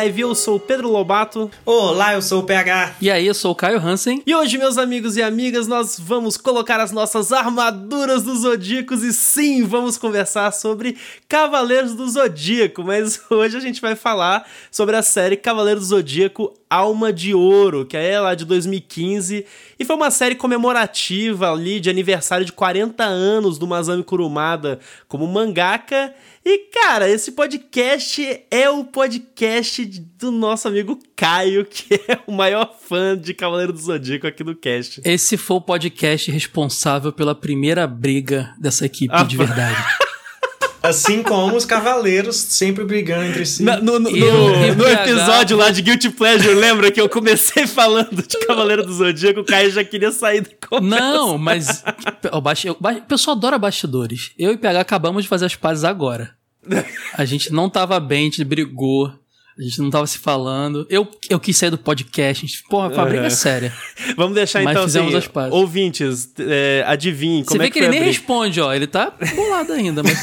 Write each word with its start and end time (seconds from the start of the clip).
Overdrive. 0.00 0.20
Eu 0.20 0.34
sou 0.34 0.56
o 0.56 0.60
Pedro 0.60 0.88
Lobato. 0.88 1.50
Olá, 1.64 2.14
eu 2.14 2.22
sou 2.22 2.40
o 2.40 2.42
PH. 2.44 2.94
E 3.00 3.10
aí, 3.10 3.26
eu 3.26 3.34
sou 3.34 3.52
o 3.52 3.54
Caio 3.54 3.78
Hansen. 3.78 4.22
E 4.26 4.34
hoje, 4.34 4.56
meus 4.56 4.78
amigos 4.78 5.16
e 5.16 5.22
amigas, 5.22 5.66
nós 5.66 5.98
vamos 5.98 6.36
colocar 6.36 6.80
as 6.80 6.90
nossas 6.90 7.32
armaduras 7.32 8.22
dos 8.22 8.40
Zodíacos 8.40 9.02
e 9.02 9.12
sim, 9.12 9.62
vamos 9.64 9.98
conversar 9.98 10.52
sobre 10.52 10.96
Cavaleiros 11.28 11.94
do 11.94 12.08
Zodíaco. 12.08 12.82
Mas 12.82 13.20
hoje 13.30 13.56
a 13.56 13.60
gente 13.60 13.80
vai 13.80 13.94
falar 13.94 14.46
sobre 14.70 14.96
a 14.96 15.02
série 15.02 15.36
Cavaleiros 15.36 15.88
do 15.88 15.96
Zodíaco 15.96 16.54
Alma 16.68 17.12
de 17.12 17.34
Ouro, 17.34 17.84
que 17.84 17.96
é 17.96 18.18
lá 18.20 18.34
de 18.34 18.44
2015 18.44 19.44
e 19.80 19.84
foi 19.84 19.96
uma 19.96 20.10
série 20.10 20.34
comemorativa 20.34 21.50
ali 21.50 21.80
de 21.80 21.88
aniversário 21.88 22.44
de 22.44 22.52
40 22.52 23.02
anos 23.02 23.58
do 23.58 23.66
Masami 23.66 24.04
Kurumada 24.04 24.78
como 25.08 25.26
mangaka. 25.26 26.14
E 26.42 26.70
cara, 26.72 27.06
esse 27.06 27.32
podcast 27.32 28.46
é 28.50 28.70
o 28.70 28.82
podcast 28.82 29.86
do 30.18 30.30
nosso 30.30 30.66
amigo 30.66 30.98
Caio, 31.14 31.66
que 31.66 31.94
é 32.08 32.18
o 32.26 32.32
maior 32.32 32.74
fã 32.80 33.16
de 33.16 33.34
Cavaleiro 33.34 33.74
do 33.74 33.78
Zodíaco 33.78 34.26
aqui 34.26 34.42
do 34.42 34.56
cast. 34.56 35.02
Esse 35.04 35.36
foi 35.36 35.58
o 35.58 35.60
podcast 35.60 36.30
responsável 36.30 37.12
pela 37.12 37.34
primeira 37.34 37.86
briga 37.86 38.54
dessa 38.58 38.86
equipe 38.86 39.12
ah, 39.14 39.22
de 39.22 39.36
verdade. 39.36 39.76
Assim 40.82 41.22
como 41.22 41.56
os 41.56 41.64
cavaleiros 41.64 42.36
sempre 42.36 42.84
brigando 42.84 43.26
entre 43.26 43.44
si. 43.44 43.62
Na, 43.62 43.76
no, 43.76 43.98
no, 43.98 44.10
no, 44.10 44.74
no 44.74 44.88
episódio 44.88 45.56
lá 45.56 45.70
de 45.70 45.82
Guilty 45.82 46.10
Pleasure, 46.10 46.54
lembra 46.54 46.90
que 46.90 47.00
eu 47.00 47.08
comecei 47.08 47.66
falando 47.68 48.22
de 48.26 48.38
Cavaleiro 48.46 48.84
do 48.84 48.92
Zodíaco, 48.92 49.40
o 49.40 49.44
Caio 49.44 49.70
já 49.70 49.84
queria 49.84 50.10
sair 50.10 50.40
da 50.40 50.50
conversa. 50.68 51.06
Não, 51.06 51.36
mas 51.36 51.84
o, 52.32 52.40
baixo, 52.40 52.70
o 52.70 53.02
pessoal 53.02 53.36
adora 53.36 53.58
bastidores. 53.58 54.32
Eu 54.38 54.52
e 54.52 54.54
o 54.54 54.58
PH 54.58 54.80
acabamos 54.80 55.24
de 55.24 55.28
fazer 55.28 55.46
as 55.46 55.54
pazes 55.54 55.84
agora. 55.84 56.34
A 57.14 57.24
gente 57.24 57.52
não 57.52 57.68
tava 57.68 57.98
bem, 58.00 58.22
a 58.22 58.24
gente 58.24 58.44
brigou. 58.44 59.12
A 59.60 59.62
gente 59.62 59.82
não 59.82 59.90
tava 59.90 60.06
se 60.06 60.16
falando. 60.16 60.86
Eu, 60.88 61.06
eu 61.28 61.38
quis 61.38 61.54
sair 61.54 61.68
do 61.68 61.76
podcast. 61.76 62.46
A 62.46 62.48
gente, 62.48 62.64
porra, 62.64 62.88
uma 62.88 63.04
briga 63.04 63.24
uhum. 63.24 63.30
séria. 63.30 63.70
Vamos 64.16 64.34
deixar 64.34 64.62
Mas 64.62 64.72
então 64.72 64.84
fizemos 64.84 65.08
assim, 65.08 65.18
as 65.18 65.28
pazes. 65.28 65.52
ouvintes, 65.52 66.32
é, 66.38 66.82
adivinhem 66.86 67.44
como 67.44 67.60
Você 67.60 67.66
é 67.66 67.70
que, 67.70 67.78
que 67.78 67.84
ele 67.84 67.88
nem 67.88 68.02
responde, 68.02 68.58
ó. 68.58 68.72
Ele 68.72 68.86
tá 68.86 69.12
bolado 69.36 69.74
ainda, 69.74 70.02
mas... 70.02 70.18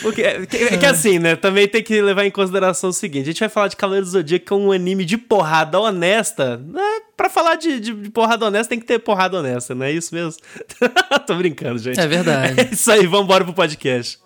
Porque, 0.00 0.22
é, 0.22 0.46
que, 0.46 0.56
é 0.56 0.76
que 0.76 0.86
assim, 0.86 1.18
né? 1.18 1.34
Também 1.34 1.66
tem 1.66 1.82
que 1.82 2.00
levar 2.00 2.24
em 2.24 2.30
consideração 2.30 2.90
o 2.90 2.92
seguinte: 2.92 3.24
a 3.24 3.32
gente 3.32 3.40
vai 3.40 3.48
falar 3.48 3.66
de 3.66 3.74
Cavaleiro 3.74 4.06
do 4.06 4.12
Zodíaco, 4.12 4.46
que 4.46 4.52
é 4.52 4.56
um 4.56 4.70
anime 4.70 5.04
de 5.04 5.18
porrada 5.18 5.80
honesta. 5.80 6.56
Né? 6.56 7.00
Pra 7.16 7.28
falar 7.28 7.56
de, 7.56 7.80
de, 7.80 7.92
de 7.92 8.10
porrada 8.10 8.46
honesta, 8.46 8.70
tem 8.70 8.78
que 8.78 8.86
ter 8.86 9.00
porrada 9.00 9.36
honesta, 9.38 9.74
não 9.74 9.84
é 9.84 9.90
isso 9.90 10.14
mesmo? 10.14 10.40
Tô 11.26 11.34
brincando, 11.34 11.80
gente. 11.80 11.98
É 11.98 12.06
verdade. 12.06 12.60
É 12.60 12.68
isso 12.72 12.88
aí, 12.92 13.08
vamos 13.08 13.24
embora 13.24 13.44
pro 13.44 13.52
podcast. 13.52 14.20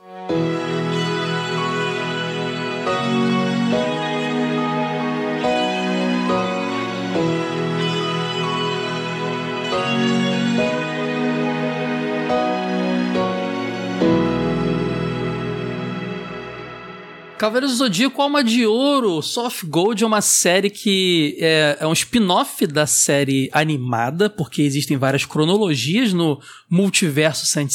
Cavaleiros 17.43 17.73
do 17.73 17.79
Zodíaco 17.79 18.23
Alma 18.23 18.45
de 18.45 18.65
Ouro, 18.65 19.21
Soft 19.21 19.65
Gold 19.65 20.05
é 20.05 20.07
uma 20.07 20.21
série 20.21 20.71
que 20.71 21.37
é, 21.41 21.77
é 21.81 21.87
um 21.89 21.93
spin-off 21.93 22.65
da 22.69 22.87
série 22.87 23.51
animada, 23.53 24.31
porque 24.31 24.63
existem 24.63 24.97
várias 24.97 25.25
cronologias 25.25 26.13
no 26.13 26.41
multiverso 26.71 27.45
Saint. 27.45 27.73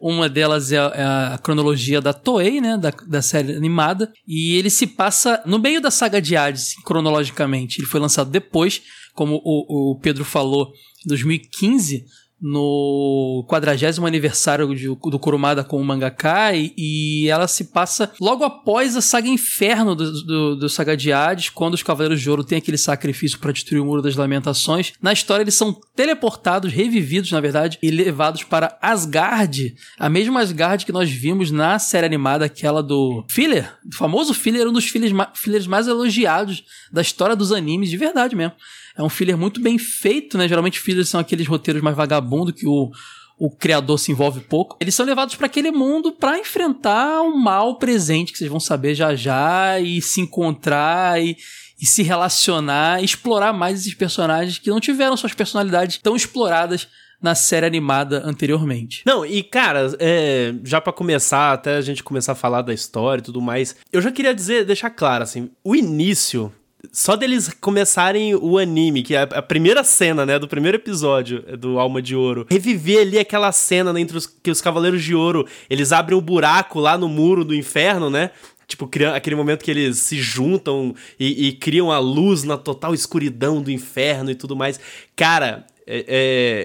Uma 0.00 0.28
delas 0.28 0.72
é 0.72 0.78
a, 0.78 0.92
é 0.96 1.04
a 1.34 1.38
cronologia 1.40 2.00
da 2.00 2.12
Toei, 2.12 2.60
né, 2.60 2.76
da, 2.76 2.90
da 3.06 3.22
série 3.22 3.54
animada, 3.54 4.12
e 4.26 4.56
ele 4.56 4.68
se 4.68 4.88
passa 4.88 5.40
no 5.46 5.60
meio 5.60 5.80
da 5.80 5.92
saga 5.92 6.20
de 6.20 6.36
Hades, 6.36 6.74
cronologicamente. 6.84 7.78
Ele 7.80 7.86
foi 7.86 8.00
lançado 8.00 8.32
depois, 8.32 8.82
como 9.14 9.40
o, 9.44 9.92
o 9.92 10.00
Pedro 10.00 10.24
falou, 10.24 10.72
em 11.04 11.08
2015, 11.08 12.04
no 12.42 13.46
quadragésimo 13.48 14.04
aniversário 14.04 14.74
de, 14.74 14.86
do 14.88 15.18
Kurumada 15.18 15.62
com 15.62 15.80
o 15.80 15.84
mangaka 15.84 16.52
e, 16.52 16.74
e, 16.76 17.28
ela 17.28 17.46
se 17.46 17.66
passa 17.66 18.12
logo 18.20 18.42
após 18.42 18.96
a 18.96 19.00
saga 19.00 19.28
Inferno 19.28 19.94
do, 19.94 20.24
do, 20.24 20.56
do 20.56 20.68
Saga 20.68 20.96
de 20.96 21.12
Hades, 21.12 21.50
quando 21.50 21.74
os 21.74 21.82
Cavaleiros 21.84 22.20
de 22.20 22.28
Ouro 22.28 22.42
têm 22.42 22.58
aquele 22.58 22.76
sacrifício 22.76 23.38
para 23.38 23.52
destruir 23.52 23.80
o 23.80 23.84
Muro 23.84 24.02
das 24.02 24.16
Lamentações. 24.16 24.92
Na 25.00 25.12
história 25.12 25.44
eles 25.44 25.54
são 25.54 25.78
teleportados, 25.94 26.72
revividos 26.72 27.30
na 27.30 27.40
verdade, 27.40 27.78
e 27.80 27.90
levados 27.90 28.42
para 28.42 28.76
Asgard, 28.82 29.74
a 29.96 30.08
mesma 30.08 30.40
Asgard 30.40 30.84
que 30.84 30.92
nós 30.92 31.08
vimos 31.08 31.52
na 31.52 31.78
série 31.78 32.06
animada, 32.06 32.44
aquela 32.46 32.82
do 32.82 33.24
Filler, 33.30 33.72
o 33.86 33.94
famoso 33.94 34.34
Filler, 34.34 34.66
um 34.66 34.72
dos 34.72 34.88
fillers, 34.88 35.12
fillers 35.34 35.66
mais 35.68 35.86
elogiados 35.86 36.64
da 36.92 37.02
história 37.02 37.36
dos 37.36 37.52
animes, 37.52 37.88
de 37.88 37.96
verdade 37.96 38.34
mesmo. 38.34 38.54
É 38.96 39.02
um 39.02 39.08
filler 39.08 39.36
muito 39.36 39.60
bem 39.60 39.78
feito, 39.78 40.36
né? 40.36 40.48
Geralmente 40.48 40.80
fillers 40.80 41.08
são 41.08 41.20
aqueles 41.20 41.46
roteiros 41.46 41.82
mais 41.82 41.96
vagabundos 41.96 42.54
que 42.54 42.66
o, 42.66 42.90
o 43.38 43.50
criador 43.50 43.98
se 43.98 44.12
envolve 44.12 44.40
pouco. 44.40 44.76
Eles 44.80 44.94
são 44.94 45.06
levados 45.06 45.34
para 45.34 45.46
aquele 45.46 45.70
mundo 45.70 46.12
para 46.12 46.38
enfrentar 46.38 47.22
um 47.22 47.36
mal 47.36 47.76
presente 47.76 48.32
que 48.32 48.38
vocês 48.38 48.50
vão 48.50 48.60
saber 48.60 48.94
já 48.94 49.14
já 49.14 49.80
e 49.80 50.00
se 50.00 50.20
encontrar 50.20 51.20
e, 51.20 51.36
e 51.80 51.86
se 51.86 52.02
relacionar, 52.02 53.00
e 53.00 53.04
explorar 53.04 53.52
mais 53.52 53.80
esses 53.80 53.94
personagens 53.94 54.58
que 54.58 54.70
não 54.70 54.80
tiveram 54.80 55.16
suas 55.16 55.34
personalidades 55.34 55.98
tão 55.98 56.14
exploradas 56.14 56.86
na 57.22 57.34
série 57.36 57.64
animada 57.64 58.22
anteriormente. 58.24 59.02
Não, 59.06 59.24
e 59.24 59.44
cara, 59.44 59.92
é, 60.00 60.54
já 60.64 60.80
para 60.80 60.92
começar, 60.92 61.52
até 61.52 61.76
a 61.76 61.80
gente 61.80 62.02
começar 62.02 62.32
a 62.32 62.36
falar 62.36 62.62
da 62.62 62.74
história 62.74 63.20
e 63.20 63.24
tudo 63.24 63.40
mais, 63.40 63.76
eu 63.92 64.02
já 64.02 64.10
queria 64.10 64.34
dizer, 64.34 64.64
deixar 64.64 64.90
claro 64.90 65.22
assim, 65.22 65.48
o 65.62 65.76
início 65.76 66.52
só 66.90 67.14
deles 67.16 67.50
começarem 67.60 68.34
o 68.34 68.58
anime, 68.58 69.02
que 69.02 69.14
é 69.14 69.22
a 69.22 69.42
primeira 69.42 69.84
cena, 69.84 70.26
né, 70.26 70.38
do 70.38 70.48
primeiro 70.48 70.76
episódio 70.76 71.42
do 71.56 71.78
Alma 71.78 72.02
de 72.02 72.16
Ouro, 72.16 72.46
reviver 72.50 73.02
ali 73.02 73.18
aquela 73.18 73.52
cena 73.52 73.92
né, 73.92 74.00
entre 74.00 74.16
os 74.16 74.26
que 74.26 74.50
os 74.50 74.60
Cavaleiros 74.60 75.02
de 75.02 75.14
Ouro, 75.14 75.46
eles 75.70 75.92
abrem 75.92 76.18
um 76.18 76.22
buraco 76.22 76.80
lá 76.80 76.98
no 76.98 77.08
muro 77.08 77.44
do 77.44 77.54
inferno, 77.54 78.10
né? 78.10 78.30
Tipo, 78.66 78.88
aquele 79.14 79.36
momento 79.36 79.62
que 79.62 79.70
eles 79.70 79.98
se 79.98 80.16
juntam 80.16 80.94
e, 81.20 81.48
e 81.48 81.52
criam 81.52 81.92
a 81.92 81.98
luz 81.98 82.42
na 82.42 82.56
total 82.56 82.94
escuridão 82.94 83.60
do 83.60 83.70
inferno 83.70 84.30
e 84.30 84.34
tudo 84.34 84.56
mais. 84.56 84.80
Cara, 85.14 85.66
é, 85.86 86.04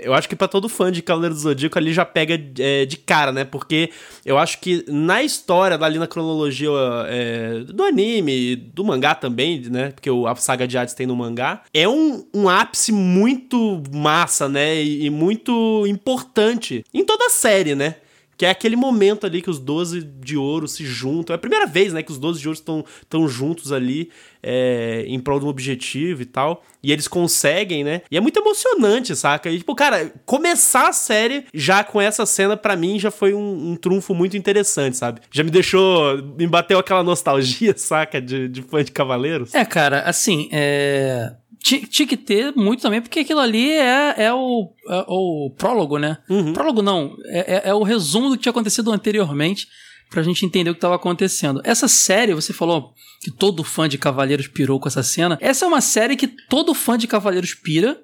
é, 0.01 0.07
eu 0.07 0.13
acho 0.13 0.27
que 0.29 0.35
para 0.35 0.47
todo 0.47 0.69
fã 0.69 0.91
de 0.91 1.01
Cavaleiro 1.01 1.33
do 1.33 1.41
Zodíaco 1.41 1.77
ali 1.77 1.93
já 1.93 2.05
pega 2.05 2.39
é, 2.59 2.85
de 2.85 2.97
cara, 2.97 3.31
né? 3.31 3.43
Porque 3.43 3.91
eu 4.25 4.37
acho 4.37 4.59
que 4.59 4.85
na 4.87 5.23
história, 5.23 5.77
ali 5.81 5.99
na 5.99 6.07
cronologia 6.07 6.69
é, 7.07 7.59
do 7.59 7.83
anime, 7.83 8.55
do 8.55 8.83
mangá 8.83 9.15
também, 9.15 9.61
né? 9.69 9.91
Porque 9.91 10.09
a 10.09 10.35
saga 10.35 10.67
de 10.67 10.77
Hades 10.77 10.93
tem 10.93 11.07
no 11.07 11.15
mangá, 11.15 11.63
é 11.73 11.87
um, 11.87 12.25
um 12.33 12.49
ápice 12.49 12.91
muito 12.91 13.81
massa, 13.91 14.47
né? 14.47 14.81
E, 14.81 15.05
e 15.05 15.09
muito 15.09 15.85
importante 15.87 16.83
em 16.93 17.03
toda 17.03 17.25
a 17.25 17.29
série, 17.29 17.75
né? 17.75 17.95
Que 18.37 18.45
é 18.45 18.49
aquele 18.49 18.75
momento 18.75 19.25
ali 19.25 19.41
que 19.41 19.49
os 19.49 19.59
12 19.59 20.01
de 20.01 20.37
ouro 20.37 20.67
se 20.67 20.85
juntam. 20.85 21.33
É 21.33 21.35
a 21.35 21.39
primeira 21.39 21.65
vez, 21.65 21.91
né, 21.91 22.03
que 22.03 22.11
os 22.11 22.19
12 22.19 22.39
de 22.39 22.47
ouro 22.47 22.57
estão 22.57 22.85
tão 23.09 23.27
juntos 23.27 23.71
ali 23.71 24.11
é, 24.43 25.03
em 25.07 25.19
prol 25.19 25.39
de 25.39 25.45
um 25.45 25.49
objetivo 25.49 26.21
e 26.21 26.25
tal. 26.25 26.63
E 26.83 26.91
eles 26.91 27.07
conseguem, 27.07 27.83
né? 27.83 28.01
E 28.09 28.15
é 28.15 28.21
muito 28.21 28.39
emocionante, 28.39 29.15
saca? 29.15 29.49
E, 29.49 29.57
tipo, 29.57 29.75
cara, 29.75 30.13
começar 30.25 30.89
a 30.89 30.93
série 30.93 31.45
já 31.53 31.83
com 31.83 31.99
essa 31.99 32.25
cena, 32.25 32.55
para 32.55 32.75
mim, 32.75 32.99
já 32.99 33.11
foi 33.11 33.33
um, 33.33 33.71
um, 33.71 33.75
trunfo 33.75 34.13
muito 34.13 34.37
interessante, 34.37 34.95
sabe? 34.95 35.21
Já 35.31 35.43
me 35.43 35.49
deixou. 35.49 36.21
Me 36.37 36.47
bateu 36.47 36.77
aquela 36.77 37.03
nostalgia, 37.03 37.73
saca? 37.77 38.21
De, 38.21 38.47
de 38.47 38.61
fã 38.61 38.83
de 38.83 38.91
Cavaleiros. 38.91 39.53
É, 39.53 39.65
cara, 39.65 40.01
assim, 40.01 40.47
é 40.51 41.33
tinha 41.57 42.07
que 42.07 42.17
ter 42.17 42.53
muito 42.55 42.81
também, 42.81 43.01
porque 43.01 43.19
aquilo 43.19 43.39
ali 43.39 43.71
é, 43.71 44.15
é, 44.17 44.33
o, 44.33 44.71
é 44.89 45.05
o 45.07 45.51
prólogo, 45.57 45.97
né? 45.97 46.17
Uhum. 46.29 46.53
Prólogo 46.53 46.81
não, 46.81 47.15
é, 47.25 47.55
é, 47.55 47.69
é, 47.69 47.73
o 47.73 47.83
resumo 47.83 48.29
do 48.29 48.37
que 48.37 48.43
tinha 48.43 48.51
acontecido 48.51 48.91
anteriormente 48.91 49.67
pra 50.09 50.23
gente 50.23 50.45
entender 50.45 50.69
o 50.69 50.73
que 50.73 50.77
estava 50.77 50.95
acontecendo. 50.95 51.61
Essa 51.63 51.87
série, 51.87 52.33
você 52.33 52.53
falou 52.53 52.93
que 53.21 53.31
todo 53.31 53.63
fã 53.63 53.89
de 53.89 53.97
Cavaleiros 53.97 54.47
pirou 54.47 54.79
com 54.79 54.87
essa 54.87 55.03
cena. 55.03 55.37
Essa 55.41 55.65
é 55.65 55.67
uma 55.67 55.81
série 55.81 56.15
que 56.15 56.27
todo 56.27 56.73
fã 56.73 56.97
de 56.97 57.07
Cavaleiros 57.07 57.53
pira. 57.53 58.01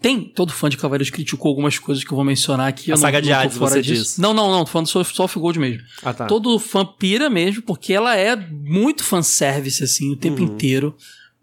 Tem, 0.00 0.20
todo 0.20 0.52
fã 0.52 0.68
de 0.68 0.76
Cavaleiros 0.76 1.10
criticou 1.10 1.48
algumas 1.48 1.78
coisas 1.78 2.04
que 2.04 2.12
eu 2.12 2.16
vou 2.16 2.24
mencionar 2.24 2.68
aqui. 2.68 2.92
A 2.92 2.96
saga 2.96 3.18
não, 3.18 3.22
de 3.22 3.32
Hades, 3.32 3.56
você 3.56 3.80
disso. 3.80 4.02
diz. 4.02 4.18
Não, 4.18 4.34
não, 4.34 4.50
não, 4.50 4.64
tô 4.64 4.70
falando 4.70 4.88
só 4.88 5.02
Soft 5.02 5.36
Gold 5.36 5.58
mesmo. 5.58 5.82
Ah, 6.02 6.12
tá. 6.12 6.26
Todo 6.26 6.58
fã 6.58 6.84
pira 6.84 7.30
mesmo, 7.30 7.62
porque 7.62 7.92
ela 7.92 8.16
é 8.16 8.34
muito 8.36 9.04
fanservice, 9.04 9.82
assim, 9.82 10.12
o 10.12 10.16
tempo 10.16 10.42
uhum. 10.42 10.48
inteiro 10.48 10.94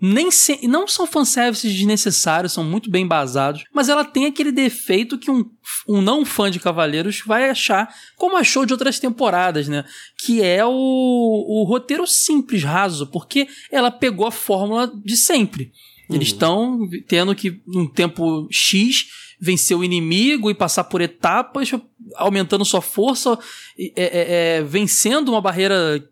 nem 0.02 0.32
se, 0.32 0.68
não 0.68 0.88
são 0.88 1.06
fanservices 1.06 1.72
desnecessários, 1.72 2.54
são 2.54 2.64
muito 2.64 2.90
bem 2.90 3.06
basados, 3.06 3.64
mas 3.72 3.88
ela 3.88 4.04
tem 4.04 4.26
aquele 4.26 4.52
defeito 4.52 5.18
que 5.18 5.30
um, 5.30 5.48
um 5.88 6.02
não 6.02 6.26
fã 6.26 6.50
de 6.50 6.60
Cavaleiros 6.60 7.22
vai 7.26 7.50
achar, 7.50 7.94
como 8.18 8.36
achou 8.36 8.66
de 8.66 8.74
outras 8.74 9.00
temporadas, 9.00 9.68
né? 9.68 9.86
Que 10.18 10.42
é 10.42 10.66
o, 10.66 10.72
o 10.72 11.64
roteiro 11.66 12.08
simples, 12.08 12.64
raso, 12.64 13.06
porque 13.08 13.48
ela 13.72 13.92
pegou 13.92 14.26
a 14.26 14.32
fórmula 14.32 14.92
de 15.06 15.16
sempre. 15.16 15.72
Eles 16.10 16.30
estão 16.30 16.80
uhum. 16.80 16.90
tendo 17.08 17.36
que, 17.36 17.62
num 17.66 17.88
tempo 17.88 18.48
X, 18.52 19.06
vencer 19.40 19.78
o 19.78 19.84
inimigo 19.84 20.50
e 20.52 20.56
passar 20.56 20.84
por 20.86 21.02
etapas, 21.02 21.72
aumentando 22.16 22.66
sua 22.66 22.82
força, 22.82 23.38
é, 23.78 23.92
é, 23.96 24.58
é, 24.58 24.64
vencendo 24.64 25.30
uma 25.30 25.42
barreira 25.42 26.04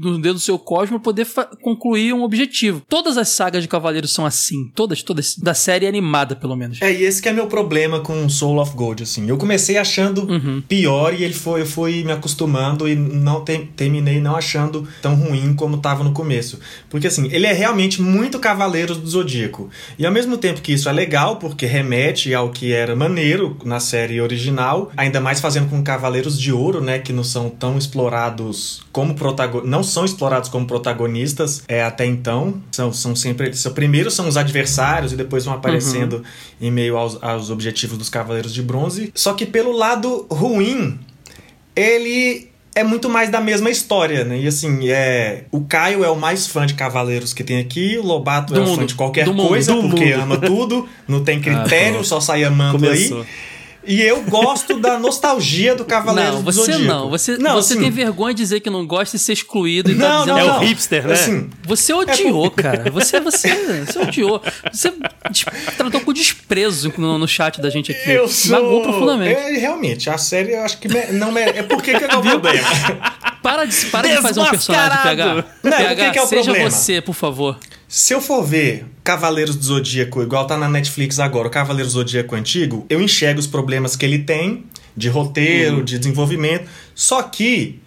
no 0.00 0.18
dedo 0.20 0.34
do 0.34 0.40
seu 0.40 0.58
cosmo 0.58 1.00
poder 1.00 1.26
concluir 1.62 2.12
um 2.12 2.22
objetivo. 2.22 2.82
Todas 2.88 3.16
as 3.16 3.30
sagas 3.30 3.62
de 3.62 3.68
Cavaleiros 3.68 4.12
são 4.12 4.24
assim. 4.24 4.70
Todas, 4.74 5.02
todas. 5.02 5.36
Da 5.36 5.54
série 5.54 5.86
animada, 5.86 6.36
pelo 6.36 6.56
menos. 6.56 6.80
É, 6.80 6.92
e 6.92 7.04
esse 7.04 7.20
que 7.20 7.28
é 7.28 7.32
meu 7.32 7.46
problema 7.46 8.00
com 8.00 8.28
Soul 8.28 8.60
of 8.60 8.74
Gold, 8.74 9.02
assim. 9.02 9.28
Eu 9.28 9.36
comecei 9.36 9.76
achando 9.76 10.30
uhum. 10.30 10.62
pior 10.66 11.14
e 11.14 11.24
ele 11.24 11.34
foi, 11.34 11.62
eu 11.62 11.66
fui 11.66 12.04
me 12.04 12.12
acostumando 12.12 12.88
e 12.88 12.94
não 12.94 13.44
te, 13.44 13.58
terminei 13.76 14.20
não 14.20 14.36
achando 14.36 14.86
tão 15.02 15.14
ruim 15.14 15.54
como 15.54 15.78
tava 15.78 16.04
no 16.04 16.12
começo. 16.12 16.58
Porque, 16.88 17.06
assim, 17.06 17.28
ele 17.32 17.46
é 17.46 17.52
realmente 17.52 18.00
muito 18.00 18.38
Cavaleiros 18.38 18.98
do 18.98 19.08
Zodíaco. 19.08 19.70
E 19.98 20.06
ao 20.06 20.12
mesmo 20.12 20.36
tempo 20.36 20.60
que 20.60 20.72
isso 20.72 20.88
é 20.88 20.92
legal, 20.92 21.36
porque 21.36 21.66
remete 21.66 22.34
ao 22.34 22.50
que 22.50 22.72
era 22.72 22.94
maneiro 22.94 23.56
na 23.64 23.80
série 23.80 24.20
original, 24.20 24.90
ainda 24.96 25.20
mais 25.20 25.40
fazendo 25.40 25.68
com 25.68 25.82
Cavaleiros 25.82 26.38
de 26.38 26.52
Ouro, 26.52 26.80
né, 26.80 26.98
que 26.98 27.12
não 27.12 27.24
são 27.24 27.48
tão 27.50 27.76
explorados 27.76 28.82
como 28.92 29.14
protagonistas, 29.14 29.70
não 29.70 29.82
são 29.88 30.04
explorados 30.04 30.48
como 30.48 30.66
protagonistas 30.66 31.62
é, 31.66 31.82
até 31.82 32.06
então. 32.06 32.62
São, 32.70 32.92
são 32.92 33.16
sempre. 33.16 33.54
São, 33.54 33.72
primeiro 33.72 34.10
são 34.10 34.28
os 34.28 34.36
adversários 34.36 35.12
e 35.12 35.16
depois 35.16 35.44
vão 35.44 35.54
aparecendo 35.54 36.16
uhum. 36.16 36.22
em 36.60 36.70
meio 36.70 36.96
aos, 36.96 37.22
aos 37.22 37.50
objetivos 37.50 37.98
dos 37.98 38.08
Cavaleiros 38.08 38.54
de 38.54 38.62
Bronze. 38.62 39.10
Só 39.14 39.32
que 39.34 39.44
pelo 39.44 39.72
lado 39.72 40.26
ruim, 40.30 40.98
ele 41.74 42.48
é 42.78 42.84
muito 42.84 43.08
mais 43.08 43.28
da 43.28 43.40
mesma 43.40 43.70
história, 43.70 44.24
né? 44.24 44.38
E 44.38 44.46
assim, 44.46 44.88
é. 44.88 45.44
O 45.50 45.62
Caio 45.62 46.04
é 46.04 46.08
o 46.08 46.16
mais 46.16 46.46
fã 46.46 46.64
de 46.64 46.74
Cavaleiros 46.74 47.32
que 47.32 47.42
tem 47.42 47.58
aqui, 47.58 47.98
o 47.98 48.06
Lobato 48.06 48.54
do 48.54 48.60
é 48.60 48.62
o 48.62 48.76
fã 48.76 48.86
de 48.86 48.94
qualquer 48.94 49.26
coisa, 49.34 49.74
porque 49.74 50.12
mundo. 50.12 50.22
ama 50.22 50.38
tudo, 50.38 50.88
não 51.06 51.24
tem 51.24 51.40
critério, 51.42 52.00
ah, 52.00 52.04
só 52.04 52.20
sai 52.20 52.44
amando 52.44 52.78
Começou. 52.78 53.22
aí. 53.22 53.26
E 53.88 54.02
eu 54.02 54.20
gosto 54.20 54.78
da 54.78 54.98
nostalgia 54.98 55.74
do 55.74 55.82
Cavaleiro 55.82 56.34
não, 56.34 56.42
você 56.42 56.60
do 56.60 56.66
Zodíaco. 56.66 56.84
Não, 56.84 57.08
você 57.08 57.38
não. 57.38 57.54
Você 57.54 57.72
assim, 57.72 57.82
tem 57.82 57.90
vergonha 57.90 58.34
de 58.34 58.42
dizer 58.42 58.60
que 58.60 58.68
não 58.68 58.86
gosta 58.86 59.16
e 59.16 59.18
ser 59.18 59.32
excluído 59.32 59.90
e 59.90 59.94
tá 59.94 60.00
não, 60.00 60.26
tá 60.26 60.34
dizendo... 60.34 60.46
Não, 60.46 60.54
é 60.54 60.58
o 60.58 60.60
hipster, 60.60 61.06
né? 61.06 61.14
Assim, 61.14 61.50
você 61.64 61.94
odiou, 61.94 62.46
é 62.46 62.62
cara. 62.62 62.90
Você, 62.90 63.18
você, 63.18 63.48
você 63.86 63.98
odiou. 63.98 64.42
Você 64.70 64.92
tratou 65.78 66.02
com 66.02 66.12
desprezo 66.12 66.92
no, 66.98 67.16
no 67.16 67.26
chat 67.26 67.62
da 67.62 67.70
gente 67.70 67.90
aqui. 67.90 68.10
Eu 68.10 68.28
sou... 68.28 68.82
Profundamente. 68.82 69.40
É, 69.40 69.52
realmente, 69.52 70.10
a 70.10 70.18
série 70.18 70.52
eu 70.52 70.60
acho 70.60 70.78
que 70.78 70.88
não 71.12 71.36
é... 71.38 71.60
É 71.60 71.62
porque 71.62 71.98
que 71.98 72.04
é 72.04 72.14
o 72.14 72.20
problema. 72.20 72.68
Para 73.42 73.64
de, 73.64 73.86
para 73.86 74.08
de 74.08 74.20
fazer 74.20 74.40
um 74.40 74.46
personagem, 74.50 74.98
PH. 75.02 75.34
Não, 75.34 75.42
PH, 75.70 76.10
que 76.10 76.18
é 76.18 76.22
o 76.22 76.26
seja 76.26 76.42
problema? 76.44 76.70
você, 76.70 77.00
por 77.00 77.14
favor. 77.14 77.58
Se 77.88 78.12
eu 78.12 78.20
for 78.20 78.44
ver 78.44 78.84
Cavaleiros 79.02 79.56
do 79.56 79.64
Zodíaco, 79.64 80.22
igual 80.22 80.46
tá 80.46 80.58
na 80.58 80.68
Netflix 80.68 81.18
agora, 81.18 81.48
o 81.48 81.50
Cavaleiros 81.50 81.94
do 81.94 82.00
Zodíaco 82.00 82.34
antigo, 82.34 82.84
eu 82.90 83.00
enxergo 83.00 83.40
os 83.40 83.46
problemas 83.46 83.96
que 83.96 84.04
ele 84.04 84.18
tem 84.18 84.64
de 84.94 85.08
roteiro, 85.08 85.78
uhum. 85.78 85.84
de 85.84 85.98
desenvolvimento, 85.98 86.68
só 86.94 87.22
que 87.22 87.80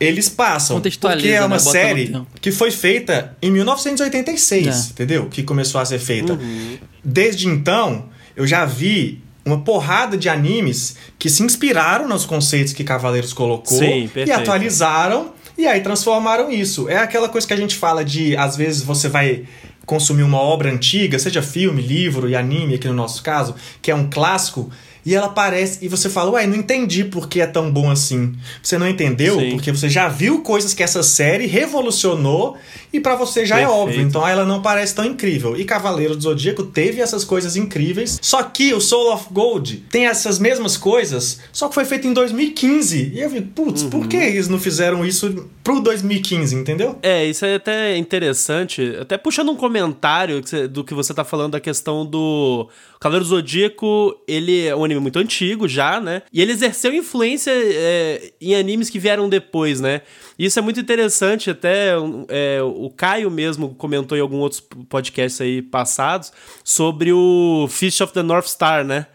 eles 0.00 0.30
passam. 0.30 0.80
Porque 0.80 1.28
é 1.28 1.40
uma 1.40 1.56
né? 1.56 1.58
série 1.58 2.22
que 2.40 2.50
foi 2.50 2.70
feita 2.70 3.36
em 3.42 3.50
1986, 3.50 4.66
é. 4.66 4.92
entendeu? 4.92 5.26
Que 5.28 5.42
começou 5.42 5.82
a 5.82 5.84
ser 5.84 5.98
feita. 5.98 6.32
Uhum. 6.32 6.78
Desde 7.04 7.46
então, 7.46 8.06
eu 8.34 8.46
já 8.46 8.64
vi 8.64 9.22
uma 9.44 9.60
porrada 9.60 10.16
de 10.16 10.28
animes 10.28 10.96
que 11.18 11.28
se 11.28 11.42
inspiraram 11.42 12.08
nos 12.08 12.24
conceitos 12.24 12.72
que 12.72 12.82
Cavaleiros 12.82 13.32
colocou 13.32 13.78
Sim, 13.78 14.10
e 14.14 14.32
atualizaram 14.32 15.35
e 15.56 15.66
aí 15.66 15.80
transformaram 15.80 16.50
isso. 16.50 16.88
É 16.88 16.98
aquela 16.98 17.28
coisa 17.28 17.46
que 17.46 17.54
a 17.54 17.56
gente 17.56 17.76
fala 17.76 18.04
de, 18.04 18.36
às 18.36 18.56
vezes 18.56 18.82
você 18.82 19.08
vai 19.08 19.44
consumir 19.86 20.24
uma 20.24 20.38
obra 20.38 20.70
antiga, 20.70 21.18
seja 21.18 21.40
filme, 21.40 21.80
livro 21.80 22.28
e 22.28 22.34
anime, 22.34 22.74
aqui 22.74 22.88
no 22.88 22.94
nosso 22.94 23.22
caso, 23.22 23.54
que 23.80 23.90
é 23.90 23.94
um 23.94 24.10
clássico, 24.10 24.70
e 25.06 25.14
ela 25.14 25.26
aparece 25.26 25.78
e 25.82 25.88
você 25.88 26.10
fala, 26.10 26.32
ué, 26.32 26.48
não 26.48 26.56
entendi 26.56 27.04
por 27.04 27.28
que 27.28 27.40
é 27.40 27.46
tão 27.46 27.70
bom 27.70 27.88
assim. 27.88 28.34
Você 28.60 28.76
não 28.76 28.88
entendeu 28.88 29.38
Sim. 29.38 29.50
porque 29.52 29.70
você 29.70 29.88
já 29.88 30.08
viu 30.08 30.40
coisas 30.40 30.74
que 30.74 30.82
essa 30.82 31.00
série 31.00 31.46
revolucionou 31.46 32.56
e 32.92 32.98
para 32.98 33.14
você 33.14 33.46
já 33.46 33.56
é 33.56 33.60
Perfeito. 33.60 33.78
é 33.78 33.82
óbvio. 33.82 34.00
Então 34.00 34.26
ela 34.26 34.44
não 34.44 34.60
parece 34.60 34.96
tão 34.96 35.04
incrível. 35.04 35.56
E 35.56 35.64
Cavaleiro 35.64 36.16
do 36.16 36.22
Zodíaco 36.22 36.64
teve 36.64 37.00
essas 37.00 37.24
coisas 37.24 37.56
incríveis. 37.56 38.18
Só 38.20 38.42
que 38.42 38.74
o 38.74 38.80
Soul 38.80 39.12
of 39.12 39.26
Gold 39.30 39.84
tem 39.88 40.06
essas 40.06 40.40
mesmas 40.40 40.76
coisas, 40.76 41.38
só 41.52 41.68
que 41.68 41.74
foi 41.74 41.84
feito 41.84 42.08
em 42.08 42.12
2015. 42.12 43.12
E 43.14 43.20
eu 43.20 43.30
vi, 43.30 43.42
putz, 43.42 43.82
uhum. 43.82 43.90
por 43.90 44.08
que 44.08 44.16
eles 44.16 44.48
não 44.48 44.58
fizeram 44.58 45.06
isso 45.06 45.48
pro 45.62 45.80
2015, 45.80 46.56
entendeu? 46.56 46.98
É, 47.00 47.24
isso 47.24 47.44
é 47.44 47.54
até 47.54 47.96
interessante. 47.96 48.96
Até 49.00 49.16
puxando 49.16 49.50
um 49.50 49.56
comentário 49.56 50.42
do 50.68 50.82
que 50.82 50.94
você 50.94 51.14
tá 51.14 51.22
falando 51.22 51.52
da 51.52 51.60
questão 51.60 52.04
do 52.04 52.68
Cavaleiro 53.00 53.24
do 53.24 53.28
Zodíaco, 53.28 54.14
ele 54.26 54.66
é 54.66 54.74
um 54.74 54.84
anime 54.84 55.00
muito 55.00 55.18
antigo 55.18 55.68
já, 55.68 56.00
né? 56.00 56.22
E 56.32 56.40
ele 56.40 56.52
exerceu 56.52 56.94
influência 56.94 57.52
é, 57.54 58.32
em 58.40 58.54
animes 58.54 58.88
que 58.88 58.98
vieram 58.98 59.28
depois, 59.28 59.80
né? 59.80 60.02
E 60.38 60.46
isso 60.46 60.58
é 60.58 60.62
muito 60.62 60.80
interessante, 60.80 61.50
até 61.50 61.92
é, 62.28 62.60
o 62.62 62.90
Caio 62.90 63.30
mesmo 63.30 63.74
comentou 63.74 64.16
em 64.16 64.20
alguns 64.20 64.40
outros 64.40 64.60
podcasts 64.88 65.40
aí 65.40 65.62
passados 65.62 66.32
sobre 66.62 67.12
o 67.12 67.66
Fish 67.70 68.00
of 68.00 68.12
the 68.12 68.22
North 68.22 68.46
Star, 68.46 68.84
né? 68.84 69.06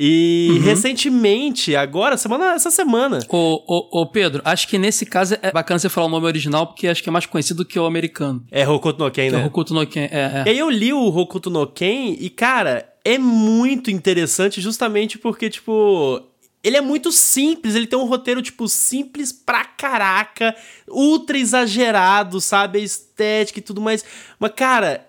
E 0.00 0.46
uhum. 0.50 0.60
recentemente, 0.60 1.74
agora, 1.74 2.16
semana, 2.16 2.52
essa 2.52 2.70
semana. 2.70 3.18
Ô, 3.28 3.64
ô, 3.66 4.00
ô, 4.00 4.06
Pedro, 4.06 4.40
acho 4.44 4.68
que 4.68 4.78
nesse 4.78 5.04
caso 5.04 5.36
é 5.42 5.50
bacana 5.50 5.80
você 5.80 5.88
falar 5.88 6.06
o 6.06 6.10
nome 6.10 6.24
original, 6.24 6.68
porque 6.68 6.86
acho 6.86 7.02
que 7.02 7.08
é 7.08 7.12
mais 7.12 7.26
conhecido 7.26 7.64
que 7.64 7.76
o 7.76 7.84
americano. 7.84 8.44
É 8.48 8.68
Hokuto 8.68 9.02
no 9.02 9.10
Ken, 9.10 9.32
né? 9.32 9.42
É 9.42 9.44
Hokuto 9.44 9.74
no 9.74 9.84
Ken, 9.84 10.02
é, 10.02 10.06
é. 10.12 10.42
E 10.46 10.50
aí 10.50 10.58
eu 10.58 10.70
li 10.70 10.92
o 10.92 11.04
Hokuto 11.04 11.50
no 11.50 11.66
Ken 11.66 12.16
e, 12.16 12.30
cara, 12.30 12.87
é 13.04 13.18
muito 13.18 13.90
interessante 13.90 14.60
justamente 14.60 15.18
porque, 15.18 15.48
tipo, 15.50 16.22
ele 16.62 16.76
é 16.76 16.80
muito 16.80 17.12
simples, 17.12 17.74
ele 17.74 17.86
tem 17.86 17.98
um 17.98 18.04
roteiro, 18.04 18.42
tipo, 18.42 18.68
simples 18.68 19.32
pra 19.32 19.64
caraca, 19.64 20.54
ultra 20.88 21.38
exagerado, 21.38 22.40
sabe? 22.40 22.78
A 22.78 22.82
estética 22.82 23.58
e 23.58 23.62
tudo 23.62 23.80
mais. 23.80 24.04
Mas, 24.38 24.52
cara, 24.54 25.06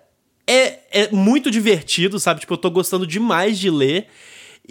é, 0.48 0.80
é 0.92 1.12
muito 1.12 1.52
divertido, 1.52 2.20
sabe? 2.20 2.40
Tipo, 2.40 2.54
eu 2.54 2.58
tô 2.58 2.72
gostando 2.72 3.06
demais 3.06 3.58
de 3.60 3.70
ler. 3.70 4.08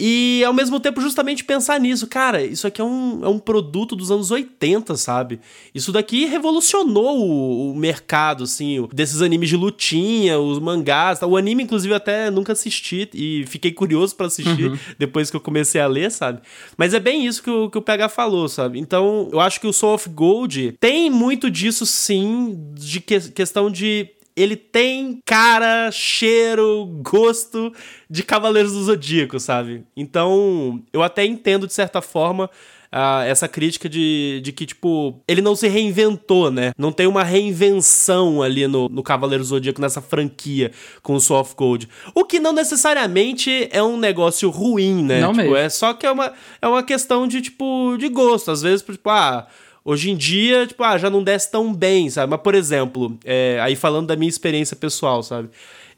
E 0.01 0.45
ao 0.45 0.53
mesmo 0.53 0.79
tempo, 0.79 1.01
justamente 1.01 1.43
pensar 1.43 1.81
nisso, 1.81 2.07
cara, 2.07 2.41
isso 2.41 2.69
aqui 2.69 2.81
é 2.81 2.85
um, 2.85 3.25
é 3.25 3.29
um 3.29 3.39
produto 3.39 3.97
dos 3.97 4.13
anos 4.13 4.31
80, 4.31 4.95
sabe? 4.97 5.41
Isso 5.75 5.91
daqui 5.91 6.25
revolucionou 6.25 7.19
o, 7.19 7.73
o 7.73 7.75
mercado, 7.75 8.45
assim, 8.45 8.87
desses 8.93 9.21
animes 9.23 9.49
de 9.49 9.57
lutinha, 9.57 10.39
os 10.39 10.61
mangás. 10.61 11.19
Tá? 11.19 11.27
O 11.27 11.37
anime, 11.37 11.65
inclusive, 11.65 11.93
até 11.93 12.31
nunca 12.31 12.53
assisti 12.53 13.11
e 13.13 13.45
fiquei 13.49 13.73
curioso 13.73 14.15
para 14.15 14.27
assistir 14.27 14.71
uhum. 14.71 14.79
depois 14.97 15.31
que 15.31 15.37
eu 15.37 15.41
comecei 15.41 15.81
a 15.81 15.89
ler, 15.89 16.13
sabe? 16.13 16.43
Mas 16.77 16.95
é 16.95 17.01
bem 17.01 17.27
isso 17.27 17.43
que 17.43 17.51
o, 17.51 17.69
que 17.69 17.79
o 17.79 17.83
PH 17.83 18.09
falou, 18.11 18.49
sabe? 18.49 18.79
Então, 18.79 19.29
eu 19.33 19.41
acho 19.41 19.61
que 19.61 19.67
o 19.67 19.73
Soul 19.73 19.95
of 19.95 20.09
Gold 20.11 20.77
tem 20.79 21.11
muito 21.11 21.51
disso, 21.51 21.85
sim, 21.85 22.57
de 22.75 23.01
que, 23.01 23.19
questão 23.33 23.69
de 23.69 24.09
ele 24.41 24.57
tem 24.57 25.21
cara, 25.25 25.91
cheiro, 25.91 26.87
gosto 27.03 27.73
de 28.09 28.23
Cavaleiros 28.23 28.73
do 28.73 28.83
Zodíaco, 28.85 29.39
sabe? 29.41 29.85
Então, 29.97 30.83
eu 30.93 31.03
até 31.03 31.25
entendo 31.25 31.67
de 31.67 31.73
certa 31.73 32.01
forma 32.01 32.51
essa 33.27 33.47
crítica 33.47 33.89
de, 33.89 34.41
de 34.43 34.51
que, 34.51 34.65
tipo, 34.65 35.21
ele 35.29 35.43
não 35.43 35.55
se 35.55 35.69
reinventou, 35.69 36.51
né? 36.51 36.73
Não 36.79 36.91
tem 36.91 37.07
uma 37.07 37.23
reinvenção 37.23 38.43
ali 38.43 38.67
no, 38.67 38.89
no 38.89 39.03
Cavaleiro 39.03 39.45
Zodíaco, 39.45 39.81
nessa 39.81 40.01
franquia 40.01 40.73
com 41.03 41.15
o 41.15 41.21
Soft 41.21 41.55
Gold. 41.55 41.89
O 42.15 42.25
que 42.25 42.41
não 42.41 42.53
necessariamente 42.53 43.69
é 43.71 43.83
um 43.83 43.99
negócio 43.99 44.49
ruim, 44.49 45.05
né? 45.05 45.21
Não 45.21 45.33
tipo, 45.33 45.43
mesmo. 45.43 45.57
É 45.57 45.69
só 45.69 45.93
que 45.93 46.07
é 46.07 46.11
uma, 46.11 46.33
é 46.63 46.67
uma 46.67 46.83
questão 46.83 47.29
de, 47.29 47.43
tipo, 47.43 47.97
de 47.99 48.09
gosto. 48.09 48.51
Às 48.51 48.63
vezes, 48.63 48.83
tipo, 48.83 49.11
ah 49.11 49.47
Hoje 49.89 50.11
em 50.11 50.17
dia, 50.17 50.67
tipo, 50.67 50.85
ah, 50.85 50.99
já 50.99 51.09
não 51.09 51.23
desce 51.23 51.51
tão 51.51 51.73
bem, 51.73 52.11
sabe? 52.11 52.31
Mas, 52.31 52.43
por 52.43 52.55
exemplo, 52.55 53.19
é, 53.25 53.59
aí 53.63 53.75
falando 53.75 54.09
da 54.09 54.17
minha 54.17 54.29
experiência 54.29 54.77
pessoal, 54.77 55.23
sabe? 55.23 55.49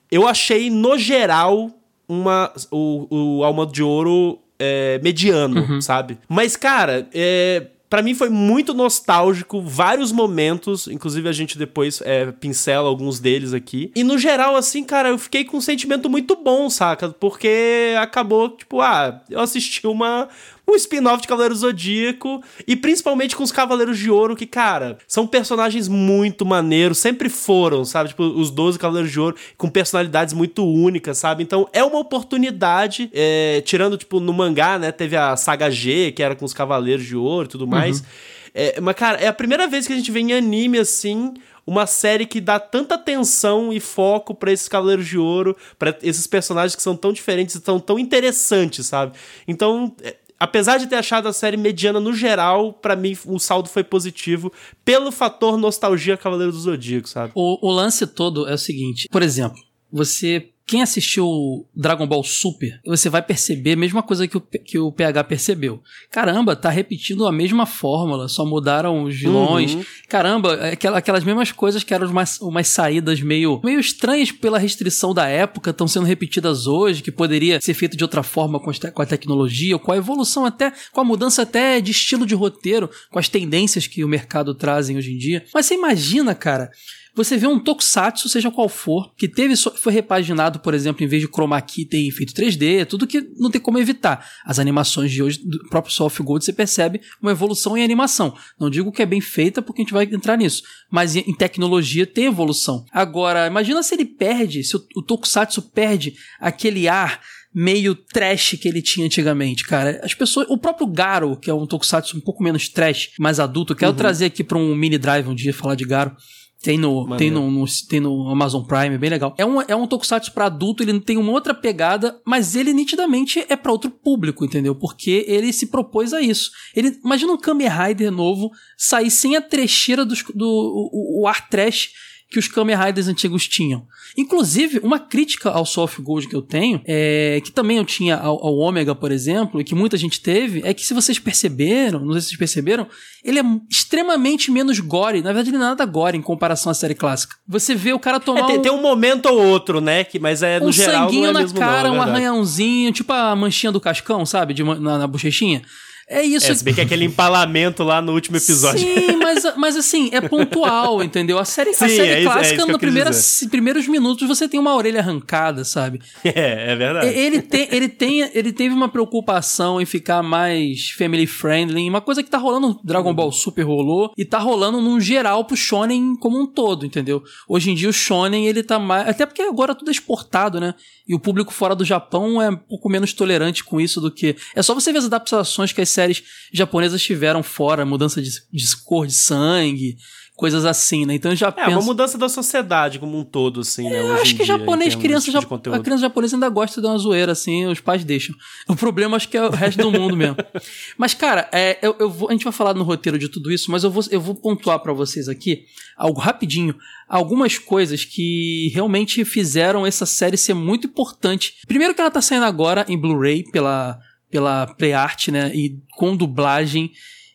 Eu 0.09 0.28
achei, 0.28 0.70
no 0.70 0.97
geral, 0.97 1.73
uma, 2.09 2.52
o, 2.70 3.38
o 3.38 3.44
Alma 3.44 3.66
de 3.66 3.82
Ouro 3.82 4.38
é, 4.61 5.00
mediano, 5.02 5.61
uhum. 5.61 5.80
sabe? 5.80 6.18
Mas, 6.28 6.54
cara, 6.54 7.09
é, 7.12 7.66
para 7.90 8.00
mim 8.00 8.14
foi 8.14 8.28
muito 8.28 8.73
nostálgico, 8.73 9.61
vários 9.61 10.12
momentos, 10.12 10.87
inclusive 10.87 11.28
a 11.28 11.32
gente 11.32 11.59
depois 11.59 12.00
é, 12.04 12.30
pincela 12.30 12.88
alguns 12.88 13.18
deles 13.18 13.52
aqui. 13.52 13.90
E 13.97 14.04
no 14.04 14.16
geral, 14.16 14.54
assim, 14.54 14.85
cara, 14.85 15.09
eu 15.09 15.18
fiquei 15.18 15.44
com 15.44 15.56
um 15.56 15.61
sentimento 15.61 16.09
muito 16.09 16.37
bom, 16.37 16.70
saca? 16.70 17.09
Porque 17.09 17.97
acabou, 18.00 18.50
tipo, 18.50 18.80
ah, 18.80 19.20
eu 19.28 19.40
assisti 19.40 19.85
uma, 19.88 20.28
um 20.70 20.76
spin-off 20.76 21.22
de 21.22 21.28
Cavaleiro 21.28 21.54
Zodíaco 21.54 22.42
e 22.66 22.76
principalmente 22.76 23.36
com 23.36 23.42
os 23.42 23.52
Cavaleiros 23.52 23.98
de 23.98 24.10
Ouro, 24.10 24.36
que, 24.36 24.46
cara, 24.46 24.98
são 25.06 25.26
personagens 25.26 25.88
muito 25.88 26.44
maneiros, 26.46 26.98
sempre 26.98 27.28
foram, 27.28 27.84
sabe? 27.84 28.10
Tipo, 28.10 28.24
os 28.24 28.50
12 28.50 28.78
Cavaleiros 28.78 29.10
de 29.10 29.20
Ouro 29.20 29.36
com 29.56 29.68
personalidades 29.68 30.34
muito 30.34 30.64
únicas, 30.64 31.18
sabe? 31.18 31.42
Então 31.42 31.68
é 31.72 31.82
uma 31.82 31.98
oportunidade, 31.98 33.10
é, 33.12 33.62
tirando, 33.64 33.96
tipo, 33.96 34.20
no 34.20 34.32
mangá, 34.32 34.78
né? 34.78 34.92
Teve 34.92 35.16
a 35.16 35.36
saga 35.36 35.70
G, 35.70 36.12
que 36.12 36.22
era 36.22 36.34
com 36.34 36.44
os 36.44 36.54
Cavaleiros 36.54 37.04
de 37.04 37.16
Ouro 37.16 37.46
e 37.46 37.50
tudo 37.50 37.66
mais. 37.66 38.00
Uhum. 38.00 38.06
É, 38.54 38.80
mas, 38.80 38.96
cara, 38.96 39.18
é 39.18 39.26
a 39.26 39.32
primeira 39.32 39.66
vez 39.66 39.86
que 39.86 39.92
a 39.92 39.96
gente 39.96 40.10
vê 40.10 40.20
em 40.20 40.32
anime 40.32 40.78
assim 40.78 41.34
uma 41.66 41.86
série 41.86 42.26
que 42.26 42.40
dá 42.40 42.58
tanta 42.58 42.96
atenção 42.96 43.72
e 43.72 43.78
foco 43.78 44.34
para 44.34 44.50
esses 44.50 44.66
Cavaleiros 44.66 45.06
de 45.06 45.16
Ouro, 45.16 45.56
para 45.78 45.96
esses 46.02 46.26
personagens 46.26 46.74
que 46.74 46.82
são 46.82 46.96
tão 46.96 47.12
diferentes 47.12 47.54
e 47.54 47.60
tão, 47.60 47.78
tão 47.78 47.98
interessantes, 47.98 48.86
sabe? 48.86 49.12
Então, 49.46 49.94
é, 50.02 50.16
apesar 50.40 50.78
de 50.78 50.87
ter 50.87 50.97
achado 50.97 51.28
a 51.28 51.32
série 51.32 51.59
mediana 51.59 52.00
no 52.00 52.14
geral, 52.14 52.73
para 52.73 52.97
mim 52.97 53.16
o 53.26 53.38
saldo 53.38 53.68
foi 53.68 53.85
positivo 53.85 54.50
pelo 54.82 55.12
fator 55.12 55.59
nostalgia 55.59 56.16
Cavaleiro 56.16 56.50
do 56.50 56.59
Zodíaco, 56.59 57.09
sabe? 57.09 57.32
O, 57.35 57.68
o 57.68 57.70
lance 57.70 58.06
todo 58.06 58.49
é 58.49 58.54
o 58.54 58.59
seguinte, 58.59 59.06
por 59.11 59.23
exemplo, 59.23 59.61
você 59.92 60.50
quem 60.70 60.82
assistiu 60.82 61.66
Dragon 61.74 62.06
Ball 62.06 62.22
Super, 62.22 62.78
você 62.86 63.10
vai 63.10 63.20
perceber 63.20 63.72
a 63.72 63.76
mesma 63.76 64.04
coisa 64.04 64.28
que 64.28 64.36
o, 64.36 64.40
que 64.40 64.78
o 64.78 64.92
PH 64.92 65.24
percebeu. 65.24 65.82
Caramba, 66.12 66.54
tá 66.54 66.70
repetindo 66.70 67.26
a 67.26 67.32
mesma 67.32 67.66
fórmula, 67.66 68.28
só 68.28 68.46
mudaram 68.46 69.02
os 69.02 69.16
vilões. 69.16 69.74
Uhum. 69.74 69.84
Caramba, 70.08 70.54
é 70.54 70.78
aquelas 70.94 71.24
mesmas 71.24 71.50
coisas 71.50 71.82
que 71.82 71.92
eram 71.92 72.08
umas, 72.08 72.40
umas 72.40 72.68
saídas 72.68 73.20
meio, 73.20 73.60
meio 73.64 73.80
estranhas 73.80 74.30
pela 74.30 74.60
restrição 74.60 75.12
da 75.12 75.26
época, 75.26 75.70
estão 75.70 75.88
sendo 75.88 76.06
repetidas 76.06 76.68
hoje, 76.68 77.02
que 77.02 77.10
poderia 77.10 77.60
ser 77.60 77.74
feito 77.74 77.96
de 77.96 78.04
outra 78.04 78.22
forma 78.22 78.60
com, 78.60 78.70
com 78.72 79.02
a 79.02 79.06
tecnologia, 79.06 79.76
com 79.76 79.90
a 79.90 79.96
evolução 79.96 80.46
até, 80.46 80.72
com 80.92 81.00
a 81.00 81.04
mudança 81.04 81.42
até 81.42 81.80
de 81.80 81.90
estilo 81.90 82.24
de 82.24 82.36
roteiro, 82.36 82.88
com 83.10 83.18
as 83.18 83.28
tendências 83.28 83.88
que 83.88 84.04
o 84.04 84.08
mercado 84.08 84.54
trazem 84.54 84.96
hoje 84.96 85.12
em 85.14 85.18
dia. 85.18 85.44
Mas 85.52 85.66
você 85.66 85.74
imagina, 85.74 86.32
cara, 86.32 86.70
você 87.14 87.37
vê 87.37 87.47
um 87.47 87.59
tokusatsu, 87.59 88.29
seja 88.29 88.50
qual 88.50 88.69
for, 88.69 89.12
que 89.17 89.29
teve 89.29 89.55
foi 89.57 89.93
repaginado, 89.93 90.61
por 90.61 90.75
exemplo, 90.75 91.05
em 91.05 91.09
vez 91.09 91.23
de 91.23 91.29
chroma 91.29 91.61
key 91.61 91.85
tem 91.85 92.09
efeito 92.09 92.33
3D, 92.33 92.87
tudo 92.87 93.07
que 93.07 93.21
não 93.37 93.50
tem 93.50 93.61
como 93.61 93.79
evitar. 93.79 94.26
As 94.45 94.59
animações 94.59 95.11
de 95.11 95.23
hoje 95.23 95.40
do 95.45 95.59
próprio 95.69 95.93
Soul 95.93 96.07
of 96.07 96.23
Gold 96.23 96.45
você 96.45 96.52
percebe 96.52 97.00
uma 97.21 97.33
evolução 97.33 97.76
em 97.76 97.85
animação. 97.85 98.35
Não 98.59 98.71
digo 98.71 98.93
que 98.93 99.02
é 99.02 99.07
bem 99.07 99.21
feita 99.21 99.61
porque 99.61 99.83
a 99.83 99.85
gente 99.85 99.93
vai 99.93 100.05
entrar 100.05 100.37
nisso, 100.37 100.62
mas 100.90 101.17
em 101.17 101.35
tecnologia 101.35 102.07
tem 102.07 102.26
evolução. 102.26 102.85
Agora, 102.93 103.47
imagina 103.47 103.83
se 103.83 103.95
ele 103.95 104.05
perde, 104.05 104.62
se 104.64 104.76
o, 104.76 104.85
o 104.97 105.02
tokusatsu 105.02 105.62
perde 105.62 106.14
aquele 106.40 106.88
ar 106.88 107.21
meio 107.52 107.95
trash 107.95 108.57
que 108.61 108.69
ele 108.69 108.81
tinha 108.81 109.07
antigamente, 109.07 109.64
cara. 109.64 110.00
As 110.05 110.14
pessoas, 110.14 110.47
o 110.49 110.57
próprio 110.57 110.87
Garo, 110.87 111.37
que 111.37 111.50
é 111.50 111.55
um 111.55 111.67
tokusatsu 111.67 112.17
um 112.17 112.21
pouco 112.21 112.43
menos 112.43 112.69
trash, 112.69 113.11
mais 113.19 113.40
adulto, 113.40 113.73
eu 113.73 113.76
quero 113.76 113.90
uhum. 113.90 113.97
trazer 113.97 114.26
aqui 114.26 114.45
para 114.45 114.57
um 114.57 114.75
mini 114.75 114.99
drive 114.99 115.29
um 115.29 115.35
dia 115.35 115.52
falar 115.52 115.75
de 115.75 115.85
Garo. 115.85 116.14
Tem 116.62 116.76
no, 116.76 117.17
tem 117.17 117.31
no, 117.31 117.50
no, 117.50 117.64
tem 117.88 118.00
no 118.00 118.29
Amazon 118.29 118.62
Prime, 118.62 118.95
é 118.95 118.99
bem 118.99 119.09
legal. 119.09 119.35
É 119.38 119.47
um, 119.47 119.62
é 119.62 119.75
um 119.75 119.87
tokusatsu 119.87 120.33
pra 120.33 120.45
adulto, 120.45 120.83
ele 120.83 121.00
tem 121.00 121.17
uma 121.17 121.33
outra 121.33 121.55
pegada, 121.55 122.21
mas 122.25 122.55
ele 122.55 122.75
nitidamente 122.75 123.43
é 123.49 123.57
para 123.57 123.73
outro 123.73 123.90
público, 123.90 124.45
entendeu? 124.45 124.75
Porque 124.75 125.25
ele 125.26 125.55
se 125.55 125.69
propôs 125.69 126.12
a 126.12 126.21
isso. 126.21 126.50
Ele, 126.76 126.99
imagina 127.02 127.33
um 127.33 127.38
Kamen 127.38 127.67
Rider 127.67 128.12
novo 128.12 128.50
sair 128.76 129.11
sem 129.11 129.37
a 129.37 129.40
trecheira 129.40 130.05
do, 130.05 130.14
do 130.35 130.90
o, 130.93 131.23
o 131.23 131.26
ar 131.26 131.49
trash 131.49 131.93
que 132.30 132.38
os 132.38 132.46
Kamen 132.46 132.76
Riders 132.76 133.08
antigos 133.08 133.49
tinham. 133.49 133.84
Inclusive, 134.16 134.78
uma 134.84 135.00
crítica 135.00 135.50
ao 135.50 135.66
Soft 135.66 136.00
Gold 136.00 136.28
que 136.28 136.37
eu 136.37 136.40
tenho, 136.40 136.80
é, 136.87 137.40
que 137.44 137.50
também 137.50 137.76
eu 137.78 137.84
tinha 137.84 138.16
ao, 138.16 138.46
ao 138.46 138.56
Omega, 138.56 138.94
por 138.94 139.10
exemplo, 139.10 139.60
e 139.60 139.64
que 139.64 139.75
muita 139.75 139.96
gente 139.96 140.20
teve, 140.20 140.62
é 140.64 140.72
que 140.72 140.87
se 140.87 140.94
vocês 140.94 141.18
perceberam, 141.18 141.99
não 142.04 142.12
sei 142.12 142.20
se 142.20 142.28
vocês 142.28 142.38
perceberam, 142.38 142.87
ele 143.25 143.40
é 143.40 143.42
extremamente 143.68 144.50
menos 144.50 144.78
gore. 144.78 145.22
Na 145.22 145.32
verdade, 145.32 145.50
ele 145.50 145.58
não 145.58 145.66
é 145.66 145.68
nada 145.70 145.84
gore 145.84 146.16
em 146.16 146.22
comparação 146.22 146.70
à 146.70 146.75
série 146.75 146.94
clássica. 146.94 147.34
Você 147.49 147.75
vê 147.75 147.92
o 147.92 147.99
cara 147.99 148.20
tomar. 148.20 148.42
É, 148.42 148.46
tem, 148.46 148.58
um, 148.58 148.62
tem 148.62 148.72
um 148.72 148.80
momento 148.80 149.26
ou 149.26 149.44
outro, 149.49 149.80
né? 149.80 150.04
Que, 150.04 150.20
mas 150.20 150.40
é 150.42 150.60
no 150.60 150.68
um 150.68 150.72
geral. 150.72 151.08
sanguinho 151.08 151.32
não 151.32 151.40
é 151.40 151.44
na 151.44 151.52
cara, 151.52 151.88
não, 151.88 151.96
é 151.96 151.99
um 151.99 152.02
arranhãozinho, 152.02 152.92
tipo 152.92 153.12
a 153.12 153.34
manchinha 153.34 153.72
do 153.72 153.80
cascão, 153.80 154.25
sabe? 154.25 154.54
De, 154.54 154.62
na, 154.62 154.99
na 154.99 155.06
bochechinha. 155.08 155.62
É 156.11 156.25
isso. 156.25 156.50
É, 156.50 156.55
se 156.57 156.64
bem 156.64 156.75
que 156.75 156.81
é 156.81 156.85
aquele 156.85 157.05
empalamento 157.05 157.85
lá 157.85 158.02
no 158.02 158.12
último 158.12 158.37
episódio. 158.37 158.81
Sim, 158.81 159.17
mas, 159.17 159.45
mas 159.57 159.76
assim, 159.76 160.11
é 160.12 160.21
pontual, 160.21 161.05
entendeu? 161.05 161.38
A 161.38 161.45
série, 161.45 161.73
Sim, 161.73 161.85
a 161.85 161.88
série 161.88 162.11
é 162.11 162.23
clássica, 162.25 162.62
é 162.62 162.67
nos 162.67 162.76
primeiros, 162.79 163.45
primeiros 163.49 163.87
minutos, 163.87 164.26
você 164.26 164.49
tem 164.49 164.59
uma 164.59 164.75
orelha 164.75 164.99
arrancada, 164.99 165.64
sabe? 165.64 166.00
É, 166.25 166.73
é 166.73 166.76
verdade. 166.76 167.07
Ele, 167.07 167.40
tem, 167.40 167.69
ele, 167.71 167.88
tem, 167.88 168.31
ele 168.35 168.52
teve 168.52 168.75
uma 168.75 168.88
preocupação 168.88 169.81
em 169.81 169.85
ficar 169.85 170.23
mais 170.23 170.90
family 170.90 171.26
friendly, 171.26 171.88
uma 171.88 172.00
coisa 172.00 172.23
que 172.23 172.31
tá 172.31 172.38
rolando 172.38 172.69
no 172.69 172.81
Dragon 172.83 173.14
Ball 173.14 173.31
Super 173.31 173.62
rolou, 173.62 174.12
e 174.19 174.25
tá 174.25 174.38
rolando 174.38 174.81
num 174.81 175.00
geral 175.00 175.45
pro 175.45 175.57
Shonen 175.57 176.17
como 176.17 176.40
um 176.40 176.47
todo, 176.47 176.85
entendeu? 176.85 177.23
Hoje 177.49 177.71
em 177.71 177.75
dia 177.75 177.88
o 177.88 177.93
Shonen, 177.93 178.47
ele 178.47 178.62
tá 178.62 178.79
mais. 178.79 179.09
Até 179.09 179.26
porque 179.26 179.43
agora 179.43 179.75
tudo 179.75 179.88
é 179.88 179.93
exportado, 179.93 180.59
né? 180.59 180.75
E 181.11 181.14
o 181.14 181.19
público 181.19 181.52
fora 181.52 181.75
do 181.75 181.85
Japão 181.85 182.40
é 182.40 182.49
um 182.49 182.57
pouco 182.57 182.88
menos 182.88 183.12
tolerante 183.12 183.64
com 183.64 183.81
isso 183.81 184.00
do 184.00 184.12
que. 184.12 184.37
É 184.55 184.62
só 184.62 184.73
você 184.73 184.93
ver 184.93 185.00
as 185.00 185.07
adaptações 185.07 185.73
que 185.73 185.81
as 185.81 185.88
séries 185.88 186.23
japonesas 186.52 187.02
tiveram 187.02 187.43
fora, 187.43 187.85
mudança 187.85 188.23
de, 188.23 188.31
de 188.31 188.76
cor 188.85 189.09
de 189.09 189.14
sangue, 189.14 189.97
coisas 190.40 190.64
assim, 190.64 191.04
né? 191.04 191.14
Então 191.14 191.37
já 191.37 191.49
É, 191.49 191.50
penso... 191.50 191.73
uma 191.73 191.82
mudança 191.82 192.16
da 192.16 192.30
sociedade 192.30 192.99
como 192.99 193.18
um 193.18 193.23
todo, 193.23 193.61
assim, 193.61 193.85
né? 193.85 194.00
Eu 194.00 194.14
acho 194.14 194.35
que 194.35 194.42
dia, 194.42 194.47
japonês, 194.47 194.94
criança, 194.94 195.30
já, 195.30 195.38
a 195.38 195.78
criança 195.78 195.99
japonesa 195.99 196.35
ainda 196.35 196.49
gosta 196.49 196.80
de 196.80 196.87
uma 196.87 196.97
zoeira, 196.97 197.32
assim, 197.32 197.66
os 197.66 197.78
pais 197.78 198.02
deixam. 198.04 198.35
O 198.66 198.75
problema 198.75 199.18
acho 199.18 199.28
que 199.28 199.37
é 199.37 199.47
o 199.47 199.50
resto 199.50 199.82
do 199.82 199.92
mundo 199.92 200.16
mesmo. 200.16 200.37
Mas, 200.97 201.12
cara, 201.12 201.47
é, 201.52 201.78
eu, 201.82 201.94
eu 201.99 202.09
vou, 202.11 202.30
a 202.30 202.32
gente 202.32 202.42
vai 202.44 202.54
falar 202.54 202.73
no 202.73 202.85
roteiro 202.85 203.18
de 203.18 203.28
tudo 203.28 203.52
isso, 203.52 203.70
mas 203.70 203.85
eu 203.85 203.90
vou, 203.90 204.02
eu 204.11 204.20
vou 204.20 204.35
pontuar 204.35 204.78
para 204.78 204.94
vocês 204.94 205.28
aqui, 205.28 205.64
algo 205.94 206.18
rapidinho, 206.18 206.75
algumas 207.06 207.59
coisas 207.59 208.02
que 208.02 208.70
realmente 208.73 209.23
fizeram 209.26 209.87
essa 209.87 210.06
série 210.06 210.38
ser 210.38 210.54
muito 210.54 210.87
importante. 210.87 211.56
Primeiro 211.68 211.94
que 211.94 212.00
ela 212.00 212.11
tá 212.11 212.23
saindo 212.23 212.47
agora 212.47 212.87
em 212.88 212.97
Blu-ray 212.97 213.44
pela 213.50 214.00
pela 214.30 214.66
Playart, 214.66 215.28
né? 215.28 215.50
E 215.54 215.76
com 215.97 216.16
dublagem. 216.16 216.92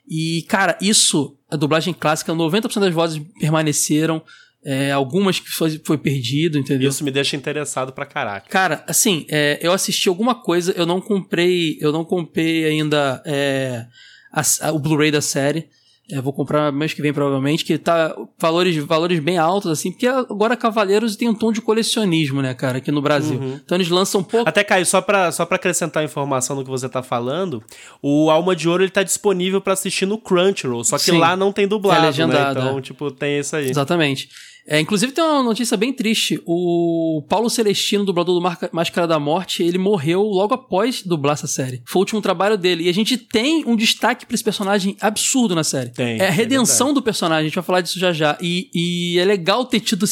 E, 0.07 0.43
cara, 0.47 0.77
isso, 0.81 1.37
a 1.49 1.55
dublagem 1.55 1.93
clássica, 1.93 2.33
90% 2.33 2.79
das 2.79 2.93
vozes 2.93 3.21
permaneceram. 3.39 4.21
É, 4.67 4.91
algumas 4.91 5.39
que 5.39 5.47
foi, 5.47 5.79
foi 5.85 5.95
perdido, 5.95 6.57
entendeu? 6.57 6.89
Isso 6.89 7.03
me 7.03 7.11
deixa 7.11 7.35
interessado 7.35 7.93
pra 7.93 8.03
caraca. 8.03 8.49
Cara, 8.49 8.83
assim, 8.87 9.23
é, 9.29 9.59
eu 9.61 9.71
assisti 9.71 10.09
alguma 10.09 10.33
coisa, 10.33 10.71
eu 10.71 10.87
não 10.87 10.99
comprei, 10.99 11.77
eu 11.79 11.91
não 11.91 12.03
comprei 12.03 12.65
ainda 12.65 13.21
é, 13.27 13.85
a, 14.33 14.41
a, 14.61 14.71
o 14.71 14.79
Blu-ray 14.79 15.11
da 15.11 15.21
série. 15.21 15.69
É, 16.11 16.21
vou 16.21 16.31
comprar 16.31 16.71
mês 16.71 16.93
que 16.93 17.01
vem, 17.01 17.11
provavelmente, 17.11 17.65
que 17.65 17.79
tá 17.79 18.15
valores, 18.37 18.75
valores 18.77 19.19
bem 19.19 19.39
altos, 19.39 19.71
assim, 19.71 19.91
porque 19.91 20.05
agora 20.05 20.55
Cavaleiros 20.55 21.15
tem 21.15 21.27
um 21.27 21.33
tom 21.33 21.51
de 21.51 21.61
colecionismo, 21.61 22.43
né, 22.43 22.53
cara, 22.53 22.77
aqui 22.77 22.91
no 22.91 23.01
Brasil. 23.01 23.39
Uhum. 23.39 23.59
Então 23.63 23.75
eles 23.75 23.89
lançam 23.89 24.21
um 24.21 24.23
pouco. 24.23 24.47
Até, 24.47 24.63
Caio, 24.63 24.85
só 24.85 25.01
pra, 25.01 25.31
só 25.31 25.47
pra 25.47 25.55
acrescentar 25.55 26.03
informação 26.03 26.55
no 26.55 26.63
que 26.63 26.69
você 26.69 26.87
tá 26.87 27.01
falando, 27.01 27.63
o 28.03 28.29
Alma 28.29 28.55
de 28.55 28.69
Ouro 28.69 28.83
ele 28.83 28.91
tá 28.91 29.01
disponível 29.01 29.59
para 29.59 29.73
assistir 29.73 30.05
no 30.05 30.19
Crunchyroll, 30.19 30.83
só 30.83 30.97
que 30.97 31.05
Sim. 31.05 31.17
lá 31.17 31.35
não 31.35 31.51
tem 31.51 31.67
dublado, 31.67 32.03
é 32.03 32.07
legendado, 32.07 32.59
né? 32.59 32.65
Então, 32.65 32.77
é. 32.77 32.81
tipo, 32.81 33.09
tem 33.09 33.39
isso 33.39 33.55
aí. 33.55 33.67
Exatamente. 33.67 34.29
É, 34.67 34.79
inclusive 34.79 35.11
tem 35.11 35.23
uma 35.23 35.43
notícia 35.43 35.77
bem 35.77 35.93
triste. 35.93 36.41
O 36.45 37.23
Paulo 37.29 37.49
Celestino, 37.49 38.03
dublador 38.03 38.39
do 38.39 38.69
Máscara 38.71 39.07
da 39.07 39.19
Morte, 39.19 39.61
ele 39.61 39.77
morreu 39.77 40.23
logo 40.23 40.53
após 40.53 41.03
dublar 41.03 41.33
essa 41.33 41.47
série. 41.47 41.83
Foi 41.85 41.99
o 41.99 42.01
último 42.01 42.21
trabalho 42.21 42.57
dele. 42.57 42.85
E 42.85 42.89
a 42.89 42.93
gente 42.93 43.17
tem 43.17 43.63
um 43.65 43.75
destaque 43.75 44.25
pra 44.25 44.33
esse 44.33 44.43
personagem 44.43 44.97
absurdo 44.99 45.53
na 45.53 45.63
série. 45.63 45.91
Tem, 45.91 46.19
é 46.19 46.27
a 46.27 46.31
redenção 46.31 46.89
é 46.89 46.93
do 46.93 47.01
personagem, 47.01 47.45
a 47.45 47.47
gente 47.47 47.55
vai 47.55 47.63
falar 47.63 47.81
disso 47.81 47.99
já 47.99 48.11
já. 48.11 48.37
E, 48.41 48.69
e 48.73 49.19
é 49.19 49.25
legal 49.25 49.65
ter 49.65 49.79
tido 49.79 50.05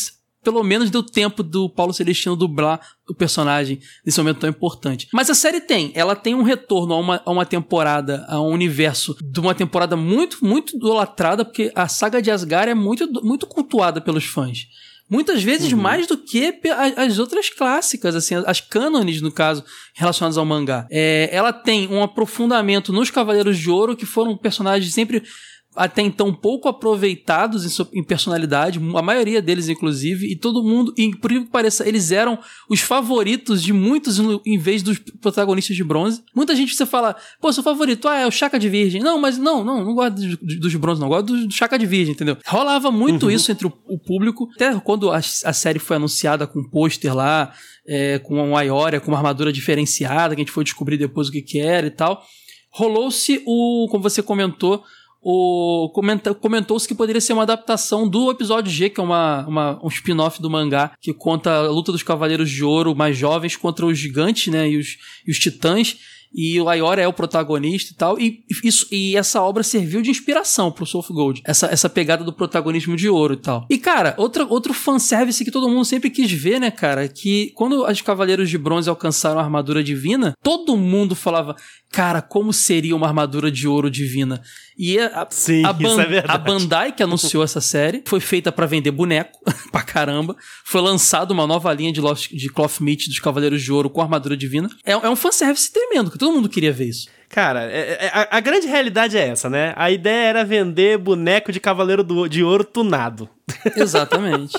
pelo 0.44 0.64
menos 0.64 0.90
deu 0.90 1.02
tempo 1.02 1.42
do 1.42 1.70
Paulo 1.70 1.94
Celestino 1.94 2.36
dublar 2.36 2.80
o 3.10 3.16
personagem 3.16 3.80
nesse 4.06 4.20
momento 4.20 4.40
tão 4.40 4.50
importante. 4.50 5.08
Mas 5.14 5.30
a 5.30 5.36
série 5.36 5.62
tem, 5.62 5.92
ela 5.96 6.16
tem 6.16 6.36
um 6.36 6.44
retorno 6.44 6.94
a 6.94 6.98
uma, 6.98 7.22
a 7.26 7.32
uma 7.32 7.46
temporada, 7.46 8.26
a 8.28 8.40
um 8.42 8.50
universo 8.50 9.16
de 9.22 9.40
uma 9.40 9.56
temporada 9.56 9.96
muito, 9.96 10.46
muito 10.46 10.76
idolatrada, 10.76 11.44
porque 11.44 11.72
a 11.74 11.88
saga 11.88 12.22
de 12.22 12.30
Asgard 12.30 12.70
é 12.70 12.76
muito, 12.76 13.08
muito 13.24 13.48
cultuada 13.48 14.02
pelos 14.02 14.26
fãs. 14.26 14.68
Muitas 15.10 15.44
vezes 15.44 15.72
uhum. 15.72 15.80
mais 15.80 16.08
do 16.08 16.18
que 16.18 16.60
as 16.96 17.20
outras 17.20 17.50
clássicas, 17.50 18.16
assim, 18.16 18.36
as 18.48 18.62
cânones, 18.62 19.22
no 19.22 19.32
caso, 19.32 19.64
relacionadas 19.94 20.38
ao 20.38 20.46
mangá. 20.46 20.88
É, 20.90 21.30
ela 21.32 21.54
tem 21.54 21.88
um 21.88 22.02
aprofundamento 22.02 22.92
nos 22.92 23.12
Cavaleiros 23.12 23.58
de 23.58 23.70
Ouro, 23.70 23.96
que 23.96 24.06
foram 24.06 24.36
personagens 24.36 24.94
sempre 24.94 25.22
até 25.76 26.02
então 26.02 26.34
pouco 26.34 26.68
aproveitados 26.68 27.66
em, 27.66 27.70
sua, 27.70 27.88
em, 27.94 28.04
personalidade, 28.04 28.80
a 28.96 29.02
maioria 29.02 29.42
deles, 29.42 29.70
inclusive, 29.70 30.32
e 30.32 30.36
todo 30.36 30.64
mundo, 30.64 30.94
e 30.98 31.16
por 31.16 31.30
que 31.32 31.42
pareça, 31.42 31.88
eles 31.88 32.12
eram 32.12 32.40
os 32.70 32.80
favoritos 32.82 33.62
de 33.64 33.74
muitos 33.74 34.20
em 34.46 34.58
vez 34.58 34.84
dos 34.84 35.00
protagonistas 35.00 35.76
de 35.76 35.84
bronze. 35.84 36.24
Muita 36.36 36.56
gente 36.56 36.76
você 36.76 36.86
fala, 36.86 37.16
pô, 37.42 37.52
seu 37.52 37.64
favorito, 37.64 38.08
ah, 38.08 38.18
é 38.18 38.28
o 38.28 38.32
Chaka 38.32 38.60
de 38.60 38.70
Virgem. 38.70 39.02
Não, 39.02 39.20
mas 39.20 39.38
não, 39.38 39.64
não, 39.64 39.84
não 39.84 39.94
gosto 39.94 40.16
dos, 40.16 40.60
dos 40.60 40.76
bronze, 40.76 41.02
não, 41.02 41.10
gosto 41.10 41.28
do, 41.28 41.48
do 41.48 41.54
Chaka 41.54 41.78
de 41.78 41.86
Virgem, 41.86 42.14
entendeu? 42.14 42.38
Rolava 42.46 42.92
muito 42.92 43.24
uhum. 43.24 43.32
isso 43.32 43.52
entre 43.52 43.68
o, 43.68 43.74
o, 43.88 44.00
público, 44.00 44.50
até 44.56 44.74
quando 44.80 45.12
a, 45.12 45.18
a 45.18 45.54
série 45.54 45.80
foi 45.80 45.98
anunciada 45.98 46.46
com 46.46 46.60
um 46.60 46.70
pôster 46.70 47.16
lá, 47.16 47.54
é, 47.88 48.20
com 48.20 48.36
uma 48.36 48.60
Aioria, 48.60 49.00
com 49.00 49.10
uma 49.10 49.18
armadura 49.18 49.52
diferenciada, 49.52 50.36
que 50.36 50.42
a 50.42 50.44
gente 50.44 50.52
foi 50.52 50.64
descobrir 50.64 50.98
depois 50.98 51.28
o 51.28 51.32
que 51.32 51.42
que 51.42 51.60
era 51.60 51.88
e 51.88 51.92
tal. 51.92 52.24
Rolou-se 52.72 53.44
o, 53.46 53.88
como 53.92 54.02
você 54.02 54.24
comentou, 54.24 54.84
o 55.24 55.90
comentou-se 56.42 56.88
que 56.88 56.94
poderia 56.94 57.22
ser 57.22 57.34
uma 57.34 57.44
adaptação 57.44 58.08
do 58.08 58.30
episódio 58.30 58.72
G, 58.72 58.90
que 58.90 59.00
é 59.00 59.04
uma, 59.04 59.46
uma 59.48 59.80
um 59.84 59.88
spin-off 59.88 60.42
do 60.42 60.50
mangá, 60.50 60.92
que 61.00 61.14
conta 61.14 61.52
a 61.52 61.70
luta 61.70 61.92
dos 61.92 62.04
Cavaleiros 62.04 62.50
de 62.50 62.64
Ouro 62.64 62.96
mais 62.96 63.18
jovens 63.18 63.56
contra 63.56 63.86
os 63.86 63.98
gigantes, 63.98 64.52
né, 64.52 64.70
e 64.70 64.78
os, 64.78 64.98
e 65.26 65.32
os 65.32 65.40
titãs 65.40 65.98
e 66.34 66.60
o 66.60 66.68
Ayora 66.68 67.02
é 67.02 67.08
o 67.08 67.14
protagonista 67.14 67.94
e 67.94 67.96
tal, 67.96 68.20
e, 68.20 68.44
isso, 68.64 68.88
e 68.92 69.16
essa 69.16 69.42
obra 69.42 69.62
serviu 69.62 70.02
de 70.02 70.10
inspiração 70.10 70.72
pro 70.72 70.86
Soul 70.86 71.04
of 71.04 71.14
Gold, 71.14 71.42
essa, 71.46 71.68
essa 71.68 71.88
pegada 71.88 72.24
do 72.24 72.34
protagonismo 72.34 72.96
de 72.96 73.08
ouro 73.08 73.36
e 73.36 73.38
tal. 73.38 73.68
E, 73.70 73.78
cara, 73.78 74.16
outra, 74.18 74.46
outro 74.46 74.74
fanservice 74.74 75.46
que 75.46 75.52
todo 75.52 75.70
mundo 75.70 75.86
sempre 75.86 76.10
quis 76.10 76.32
ver, 76.32 76.60
né, 76.60 76.72
cara, 76.72 77.08
que 77.08 77.52
quando 77.54 77.86
os 77.86 78.02
Cavaleiros 78.02 78.50
de 78.50 78.58
Bronze 78.58 78.90
alcançaram 78.90 79.40
a 79.40 79.44
armadura 79.44 79.84
divina, 79.84 80.34
todo 80.42 80.76
mundo 80.76 81.16
falava, 81.16 81.56
cara, 81.94 82.22
como 82.24 82.52
seria 82.52 82.96
uma 82.96 83.08
armadura 83.08 83.52
de 83.52 83.68
ouro 83.68 83.90
divina? 83.90 84.42
E 84.76 84.98
a, 85.00 85.28
Sim, 85.30 85.64
a, 85.64 85.72
isso 85.80 86.02
é 86.02 86.06
verdade. 86.08 86.34
a 86.34 86.38
Bandai 86.40 86.92
que 86.92 87.04
anunciou 87.04 87.44
essa 87.44 87.62
série 87.62 88.04
foi 88.08 88.20
feita 88.20 88.52
para 88.52 88.66
vender 88.66 88.90
boneco 88.90 89.40
pra 89.72 89.84
caramba. 89.84 90.36
Foi 90.66 90.82
lançado 90.82 91.30
uma 91.32 91.46
nova 91.46 91.72
linha 91.72 91.94
de, 91.94 92.02
Lost, 92.02 92.32
de 92.32 92.50
cloth 92.50 92.80
meat 92.82 93.08
dos 93.08 93.20
Cavaleiros 93.20 93.62
de 93.62 93.72
Ouro 93.72 93.90
com 93.90 94.02
armadura 94.02 94.36
divina. 94.36 94.68
É, 94.84 94.94
é 94.94 95.10
um 95.10 95.16
fanservice 95.16 95.72
tremendo, 95.72 96.10
que 96.10 96.18
todo 96.18 96.34
mundo 96.34 96.50
queria 96.50 96.74
ver 96.74 96.90
isso. 96.90 97.08
Cara, 97.30 97.64
é- 97.72 97.98
é- 98.06 98.12
a, 98.14 98.38
a 98.38 98.40
grande 98.40 98.66
realidade 98.68 99.16
é 99.18 99.28
essa, 99.28 99.50
né? 99.50 99.74
A 99.76 99.90
ideia 99.92 100.28
era 100.30 100.44
vender 100.44 100.98
boneco 100.98 101.52
de 101.52 101.60
Cavaleiro 101.60 102.04
do- 102.04 102.28
de 102.28 102.44
Ouro 102.44 102.64
tunado. 102.64 103.30
Exatamente. 103.78 104.54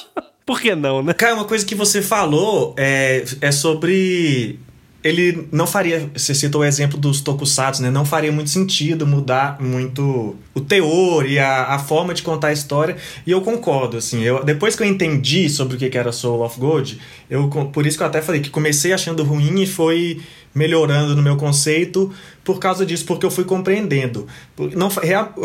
Por 0.47 0.61
que 0.61 0.75
não, 0.75 1.03
né? 1.03 1.13
Cara, 1.15 1.35
uma 1.35 1.45
coisa 1.47 1.65
que 1.65 1.75
você 1.75 2.03
falou 2.03 2.75
é, 2.79 3.25
é 3.41 3.51
sobre. 3.51 4.59
Ele 5.05 5.47
não 5.53 5.67
faria. 5.67 6.11
Você 6.15 6.35
citou 6.35 6.63
o 6.63 6.65
exemplo 6.65 6.99
dos 6.99 7.21
tokusatsu, 7.21 7.83
né? 7.83 7.91
Não 7.91 8.07
faria 8.07 8.33
muito 8.33 8.49
sentido 8.49 9.07
mudar 9.07 9.61
muito 9.61 10.35
o 10.55 10.61
teor 10.61 11.27
e 11.27 11.39
a, 11.39 11.75
a 11.75 11.79
forma 11.79 12.15
de 12.15 12.23
contar 12.23 12.49
a 12.49 12.53
história. 12.53 12.97
E 13.27 13.31
eu 13.31 13.43
concordo, 13.43 13.99
assim. 13.99 14.23
Eu, 14.23 14.43
depois 14.43 14.75
que 14.75 14.83
eu 14.83 14.87
entendi 14.87 15.51
sobre 15.51 15.77
o 15.77 15.79
que 15.79 15.99
era 15.99 16.11
Soul 16.11 16.43
of 16.43 16.59
Gold, 16.59 16.99
eu, 17.29 17.49
por 17.49 17.87
isso 17.87 17.99
que 17.99 18.03
eu 18.03 18.07
até 18.07 18.23
falei 18.23 18.41
que 18.41 18.49
comecei 18.49 18.95
achando 18.95 19.23
ruim 19.23 19.61
e 19.61 19.67
foi 19.67 20.23
melhorando 20.55 21.15
no 21.15 21.23
meu 21.23 21.37
conceito 21.37 22.13
por 22.45 22.59
causa 22.59 22.85
disso, 22.85 23.05
porque 23.07 23.25
eu 23.25 23.31
fui 23.31 23.45
compreendendo. 23.45 24.27
Não, 24.75 24.89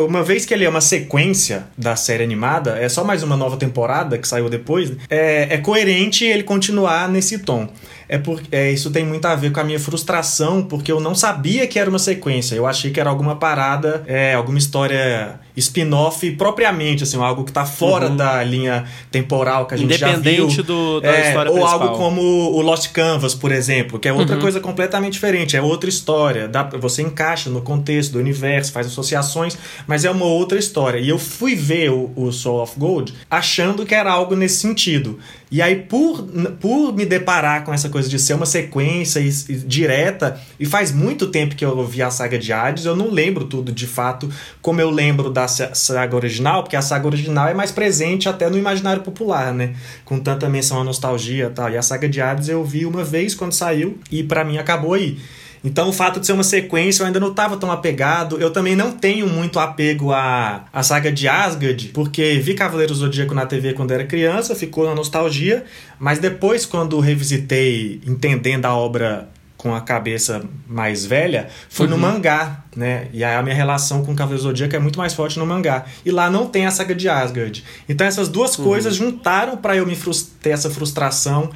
uma 0.06 0.22
vez 0.22 0.46
que 0.46 0.54
ele 0.54 0.66
é 0.66 0.70
uma 0.70 0.82
sequência 0.82 1.68
da 1.78 1.96
série 1.96 2.24
animada, 2.24 2.78
é 2.78 2.90
só 2.90 3.04
mais 3.04 3.24
uma 3.24 3.38
nova 3.38 3.56
temporada 3.58 4.18
que 4.18 4.28
saiu 4.28 4.50
depois, 4.50 4.92
é, 5.10 5.48
é 5.56 5.58
coerente 5.58 6.26
ele 6.26 6.44
continuar 6.44 7.08
nesse 7.10 7.40
tom. 7.40 7.70
É 8.12 8.18
porque 8.18 8.48
é, 8.52 8.72
isso 8.72 8.90
tem 8.90 9.06
muito 9.06 9.26
a 9.26 9.36
ver 9.36 9.52
com 9.52 9.60
a 9.60 9.64
minha 9.64 9.80
frustração, 9.80 10.64
porque 10.64 10.92
eu 10.92 11.00
não 11.00 11.14
sabia 11.14 11.68
que 11.68 11.78
era 11.78 11.88
uma 11.88 12.00
sequência. 12.00 12.56
Eu 12.56 12.66
achei 12.66 12.90
que 12.90 13.00
era 13.00 13.08
alguma 13.08 13.36
parada, 13.36 14.04
é, 14.08 14.34
alguma 14.34 14.58
história 14.58 15.40
spin-off 15.56 16.32
propriamente, 16.32 17.04
assim, 17.04 17.22
algo 17.22 17.44
que 17.44 17.52
tá 17.52 17.66
fora 17.66 18.10
da 18.10 18.44
linha 18.44 18.86
temporal 19.12 19.68
que 19.68 19.76
a 19.76 19.78
gente 19.78 19.96
já 19.96 20.08
viu. 20.08 20.18
Independente 20.18 20.64
do- 20.64 21.00
da 21.02 21.08
É, 21.12 21.28
história 21.28 21.52
ou 21.52 21.58
principal. 21.60 21.82
algo 21.84 21.98
como 21.98 22.22
o 22.22 22.62
Lost 22.62 22.92
Canvas, 22.92 23.36
por 23.36 23.52
exemplo, 23.52 24.00
que 24.00 24.08
é 24.08 24.14
outra 24.14 24.38
coisa 24.38 24.60
completamente 24.60 25.14
diferente, 25.14 25.56
é 25.56 25.62
outra 25.62 25.88
história. 25.90 26.48
Dá, 26.48 26.64
você 26.90 27.02
encaixa 27.02 27.50
no 27.50 27.62
contexto 27.62 28.14
do 28.14 28.20
universo, 28.20 28.72
faz 28.72 28.88
associações, 28.88 29.58
mas 29.88 30.04
é 30.06 30.12
uma 30.12 30.26
outra 30.26 30.58
história. 30.60 31.00
E 31.00 31.08
eu 31.10 31.20
fui 31.20 31.56
ver 31.56 31.92
o, 31.92 32.12
o 32.16 32.32
Soul 32.32 32.62
of 32.64 32.80
Gold 32.80 33.14
achando 33.30 33.86
que 33.86 33.96
era 33.96 34.12
algo 34.12 34.36
nesse 34.36 34.58
sentido. 34.58 35.20
E 35.52 35.62
aí, 35.64 35.78
por, 35.78 36.22
por 36.60 36.94
me 36.94 37.06
deparar 37.06 37.64
com 37.66 37.74
essa 37.74 37.90
coisa 37.90 38.08
de 38.08 38.20
ser 38.20 38.36
uma 38.36 38.46
sequência 38.46 39.20
e- 39.20 39.30
e 39.50 39.56
direta, 39.56 40.40
e 40.60 40.66
faz 40.66 40.92
muito 40.92 41.28
tempo 41.28 41.56
que 41.56 41.66
eu 41.66 41.84
vi 41.88 42.04
a 42.04 42.12
saga 42.12 42.38
de 42.38 42.54
Hades, 42.54 42.86
eu 42.86 42.96
não 42.96 43.10
lembro 43.10 43.46
tudo 43.46 43.72
de 43.72 43.88
fato 43.88 44.30
como 44.62 44.80
eu 44.80 44.92
lembro 44.92 45.32
da 45.32 45.48
sa- 45.48 45.74
saga 45.74 46.16
original, 46.16 46.62
porque 46.62 46.76
a 46.76 46.82
saga 46.84 47.08
original 47.08 47.48
é 47.48 47.54
mais 47.56 47.72
presente 47.72 48.30
até 48.30 48.48
no 48.48 48.58
imaginário 48.60 49.02
popular, 49.02 49.52
né? 49.54 49.74
Com 50.06 50.20
tanta 50.20 50.48
menção 50.48 50.82
à 50.82 50.84
nostalgia 50.84 51.48
e 51.48 51.50
tal. 51.50 51.70
E 51.72 51.78
a 51.78 51.82
saga 51.82 52.08
de 52.08 52.22
Hades 52.22 52.48
eu 52.48 52.64
vi 52.64 52.86
uma 52.86 53.04
vez 53.04 53.34
quando 53.34 53.54
saiu, 53.54 53.98
e 54.12 54.22
pra 54.22 54.44
mim 54.44 54.58
acabou 54.60 54.94
aí. 54.94 55.18
Então, 55.64 55.90
o 55.90 55.94
fato 55.94 56.20
de 56.20 56.26
ser 56.26 56.34
uma 56.34 56.44
sequência, 56.44 57.04
eu 57.04 57.08
ainda 57.08 57.20
não 57.20 57.32
estava 57.32 57.58
tão 57.58 57.72
apegado. 57.72 58.40
Eu 58.40 58.52
também 58.52 58.76
não 58.76 58.92
tenho 58.92 59.28
muito 59.28 59.60
apego 59.60 60.12
à, 60.12 60.66
à 60.72 60.84
saga 60.84 61.12
de 61.12 61.28
Asgard, 61.28 61.90
porque 61.90 62.40
vi 62.40 62.54
Cavaleiro 62.54 62.94
Zodíaco 62.94 63.34
na 63.34 63.46
TV 63.46 63.74
quando 63.74 63.92
era 63.92 64.06
criança, 64.06 64.56
ficou 64.56 64.86
na 64.86 64.96
nostalgia. 64.96 65.66
Mas 66.00 66.20
depois, 66.20 66.66
quando 66.66 67.00
revisitei, 67.00 68.02
entendendo 68.06 68.66
a 68.66 68.76
obra 68.76 69.30
com 69.60 69.76
a 69.76 69.82
cabeça 69.82 70.42
mais 70.66 71.06
velha, 71.06 71.50
foi 71.70 71.86
no 71.86 71.98
mangá, 71.98 72.64
né? 72.74 73.10
E 73.12 73.26
aí 73.26 73.36
a 73.36 73.44
minha 73.44 73.54
relação 73.54 74.06
com 74.06 74.14
o 74.14 74.16
Cavaleiro 74.16 74.44
Zodíaco 74.44 74.74
é 74.74 74.80
muito 74.80 74.98
mais 74.98 75.14
forte 75.14 75.38
no 75.38 75.46
mangá. 75.46 75.86
E 76.06 76.12
lá 76.12 76.30
não 76.30 76.48
tem 76.48 76.66
a 76.66 76.72
saga 76.72 76.96
de 76.96 77.10
Asgard. 77.10 77.62
Então 77.88 78.08
essas 78.08 78.30
duas 78.30 78.56
coisas 78.56 78.96
juntaram 78.96 79.58
para 79.58 79.76
eu 79.76 79.86
me 79.86 79.98
ter 80.42 80.52
essa 80.52 80.70
frustração 80.70 81.50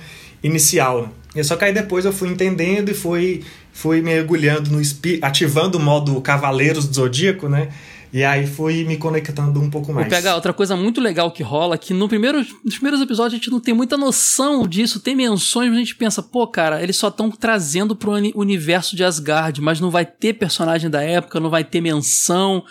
inicial. 0.44 1.10
E 1.34 1.42
só 1.46 1.56
que 1.56 1.64
aí 1.64 1.74
depois 1.74 2.04
eu 2.04 2.12
fui 2.12 2.28
entendendo 2.28 2.90
e 2.90 2.94
fui, 2.94 3.44
fui 3.74 4.02
mergulhando 4.02 4.70
no 4.72 4.80
espírito, 4.80 5.24
ativando 5.26 5.78
o 5.78 5.82
modo 5.82 6.22
Cavaleiros 6.22 6.88
do 6.88 6.94
Zodíaco, 6.94 7.50
né? 7.50 7.70
E 8.14 8.24
aí 8.24 8.46
fui 8.46 8.84
me 8.84 8.96
conectando 8.96 9.60
um 9.60 9.72
pouco 9.72 9.92
mais. 9.92 10.08
Vou 10.08 10.16
pegar 10.16 10.36
outra 10.36 10.54
coisa 10.54 10.76
muito 10.78 11.02
legal 11.02 11.32
que 11.32 11.42
rola, 11.42 11.80
que 11.80 11.96
no 11.96 12.08
primeiro, 12.08 12.46
nos 12.64 12.76
primeiros 12.76 13.02
episódios 13.02 13.34
a 13.34 13.38
gente 13.38 13.50
não 13.50 13.60
tem 13.60 13.74
muita 13.74 13.98
noção 13.98 14.68
disso, 14.68 15.00
tem 15.00 15.16
menções, 15.16 15.70
mas 15.70 15.78
a 15.78 15.80
gente 15.80 15.96
pensa, 15.96 16.22
pô, 16.22 16.46
cara, 16.46 16.84
eles 16.84 16.96
só 16.96 17.08
estão 17.08 17.32
trazendo 17.32 17.96
pro 17.96 18.12
uni- 18.12 18.32
universo 18.36 18.96
de 18.96 19.04
Asgard, 19.04 19.60
mas 19.62 19.80
não 19.80 19.90
vai 19.90 20.06
ter 20.06 20.34
personagem 20.34 20.92
da 20.92 21.02
época, 21.02 21.40
não 21.40 21.50
vai 21.50 21.64
ter 21.64 21.82
menção, 21.82 22.64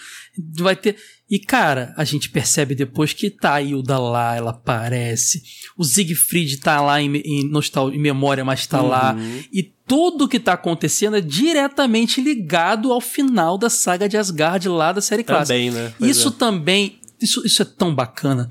não 0.56 0.62
vai 0.64 0.76
ter. 0.76 0.94
E, 1.28 1.40
cara, 1.40 1.92
a 1.96 2.04
gente 2.04 2.30
percebe 2.30 2.74
depois 2.76 3.12
que 3.12 3.28
tá 3.28 3.54
a 3.54 3.62
Hilda 3.62 3.98
lá, 3.98 4.36
ela 4.36 4.50
aparece. 4.50 5.42
O 5.76 5.82
Siegfried 5.82 6.58
tá 6.58 6.80
lá 6.80 7.00
em, 7.02 7.16
em, 7.16 7.48
nostal- 7.50 7.92
em 7.92 7.98
memória, 7.98 8.44
mas 8.44 8.64
tá 8.66 8.80
lá. 8.80 9.16
E 9.52 9.72
tudo 9.94 10.26
que 10.26 10.40
tá 10.40 10.54
acontecendo 10.54 11.16
é 11.16 11.20
diretamente 11.20 12.20
ligado 12.22 12.90
ao 12.92 13.00
final 13.00 13.58
da 13.58 13.68
saga 13.68 14.08
de 14.08 14.16
Asgard 14.16 14.66
lá 14.68 14.90
da 14.90 15.02
série 15.02 15.22
clássica. 15.22 15.54
Também, 15.54 15.70
né? 15.70 15.92
Pois 15.98 16.10
Isso 16.16 16.28
é. 16.28 16.32
também, 16.32 16.98
isso, 17.20 17.44
isso 17.46 17.60
é 17.60 17.64
tão 17.66 17.94
bacana. 17.94 18.48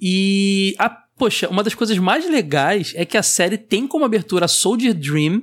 E, 0.00 0.74
a, 0.78 0.90
poxa, 0.90 1.48
uma 1.48 1.62
das 1.62 1.74
coisas 1.74 1.96
mais 1.96 2.28
legais 2.28 2.92
é 2.94 3.04
que 3.06 3.16
a 3.16 3.22
série 3.22 3.56
tem 3.56 3.86
como 3.86 4.04
abertura 4.04 4.44
a 4.44 4.48
Soldier 4.48 4.92
Dream, 4.92 5.42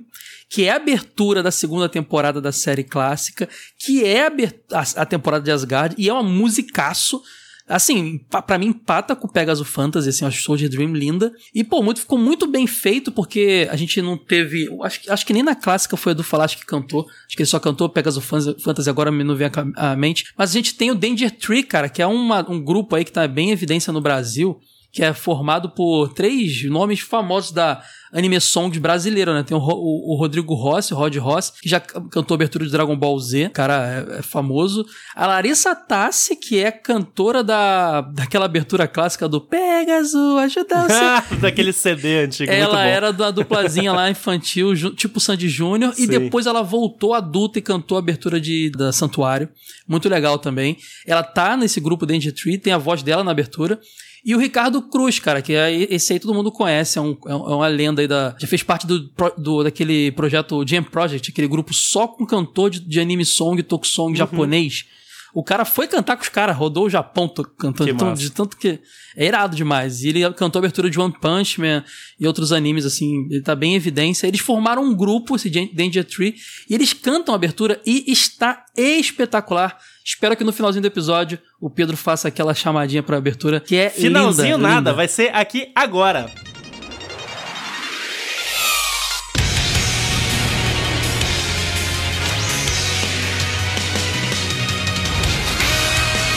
que 0.49 0.65
é 0.65 0.71
a 0.71 0.75
abertura 0.75 1.41
da 1.41 1.49
segunda 1.51 1.89
temporada 1.89 2.39
da 2.39 2.51
série 2.51 2.83
clássica, 2.83 3.49
que 3.77 4.03
é 4.05 4.27
a, 4.27 4.31
a- 4.73 5.01
a 5.01 5.05
temporada 5.05 5.43
de 5.43 5.51
Asgard, 5.51 5.95
e 5.97 6.07
é 6.09 6.13
uma 6.13 6.21
musicaço. 6.23 7.21
Assim, 7.69 8.17
pa- 8.29 8.41
pra 8.41 8.57
mim 8.57 8.67
empata 8.67 9.15
com 9.15 9.27
o 9.27 9.31
Pegasus 9.31 9.67
Fantasy, 9.67 10.09
assim, 10.09 10.23
eu 10.25 10.27
acho 10.27 10.41
Soldier 10.41 10.69
Dream 10.69 10.91
linda. 10.93 11.31
E, 11.53 11.63
pô, 11.63 11.81
muito, 11.83 11.99
ficou 12.01 12.17
muito 12.17 12.47
bem 12.47 12.65
feito, 12.65 13.11
porque 13.11 13.67
a 13.71 13.75
gente 13.75 14.01
não 14.01 14.17
teve. 14.17 14.67
Acho, 14.83 15.01
acho 15.11 15.25
que 15.25 15.33
nem 15.33 15.43
na 15.43 15.55
clássica 15.55 15.95
foi 15.95 16.11
a 16.11 16.15
do 16.15 16.23
Falache 16.23 16.57
que 16.57 16.65
cantou. 16.65 17.05
Acho 17.27 17.35
que 17.37 17.43
ele 17.43 17.49
só 17.49 17.59
cantou 17.59 17.87
Pegasus 17.87 18.23
Fan- 18.25 18.55
Fantasy, 18.59 18.89
agora 18.89 19.11
me 19.11 19.23
não 19.23 19.35
vem 19.35 19.49
à 19.75 19.95
mente. 19.95 20.25
Mas 20.37 20.49
a 20.49 20.53
gente 20.53 20.73
tem 20.75 20.89
o 20.91 20.95
Danger 20.95 21.31
Tree, 21.31 21.63
cara, 21.63 21.87
que 21.87 22.01
é 22.01 22.07
uma- 22.07 22.49
um 22.49 22.59
grupo 22.63 22.95
aí 22.95 23.05
que 23.05 23.11
tá 23.11 23.27
bem 23.27 23.49
em 23.49 23.51
evidência 23.51 23.93
no 23.93 24.01
Brasil, 24.01 24.59
que 24.91 25.03
é 25.03 25.13
formado 25.13 25.69
por 25.69 26.09
três 26.13 26.63
nomes 26.65 26.99
famosos 26.99 27.51
da 27.51 27.81
anime 28.11 28.41
songs 28.41 28.79
brasileiro, 28.79 29.33
né? 29.33 29.43
Tem 29.43 29.55
o, 29.55 29.59
o- 29.61 30.13
o 30.13 30.17
Rodrigo 30.17 30.55
Rossi, 30.55 30.93
o 30.95 30.97
Rod 30.97 31.15
Rossi, 31.17 31.53
que 31.61 31.69
já 31.69 31.79
cantou 31.79 32.33
a 32.33 32.37
abertura 32.37 32.65
de 32.65 32.71
Dragon 32.71 32.95
Ball 32.97 33.19
Z, 33.19 33.49
cara 33.53 34.05
é, 34.15 34.19
é 34.19 34.21
famoso. 34.23 34.83
A 35.15 35.27
Larissa 35.27 35.75
Tassi, 35.75 36.35
que 36.35 36.57
é 36.57 36.71
cantora 36.71 37.43
da, 37.43 38.01
daquela 38.01 38.45
abertura 38.45 38.87
clássica 38.87 39.29
do 39.29 39.39
Pegasus, 39.39 40.37
ajuda 40.39 40.87
você. 40.87 41.35
Daquele 41.39 41.71
CD 41.71 42.23
antigo, 42.23 42.51
muito 42.51 42.63
Ela 42.63 42.85
era 42.87 43.13
da 43.13 43.29
duplazinha 43.31 43.93
lá 43.93 44.09
infantil, 44.09 44.73
tipo 44.95 45.19
Sandy 45.19 45.47
Júnior, 45.47 45.93
e 45.97 46.07
depois 46.07 46.47
ela 46.47 46.63
voltou 46.63 47.13
adulta 47.13 47.59
e 47.59 47.61
cantou 47.61 47.95
a 47.95 47.99
abertura 47.99 48.41
de, 48.41 48.71
da 48.71 48.91
Santuário. 48.91 49.49
Muito 49.87 50.09
legal 50.09 50.39
também. 50.39 50.77
Ela 51.05 51.21
tá 51.21 51.55
nesse 51.55 51.79
grupo 51.79 52.05
Danger 52.07 52.33
Tree, 52.33 52.57
tem 52.57 52.73
a 52.73 52.77
voz 52.79 53.03
dela 53.03 53.23
na 53.23 53.29
abertura. 53.31 53.79
E 54.25 54.35
o 54.35 54.37
Ricardo 54.39 54.81
Cruz, 54.81 55.17
cara, 55.19 55.41
que 55.41 55.53
é 55.53 55.73
esse 55.93 56.11
aí 56.13 56.19
todo 56.19 56.33
mundo 56.33 56.51
conhece, 56.51 56.97
é, 56.97 57.01
um- 57.01 57.17
é 57.25 57.31
é 57.31 57.35
uma 57.35 57.67
lenda 57.67 58.01
aí 58.01 58.07
da. 58.07 58.35
Já 58.39 58.47
fez 58.47 58.61
parte 58.63 58.85
do, 58.85 59.09
do- 59.37 59.63
daquele 59.63 60.11
projeto 60.11 60.63
Jam 60.67 60.83
Project, 60.83 61.31
aquele 61.31 61.47
grupo 61.47 61.73
só 61.73 62.07
com 62.07 62.25
cantor 62.25 62.69
de, 62.69 62.79
de 62.81 62.99
anime 62.99 63.23
song, 63.25 63.61
talk 63.63 63.85
Uhum. 63.87 63.91
song 63.91 64.17
japonês. 64.17 64.85
O 65.31 65.43
cara 65.43 65.63
foi 65.63 65.87
cantar 65.87 66.17
com 66.17 66.23
os 66.23 66.29
caras, 66.29 66.57
rodou 66.57 66.87
o 66.87 66.89
Japão 66.89 67.31
cantando, 67.55 68.15
de 68.15 68.31
tanto 68.31 68.57
que 68.57 68.79
é 69.15 69.27
irado 69.27 69.55
demais. 69.55 70.03
E 70.03 70.09
ele 70.09 70.33
cantou 70.33 70.59
a 70.59 70.61
abertura 70.61 70.89
de 70.89 70.99
One 70.99 71.13
Punch 71.21 71.61
Man 71.61 71.83
e 72.19 72.25
outros 72.25 72.51
animes, 72.51 72.83
assim, 72.83 73.27
ele 73.29 73.41
tá 73.43 73.55
bem 73.55 73.73
em 73.73 73.75
evidência. 73.75 74.25
Eles 74.25 74.39
formaram 74.39 74.83
um 74.83 74.95
grupo, 74.95 75.35
esse 75.35 75.47
Danger 75.71 76.03
Tree, 76.03 76.33
e 76.67 76.73
eles 76.73 76.93
cantam 76.93 77.33
a 77.33 77.37
abertura 77.37 77.79
e 77.85 78.11
está 78.11 78.65
espetacular. 78.75 79.77
Espero 80.11 80.35
que 80.35 80.43
no 80.43 80.51
finalzinho 80.51 80.81
do 80.81 80.87
episódio 80.87 81.37
o 81.61 81.69
Pedro 81.69 81.95
faça 81.95 82.27
aquela 82.27 82.55
chamadinha 82.55 83.03
pra 83.03 83.17
abertura, 83.17 83.59
que 83.59 83.75
é 83.75 83.91
Finalzinho 83.91 84.55
linda, 84.55 84.67
nada, 84.67 84.77
linda. 84.79 84.93
vai 84.93 85.07
ser 85.07 85.29
aqui 85.35 85.71
agora. 85.75 86.25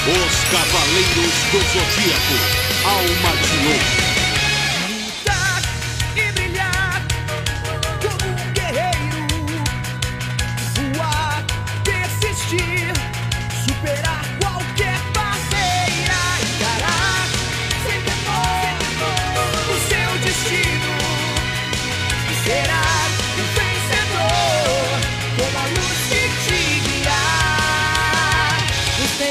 Os 0.07 0.45
Cavaleiros 0.51 1.35
do 1.53 1.59
Zodíaco, 1.59 2.37
Alma 2.85 3.37
de 3.41 3.69
Lobo. 3.69 4.02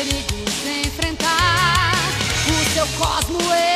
Perigos 0.04 0.68
enfrentar, 0.84 1.92
o 2.48 2.74
seu 2.74 2.88
cosmo 2.98 3.40
elevar 3.54 3.71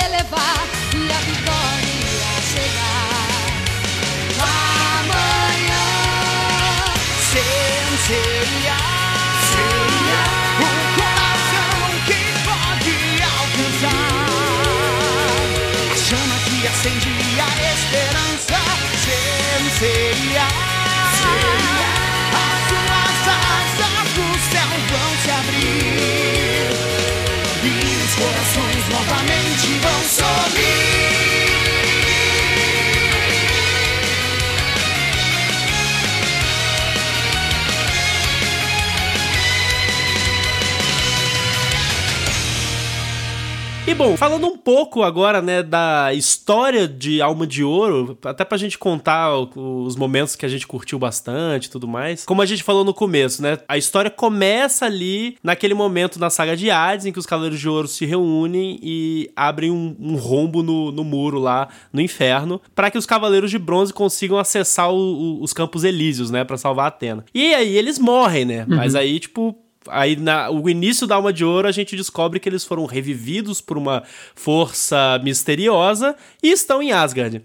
Bom, 43.97 44.17
falando 44.17 44.45
um 44.45 44.57
pouco 44.57 45.03
agora, 45.03 45.41
né, 45.41 45.63
da 45.63 46.13
história 46.13 46.85
de 46.85 47.21
Alma 47.21 47.47
de 47.47 47.63
Ouro, 47.63 48.17
até 48.25 48.43
pra 48.43 48.57
gente 48.57 48.77
contar 48.77 49.33
os 49.33 49.95
momentos 49.95 50.35
que 50.35 50.45
a 50.45 50.49
gente 50.49 50.67
curtiu 50.67 50.99
bastante 50.99 51.65
e 51.65 51.69
tudo 51.69 51.87
mais. 51.87 52.25
Como 52.25 52.41
a 52.41 52.45
gente 52.45 52.61
falou 52.61 52.83
no 52.83 52.93
começo, 52.93 53.41
né, 53.41 53.57
a 53.69 53.77
história 53.77 54.11
começa 54.11 54.85
ali 54.85 55.37
naquele 55.41 55.73
momento 55.73 56.19
na 56.19 56.29
saga 56.29 56.57
de 56.57 56.69
Hades, 56.69 57.05
em 57.05 57.11
que 57.13 57.19
os 57.19 57.25
Cavaleiros 57.25 57.57
de 57.57 57.69
Ouro 57.69 57.87
se 57.87 58.05
reúnem 58.05 58.77
e 58.83 59.31
abrem 59.33 59.71
um, 59.71 59.95
um 59.97 60.15
rombo 60.17 60.61
no, 60.61 60.91
no 60.91 61.05
muro 61.05 61.39
lá 61.39 61.69
no 61.93 62.01
inferno, 62.01 62.59
para 62.75 62.91
que 62.91 62.97
os 62.97 63.05
Cavaleiros 63.05 63.49
de 63.49 63.57
Bronze 63.57 63.93
consigam 63.93 64.37
acessar 64.37 64.91
o- 64.91 64.97
o- 64.97 65.41
os 65.41 65.53
Campos 65.53 65.85
Elíseos, 65.85 66.29
né, 66.29 66.43
para 66.43 66.57
salvar 66.57 66.87
Atena. 66.87 67.23
E 67.33 67.53
aí 67.55 67.77
eles 67.77 67.97
morrem, 67.97 68.43
né, 68.43 68.65
mas 68.67 68.93
aí, 68.93 69.21
tipo, 69.21 69.55
Aí, 69.89 70.15
na, 70.15 70.49
o 70.49 70.69
início 70.69 71.05
da 71.07 71.15
Alma 71.15 71.31
de 71.33 71.43
Ouro, 71.45 71.67
a 71.67 71.71
gente 71.71 71.95
descobre 71.95 72.39
que 72.39 72.47
eles 72.49 72.63
foram 72.65 72.85
revividos 72.85 73.61
por 73.61 73.77
uma 73.77 74.03
força 74.33 75.19
misteriosa 75.23 76.15
e 76.41 76.51
estão 76.51 76.81
em 76.81 76.91
Asgard. 76.91 77.41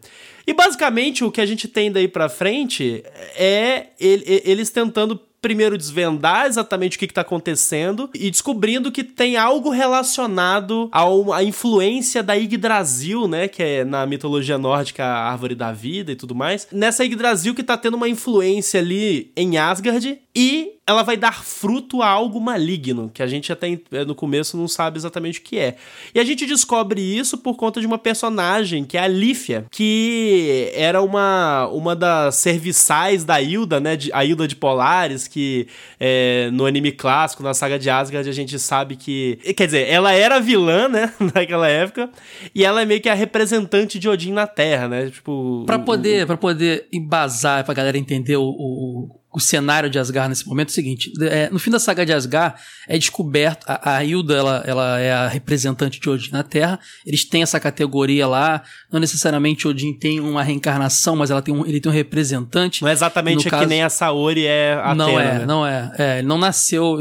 E 0.47 0.53
basicamente 0.53 1.25
o 1.25 1.31
que 1.31 1.41
a 1.41 1.47
gente 1.47 1.69
tem 1.69 1.93
daí 1.93 2.09
pra 2.09 2.29
frente 2.29 3.05
é 3.37 3.89
ele- 4.01 4.43
eles 4.45 4.71
tentando 4.71 5.21
primeiro 5.41 5.79
desvendar 5.79 6.45
exatamente 6.47 6.97
o 6.97 6.99
que 6.99 7.07
está 7.07 7.23
acontecendo 7.23 8.11
e 8.15 8.31
descobrindo 8.31 8.93
que 8.93 9.03
tem 9.03 9.39
algo 9.39 9.71
relacionado 9.71 10.91
à 10.93 11.43
influência 11.43 12.23
da 12.23 12.35
Yggdrasil, 12.35 13.27
né, 13.27 13.49
que 13.49 13.63
é 13.63 13.85
na 13.85 14.05
mitologia 14.05 14.59
nórdica 14.59 15.03
a 15.03 15.31
árvore 15.31 15.55
da 15.55 15.73
vida 15.73 16.13
e 16.13 16.17
tudo 16.17 16.35
mais. 16.35 16.69
Nessa 16.71 17.05
Yggdrasil 17.05 17.55
que 17.55 17.63
tá 17.63 17.79
tendo 17.79 17.95
uma 17.97 18.09
influência 18.09 18.81
ali 18.81 19.33
em 19.35 19.57
Asgard 19.57 20.19
e 20.35 20.73
ela 20.91 21.03
vai 21.03 21.17
dar 21.17 21.43
fruto 21.45 22.03
a 22.03 22.09
algo 22.09 22.41
maligno, 22.41 23.11
que 23.13 23.23
a 23.23 23.27
gente 23.27 23.53
até 23.53 23.69
em- 23.69 23.81
no 24.07 24.15
começo 24.15 24.57
não 24.57 24.69
sabe 24.69 24.99
exatamente 24.99 25.39
o 25.41 25.43
que 25.43 25.59
é. 25.59 25.77
E 26.15 26.21
a 26.21 26.25
gente 26.25 26.45
descobre 26.47 27.01
isso 27.01 27.39
por 27.39 27.57
conta 27.57 27.81
de 27.81 27.87
uma 27.87 27.99
personagem, 27.99 28.85
que 28.85 28.97
é 28.97 29.01
a 29.01 29.09
Lífia, 29.09 29.65
que 29.71 30.71
era 30.75 31.01
uma, 31.03 31.67
uma 31.69 31.95
das 31.97 32.37
serviçais 32.37 33.25
da 33.25 33.41
Hilda, 33.41 33.81
né? 33.81 33.97
de- 33.97 34.13
a 34.13 34.25
Hilda 34.25 34.47
de 34.47 34.57
Polaris, 34.57 35.27
que 35.27 35.67
é, 35.99 36.51
no 36.53 36.67
anime 36.67 36.93
clássico, 36.93 37.43
na 37.43 37.55
saga 37.55 37.79
de 37.79 37.89
Asgard, 37.91 38.29
a 38.29 38.33
gente 38.33 38.59
sabe 38.59 38.97
que. 38.97 39.39
Quer 39.57 39.67
dizer, 39.67 39.89
ela 39.89 40.13
era 40.13 40.41
vilã, 40.41 40.89
né? 40.89 41.13
Naquela 41.35 41.69
época, 41.69 42.11
e 42.55 42.65
ela 42.65 42.83
é 42.83 42.85
meio 42.85 43.01
que 43.01 43.09
a 43.09 43.15
representante 43.15 43.99
de 43.99 44.09
Odin 44.09 44.33
na 44.33 44.47
Terra, 44.47 44.89
né? 44.89 45.11
Tipo. 45.11 45.65
Pra 45.67 45.77
o- 45.77 45.85
poder, 45.85 46.27
pra 46.27 46.37
poder 46.37 46.87
embasar, 46.93 47.65
pra 47.65 47.75
galera 47.75 47.99
entender 47.99 48.37
o, 48.37 48.43
o, 48.45 49.20
o 49.33 49.39
cenário 49.39 49.89
de 49.89 49.99
Asgard 49.99 50.29
nesse 50.29 50.47
momento, 50.47 50.69
é 50.69 50.73
o 50.73 50.75
seguinte: 50.75 51.13
é, 51.23 51.49
no 51.51 51.59
fim 51.59 51.71
da 51.71 51.79
saga 51.79 52.05
de 52.05 52.13
Asgard, 52.13 52.61
é 52.89 52.99
descoberto. 52.99 53.65
A, 53.67 53.97
a 53.97 54.05
Hilda, 54.05 54.35
ela, 54.35 54.65
ela 54.67 54.99
é 54.99 55.13
a 55.13 55.29
representante 55.29 56.01
de 56.01 56.11
Odin 56.11 56.31
na 56.33 56.43
Terra. 56.43 56.79
Eles 57.07 57.25
têm 57.25 57.43
essa 57.43 57.61
categoria 57.61 58.27
lá. 58.27 58.63
Não 58.91 58.99
necessariamente 58.99 59.69
Odin 59.69 59.93
tem 59.93 60.19
uma 60.21 60.43
reencarnação, 60.43 61.15
mas 61.15 61.31
ela 61.31 61.41
tem 61.41 61.55
um, 61.55 61.65
ele 61.65 61.81
tem 61.81 61.91
um 61.91 61.95
representante. 61.95 62.83
Não 62.83 62.89
é 62.89 62.93
exatamente 62.93 63.37
No 63.37 63.43
que 63.45 63.51
caso- 63.51 63.67
nem 63.69 63.83
a 63.83 63.89
Saori 63.89 64.47
é 64.47 64.75
a 64.83 64.95
não 64.95 65.17
Atena, 65.17 65.23
é, 65.31 65.39
né? 65.39 65.47
não 65.47 65.67
é, 65.67 65.93
é. 65.99 66.19
Ele 66.19 66.27
não 66.27 66.39
nasceu. 66.39 66.99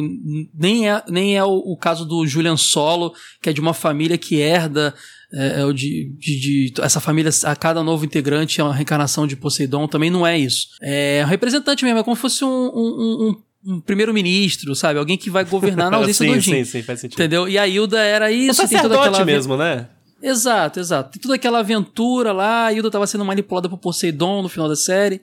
Nem 0.54 0.89
é, 0.89 1.02
nem 1.10 1.36
é 1.36 1.44
o, 1.44 1.50
o 1.50 1.78
caso 1.78 2.06
do 2.06 2.26
Julian 2.28 2.58
Solo, 2.58 3.13
que 3.42 3.50
é 3.50 3.54
de 3.54 3.62
uma 3.62 3.74
família 3.74 4.18
que 4.18 4.36
herda. 4.36 4.94
É, 5.32 5.62
é 5.62 5.65
o 5.65 5.72
de, 5.74 6.12
de, 6.18 6.72
de- 6.72 6.82
Essa 6.82 7.00
família, 7.00 7.32
a 7.44 7.56
cada 7.56 7.84
novo 7.84 8.04
integrante 8.06 8.60
é 8.60 8.63
uma 8.63 8.74
reencarnação 8.74 9.28
de 9.28 9.36
Poseidon. 9.36 9.88
Também 9.88 10.10
não 10.10 10.26
é 10.26 10.38
isso. 10.38 10.68
É 10.82 11.22
um 11.24 11.28
representante 11.30 11.84
mesmo, 11.86 12.00
é 12.00 12.04
como 12.04 12.15
se 12.15 12.22
fosse 12.22 12.44
um, 12.44 12.48
um, 12.48 13.28
um- 13.30 13.74
um 13.76 13.82
primeiro-ministro, 13.82 14.74
sabe? 14.76 14.98
Alguém 15.00 15.18
que 15.18 15.30
vai 15.30 15.44
governar 15.46 15.92
na 15.92 15.98
ausência 15.98 16.26
sim, 16.26 16.32
do 16.32 16.38
Odin. 16.38 16.52
sim, 16.52 16.63
sim, 16.65 16.82
faz 16.82 17.00
sentido. 17.02 17.20
Entendeu? 17.20 17.48
E 17.48 17.58
a 17.58 17.68
Hilda 17.68 18.00
era 18.00 18.32
isso. 18.32 18.56
tem 18.68 18.68
toda 18.70 18.96
sacerdote 18.96 19.08
aquela 19.10 19.26
mesmo, 19.26 19.58
né? 19.58 19.88
Exato, 20.22 20.80
exato. 20.80 21.12
Tem 21.12 21.22
toda 21.22 21.36
aquela 21.36 21.60
aventura 21.60 22.32
lá, 22.34 22.65
a 22.68 22.74
Hilda 22.74 22.89
tava 22.92 23.06
sendo 23.08 23.24
manipulada 23.24 23.70
por 23.70 23.78
Poseidon 23.78 24.42
no 24.42 24.50
final 24.50 24.68
da 24.68 24.76
série. 24.76 25.22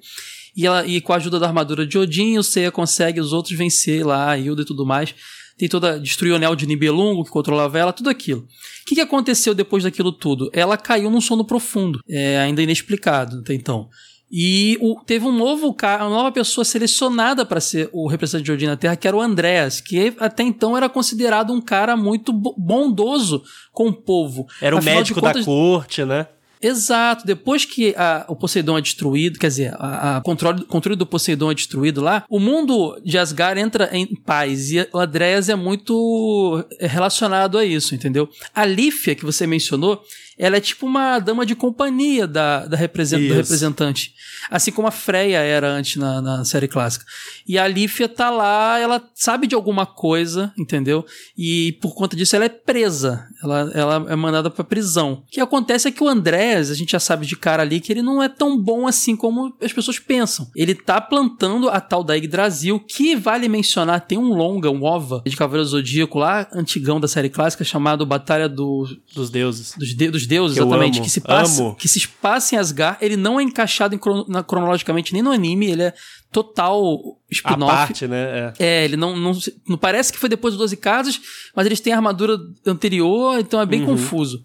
E, 0.57 0.67
ela, 0.67 0.87
e 0.87 1.01
com 1.03 1.13
a 1.13 1.17
ajuda 1.17 1.39
da 1.39 1.47
armadura 1.47 1.87
de 1.87 1.99
Odin, 1.99 2.39
o 2.39 2.43
Seiya 2.43 2.71
consegue 2.71 3.21
os 3.21 3.33
outros 3.33 3.57
vencer 3.59 4.07
lá, 4.07 4.31
a 4.31 4.39
Hilda 4.39 4.63
e 4.63 4.65
tudo 4.65 4.87
mais. 4.87 5.15
Tem 5.59 5.69
toda. 5.69 5.99
Destruiu 5.99 6.35
o 6.35 6.37
anel 6.37 6.55
de 6.55 6.67
Nibelungo, 6.67 7.25
que 7.25 7.31
controlava 7.31 7.79
ela, 7.79 7.93
tudo 7.93 8.11
aquilo. 8.11 8.41
O 8.43 8.47
que, 8.87 8.95
que 8.95 9.01
aconteceu 9.01 9.55
depois 9.55 9.85
daquilo 9.85 10.13
tudo? 10.13 10.51
Ela 10.53 10.77
caiu 10.77 11.11
num 11.11 11.21
sono 11.21 11.45
profundo, 11.45 11.99
é, 12.09 12.39
ainda 12.39 12.63
inexplicado 12.63 13.39
até 13.39 13.55
então. 13.55 13.89
E 14.31 14.77
o- 14.81 15.01
teve 15.07 15.25
um 15.25 15.31
novo 15.33 15.73
cara, 15.73 16.03
uma 16.05 16.11
nova 16.17 16.33
pessoa 16.33 16.65
selecionada 16.65 17.47
para 17.47 17.61
ser 17.61 17.89
o 17.93 18.09
representante 18.09 18.45
de 18.47 18.53
Odin 18.53 18.67
na 18.67 18.77
Terra, 18.77 18.97
que 18.97 19.07
era 19.07 19.17
o 19.17 19.21
Andreas, 19.21 19.81
que 19.81 20.13
até 20.19 20.43
então 20.43 20.77
era 20.77 20.89
considerado 20.89 21.53
um 21.53 21.61
cara 21.61 21.97
muito 21.97 22.33
bo- 22.33 22.55
bondoso 22.59 23.43
com 23.73 23.87
o 23.89 23.93
povo. 23.93 24.45
Era 24.61 24.75
o 24.75 24.79
Afinal 24.81 24.97
médico 24.97 25.21
da 25.21 25.29
contas, 25.29 25.45
corte, 25.45 26.05
né? 26.05 26.27
Exato. 26.61 27.27
Depois 27.27 27.65
que 27.65 27.95
a- 27.97 28.25
o 28.29 28.37
Poseidon 28.37 28.79
é 28.79 28.81
destruído, 28.81 29.39
quer 29.39 29.49
dizer, 29.49 29.75
a 29.79 30.21
controle, 30.25 30.65
controle 30.65 30.97
do 30.97 31.07
Poseidon 31.07 31.51
é 31.51 31.55
destruído 31.55 32.01
lá, 32.01 32.25
o 32.29 32.39
mundo 32.41 33.01
de 33.05 33.19
Asgard 33.19 33.61
entra 33.61 33.89
em 33.93 34.07
paz. 34.07 34.71
E 34.73 34.89
o 34.93 34.99
Andreas 34.99 35.49
é 35.49 35.55
muito 35.55 36.65
relacionado 36.81 37.59
a 37.59 37.65
isso, 37.65 37.95
entendeu? 37.95 38.29
A 38.55 38.65
Lífia, 38.65 39.15
que 39.15 39.25
você 39.25 39.47
mencionou, 39.47 40.03
ela 40.39 40.57
é 40.57 40.61
tipo 40.61 40.87
uma 40.87 41.19
dama 41.19 41.45
de 41.47 41.55
companhia 41.55 42.27
da, 42.27 42.67
da 42.67 42.77
represent, 42.77 43.27
do 43.29 43.35
representante. 43.35 44.15
Assim 44.51 44.71
como 44.71 44.87
a 44.87 44.91
Freya 44.91 45.39
era 45.39 45.69
antes 45.73 45.97
na, 45.97 46.21
na 46.21 46.45
série 46.45 46.69
clássica. 46.69 47.05
E 47.49 47.59
a 47.59 47.67
Lífia 47.67 48.09
tá 48.09 48.29
lá, 48.31 48.79
ela 48.79 49.03
sabe 49.15 49.47
de 49.47 49.55
alguma 49.55 49.87
coisa, 49.87 50.53
entendeu? 50.59 51.05
E 51.37 51.73
por 51.81 51.95
conta 51.95 52.15
disso 52.17 52.37
ela 52.37 52.45
é 52.45 52.49
presa. 52.49 53.27
Ela, 53.43 53.71
ela 53.75 54.07
é 54.09 54.17
mandada 54.17 54.51
pra 54.51 54.63
prisão. 54.65 55.23
O 55.27 55.31
que 55.31 55.41
acontece 55.41 55.89
é 55.89 55.91
que 55.93 56.03
o 56.03 56.09
Andrés, 56.09 56.71
a 56.71 56.75
gente 56.75 56.93
já 56.93 57.01
sabe 57.01 57.27
de 57.27 57.37
cara 57.37 57.63
ali 57.63 57.81
que 57.81 57.93
ele 57.93 58.03
não 58.03 58.23
é 58.23 58.29
tão 58.29 58.61
bom 58.61 58.87
assim 58.87 59.17
como 59.17 59.55
as 59.63 59.73
pessoas 59.73 59.99
pensam. 59.99 60.49
Ele 60.55 60.75
tá 60.75 61.01
plantando 61.01 61.69
a 61.69 61.81
tal 61.81 62.05
da 62.05 62.15
Yggdrasil, 62.15 62.79
que 62.81 63.17
vale 63.17 63.49
mencionar, 63.49 64.01
tem 64.03 64.19
um 64.19 64.35
longa, 64.35 64.71
um 64.71 64.83
OVA 64.85 65.23
de 65.27 65.37
Cavaleiro 65.37 65.69
Zodíaco 65.69 66.19
lá, 66.19 66.47
antigão 66.53 67.01
da 67.01 67.09
série 67.09 67.31
clássica, 67.31 67.65
chamado 67.65 68.05
Batalha 68.07 68.49
do, 68.49 68.87
Dos 69.15 69.31
deuses. 69.31 69.75
dos, 69.79 69.95
de- 69.95 70.11
dos 70.11 70.26
deuses, 70.27 70.57
Que 70.59 70.63
exatamente, 70.65 70.97
amo, 70.99 71.05
que 71.05 71.11
se 71.11 71.21
passa, 71.21 71.63
amo. 71.63 71.75
que 71.77 71.89
se 71.89 72.09
passa 72.09 72.55
em 72.55 72.59
Asgard. 72.59 72.99
Ele 73.01 73.17
não 73.17 73.39
é 73.41 73.43
encaixado 73.43 73.95
em 73.95 74.01
na- 74.29 74.43
cronologicamente 74.43 75.13
nem 75.13 75.23
no 75.23 75.31
anime, 75.31 75.67
ele 75.71 75.83
é 75.85 75.95
total 76.33 76.99
spin-off. 77.31 77.73
parte, 77.73 78.07
né? 78.07 78.53
É. 78.59 78.83
É, 78.83 78.85
ele 78.85 78.97
não, 78.97 79.17
não, 79.17 79.33
não 79.69 79.79
parece 79.79 80.13
que 80.13 80.19
foi 80.19 80.29
depois 80.29 80.53
dos 80.55 80.59
12 80.59 80.77
Casas, 80.77 81.21
mas 81.55 81.65
eles 81.67 81.81
têm 81.81 81.93
a 81.93 81.97
armadura 81.97 82.37
anterior, 82.67 83.39
então 83.41 83.61
é 83.61 83.67
bem 83.67 83.81
Uhum. 83.81 83.87
confuso. 83.87 84.41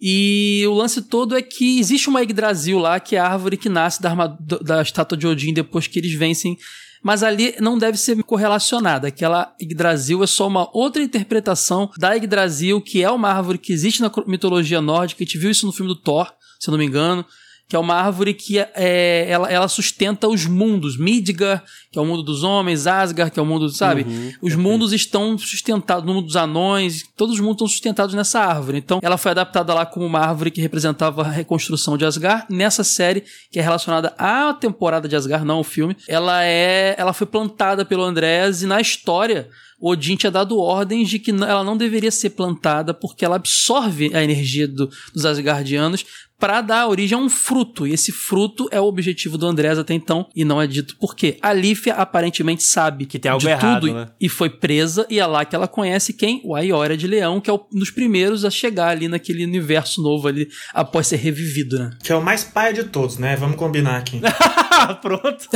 E 0.00 0.64
o 0.68 0.74
lance 0.74 1.00
todo 1.02 1.36
é 1.36 1.40
que 1.42 1.78
existe 1.78 2.08
uma 2.08 2.20
Yggdrasil 2.20 2.78
lá, 2.78 2.98
que 3.00 3.16
é 3.16 3.18
a 3.20 3.26
árvore 3.28 3.56
que 3.56 3.68
nasce 3.68 4.02
da, 4.02 4.10
arma- 4.10 4.36
da 4.40 4.58
da 4.58 4.82
estátua 4.82 5.16
de 5.16 5.26
Odin 5.26 5.52
depois 5.54 5.86
que 5.86 5.98
eles 5.98 6.12
vencem. 6.14 6.56
Mas 7.04 7.22
ali 7.22 7.54
não 7.60 7.76
deve 7.76 7.98
ser 7.98 8.20
correlacionada. 8.22 9.08
Aquela 9.08 9.54
Yggdrasil 9.60 10.24
é 10.24 10.26
só 10.26 10.48
uma 10.48 10.70
outra 10.72 11.02
interpretação 11.02 11.90
da 11.98 12.14
Yggdrasil, 12.14 12.80
que 12.80 13.02
é 13.02 13.10
uma 13.10 13.28
árvore 13.28 13.58
que 13.58 13.74
existe 13.74 14.00
na 14.00 14.10
mitologia 14.26 14.80
nórdica. 14.80 15.22
A 15.22 15.26
gente 15.26 15.36
viu 15.36 15.50
isso 15.50 15.66
no 15.66 15.72
filme 15.72 15.92
do 15.92 16.00
Thor, 16.00 16.32
se 16.58 16.70
eu 16.70 16.72
não 16.72 16.78
me 16.78 16.86
engano. 16.86 17.22
Que 17.66 17.76
é 17.76 17.78
uma 17.78 17.94
árvore 17.94 18.34
que 18.34 18.58
é, 18.58 19.26
ela, 19.28 19.50
ela 19.50 19.68
sustenta 19.68 20.28
os 20.28 20.44
mundos. 20.46 20.98
Midgard, 20.98 21.62
que 21.90 21.98
é 21.98 22.02
o 22.02 22.04
mundo 22.04 22.22
dos 22.22 22.42
homens, 22.44 22.86
Asgard, 22.86 23.30
que 23.32 23.40
é 23.40 23.42
o 23.42 23.46
mundo, 23.46 23.68
sabe? 23.70 24.04
os 24.42 24.54
mundos 24.54 24.92
estão 24.92 25.36
sustentados, 25.38 26.04
no 26.04 26.12
mundo 26.14 26.26
dos 26.26 26.36
anões, 26.36 27.02
todos 27.16 27.34
os 27.36 27.40
mundos 27.40 27.54
estão 27.56 27.66
sustentados 27.68 28.14
nessa 28.14 28.40
árvore. 28.40 28.78
Então, 28.78 29.00
ela 29.02 29.16
foi 29.16 29.30
adaptada 29.30 29.72
lá 29.72 29.86
como 29.86 30.04
uma 30.04 30.20
árvore 30.20 30.50
que 30.50 30.60
representava 30.60 31.22
a 31.22 31.30
reconstrução 31.30 31.96
de 31.96 32.04
Asgard. 32.04 32.44
Nessa 32.50 32.84
série, 32.84 33.24
que 33.50 33.58
é 33.58 33.62
relacionada 33.62 34.14
à 34.18 34.52
temporada 34.52 35.08
de 35.08 35.16
Asgard, 35.16 35.46
não 35.46 35.56
ao 35.56 35.64
filme, 35.64 35.96
ela 36.06 36.44
é, 36.44 36.94
ela 36.98 37.12
foi 37.14 37.26
plantada 37.26 37.84
pelo 37.84 38.02
Andrés 38.02 38.62
e 38.62 38.66
na 38.66 38.80
história 38.80 39.48
Odin 39.80 40.16
tinha 40.16 40.30
dado 40.30 40.58
ordens 40.58 41.10
de 41.10 41.18
que 41.18 41.30
ela 41.30 41.62
não 41.62 41.76
deveria 41.76 42.10
ser 42.10 42.30
plantada 42.30 42.94
porque 42.94 43.22
ela 43.24 43.36
absorve 43.36 44.10
a 44.14 44.22
energia 44.24 44.66
do- 44.66 44.88
dos 45.12 45.26
Asgardianos 45.26 46.06
para 46.38 46.60
dar 46.60 46.88
origem 46.88 47.16
a 47.16 47.20
um 47.20 47.28
fruto. 47.28 47.86
E 47.86 47.92
esse 47.92 48.12
fruto 48.12 48.68
é 48.70 48.80
o 48.80 48.84
objetivo 48.84 49.38
do 49.38 49.46
Andrés 49.46 49.78
até 49.78 49.94
então, 49.94 50.28
e 50.34 50.44
não 50.44 50.60
é 50.60 50.66
dito 50.66 50.96
por 50.98 51.14
quê. 51.14 51.38
A 51.40 51.52
Lífia 51.52 51.94
aparentemente 51.94 52.62
sabe 52.62 53.06
Que 53.06 53.18
tem 53.18 53.30
algo 53.30 53.44
de 53.44 53.50
errado, 53.50 53.86
tudo 53.86 53.94
né? 53.94 54.08
e 54.20 54.28
foi 54.28 54.50
presa, 54.50 55.06
e 55.08 55.18
é 55.18 55.26
lá 55.26 55.44
que 55.44 55.54
ela 55.54 55.68
conhece 55.68 56.12
quem? 56.12 56.40
O 56.44 56.54
Aiora 56.54 56.96
de 56.96 57.06
Leão, 57.06 57.40
que 57.40 57.48
é 57.50 57.52
um 57.52 57.60
dos 57.72 57.90
primeiros 57.90 58.44
a 58.44 58.50
chegar 58.50 58.88
ali 58.88 59.08
naquele 59.08 59.44
universo 59.44 60.02
novo 60.02 60.28
ali, 60.28 60.48
após 60.72 61.06
ser 61.06 61.16
revivido, 61.16 61.78
né? 61.78 61.90
Que 62.02 62.12
é 62.12 62.16
o 62.16 62.22
mais 62.22 62.44
paia 62.44 62.72
de 62.72 62.84
todos, 62.84 63.18
né? 63.18 63.36
Vamos 63.36 63.56
combinar 63.56 63.96
aqui. 63.96 64.20
Pronto. 65.00 65.48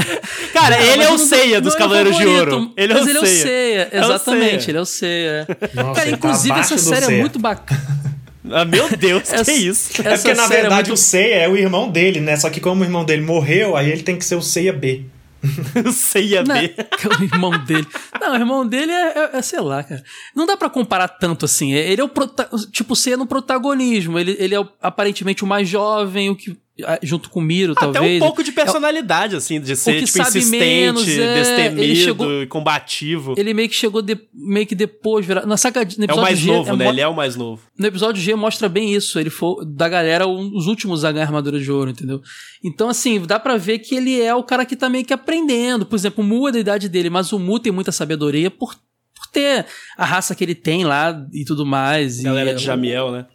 Cara, 0.53 0.77
Não, 0.77 0.85
ele 0.87 1.03
é 1.03 1.11
o 1.11 1.19
Seiya 1.19 1.61
dos 1.61 1.75
é 1.75 1.79
Cavaleiros 1.79 2.17
de 2.17 2.27
Ouro. 2.27 2.73
Ele 2.77 2.93
é 2.93 2.97
mas 2.97 3.07
o 3.07 3.09
ele 3.11 3.19
é 3.19 3.21
o. 3.21 3.27
Seiya, 3.27 3.89
É 3.93 3.99
exatamente, 3.99 4.71
ele 4.71 4.79
é 4.79 4.81
o 4.81 4.87
Seiya. 4.87 5.47
Nossa, 5.75 5.95
Cara, 5.95 6.11
tá 6.11 6.11
inclusive 6.11 6.53
abaixo 6.53 6.75
essa 6.75 6.95
série 6.95 7.15
é 7.15 7.21
muito 7.21 7.39
bacana. 7.39 8.09
Ah, 8.53 8.65
meu 8.65 8.89
Deus, 8.97 9.33
Essa- 9.33 9.45
que 9.45 9.53
isso? 9.53 9.91
É 10.03 10.17
porque, 10.17 10.35
na 10.35 10.47
série 10.49 10.61
verdade, 10.63 10.89
muito- 10.89 10.95
o 10.95 10.97
Seiya 10.97 11.35
é 11.37 11.49
o 11.49 11.57
irmão 11.57 11.91
dele, 11.91 12.21
né? 12.21 12.37
Só 12.37 12.49
que 12.51 12.61
como 12.61 12.83
o 12.83 12.85
irmão 12.85 13.05
dele 13.05 13.23
morreu, 13.23 13.77
aí 13.77 13.91
ele 13.91 14.03
tem 14.03 14.17
que 14.17 14.25
ser 14.25 14.35
o 14.37 14.43
Seiya 14.43 14.73
B. 14.73 15.05
O 15.87 15.93
Seiya 15.93 16.43
Não, 16.43 16.57
B. 16.61 16.69
que 16.69 17.07
é 17.07 17.11
o 17.11 17.23
irmão 17.23 17.51
dele. 17.65 17.87
Não, 18.21 18.33
o 18.33 18.37
irmão 18.37 18.67
dele 18.67 18.91
é, 18.91 19.07
é- 19.19 19.31
é, 19.39 19.43
sei 19.43 19.61
lá, 19.61 19.85
cara. 19.85 20.03
Não 20.35 20.47
dá 20.47 20.57
pra 20.57 20.69
comparar 20.69 21.07
tanto 21.09 21.45
assim. 21.45 21.75
É- 21.75 21.91
Ele 21.93 22.01
é 22.01 22.05
o 22.05 22.09
prota 22.09 22.49
tipo, 22.73 22.97
Seiya 22.97 23.17
no 23.17 23.27
protagonismo. 23.27 24.19
Ele, 24.19 24.37
ele 24.39 24.55
é 24.55 24.61
o- 24.61 24.69
aparentemente 24.83 25.45
o 25.45 25.47
mais 25.47 25.69
jovem, 25.69 26.29
o 26.31 26.35
que 26.37 26.57
junto 27.03 27.29
com 27.31 27.41
o 27.41 27.43
Miro, 27.43 27.73
Até 27.77 27.81
talvez. 27.93 28.17
um 28.23 28.25
pouco 28.25 28.43
de 28.45 28.53
personalidade, 28.53 29.35
assim, 29.35 29.61
de 29.61 29.75
ser, 29.75 30.05
tipo, 30.05 30.21
insistente, 30.21 30.47
menos, 30.65 31.09
é, 31.09 31.35
destemido 31.35 31.83
ele 31.83 31.97
chegou- 31.97 32.43
e 32.43 32.47
combativo. 32.47 33.35
Ele 33.37 33.53
meio 33.53 33.69
que 33.69 33.75
chegou 33.75 34.01
de- 34.01 34.19
meio 34.33 34.67
que 34.67 34.75
depois, 34.75 35.27
vira- 35.27 35.45
na 35.45 35.57
saga 35.57 35.85
no 35.99 36.05
É 36.09 36.15
o 36.15 36.21
mais 36.21 36.39
G, 36.39 36.47
novo, 36.47 36.77
né? 36.77 36.85
mo- 36.85 36.91
Ele 36.91 37.01
é 37.01 37.09
o 37.09 37.15
mais 37.15 37.35
novo. 37.37 37.63
No 37.79 37.87
episódio 37.87 38.23
G 38.23 38.35
mostra 38.35 38.69
bem 38.69 38.95
isso. 38.95 39.19
Ele 39.19 39.31
foi 39.31 39.65
da 39.67 39.89
galera 39.89 40.27
um 40.27 40.49
dos 40.49 40.67
últimos 40.67 41.05
a 41.05 41.11
ganhar 41.13 41.27
armadura 41.27 41.59
de 41.59 41.71
ouro, 41.71 41.91
entendeu? 41.91 42.21
Então, 42.65 42.89
assim, 42.89 43.21
dá 43.21 43.39
pra 43.41 43.57
ver 43.57 43.79
que 43.81 43.95
ele 43.95 44.21
é 44.21 44.35
o 44.35 44.43
cara 44.43 44.65
que 44.65 44.77
tá 44.77 44.89
meio 44.89 45.05
que 45.05 45.13
aprendendo. 45.13 45.85
Por 45.87 45.97
exemplo, 45.97 46.23
o 46.23 46.27
Mu 46.27 46.49
é 46.49 46.53
da 46.53 46.59
idade 46.61 46.89
dele, 46.89 47.11
mas 47.11 47.33
o 47.33 47.39
Mu 47.39 47.59
tem 47.59 47.73
muita 47.73 47.91
sabedoria 47.93 48.51
por, 48.51 48.75
por 48.75 49.27
ter 49.33 49.67
a 49.97 50.05
raça 50.05 50.35
que 50.35 50.45
ele 50.45 50.55
tem 50.55 50.85
lá 50.85 51.27
e 51.33 51.45
tudo 51.45 51.67
mais. 51.67 52.21
Galera 52.21 52.53
e, 52.53 52.55
de 52.55 52.63
Jamiel, 52.65 53.11
né? 53.11 53.27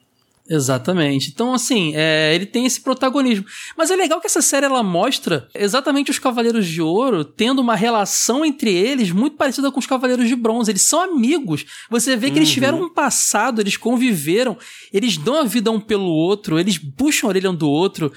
Exatamente. 0.49 1.29
Então, 1.29 1.53
assim, 1.53 1.93
é, 1.95 2.35
ele 2.35 2.45
tem 2.45 2.65
esse 2.65 2.81
protagonismo. 2.81 3.45
Mas 3.77 3.89
é 3.91 3.95
legal 3.95 4.19
que 4.19 4.27
essa 4.27 4.41
série 4.41 4.65
ela 4.65 4.83
mostra 4.83 5.47
exatamente 5.55 6.11
os 6.11 6.19
Cavaleiros 6.19 6.67
de 6.67 6.81
Ouro 6.81 7.23
tendo 7.23 7.59
uma 7.59 7.75
relação 7.75 8.43
entre 8.43 8.73
eles 8.73 9.11
muito 9.11 9.37
parecida 9.37 9.71
com 9.71 9.79
os 9.79 9.87
Cavaleiros 9.87 10.27
de 10.27 10.35
Bronze. 10.35 10.69
Eles 10.69 10.81
são 10.81 11.01
amigos. 11.01 11.65
Você 11.89 12.17
vê 12.17 12.29
que 12.29 12.37
eles 12.37 12.51
tiveram 12.51 12.81
um 12.81 12.89
passado, 12.89 13.61
eles 13.61 13.77
conviveram, 13.77 14.57
eles 14.91 15.17
dão 15.17 15.39
a 15.39 15.43
vida 15.43 15.71
um 15.71 15.79
pelo 15.79 16.09
outro, 16.09 16.59
eles 16.59 16.77
puxam 16.77 17.29
a 17.29 17.31
orelha 17.31 17.49
um 17.49 17.55
do 17.55 17.69
outro. 17.69 18.11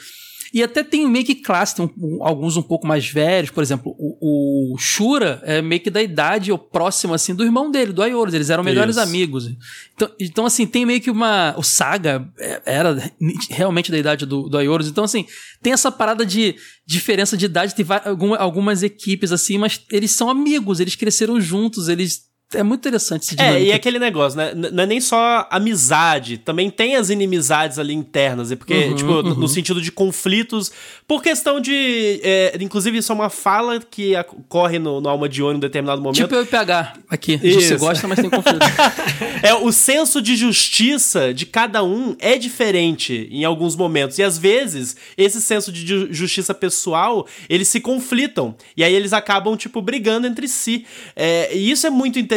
E 0.53 0.63
até 0.63 0.83
tem 0.83 1.09
meio 1.09 1.25
que 1.25 1.35
classe, 1.35 1.77
tem 1.77 1.91
um- 1.99 2.25
alguns 2.25 2.57
um 2.57 2.63
pouco 2.63 2.87
mais 2.87 3.09
velhos, 3.09 3.51
por 3.51 3.63
exemplo, 3.63 3.95
o, 3.99 4.75
o 4.75 4.79
Shura 4.79 5.41
é 5.45 5.61
meio 5.63 5.81
que 5.81 5.91
da 5.91 6.03
idade 6.03 6.53
ou 6.53 6.59
próximo 6.59 7.15
assim 7.15 7.35
do 7.35 7.45
irmão 7.45 7.71
dele, 7.71 7.93
do 7.93 8.03
Aioros, 8.03 8.35
eles 8.35 8.51
eram 8.51 8.65
melhores 8.65 8.97
Isso. 8.97 9.05
amigos. 9.05 9.51
Então, 9.95 10.11
então, 10.21 10.47
assim, 10.47 10.67
tem 10.67 10.85
meio 10.85 11.01
que 11.01 11.11
uma. 11.11 11.55
O 11.57 11.63
Saga 11.63 12.29
é, 12.39 12.63
era 12.67 13.13
realmente 13.51 13.91
da 13.91 13.99
idade 13.99 14.27
do, 14.27 14.49
do. 14.49 14.61
Então, 14.87 15.05
assim, 15.05 15.27
tem 15.63 15.73
essa 15.73 15.91
parada 15.91 16.25
de 16.27 16.57
diferença 16.87 17.37
de 17.37 17.47
idade. 17.47 17.75
Tem 17.75 17.87
algumas 18.39 18.83
equipes, 18.83 19.33
assim, 19.33 19.59
mas 19.59 19.81
eles 19.91 20.11
são 20.11 20.29
amigos, 20.29 20.81
eles 20.81 20.95
cresceram 20.95 21.41
juntos, 21.41 21.89
eles. 21.89 22.27
É 22.55 22.63
muito 22.63 22.79
interessante 22.83 23.23
esse 23.25 23.35
É, 23.35 23.45
dinâmica. 23.45 23.61
e 23.61 23.73
aquele 23.73 23.99
negócio, 23.99 24.39
né? 24.39 24.53
Não 24.55 24.85
é 24.85 24.87
nem 24.87 25.01
só 25.01 25.49
amizade, 25.51 26.39
também 26.39 26.71
tem 26.71 26.95
as 26.95 27.11
inimizades 27.11 27.77
ali 27.77 27.93
internas, 27.93 28.53
é 28.53 28.57
porque, 28.57 28.73
Uhum, 28.73 28.95
tipo, 28.95 29.23
no- 29.23 29.35
no 29.35 29.49
sentido 29.49 29.83
de 29.83 29.91
conflitos, 29.91 30.71
por 31.09 31.21
questão 31.25 31.61
de. 31.61 32.21
é, 32.23 32.57
inclusive, 32.61 32.99
isso 32.99 33.11
é 33.11 33.15
uma 33.17 33.29
fala 33.31 33.81
que 33.81 34.15
ocorre 34.17 34.79
no, 34.79 35.01
no 35.01 35.09
Alma 35.09 35.29
de 35.29 35.43
Ouro 35.43 35.55
em 35.55 35.57
um 35.57 35.61
determinado 35.61 36.01
momento. 36.01 36.23
Tipo 36.23 36.37
eu 36.37 36.43
e 36.45 36.47
PH 36.47 36.95
aqui. 37.11 37.37
Você 37.37 37.77
gosta, 37.79 38.07
mas 38.07 38.21
tem 38.21 38.31
conflito. 38.31 38.61
É, 39.43 39.53
o 39.55 39.71
senso 39.71 40.23
de 40.23 40.35
justiça 40.35 41.33
de 41.35 41.45
cada 41.47 41.85
um 41.85 42.17
é 42.19 42.39
diferente 42.39 43.29
em 43.31 43.45
alguns 43.45 43.77
momentos. 43.77 44.19
E 44.19 44.23
às 44.23 44.39
vezes, 44.39 44.97
esse 45.17 45.41
senso 45.43 45.71
de 45.71 45.87
ju- 45.87 46.09
justiça 46.11 46.55
pessoal, 46.55 47.27
eles 47.49 47.69
se 47.69 47.81
conflitam. 47.81 48.55
E 48.77 48.83
aí 48.83 48.95
eles 48.95 49.13
acabam, 49.13 49.57
tipo, 49.57 49.83
brigando 49.83 50.27
entre 50.27 50.49
si. 50.49 50.87
É, 51.15 51.55
e 51.55 51.71
isso 51.71 51.87
é 51.87 51.91
muito 51.91 52.19
interessante 52.19 52.36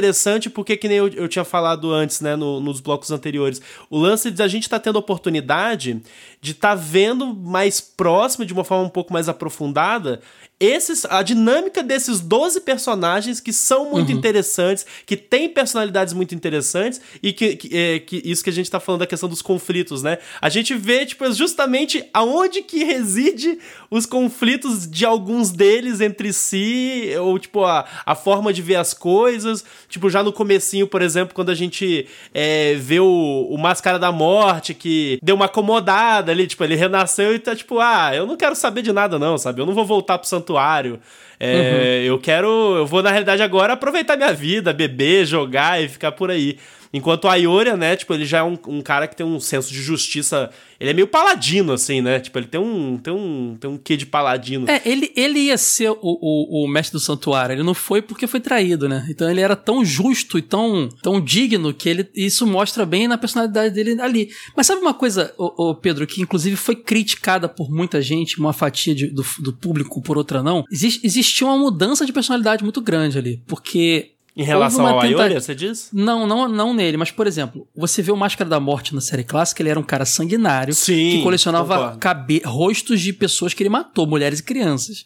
porque, 0.50 0.78
que 0.78 0.88
nem 0.88 0.98
eu, 0.98 1.08
eu 1.10 1.28
tinha 1.28 1.44
falado 1.46 1.92
antes, 1.92 2.22
né, 2.22 2.36
no- 2.36 2.60
nos 2.60 2.80
blocos 2.80 3.12
anteriores, 3.12 3.62
o 3.90 3.98
lance 3.98 4.32
de 4.32 4.42
a 4.42 4.48
gente 4.48 4.70
tá 4.70 4.80
tendo 4.80 4.98
a 4.98 5.00
oportunidade 5.00 6.02
de 6.42 6.52
estar 6.52 6.70
tá 6.70 6.76
vendo 6.76 7.34
mais 7.36 7.82
próximo, 7.82 8.46
de 8.46 8.54
uma 8.54 8.64
forma 8.64 8.86
um 8.86 8.90
pouco 8.90 9.12
mais 9.14 9.28
aprofundada, 9.28 10.22
esses, 10.60 11.06
a 11.06 11.24
dinâmica 11.24 11.82
desses 11.82 12.20
12 12.20 12.62
personagens 12.62 13.40
que 13.40 13.54
são 13.54 13.90
muito 13.90 14.12
interessantes, 14.12 14.86
que 15.06 15.16
têm 15.16 15.48
personalidades 15.48 16.14
muito 16.14 16.36
interessantes 16.36 17.00
e 17.24 17.32
que, 17.32 17.56
que, 17.56 17.78
é, 17.78 18.00
que 18.00 18.22
isso 18.26 18.44
que 18.44 18.50
a 18.50 18.54
gente 18.54 18.70
tá 18.70 18.80
falando 18.80 19.00
da 19.00 19.08
questão 19.08 19.30
dos 19.30 19.42
conflitos, 19.42 20.04
né? 20.04 20.18
A 20.42 20.50
gente 20.50 20.76
vê, 20.76 21.06
tipo, 21.06 21.32
justamente 21.32 22.04
aonde 22.14 22.62
que 22.62 22.84
reside 22.84 23.58
os 23.90 24.06
conflitos 24.06 24.90
de 24.90 25.06
alguns 25.06 25.52
deles 25.52 26.02
entre 26.02 26.34
si, 26.34 27.12
ou, 27.20 27.40
tipo, 27.40 27.64
a, 27.64 27.86
a 28.06 28.14
forma 28.14 28.52
de 28.52 28.62
ver 28.62 28.76
as 28.76 28.94
coisas. 28.94 29.64
Tipo, 29.88 30.10
já 30.10 30.22
no 30.22 30.34
comecinho, 30.34 30.88
por 30.88 31.02
exemplo, 31.02 31.34
quando 31.34 31.50
a 31.50 31.56
gente 31.56 32.06
é, 32.34 32.76
vê 32.76 33.00
o, 33.00 33.48
o 33.50 33.58
Máscara 33.58 33.98
da 33.98 34.12
Morte, 34.12 34.74
que 34.74 35.18
deu 35.24 35.36
uma 35.36 35.46
acomodada 35.46 36.32
ali, 36.32 36.46
tipo, 36.46 36.64
ele 36.64 36.76
renasceu 36.76 37.34
e 37.34 37.40
tá, 37.40 37.56
tipo, 37.56 37.80
ah, 37.80 38.12
eu 38.14 38.28
não 38.28 38.36
quero 38.36 38.56
saber 38.56 38.82
de 38.82 38.92
nada 38.92 39.18
não, 39.18 39.38
sabe? 39.38 39.62
Eu 39.62 39.66
não 39.66 39.74
vou 39.74 39.86
voltar 39.86 40.18
pro 40.18 40.28
santuário. 40.50 41.00
É, 41.40 42.04
Eu 42.06 42.20
quero, 42.20 42.48
eu 42.76 42.86
vou, 42.86 43.02
na 43.02 43.12
realidade, 43.12 43.42
agora 43.42 43.74
aproveitar 43.74 44.18
minha 44.18 44.34
vida, 44.34 44.74
beber, 44.74 45.26
jogar 45.26 45.82
e 45.82 45.88
ficar 45.88 46.12
por 46.12 46.30
aí. 46.30 46.58
Enquanto 46.92 47.28
a 47.28 47.36
Ioria, 47.36 47.78
né, 47.78 47.96
tipo, 47.96 48.14
ele 48.14 48.26
já 48.26 48.40
é 48.40 48.44
um, 48.44 48.58
um 48.68 48.82
cara 48.82 49.08
que 49.08 49.16
tem 49.16 49.26
um 49.26 49.40
senso 49.40 49.72
de 49.72 49.82
justiça. 49.82 50.50
Ele 50.80 50.90
é 50.90 50.94
meio 50.94 51.08
paladino, 51.08 51.74
assim, 51.74 52.02
né? 52.02 52.20
Tipo, 52.20 52.40
ele 52.40 52.48
tem 52.48 52.60
um, 52.60 52.98
tem 52.98 53.14
um, 53.14 53.58
tem 53.60 53.70
um 53.70 53.78
quê 53.78 53.96
de 53.96 54.06
paladino. 54.06 54.66
É, 54.70 54.82
ele, 54.86 55.12
ele 55.16 55.40
ia 55.40 55.58
ser 55.58 55.92
o, 55.92 55.98
o, 56.02 56.64
o 56.64 56.68
mestre 56.68 56.94
do 56.94 57.00
santuário. 57.00 57.54
Ele 57.54 57.64
não 57.64 57.74
foi 57.76 58.02
porque 58.02 58.26
foi 58.26 58.40
traído, 58.40 58.90
né? 58.90 59.06
Então 59.10 59.30
ele 59.30 59.42
era 59.42 59.56
tão 59.56 59.86
justo 59.86 60.38
e 60.38 60.42
tão, 60.42 60.90
tão 61.04 61.22
digno 61.22 61.74
que 61.74 61.90
ele, 61.90 62.10
isso 62.16 62.48
mostra 62.48 62.86
bem 62.86 63.08
na 63.08 63.18
personalidade 63.18 63.74
dele 63.76 64.02
ali. 64.02 64.30
Mas 64.56 64.66
sabe 64.66 64.82
uma 64.82 64.94
coisa, 64.94 65.34
ô, 65.38 65.70
ô, 65.70 65.76
Pedro, 65.76 66.08
que 66.08 66.22
inclusive 66.22 66.56
foi 66.56 66.76
criticada 66.76 67.48
por 67.48 67.70
muita 67.70 68.02
gente, 68.02 68.40
uma 68.40 68.54
fatia 68.54 68.96
de- 68.96 69.08
do, 69.08 69.24
do 69.40 69.54
público, 69.54 70.02
por 70.02 70.18
outra 70.18 70.42
não? 70.42 70.64
Existe, 70.72 71.06
existia 71.06 71.46
uma 71.46 71.58
mudança 71.58 72.06
de 72.06 72.14
personalidade 72.14 72.64
muito 72.64 72.82
grande 72.82 73.18
ali. 73.18 73.44
Porque. 73.46 74.14
Em 74.40 74.44
relação 74.44 74.88
ao 74.88 75.02
tenta- 75.02 75.24
Ioria, 75.24 75.42
você 75.42 75.54
diz? 75.54 75.90
Não, 75.92 76.26
não, 76.26 76.48
não 76.48 76.74
nele, 76.74 76.96
mas 76.96 77.12
por 77.12 77.28
exemplo, 77.28 77.68
você 77.76 78.02
vê 78.02 78.12
o 78.12 78.16
Máscara 78.16 78.50
da 78.50 78.60
Morte 78.60 78.96
na 78.96 79.02
série 79.02 79.24
clássica, 79.24 79.62
ele 79.62 79.70
era 79.70 79.80
um 79.80 79.84
cara 79.84 80.06
sanguinário 80.06 80.74
Sim, 80.74 81.18
que 81.18 81.24
colecionava 81.24 81.98
cabe 82.00 82.42
rostos 82.46 83.02
de 83.02 83.12
pessoas 83.12 83.54
que 83.54 83.62
ele 83.62 83.70
matou, 83.70 84.08
mulheres 84.08 84.40
e 84.40 84.44
crianças. 84.44 85.06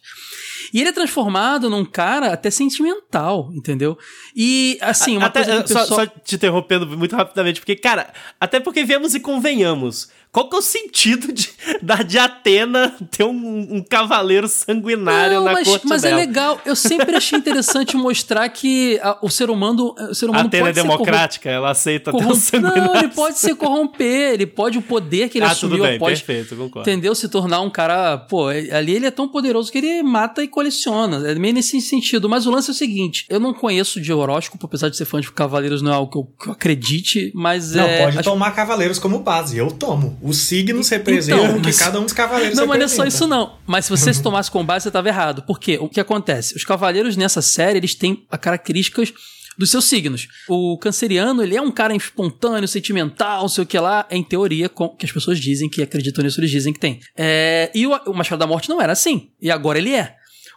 E 0.73 0.79
ele 0.79 0.89
é 0.89 0.93
transformado 0.93 1.69
num 1.69 1.83
cara 1.85 2.31
até 2.33 2.49
sentimental, 2.51 3.49
entendeu? 3.53 3.97
E 4.35 4.77
assim, 4.81 5.17
uma 5.17 5.27
até, 5.27 5.43
coisa 5.43 5.63
o 5.63 5.67
só, 5.67 5.79
pessoal... 5.79 5.99
só 6.01 6.05
te 6.23 6.35
interrompendo 6.35 6.85
muito 6.97 7.15
rapidamente, 7.15 7.59
porque, 7.59 7.75
cara, 7.75 8.13
até 8.39 8.59
porque 8.59 8.83
vemos 8.83 9.15
e 9.15 9.19
convenhamos. 9.19 10.09
Qual 10.31 10.49
que 10.49 10.55
é 10.55 10.59
o 10.59 10.61
sentido 10.63 11.31
de, 11.31 11.51
da, 11.83 11.97
de 11.97 12.17
Atena 12.17 12.95
ter 13.11 13.23
um, 13.23 13.75
um 13.75 13.83
cavaleiro 13.87 14.47
sanguinário 14.47 15.35
Não, 15.35 15.43
na 15.43 15.51
mas, 15.53 15.67
corte 15.67 15.85
mas 15.87 16.03
é 16.03 16.07
dela? 16.09 16.21
legal. 16.21 16.61
Eu 16.65 16.75
sempre 16.75 17.15
achei 17.15 17.37
interessante 17.37 17.95
mostrar 17.95 18.49
que 18.49 18.99
a- 19.03 19.19
o 19.21 19.29
ser 19.29 19.51
humano, 19.51 19.93
o 20.09 20.15
ser 20.15 20.31
humano 20.31 20.47
Atena 20.47 20.69
é 20.69 20.73
pode 20.73 20.81
democrática, 20.81 21.51
ela 21.51 21.69
aceita 21.69 22.09
até 22.09 22.17
o 22.17 22.21
corrom- 22.23 22.35
sanguinário. 22.35 22.83
Não, 22.83 22.95
ele 22.95 23.09
pode 23.09 23.37
se 23.37 23.53
corromper, 23.53 24.33
ele 24.33 24.47
pode 24.47 24.79
o 24.79 24.81
poder 24.81 25.29
que 25.29 25.37
ele 25.37 25.45
Ah, 25.45 25.51
assumiu 25.51 25.77
tudo 25.77 25.87
bem, 25.87 25.97
após 25.97 26.19
perfeito, 26.19 26.55
concordo. 26.55 26.89
entendeu? 26.89 27.13
Se 27.13 27.29
tornar 27.29 27.61
um 27.61 27.69
cara, 27.69 28.17
pô, 28.17 28.47
ali 28.47 28.95
ele 28.95 29.05
é 29.05 29.11
tão 29.11 29.27
poderoso 29.27 29.71
que 29.71 29.77
ele 29.77 30.01
mata 30.01 30.41
e 30.43 30.47
coleciona. 30.53 31.27
É 31.29 31.35
meio 31.35 31.53
nesse 31.53 31.81
sentido. 31.81 32.29
Mas 32.29 32.45
o 32.45 32.51
lance 32.51 32.69
é 32.69 32.73
o 32.73 32.75
seguinte: 32.75 33.25
eu 33.29 33.39
não 33.39 33.53
conheço 33.53 33.99
de 33.99 34.13
horóscopo, 34.13 34.65
apesar 34.65 34.89
de 34.89 34.95
ser 34.97 35.05
fã 35.05 35.19
de 35.19 35.31
Cavaleiros, 35.31 35.81
não 35.81 35.91
é 35.91 35.95
algo 35.95 36.11
que 36.11 36.17
eu, 36.17 36.23
que 36.39 36.47
eu 36.49 36.53
acredite, 36.53 37.31
mas 37.35 37.73
Não, 37.73 37.83
é. 37.85 38.03
pode 38.03 38.19
acho- 38.19 38.29
tomar 38.29 38.51
cavaleiros 38.51 38.99
como 38.99 39.19
base. 39.19 39.57
Eu 39.57 39.71
tomo. 39.71 40.17
Os 40.21 40.37
signos 40.37 40.87
representam 40.89 41.43
Então, 41.45 41.57
o 41.57 41.59
que 41.61 41.67
mas- 41.67 41.79
cada 41.79 41.99
um 41.99 42.03
dos 42.03 42.13
cavaleiros 42.13 42.57
Não, 42.57 42.67
mas 42.67 42.77
não 42.77 42.85
é 42.85 42.87
só 42.89 43.05
isso, 43.05 43.27
não. 43.27 43.57
Mas 43.65 43.85
se 43.85 43.91
você 43.91 44.13
se 44.13 44.21
tomasse 44.21 44.49
com 44.51 44.63
base, 44.63 44.83
você 44.83 44.89
estava 44.89 45.07
errado. 45.07 45.41
Por 45.43 45.59
quê? 45.59 45.77
O 45.81 45.89
que 45.89 45.99
acontece? 45.99 46.55
Os 46.55 46.63
cavaleiros 46.63 47.17
nessa 47.17 47.41
série, 47.41 47.79
eles 47.79 47.95
têm 47.95 48.25
características 48.39 49.11
dos 49.57 49.69
seus 49.69 49.85
signos. 49.85 50.27
O 50.49 50.77
canceriano, 50.79 51.43
ele 51.43 51.55
é 51.55 51.61
um 51.61 51.71
cara 51.71 51.95
espontâneo, 51.95 52.67
sentimental, 52.67 53.41
não 53.41 53.47
sei 53.49 53.63
o 53.63 53.67
que 53.67 53.77
lá, 53.79 54.05
em 54.09 54.23
teoria, 54.23 54.67
com, 54.69 54.89
que 54.89 55.05
as 55.05 55.11
pessoas 55.11 55.39
dizem 55.39 55.69
que 55.69 55.81
acreditam 55.81 56.23
nisso, 56.23 56.39
eles 56.39 56.49
dizem 56.51 56.73
que 56.73 56.79
tem. 56.79 56.99
É, 57.15 57.69
e 57.73 57.85
o, 57.85 57.91
o 58.07 58.13
Machado 58.13 58.39
da 58.39 58.47
Morte 58.47 58.67
não 58.69 58.81
era 58.81 58.93
assim. 58.93 59.29
E 59.41 59.51
agora 59.51 59.77
ele 59.77 59.93
é. 59.93 60.15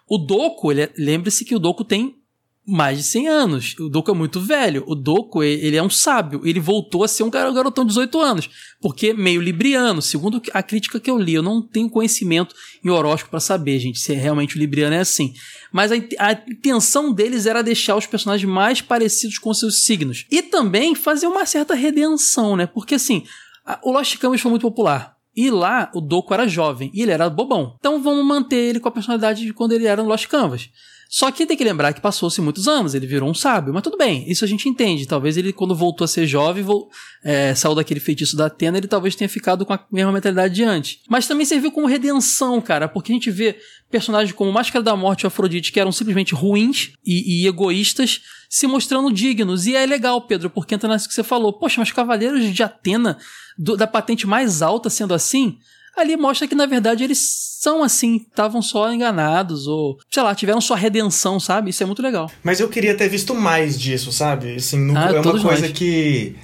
O 0.09 0.19
Doku, 0.19 0.71
ele 0.71 0.83
é- 0.83 0.93
lembre-se 0.97 1.45
que 1.45 1.55
o 1.55 1.59
Doku 1.59 1.85
tem 1.85 2.15
mais 2.69 2.99
de 2.99 3.05
100 3.05 3.29
anos. 3.29 3.75
O 3.79 3.89
Doku 3.89 4.11
é 4.11 4.15
muito 4.15 4.41
velho. 4.41 4.83
O 4.89 4.95
Doku, 4.97 5.43
ele 5.43 5.77
é 5.77 5.83
um 5.83 5.89
sábio. 5.91 6.41
Ele 6.45 6.59
voltou 6.59 7.05
a 7.05 7.09
ser 7.09 7.23
um 7.23 7.31
gar- 7.31 7.53
garotão 7.53 7.85
de 7.85 7.89
18 7.91 8.21
anos. 8.21 8.51
Porque 8.81 9.13
meio 9.13 9.41
libriano. 9.41 10.03
Segundo 10.03 10.43
a 10.53 10.63
crítica 10.65 10.99
que 10.99 11.09
eu 11.09 11.17
li, 11.17 11.35
eu 11.35 11.43
não 11.43 11.63
tenho 11.63 11.89
conhecimento 11.89 12.55
em 12.85 12.91
horóscopo 12.91 13.31
pra 13.31 13.39
saber, 13.41 13.79
gente, 13.79 14.01
se 14.01 14.13
realmente 14.15 14.57
o 14.57 14.59
libriano 14.59 14.97
é 14.97 14.99
assim. 15.01 15.33
Mas 15.73 15.93
a, 15.93 15.95
a 16.19 16.33
intenção 16.51 17.13
deles 17.13 17.47
era 17.47 17.63
deixar 17.63 17.95
os 17.97 18.07
personagens 18.07 18.51
mais 18.51 18.81
parecidos 18.81 19.39
com 19.39 19.55
seus 19.55 19.85
signos. 19.85 20.25
E 20.31 20.43
também 20.43 20.95
fazer 20.97 21.29
uma 21.29 21.47
certa 21.47 21.75
redenção, 21.75 22.57
né? 22.57 22.67
Porque 22.67 22.97
assim, 22.97 23.25
a- 23.65 23.79
o 23.85 23.93
Lost 23.93 24.17
Canvas 24.19 24.41
foi 24.41 24.51
muito 24.51 24.63
popular. 24.63 25.16
E 25.37 25.51
lá 25.51 25.91
o 25.95 26.01
Doku 26.01 26.33
era 26.33 26.49
jovem 26.49 26.91
e 26.95 27.03
ele 27.03 27.13
era 27.13 27.29
bobão. 27.29 27.77
Então 27.79 28.03
vamos 28.03 28.25
manter 28.25 28.57
ele 28.57 28.81
com 28.81 28.89
a 28.89 28.93
personalidade 28.93 29.45
de 29.45 29.53
quando 29.53 29.73
ele 29.73 29.87
era 29.87 30.03
no 30.03 30.09
Lost 30.09 30.27
Canvas. 30.27 30.71
Só 31.19 31.31
que 31.31 31.47
tem 31.47 31.57
que 31.57 31.65
lembrar 31.65 31.95
que 31.95 32.01
passou-se 32.03 32.39
muitos 32.43 32.69
anos, 32.69 32.95
ele 32.95 33.07
virou 33.07 33.27
um 33.27 33.33
sábio, 33.33 33.73
mas 33.73 33.83
tudo 33.83 33.97
bem, 33.97 34.31
isso 34.31 34.45
a 34.45 34.47
gente 34.47 34.69
entende. 34.69 35.07
Talvez 35.07 35.39
ele, 35.39 35.51
quando 35.51 35.75
voltou 35.75 36.05
a 36.05 36.09
ser 36.09 36.27
jovem, 36.27 36.63
é, 37.25 37.55
saiu 37.55 37.75
daquele 37.75 38.01
feitiço 38.01 38.37
da 38.37 38.45
Atena, 38.49 38.77
ele 38.77 38.87
talvez 38.87 39.15
tenha 39.17 39.27
ficado 39.27 39.65
com 39.65 39.73
a 39.73 39.83
mesma 39.91 40.13
mentalidade 40.13 40.53
de 40.55 40.63
antes. 40.63 40.99
Mas 41.09 41.27
também 41.27 41.47
serviu 41.47 41.73
como 41.73 41.87
redenção, 41.87 42.61
cara, 42.61 42.87
porque 42.87 43.13
a 43.13 43.15
gente 43.15 43.31
vê 43.31 43.57
personagens 43.91 44.37
como 44.37 44.53
Máscara 44.53 44.83
da 44.83 44.95
Morte 44.95 45.23
e 45.23 45.27
Afrodite, 45.27 45.73
que 45.73 45.81
eram 45.81 45.91
simplesmente 45.91 46.35
ruins 46.35 46.93
e, 47.03 47.45
e 47.45 47.47
egoístas, 47.47 48.21
se 48.51 48.67
mostrando 48.67 49.11
dignos. 49.11 49.65
E 49.67 49.75
é 49.75 49.87
legal, 49.87 50.21
Pedro, 50.21 50.51
porque 50.51 50.75
entra 50.75 50.93
nisso 50.93 51.09
que 51.09 51.15
você 51.15 51.25
falou. 51.25 51.51
Poxa, 51.55 51.77
mas 51.81 51.91
Cavaleiros 51.91 52.45
de 52.55 52.63
Atena, 52.63 53.17
do- 53.57 53.75
da 53.75 53.87
patente 53.87 54.27
mais 54.27 54.61
alta 54.61 54.91
sendo 54.91 55.15
assim, 55.15 55.57
ali 55.97 56.15
mostra 56.15 56.47
que 56.47 56.55
na 56.55 56.67
verdade 56.67 57.03
eles 57.03 57.56
são 57.61 57.83
assim, 57.83 58.17
estavam 58.17 58.61
só 58.61 58.93
enganados 58.93 59.67
ou, 59.67 59.97
sei 60.11 60.23
lá, 60.23 60.35
tiveram 60.35 60.61
sua 60.61 60.77
redenção, 60.77 61.41
sabe? 61.41 61.71
Isso 61.71 61.83
é 61.83 61.87
muito 61.87 62.03
legal. 62.03 62.31
Mas 62.45 62.61
eu 62.61 62.69
queria 62.69 62.95
ter 62.95 63.09
visto 63.09 63.35
mais 63.35 63.79
disso, 63.79 64.13
sabe? 64.13 64.57
Assim, 64.57 64.79
no- 64.79 64.97
Ah, 64.97 65.11
é 65.15 65.21
uma 65.21 65.33
coisa 65.41 65.63
nós. 65.63 65.73
que 65.73 66.37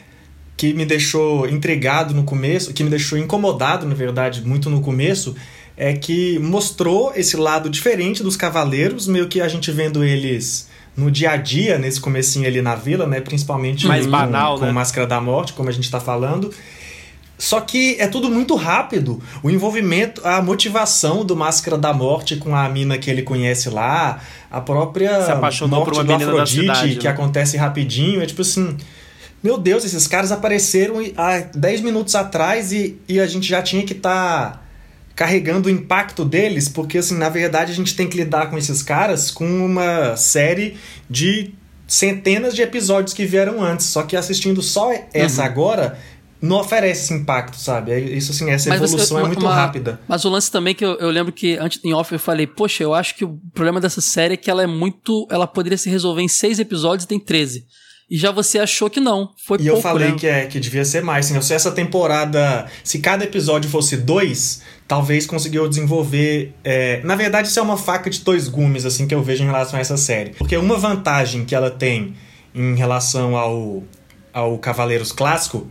que 0.57 0.73
me 0.75 0.85
deixou 0.87 1.49
intrigado 1.49 2.15
no 2.15 2.23
começo, 2.23 2.73
que 2.73 2.85
me 2.85 2.91
deixou 2.91 3.19
incomodado, 3.19 3.85
na 3.85 3.95
verdade, 3.95 4.43
muito 4.47 4.71
no 4.71 4.81
começo, 4.81 5.35
é 5.77 5.93
que 5.95 6.39
mostrou 6.39 7.13
esse 7.17 7.37
lado 7.37 7.69
diferente 7.69 8.23
dos 8.23 8.37
cavaleiros, 8.37 9.09
meio 9.09 9.27
que 9.29 9.41
a 9.41 9.49
gente 9.49 9.73
vendo 9.73 10.05
eles 10.05 10.69
no 10.97 11.11
dia 11.11 11.33
a 11.33 11.37
dia, 11.37 11.79
nesse 11.79 12.01
comecinho 12.01 12.47
ali 12.47 12.63
na 12.63 12.77
vila, 12.77 13.07
né, 13.07 13.21
principalmente 13.21 13.87
Mais 13.89 14.05
com, 14.05 14.13
banal, 14.13 14.59
com 14.59 14.67
né? 14.67 14.71
Máscara 14.73 15.07
da 15.07 15.21
Morte, 15.21 15.53
como 15.55 15.69
a 15.69 15.73
gente 15.73 15.91
tá 15.91 15.99
falando. 15.99 16.53
Só 17.43 17.61
que 17.61 17.97
é 17.99 18.07
tudo 18.07 18.31
muito 18.31 18.55
rápido. 18.55 19.21
O 19.43 19.51
envolvimento, 19.51 20.21
a 20.25 20.41
motivação 20.41 21.25
do 21.25 21.35
Máscara 21.35 21.77
da 21.77 21.93
Morte 21.93 22.37
com 22.37 22.55
a 22.55 22.69
mina 22.69 22.97
que 22.97 23.11
ele 23.11 23.23
conhece 23.23 23.69
lá, 23.69 24.21
a 24.49 24.61
própria 24.61 25.25
Se 25.25 25.33
apaixonou 25.33 25.81
morte 25.81 25.93
por 25.93 26.05
uma 26.05 26.19
do 26.19 26.25
Afrodite, 26.25 26.61
cidade, 26.61 26.97
que 26.99 27.05
né? 27.05 27.11
acontece 27.11 27.57
rapidinho. 27.57 28.23
É 28.23 28.27
tipo 28.27 28.43
assim, 28.43 28.77
meu 29.43 29.59
Deus, 29.59 29.85
esses 29.85 30.07
caras 30.07 30.31
apareceram 30.31 31.01
há 31.17 31.41
10 31.53 31.81
minutos 31.81 32.15
atrás 32.15 32.71
e, 32.73 32.97
e 33.09 33.19
a 33.19 33.27
gente 33.27 33.49
já 33.49 33.61
tinha 33.61 33.83
que 33.83 33.93
estar 33.93 34.65
carregando 35.17 35.69
o 35.69 35.71
impacto 35.71 36.25
deles, 36.25 36.69
porque 36.69 36.99
assim, 36.99 37.19
na 37.19 37.29
verdade 37.29 37.73
a 37.73 37.75
gente 37.75 37.97
tem 37.97 38.07
que 38.09 38.17
lidar 38.17 38.51
com 38.51 38.57
esses 38.57 38.85
caras 38.85 39.33
com 39.33 39.67
uma 39.67 40.17
série 40.17 40.77
de 41.11 41.53
centenas 41.89 42.55
de 42.55 42.63
episódios 42.63 43.13
que 43.13 43.27
vieram 43.27 43.61
antes. 43.61 43.87
Só 43.87 44.05
que 44.05 44.17
assistindo 44.17 44.63
só 44.63 44.91
Uhum. 44.91 44.99
essa 45.13 45.43
agora 45.43 45.99
não 46.43 46.59
oferece 46.61 47.05
esse 47.05 47.15
impacto, 47.15 47.57
sabe? 47.57 47.93
É 47.93 48.01
Isso 48.01 48.33
assim, 48.33 48.51
essa 48.51 48.69
Mas 48.69 48.81
você- 48.81 48.87
evolução 48.95 49.19
é 49.19 49.21
uma- 49.23 49.29
muito 49.29 49.41
uma- 49.47 49.55
rápida. 49.55 50.01
Mas 50.09 50.25
o 50.25 50.29
lance 50.29 50.51
também 50.51 50.75
que 50.75 50.85
eu, 50.85 50.99
eu 50.99 51.09
lembro 51.11 51.33
que 51.33 51.57
antes 51.57 51.81
em 51.85 51.93
off 51.95 52.13
eu 52.13 52.19
falei, 52.19 52.47
poxa, 52.47 52.83
eu 52.83 52.93
acho 52.93 53.15
que 53.15 53.25
o 53.25 53.39
problema 53.55 53.81
dessa 53.81 54.01
série 54.01 54.35
é 54.35 54.37
que 54.37 54.51
ela 54.51 54.63
é 54.63 54.67
muito. 54.67 55.27
Ela 55.31 55.47
poderia 55.47 55.79
se 55.79 55.89
resolver 55.89 56.21
em 56.21 56.29
seis 56.29 56.59
episódios 56.59 57.05
e 57.05 57.09
tem 57.09 57.21
13. 57.21 57.65
E 58.11 58.19
já 58.19 58.31
você 58.31 58.59
achou 58.59 58.91
que 58.91 59.01
não. 59.01 59.31
Foi 59.47 59.57
E 59.59 59.63
pouco, 59.63 59.79
eu 59.79 59.81
falei 59.81 60.11
né? 60.11 60.17
que, 60.19 60.27
é, 60.27 60.45
que 60.47 60.61
devia 60.61 60.85
ser 60.85 61.03
mais. 61.03 61.31
Assim, 61.31 61.41
se 61.41 61.55
essa 61.55 61.71
temporada. 61.71 62.67
Se 62.85 62.99
cada 62.99 63.25
episódio 63.25 63.71
fosse 63.71 63.97
dois, 63.97 64.61
talvez 64.87 65.25
conseguiu 65.25 65.67
desenvolver. 65.69 66.53
é, 66.65 67.01
na 67.05 67.15
verdade, 67.15 67.49
isso 67.49 67.59
é 67.59 67.63
uma 67.63 67.77
faca 67.79 68.11
de 68.11 68.21
dois 68.21 68.49
gumes, 68.49 68.85
assim, 68.85 69.07
que 69.07 69.15
eu 69.15 69.23
vejo 69.23 69.45
em 69.45 69.47
relação 69.47 69.79
a 69.79 69.81
essa 69.81 69.97
série. 69.97 70.31
Porque 70.31 70.57
uma 70.57 70.77
vantagem 70.77 71.45
que 71.47 71.55
ela 71.55 71.71
tem 71.71 72.15
em 72.55 72.75
relação 72.75 73.35
ao, 73.37 73.83
ao 74.33 74.59
Cavaleiros 74.59 75.11
Clássico 75.13 75.67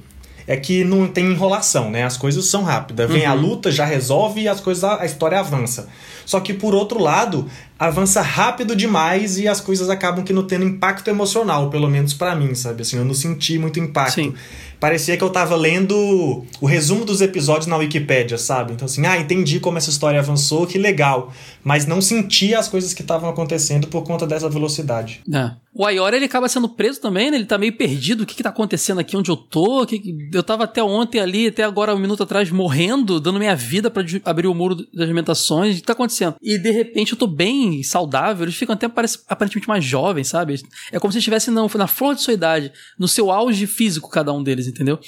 é 0.48 0.58
que 0.58 0.84
não 0.84 1.08
tem 1.08 1.32
enrolação, 1.32 1.90
né? 1.90 2.04
As 2.04 2.18
coisas 2.18 2.46
são 2.46 2.64
rápidas. 2.64 3.10
Vem 3.10 3.26
a 3.26 3.34
luta, 3.34 3.72
já 3.72 3.86
resolve 3.86 4.42
e 4.42 4.48
as 4.48 4.60
coisas, 4.60 4.84
a 4.84 5.06
história 5.06 5.40
avança. 5.40 5.88
Só 6.26 6.40
que 6.40 6.54
por 6.54 6.74
outro 6.74 7.02
lado, 7.02 7.50
avança 7.88 8.22
rápido 8.22 8.76
demais 8.76 9.40
e 9.40 9.48
as 9.48 9.60
coisas 9.60 9.90
acabam 9.90 10.24
que 10.24 10.32
não 10.32 10.44
tendo 10.44 10.64
impacto 10.66 11.08
emocional, 11.10 11.70
pelo 11.72 11.90
menos 11.90 12.14
pra 12.14 12.36
mim, 12.36 12.54
sabe? 12.54 12.84
Assim, 12.84 12.98
eu 12.98 13.04
não 13.06 13.14
senti 13.16 13.58
muito 13.58 13.80
impacto. 13.80 14.14
Sim. 14.16 14.34
Parecia 14.80 15.16
que 15.16 15.24
eu 15.24 15.30
tava 15.30 15.56
lendo 15.56 16.44
o 16.60 16.66
resumo 16.66 17.06
dos 17.06 17.22
episódios 17.22 17.68
na 17.68 17.78
Wikipédia, 17.78 18.38
sabe? 18.38 18.74
Então 18.74 18.86
assim, 18.86 19.06
ah, 19.06 19.18
entendi 19.20 19.60
como 19.60 19.78
essa 19.78 19.90
história 19.92 20.20
avançou, 20.20 20.66
que 20.66 20.78
legal. 20.78 21.32
Mas 21.64 21.86
não 21.86 22.02
senti 22.02 22.56
as 22.56 22.68
coisas 22.68 22.94
que 22.94 23.02
estavam 23.04 23.30
acontecendo 23.30 23.88
por 23.88 24.04
conta 24.04 24.26
dessa 24.26 24.50
velocidade. 24.50 25.22
É. 25.32 25.52
O 25.74 25.86
Ayora, 25.86 26.16
ele 26.18 26.26
acaba 26.26 26.50
sendo 26.50 26.68
preso 26.68 27.00
também, 27.00 27.32
né? 27.32 27.38
Ele 27.38 27.46
tá 27.46 27.58
meio 27.58 27.78
perdido. 27.78 28.24
O 28.24 28.26
que 28.26 28.36
que 28.36 28.44
tá 28.44 28.50
acontecendo 28.50 29.00
aqui 29.00 29.16
onde 29.16 29.30
eu 29.32 29.38
tô? 29.38 29.86
Que 29.86 30.02
Eu 30.34 30.44
tava 30.44 30.66
até 30.66 30.84
ontem 30.84 31.20
ali, 31.20 31.48
até 31.48 31.64
agora, 31.64 31.96
um 31.96 32.00
minuto 32.00 32.24
atrás, 32.24 32.50
morrendo, 32.52 33.22
dando 33.22 33.40
minha 33.40 33.56
vida 33.56 33.90
pra 33.90 34.04
de- 34.04 34.22
abrir 34.26 34.48
o 34.48 34.54
muro 34.56 34.76
das 34.76 35.04
alimentações. 35.04 35.76
O 35.78 35.80
que 35.80 35.86
tá 35.86 35.94
acontecendo? 35.94 36.36
E, 36.42 36.58
de 36.58 36.72
repente, 36.72 37.14
eu 37.14 37.18
tô 37.18 37.26
bem 37.28 37.71
saudável. 37.84 38.46
Eles 38.46 38.56
ficam 38.56 38.74
até 38.74 38.88
parece, 38.88 39.20
aparentemente 39.28 39.68
mais 39.68 39.84
jovens, 39.84 40.28
sabe? 40.28 40.62
É 40.92 41.00
como 41.00 41.12
se 41.12 41.20
estivessem 41.20 41.54
na, 41.54 41.62
na 41.76 41.88
flor 41.88 42.16
de 42.16 42.22
sua 42.22 42.34
idade, 42.34 42.72
no 42.98 43.08
seu 43.08 43.32
auge 43.32 43.68
físico, 43.68 44.10
cada 44.10 44.34
um 44.34 44.44
deles, 44.44 44.68
entendeu? 44.68 45.00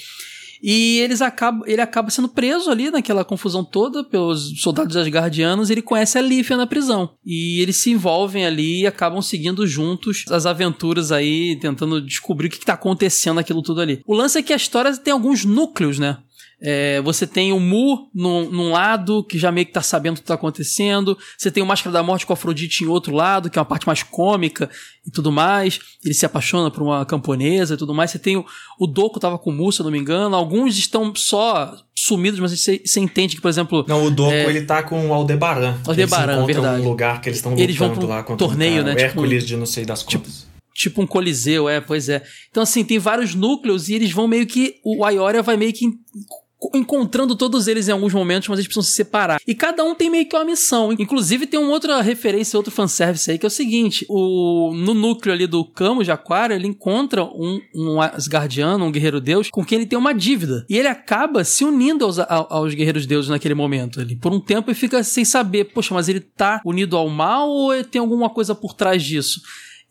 E 0.66 0.98
eles 1.00 1.20
acabam, 1.20 1.62
ele 1.66 1.82
acaba 1.82 2.08
sendo 2.08 2.26
preso 2.26 2.70
ali 2.70 2.90
naquela 2.90 3.22
confusão 3.22 3.62
toda 3.62 4.02
pelos 4.02 4.62
soldados 4.62 4.96
asgardianos. 4.96 5.68
Ele 5.68 5.82
conhece 5.82 6.16
a 6.16 6.22
Lífia 6.22 6.56
na 6.56 6.66
prisão. 6.66 7.10
E 7.22 7.60
eles 7.60 7.76
se 7.76 7.90
envolvem 7.90 8.46
ali 8.46 8.80
e 8.80 8.86
acabam 8.86 9.20
seguindo 9.20 9.66
juntos 9.66 10.24
as 10.30 10.46
aventuras 10.46 11.12
aí, 11.12 11.58
tentando 11.60 12.00
descobrir 12.00 12.46
o 12.46 12.50
que, 12.50 12.58
que 12.60 12.64
tá 12.64 12.72
acontecendo 12.72 13.38
aquilo 13.38 13.60
tudo 13.60 13.82
ali. 13.82 14.00
O 14.06 14.14
lance 14.14 14.38
é 14.38 14.42
que 14.42 14.54
a 14.54 14.56
história 14.56 14.96
tem 14.96 15.12
alguns 15.12 15.44
núcleos, 15.44 15.98
né? 15.98 16.16
É, 16.66 16.98
você 17.02 17.26
tem 17.26 17.52
o 17.52 17.60
Mu 17.60 18.08
num, 18.14 18.50
num 18.50 18.72
lado, 18.72 19.22
que 19.24 19.38
já 19.38 19.52
meio 19.52 19.66
que 19.66 19.72
tá 19.72 19.82
sabendo 19.82 20.14
o 20.16 20.20
que 20.20 20.26
tá 20.26 20.32
acontecendo. 20.32 21.16
Você 21.36 21.50
tem 21.50 21.62
o 21.62 21.66
Máscara 21.66 21.92
da 21.92 22.02
Morte 22.02 22.24
com 22.24 22.32
a 22.32 22.34
Afrodite 22.34 22.82
em 22.82 22.86
outro 22.86 23.14
lado, 23.14 23.50
que 23.50 23.58
é 23.58 23.60
uma 23.60 23.66
parte 23.66 23.86
mais 23.86 24.02
cômica 24.02 24.70
e 25.06 25.10
tudo 25.10 25.30
mais. 25.30 25.78
Ele 26.02 26.14
se 26.14 26.24
apaixona 26.24 26.70
por 26.70 26.82
uma 26.82 27.04
camponesa 27.04 27.74
e 27.74 27.76
tudo 27.76 27.92
mais. 27.92 28.10
Você 28.12 28.18
tem 28.18 28.38
o, 28.38 28.46
o 28.80 28.86
Doku 28.86 29.20
tava 29.20 29.38
com 29.38 29.50
o 29.50 29.52
Mu, 29.52 29.70
se 29.70 29.80
eu 29.80 29.84
não 29.84 29.92
me 29.92 29.98
engano. 29.98 30.34
Alguns 30.34 30.78
estão 30.78 31.12
só 31.14 31.76
sumidos, 31.94 32.40
mas 32.40 32.58
você, 32.58 32.80
você 32.82 32.98
entende 32.98 33.36
que, 33.36 33.42
por 33.42 33.48
exemplo, 33.48 33.84
Não, 33.86 34.02
o 34.06 34.10
Doku, 34.10 34.32
É. 34.32 34.46
ele 34.48 34.62
tá 34.62 34.82
com 34.82 35.08
o 35.10 35.12
Aldebaran. 35.12 35.76
Aldebaran, 35.86 36.44
eles 36.44 36.46
verdade. 36.46 36.80
um 36.82 36.88
lugar 36.88 37.20
que 37.20 37.28
eles 37.28 37.38
estão 37.40 37.52
Eles 37.58 37.76
vão 37.76 37.88
lutando 37.88 38.06
pra 38.06 38.14
um 38.14 38.18
lá 38.18 38.22
contra 38.24 38.46
torneio, 38.46 38.72
um 38.72 38.76
cara, 38.76 38.86
né, 38.86 38.94
tipo- 38.94 39.04
Hércules 39.20 39.46
de 39.46 39.56
não 39.56 39.66
sei 39.66 39.84
das 39.84 40.02
contas. 40.02 40.46
tipo 40.74 41.02
um 41.02 41.06
coliseu, 41.06 41.68
é, 41.68 41.80
pois 41.80 42.08
é. 42.08 42.22
Então, 42.50 42.62
assim, 42.62 42.82
tem 42.84 42.98
vários 42.98 43.34
núcleos 43.34 43.90
e 43.90 43.94
eles 43.94 44.10
vão 44.12 44.26
meio 44.26 44.46
que. 44.46 44.76
O 44.82 45.04
Aioria 45.04 45.42
vai 45.42 45.58
meio 45.58 45.72
que. 45.74 45.84
En- 46.74 46.84
Encontrando 46.94 47.34
todos 47.34 47.66
eles 47.66 47.88
em 47.88 47.92
alguns 47.92 48.14
momentos, 48.14 48.48
mas 48.48 48.58
eles 48.58 48.68
precisam 48.68 48.82
se 48.88 48.92
separar. 48.94 49.40
E 49.46 49.52
cada 49.54 49.82
um 49.82 49.94
tem 49.96 50.08
meio 50.08 50.28
que 50.28 50.36
uma 50.36 50.44
missão. 50.44 50.92
Inclusive, 50.92 51.44
tem 51.46 51.58
uma 51.58 51.70
outra 51.72 52.00
referência, 52.00 52.56
outro 52.56 52.70
fanservice 52.70 53.30
aí, 53.30 53.36
que 53.38 53.44
é 53.44 53.48
o 53.48 53.50
seguinte: 53.50 54.06
o, 54.08 54.72
no 54.74 54.94
núcleo 54.94 55.34
ali 55.34 55.46
do 55.46 55.64
Camus 55.64 56.04
de 56.04 56.12
Aquário, 56.12 56.54
ele 56.54 56.68
encontra 56.68 57.24
um, 57.24 57.60
um 57.74 58.00
Asgardiano, 58.00 58.84
um 58.84 58.92
guerreiro 58.92 59.20
deus, 59.20 59.48
com 59.50 59.64
quem 59.64 59.78
ele 59.78 59.86
tem 59.86 59.98
uma 59.98 60.14
dívida. 60.14 60.64
E 60.68 60.76
ele 60.78 60.88
acaba 60.88 61.42
se 61.42 61.64
unindo 61.64 62.04
aos, 62.04 62.18
aos 62.20 62.74
guerreiros 62.74 63.06
deuses 63.06 63.28
naquele 63.30 63.54
momento 63.54 64.00
ali. 64.00 64.14
Por 64.16 64.32
um 64.32 64.38
tempo 64.40 64.70
e 64.70 64.74
fica 64.74 65.02
sem 65.02 65.24
saber, 65.24 65.64
poxa, 65.64 65.92
mas 65.94 66.08
ele 66.08 66.20
tá 66.20 66.60
unido 66.64 66.96
ao 66.96 67.08
mal 67.08 67.48
ou 67.48 67.82
tem 67.82 68.00
alguma 68.00 68.30
coisa 68.30 68.54
por 68.54 68.72
trás 68.74 69.02
disso? 69.02 69.40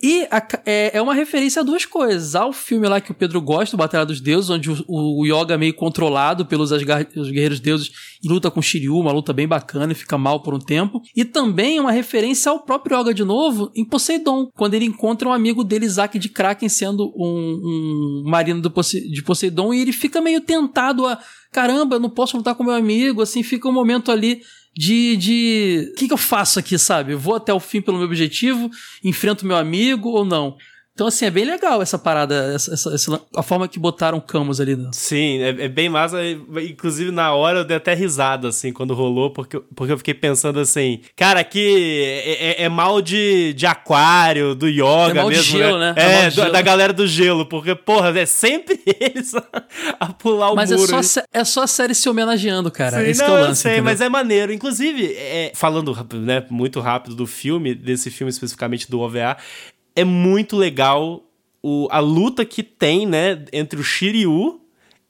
E 0.04 0.28
a 0.30 0.46
é, 0.66 0.98
é 0.98 1.02
uma 1.02 1.14
referência 1.14 1.62
a 1.62 1.64
duas 1.64 1.86
coisas. 1.86 2.36
Ao 2.36 2.52
filme 2.52 2.90
lá 2.90 3.00
que 3.00 3.12
o 3.12 3.16
Pedro 3.16 3.40
gosta, 3.42 3.76
o 3.76 3.80
Batalha 3.80 4.06
dos 4.06 4.20
Deuses, 4.20 4.50
onde 4.50 4.70
o, 4.70 4.76
o 4.88 5.26
Yoga 5.26 5.54
é 5.54 5.58
meio 5.58 5.74
controlado 5.74 6.46
pelos 6.46 6.74
Asgard, 6.74 7.18
os 7.18 7.32
guerreiros 7.32 7.62
deuses 7.62 7.90
e 8.22 8.28
luta 8.28 8.52
com 8.52 8.62
Shiryu, 8.62 8.98
uma 8.98 9.14
luta 9.14 9.32
bem 9.32 9.48
bacana 9.48 9.94
e 9.94 9.96
fica 9.96 10.18
mal 10.18 10.44
por 10.44 10.54
um 10.54 10.60
tempo. 10.60 11.02
E 11.16 11.24
também 11.24 11.78
é 11.78 11.82
uma 11.82 11.92
referência 11.94 12.52
ao 12.52 12.60
próprio 12.60 13.00
Yoga 13.00 13.14
de 13.14 13.24
novo 13.24 13.72
em 13.74 13.86
Poseidon, 13.86 14.50
quando 14.54 14.74
ele 14.74 14.86
encontra 14.86 15.30
um 15.30 15.34
amigo 15.34 15.64
dele, 15.64 15.86
Isaac 15.86 16.20
de 16.20 16.28
Kraken, 16.28 16.68
sendo 16.68 17.14
um, 17.16 18.24
um 18.26 18.30
marino 18.30 18.70
Pose- 18.70 19.10
de 19.10 19.24
Poseidon, 19.24 19.74
e 19.74 19.80
ele 19.80 19.94
fica 19.94 20.20
meio 20.22 20.42
tentado 20.42 21.08
a 21.08 21.18
caramba, 21.52 21.96
eu 21.96 22.00
não 22.00 22.10
posso 22.10 22.36
lutar 22.36 22.56
com 22.56 22.64
meu 22.64 22.74
amigo, 22.74 23.22
assim, 23.22 23.44
fica 23.44 23.70
um 23.70 23.72
momento 23.72 24.12
ali 24.12 24.42
de. 24.76 25.16
de 25.18 25.92
o 25.92 25.96
que, 25.96 26.08
que 26.08 26.14
eu 26.14 26.18
faço 26.18 26.60
aqui, 26.60 26.78
sabe? 26.78 27.14
Eu 27.14 27.20
vou 27.20 27.36
até 27.36 27.54
o 27.54 27.60
fim 27.60 27.82
pelo 27.82 27.98
meu 27.98 28.08
objetivo, 28.08 28.70
enfrento 29.04 29.46
meu 29.46 29.58
amigo 29.58 30.10
ou 30.10 30.26
não? 30.26 30.58
Então, 30.96 31.08
assim, 31.08 31.26
é 31.26 31.32
bem 31.32 31.44
legal 31.44 31.82
essa 31.82 31.98
parada, 31.98 32.54
essa, 32.54 32.72
essa- 32.74 32.94
essa- 32.94 33.22
a 33.36 33.42
forma 33.42 33.68
que 33.68 33.80
botaram 33.80 34.20
Camus 34.20 34.62
ali. 34.62 34.76
Né? 34.76 34.90
Sim, 34.94 35.42
é, 35.42 35.50
é 35.66 35.68
bem 35.68 35.90
massa. 35.90 36.18
Inclusive, 36.70 37.10
na 37.10 37.34
hora 37.34 37.60
eu 37.60 37.64
dei 37.66 37.78
até 37.78 37.96
risada, 37.96 38.50
assim, 38.50 38.72
quando 38.72 38.94
rolou, 38.94 39.32
porque, 39.32 39.60
porque 39.76 39.92
eu 39.92 39.98
fiquei 39.98 40.14
pensando 40.14 40.60
assim, 40.60 41.02
cara, 41.16 41.40
aqui 41.40 42.04
é, 42.04 42.62
é- 42.62 42.64
é 42.66 42.70
mal 42.70 43.02
de, 43.02 43.54
de 43.54 43.66
aquário, 43.66 44.54
do 44.54 44.68
yoga 44.68 45.10
É 45.10 45.14
mal 45.16 45.32
de 45.32 45.38
mesmo, 45.38 45.58
gelo, 45.58 45.80
né? 45.80 45.94
É 45.98 46.04
É, 46.26 46.30
de 46.30 46.36
do- 46.36 46.52
da 46.52 46.62
galera 46.62 46.94
do 46.94 47.08
gelo, 47.08 47.48
porque, 47.48 47.74
porra, 47.74 48.10
é 48.20 48.26
sempre 48.28 48.80
eles 49.00 49.34
a, 49.34 49.44
a 50.00 50.14
pular 50.14 50.52
o 50.52 50.56
Mas 50.56 50.72
é 50.72 50.76
muro. 50.76 50.90
só, 50.90 50.98
aí. 50.98 51.04
sé- 51.04 51.24
é 51.34 51.44
só 51.44 51.64
a 51.64 51.68
série 51.68 51.96
se 51.96 52.08
homenageando, 52.08 52.70
cara. 52.70 52.98
Sim, 53.04 53.10
Esse 53.10 53.20
não, 53.22 53.26
que 53.30 53.32
é 53.32 53.36
o 53.36 53.40
eu 53.40 53.48
lance. 53.48 53.62
sei, 53.64 53.72
entendeu? 53.72 53.86
mas 53.86 54.00
é 54.00 54.10
maneiro. 54.10 54.54
Inclusive, 54.54 55.12
é, 55.18 55.52
falando 55.56 55.98
né, 56.14 56.46
muito 56.52 56.80
rápido 56.80 57.16
do 57.16 57.26
filme, 57.26 57.74
desse 57.74 58.12
filme 58.12 58.30
especificamente 58.30 58.92
do 58.92 59.00
OVA, 59.00 59.38
é 59.96 60.04
muito 60.04 60.56
legal 60.56 61.24
o, 61.62 61.88
a 61.92 62.00
luta 62.00 62.44
que 62.44 62.62
tem, 62.62 63.06
né, 63.06 63.44
entre 63.52 63.80
o 63.80 63.84
Shiryu 63.84 64.60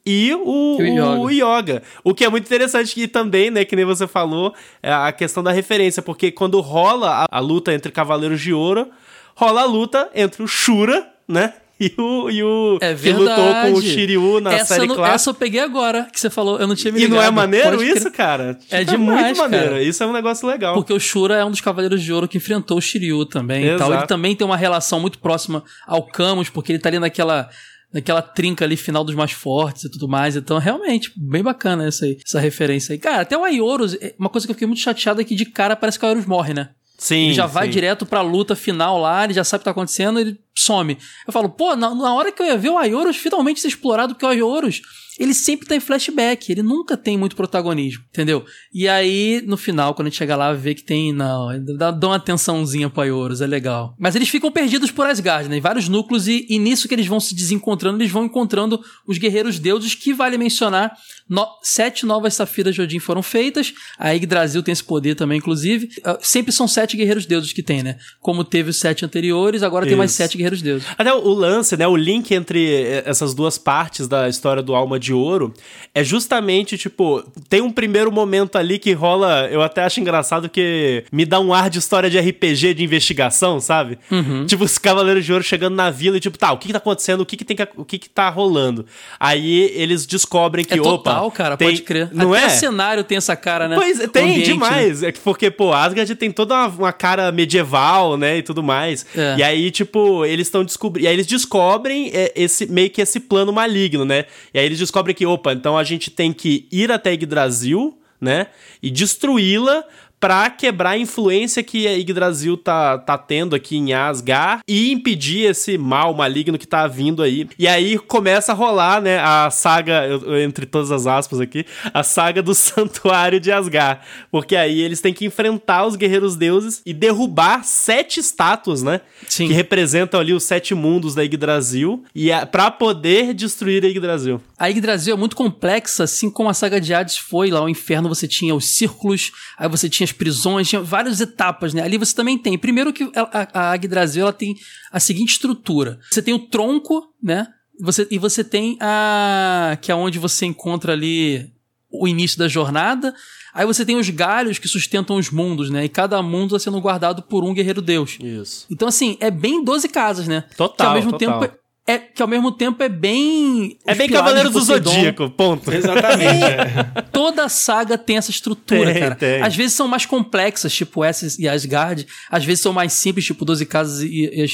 e 0.05 0.34
o, 0.36 0.81
E 0.81 0.99
o 0.99 1.21
o 1.21 1.29
Yoga. 1.29 1.81
O 2.03 2.13
que 2.13 2.25
é 2.25 2.29
muito 2.29 2.45
interessante 2.45 2.93
que 2.93 3.07
também, 3.07 3.49
né, 3.49 3.63
que 3.63 3.75
nem 3.75 3.86
você 3.86 4.05
falou, 4.05 4.53
é 4.81 4.91
a 4.91 5.11
questão 5.11 5.41
da 5.41 5.51
referência, 5.51 6.01
porque 6.01 6.31
quando 6.31 6.59
rola 6.59 7.23
a, 7.23 7.38
a 7.38 7.39
luta 7.39 7.73
entre 7.73 7.91
Cavaleiros 7.91 8.41
de 8.41 8.53
Ouro, 8.53 8.89
rola 9.36 9.61
a 9.61 9.65
luta 9.65 10.09
entre 10.13 10.43
o 10.43 10.47
Shura, 10.47 11.07
né, 11.27 11.53
e 11.80 11.91
o, 11.97 12.30
e 12.30 12.43
o 12.43 12.78
É 12.82 12.93
que 12.93 13.11
lutou 13.11 13.36
com 13.36 13.74
o 13.74 13.82
Shiryu 13.82 14.39
na 14.39 14.53
essa 14.53 14.76
série 14.76 14.88
não- 14.88 14.95
clássica. 14.95 15.15
Essa 15.15 15.30
eu 15.32 15.34
peguei 15.34 15.59
agora, 15.59 16.07
que 16.11 16.19
você 16.19 16.30
falou, 16.30 16.59
eu 16.59 16.67
não 16.67 16.76
tinha 16.76 16.93
me 16.93 17.01
E 17.01 17.07
não 17.07 17.17
é 17.17 17.21
ligado. 17.21 17.34
maneiro 17.36 17.78
Pode 17.78 17.89
isso, 17.89 18.11
cara? 18.11 18.57
É 18.69 18.80
Tipo, 18.80 18.91
demais, 18.91 19.26
muito 19.26 19.38
maneiro. 19.39 19.65
cara. 19.71 19.84
Isso 19.84 20.03
é 20.03 20.07
um 20.07 20.13
negócio 20.13 20.47
legal. 20.47 20.76
Porque 20.76 20.93
o 20.93 20.99
Shura 20.99 21.36
é 21.36 21.43
um 21.43 21.51
dos 21.51 21.61
Cavaleiros 21.61 22.01
de 22.01 22.13
Ouro 22.13 22.28
que 22.28 22.38
enfrentou 22.38 22.78
o 22.78 22.82
Shiryu 22.82 23.26
também 23.26 23.65
e 23.65 23.78
tal. 23.78 23.88
Exato. 23.89 23.93
Ele 23.93 24.07
também 24.07 24.36
tem 24.36 24.45
uma 24.45 24.57
relação 24.57 24.99
muito 24.99 25.19
próxima 25.19 25.63
ao 25.88 26.05
Camus, 26.05 26.49
porque 26.49 26.71
ele 26.71 26.80
tá 26.80 26.89
ali 26.89 26.99
naquela, 26.99 27.49
naquela 27.91 28.21
trinca 28.21 28.63
ali 28.63 28.78
final 28.78 29.03
dos 29.03 29.15
mais 29.15 29.32
fortes 29.32 29.84
e 29.86 29.89
tudo 29.91 30.07
mais. 30.07 30.36
Então, 30.36 30.57
realmente, 30.59 31.11
bem 31.17 31.43
bacana 31.43 31.88
essa, 31.88 32.05
aí, 32.05 32.17
essa 32.26 32.39
referência 32.39 32.93
aí. 32.93 32.99
Cara, 32.99 33.21
até 33.21 33.38
o 33.38 33.43
Aioros, 33.43 33.95
é 33.95 34.13
uma 34.17 34.30
coisa 34.30 34.47
que 34.47 34.51
eu 34.51 34.55
fiquei 34.55 34.67
muito 34.67 34.82
chateado 34.82 35.19
é 35.19 35.24
que 35.24 35.36
de 35.36 35.45
cara 35.45 35.76
parece 35.76 35.99
que 35.99 36.05
o 36.05 36.07
Aioros 36.07 36.26
morre, 36.26 36.53
né? 36.53 36.69
Sim. 36.97 37.26
Ele 37.26 37.34
já 37.34 37.45
vai 37.47 37.65
sim. 37.65 37.71
direto 37.71 38.05
pra 38.05 38.21
luta 38.21 38.55
final 38.55 38.97
lá, 39.01 39.24
ele 39.26 39.34
já 39.34 39.43
sabe 39.43 39.57
o 39.57 39.61
que 39.61 39.65
tá 39.65 39.71
acontecendo, 39.71 40.19
ele 40.19 40.38
some. 40.64 40.97
Eu 41.28 41.34
falo, 41.34 41.49
pô, 41.49 41.76
na, 41.76 41.93
na 41.93 42.14
hora 42.14 42.32
que 42.32 42.41
eu 42.41 42.45
ia 42.45 42.57
ver 42.57 42.70
o 42.70 42.78
Aioros 42.78 43.18
finalmente 43.18 43.59
ser 43.59 43.68
explorado, 43.68 44.14
porque 44.14 44.26
o 44.26 44.30
Aioros, 44.30 44.82
ele 45.20 45.34
sempre 45.34 45.68
tá 45.68 45.76
em 45.76 45.80
flashback, 45.80 46.51
ele 46.51 46.64
nunca 46.64 46.95
tem 46.97 47.18
muito 47.18 47.36
protagonismo, 47.36 48.03
entendeu? 48.09 48.45
E 48.74 48.88
aí, 48.88 49.41
no 49.45 49.57
final, 49.57 49.93
quando 49.93 50.07
a 50.07 50.09
gente 50.09 50.18
chega 50.18 50.36
lá, 50.36 50.53
vê 50.53 50.74
que 50.74 50.84
tem, 50.84 51.11
não, 51.14 51.47
dá, 51.78 51.91
dá 51.91 52.07
uma 52.07 52.16
atençãozinha 52.16 52.89
pro 52.89 53.01
Aioros, 53.01 53.41
é 53.41 53.47
legal. 53.47 53.95
Mas 53.99 54.16
eles 54.16 54.30
ficam 54.30 54.51
perdidos 54.51 54.91
por 54.91 55.05
Asgard, 55.05 55.49
né? 55.49 55.57
Em 55.57 55.61
vários 55.61 55.88
núcleos, 55.89 56.28
e, 56.28 56.45
e 56.49 56.57
nisso 56.59 56.88
que 56.88 56.93
eles 56.95 57.07
vão 57.07 57.20
se 57.20 57.36
desencontrando, 57.36 57.97
eles 58.01 58.11
vão 58.11 58.26
encontrando 58.26 58.80
os 59.07 59.18
guerreiros 59.18 59.59
deuses, 59.59 59.95
que 59.95 60.14
vale 60.14 60.38
mencionar, 60.38 60.93
no- 61.30 61.47
sete 61.61 62.05
novas 62.05 62.34
safiras 62.34 62.76
de 62.76 62.82
Odin 62.82 62.99
foram 62.99 63.22
feitas, 63.24 63.74
a 63.97 64.09
Yggdrasil 64.11 64.61
tem 64.64 64.72
esse 64.72 64.84
poder 64.84 65.16
também, 65.16 65.38
inclusive. 65.38 65.89
Ah, 66.03 66.18
Sempre 66.22 66.51
são 66.51 66.68
sete 66.68 66.95
guerreiros 66.97 67.26
deuses 67.26 67.51
que 67.53 67.61
tem, 67.64 67.84
né? 67.84 67.97
Como 68.22 68.43
teve 68.43 68.70
os 68.70 68.78
sete 68.78 69.03
anteriores, 69.05 69.64
agora 69.64 69.86
tem 69.86 69.95
mais 69.95 70.11
Isso. 70.11 70.18
sete 70.18 70.38
guerreiros 70.38 70.61
deuses. 70.61 70.88
Até 70.97 71.14
o 71.14 71.24
o 71.24 71.34
lance, 71.34 71.76
né? 71.78 71.88
O 71.88 71.95
link 71.95 72.32
entre 72.34 72.70
eh, 72.74 73.03
essas 73.05 73.34
duas 73.34 73.57
partes 73.57 74.07
da 74.07 74.28
história 74.30 74.61
do 74.61 74.76
Alma 74.76 74.99
de 75.04 75.14
Ouro 75.14 75.54
é 75.93 76.04
justamente, 76.04 76.78
tipo, 76.78 77.24
tem 77.49 77.62
um 77.62 77.72
primeiro 77.72 78.12
momento 78.12 78.58
ali 78.58 78.80
que 78.80 78.91
rola. 78.93 79.47
Eu 79.51 79.62
até 79.62 79.84
acho 79.84 79.99
engraçado 79.99 80.49
que 80.49 81.04
me 81.12 81.26
dá 81.26 81.39
um 81.39 81.54
ar 81.54 81.70
de 81.70 81.80
história 81.80 82.10
de 82.10 82.20
RPG 82.20 82.74
de 82.74 82.84
investigação, 82.84 83.60
sabe? 83.60 83.99
Uhum. 84.10 84.45
Tipo, 84.45 84.64
os 84.64 84.78
Cavaleiros 84.78 85.24
de 85.26 85.32
Ouro 85.32 85.43
chegando 85.43 85.76
na 85.76 85.91
vila 85.91 86.18
e, 86.18 86.20
tipo, 86.20 86.38
tá, 86.38 86.51
o 86.51 86.58
que, 86.58 86.68
que 86.68 86.74
tá 86.74 86.78
acontecendo? 86.80 87.22
O 87.22 87.26
que, 87.26 87.38
que 87.38 87.45
tem 87.45 87.56
que, 87.56 87.68
o 87.76 87.86
que, 87.86 87.99
que 87.99 88.10
tá 88.10 88.30
rolando? 88.30 88.86
Aí 89.20 89.72
eles 89.76 90.06
descobrem 90.06 90.66
que, 90.66 90.74
É 90.74 90.82
opa. 90.82 90.89
total, 91.12 91.32
cara, 91.32 91.58
tem- 91.58 91.68
pode 91.70 91.82
crer. 91.82 92.10
Não 92.12 92.34
Até 92.34 92.43
é? 92.43 92.47
o 92.47 92.49
cenário 92.49 93.04
tem 93.04 93.18
essa 93.18 93.36
cara, 93.36 93.68
né? 93.68 93.76
Pois 93.76 93.99
é, 93.99 94.08
tem 94.08 94.24
ambiente, 94.24 94.47
né? 94.47 94.54
demais. 94.54 95.04
É 95.04 95.12
que 95.12 95.20
porque, 95.20 95.51
pô, 95.51 95.74
Asgard 95.74 96.16
tem 96.16 96.32
toda 96.32 96.56
uma, 96.56 96.68
uma 96.68 96.93
cara 96.93 97.32
medieval, 97.32 98.18
né, 98.18 98.38
e 98.38 98.41
tudo 98.43 98.64
mais. 98.64 99.06
É. 99.16 99.36
E 99.38 99.43
aí, 99.43 99.72
tipo, 99.72 100.26
eles 100.26 100.47
estão 100.47 100.64
descobrindo. 100.64 101.06
E 101.06 101.08
aí 101.08 101.14
eles 101.16 101.28
descobrem 101.28 102.10
é, 102.14 102.32
esse 102.36 102.66
meio 102.66 102.89
que 102.89 103.01
esse 103.01 103.20
plano 103.20 103.51
maligno, 103.51 104.06
né? 104.06 104.26
E 104.54 104.60
aí 104.60 104.66
eles 104.66 104.78
descobrem 104.80 104.93
que, 105.14 105.26
opa, 105.26 105.54
então 105.54 105.78
a 105.78 105.84
gente 105.84 106.12
tem 106.12 106.32
que 106.34 106.68
ir 106.72 106.91
até 106.91 107.14
Yggdrasil, 107.14 107.98
né? 108.20 108.48
E 108.82 108.91
destruí-la 108.91 109.84
pra 110.24 110.49
quebrar 110.49 110.91
a 110.91 110.97
influência 110.97 111.61
que 111.61 111.86
a 111.86 111.91
Yggdrasil 111.91 112.55
tá, 112.55 112.97
tá 112.97 113.17
tendo 113.17 113.57
aqui 113.57 113.76
em 113.76 113.91
Asgard 113.91 114.61
e 114.65 114.89
impedir 114.89 115.49
esse 115.49 115.78
mal 115.78 116.13
maligno 116.13 116.57
que 116.57 116.65
tá 116.65 116.88
vindo 116.88 117.21
aí. 117.21 117.45
E 117.59 117.67
aí 117.67 117.97
começa 117.97 118.53
a 118.53 118.55
rolar, 118.55 119.01
né, 119.01 119.19
a 119.19 119.49
saga, 119.49 120.03
entre 120.41 120.65
todas 120.65 120.91
as 120.91 121.07
aspas 121.07 121.41
aqui, 121.41 121.65
a 121.93 122.03
saga 122.03 122.41
do 122.41 122.55
Santuário 122.55 123.38
de 123.38 123.51
Asgard. 123.51 123.99
Porque 124.32 124.55
aí 124.55 124.80
eles 124.80 125.01
têm 125.01 125.13
que 125.13 125.26
enfrentar 125.26 125.86
os 125.86 125.97
guerreiros 125.97 126.38
deuses 126.38 126.82
e 126.86 126.93
derrubar 126.93 127.65
sete 127.65 128.21
estátuas, 128.21 128.82
né? 128.82 129.01
Sim. 129.28 129.47
Que 129.47 129.53
representam 129.53 130.21
ali 130.21 130.32
os 130.32 130.43
sete 130.43 130.74
mundos 130.74 131.13
da 131.13 131.21
Yggdrasil 131.21 132.01
e 132.15 132.32
a, 132.32 132.45
pra 132.45 132.71
poder 132.71 133.34
destruir 133.34 133.84
a 133.84 133.89
Yggdrasil. 133.89 134.39
A 134.57 134.67
Yggdrasil 134.67 135.15
é 135.15 135.17
muito 135.17 135.36
complexa, 135.36 136.05
assim 136.05 136.30
como 136.30 136.47
a 136.47 136.53
saga 136.53 136.80
de 136.80 136.93
Hades 136.93 137.17
foi. 137.17 137.51
Lá 137.51 137.61
o 137.61 137.67
inferno 137.67 138.07
você 138.07 138.26
tinha 138.26 138.55
os 138.55 138.69
círculos, 138.69 139.34
aí 139.57 139.67
você 139.67 139.89
tinha 139.89 140.05
as 140.05 140.12
prisões, 140.14 140.70
tinha 140.70 140.82
várias 140.82 141.20
etapas, 141.20 141.74
né? 141.74 141.82
Ali 141.82 141.97
você 141.97 142.16
também 142.16 142.38
tem. 142.38 142.57
Primeiro 142.57 142.93
que 142.93 143.03
a, 143.16 143.49
a, 143.53 143.72
a 143.72 143.76
Yggdrasil 143.76 144.24
ela 144.24 144.34
tem 144.34 144.55
a 144.91 144.99
seguinte 144.99 145.32
estrutura. 145.32 145.99
Você 146.09 146.22
tem 146.22 146.34
o 146.34 146.39
tronco, 146.47 147.03
né? 147.22 147.47
Você, 147.82 148.07
e 148.11 148.18
você 148.18 148.43
tem 148.43 148.78
a... 148.80 149.78
que 149.82 149.91
é 149.91 149.95
onde 149.95 150.20
você 150.20 150.45
encontra 150.45 150.93
ali 150.93 151.51
o 151.91 152.07
início 152.07 152.38
da 152.38 152.47
jornada. 152.47 153.14
Aí 153.53 153.66
você 153.66 153.86
tem 153.86 153.97
os 153.97 154.09
galhos 154.09 154.57
que 154.57 154.68
sustentam 154.68 155.16
os 155.16 155.30
mundos, 155.30 155.70
né? 155.70 155.86
E 155.86 155.89
cada 155.89 156.22
mundo 156.24 156.55
está 156.55 156.72
sendo 156.72 156.82
guardado 156.82 157.22
por 157.22 157.43
um 157.43 157.53
guerreiro 157.53 157.82
deus. 157.82 158.18
Isso. 158.20 158.66
Então, 158.70 158.88
assim, 158.88 159.16
é 159.20 159.30
bem 159.30 159.64
12 159.64 159.88
casas, 159.89 160.28
né? 160.28 160.43
Total, 160.57 160.76
Que 160.76 160.84
ao 160.84 160.95
mesmo 160.95 161.11
total. 161.11 161.39
tempo 161.39 161.62
é, 161.88 161.93
é- 161.93 161.99
que 161.99 162.21
ao 162.21 162.27
mesmo 162.27 162.51
tempo 162.51 162.81
é 162.84 162.89
bem 162.89 163.77
É 163.86 163.93
bem 163.95 164.09
Cavaleiro 164.09 164.49
do. 164.49 164.59
Zodíaco, 164.61 165.29
ponto. 165.29 165.71
Exatamente. 165.71 166.43
é. 166.43 167.01
Toda 167.11 167.47
saga 167.49 167.97
tem 167.97 168.17
essa 168.17 168.31
estrutura, 168.31 168.91
Tem, 168.93 169.01
cara. 169.01 169.15
tem. 169.15 169.41
Às 169.41 169.55
vezes 169.55 169.73
são 169.73 169.88
mais 169.88 170.05
complexas, 170.05 170.73
tipo 170.73 171.03
essas 171.03 171.38
e 171.38 171.47
Asgard. 171.47 172.05
Às 172.29 172.45
vezes 172.45 172.61
são 172.61 172.73
mais 172.73 172.93
simples, 172.93 173.25
tipo 173.25 173.45
12 173.45 173.65
casas 173.65 174.01
e, 174.01 174.29
e 174.34 174.45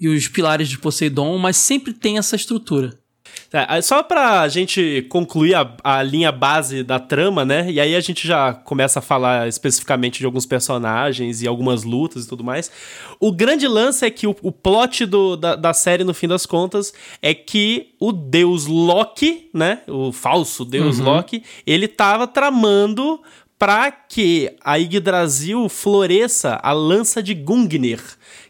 e 0.00 0.08
os 0.08 0.26
pilares 0.26 0.68
de 0.68 0.78
Poseidon, 0.78 1.38
mas 1.38 1.56
sempre 1.56 1.92
tem 1.92 2.18
essa 2.18 2.34
estrutura. 2.34 2.98
É, 3.52 3.82
só 3.82 4.02
pra 4.02 4.48
gente 4.48 5.06
concluir 5.10 5.54
a, 5.54 5.70
a 5.84 6.02
linha 6.02 6.32
base 6.32 6.82
da 6.82 6.98
trama, 6.98 7.44
né? 7.44 7.70
E 7.70 7.78
aí 7.78 7.94
a 7.94 8.00
gente 8.00 8.26
já 8.26 8.54
começa 8.54 8.98
a 8.98 9.02
falar 9.02 9.46
especificamente 9.46 10.18
de 10.18 10.24
alguns 10.24 10.46
personagens 10.46 11.42
e 11.42 11.46
algumas 11.46 11.84
lutas 11.84 12.24
e 12.24 12.28
tudo 12.28 12.42
mais. 12.42 12.70
O 13.20 13.30
grande 13.30 13.68
lance 13.68 14.06
é 14.06 14.10
que 14.10 14.26
o, 14.26 14.34
o 14.42 14.50
plot 14.50 15.04
do, 15.04 15.36
da, 15.36 15.54
da 15.54 15.74
série, 15.74 16.02
no 16.02 16.14
fim 16.14 16.26
das 16.26 16.46
contas, 16.46 16.94
é 17.20 17.34
que 17.34 17.94
o 18.00 18.10
deus 18.10 18.66
Loki, 18.66 19.50
né? 19.52 19.80
O 19.86 20.12
falso 20.12 20.64
deus 20.64 20.98
Loki, 20.98 21.42
ele 21.66 21.86
tava 21.86 22.26
tramando 22.26 23.20
pra 23.62 23.92
que 23.92 24.50
a 24.64 24.74
Yggdrasil 24.74 25.68
floresça 25.68 26.58
a 26.64 26.72
lança 26.72 27.22
de 27.22 27.32
Gungnir, 27.32 28.00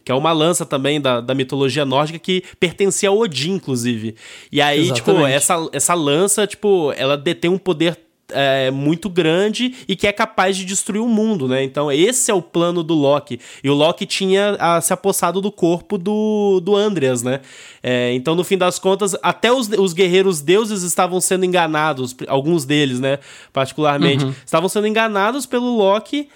que 0.02 0.10
é 0.10 0.14
uma 0.14 0.32
lança 0.32 0.64
também 0.64 1.02
da, 1.02 1.20
da 1.20 1.34
mitologia 1.34 1.84
nórdica 1.84 2.18
que 2.18 2.42
pertencia 2.58 3.10
a 3.10 3.12
Odin, 3.12 3.56
inclusive. 3.56 4.16
E 4.50 4.58
aí, 4.58 4.90
tipo, 4.90 5.10
Exatamente. 5.10 5.34
essa, 5.34 5.68
essa 5.70 5.92
lança, 5.92 6.46
tipo, 6.46 6.94
ela 6.96 7.18
detém 7.18 7.50
um 7.50 7.58
poder 7.58 7.98
é, 8.34 8.70
muito 8.70 9.08
grande 9.08 9.74
e 9.86 9.94
que 9.96 10.06
é 10.06 10.12
capaz 10.12 10.56
de 10.56 10.64
destruir 10.64 11.00
o 11.00 11.08
mundo, 11.08 11.46
né? 11.48 11.62
Então, 11.62 11.90
esse 11.90 12.30
é 12.30 12.34
o 12.34 12.42
plano 12.42 12.82
do 12.82 12.94
Loki. 12.94 13.38
E 13.62 13.70
o 13.70 13.74
Loki 13.74 14.06
tinha 14.06 14.56
ah, 14.58 14.80
se 14.80 14.92
apossado 14.92 15.40
do 15.40 15.50
corpo 15.52 15.96
do, 15.98 16.60
do 16.62 16.74
Andreas, 16.76 17.22
né? 17.22 17.40
É, 17.82 18.12
então, 18.14 18.34
no 18.34 18.44
fim 18.44 18.56
das 18.58 18.78
contas, 18.78 19.16
até 19.22 19.52
os, 19.52 19.68
os 19.68 19.92
guerreiros 19.92 20.40
deuses 20.40 20.82
estavam 20.82 21.20
sendo 21.20 21.44
enganados, 21.44 22.14
alguns 22.28 22.64
deles, 22.64 23.00
né? 23.00 23.18
Particularmente, 23.52 24.24
estavam 24.44 24.68
sendo 24.68 24.86
enganados 24.86 25.46
pelo 25.46 25.76
Loki 25.76 26.28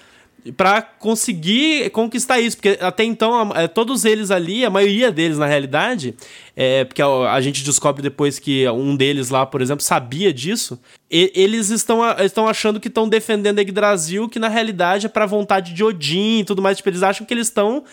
pra 0.57 0.80
conseguir 0.80 1.90
conquistar 1.90 2.38
isso, 2.38 2.57
porque 2.57 2.78
até 2.80 3.03
então 3.03 3.51
a- 3.53 3.62
é, 3.62 3.66
todos 3.68 4.05
eles 4.05 4.30
ali, 4.30 4.64
a 4.64 4.70
maioria 4.70 5.11
deles 5.11 5.38
na 5.38 5.47
realidade, 5.47 6.14
é, 6.57 6.85
porque 6.85 7.03
a, 7.03 7.07
a 7.35 7.41
gente 7.41 7.63
descobre 7.63 8.03
depois 8.03 8.39
que 8.39 8.67
um 8.71 8.97
deles 8.97 9.29
lá, 9.29 9.45
por 9.45 9.61
exemplo, 9.61 9.85
sabia 9.85 10.33
disso, 10.33 10.81
e- 11.11 11.31
eles 11.35 11.69
estão, 11.71 12.03
a- 12.03 12.25
estão 12.25 12.49
achando 12.49 12.81
que 12.81 12.89
estão 12.89 13.07
defendendo 13.09 13.61
Yggdrasil, 13.61 14.29
que 14.29 14.39
na 14.39 14.49
realidade 14.49 15.05
é 15.07 15.09
pra 15.09 15.27
vontade 15.27 15.73
de 15.75 15.85
Odin 15.85 16.41
e 16.41 16.45
tudo 16.45 16.63
mais. 16.63 16.79
Tipo, 16.79 16.89
eles 16.89 17.03
acham 17.03 17.27
que 17.27 17.33
eles 17.35 17.47
estão. 17.49 17.85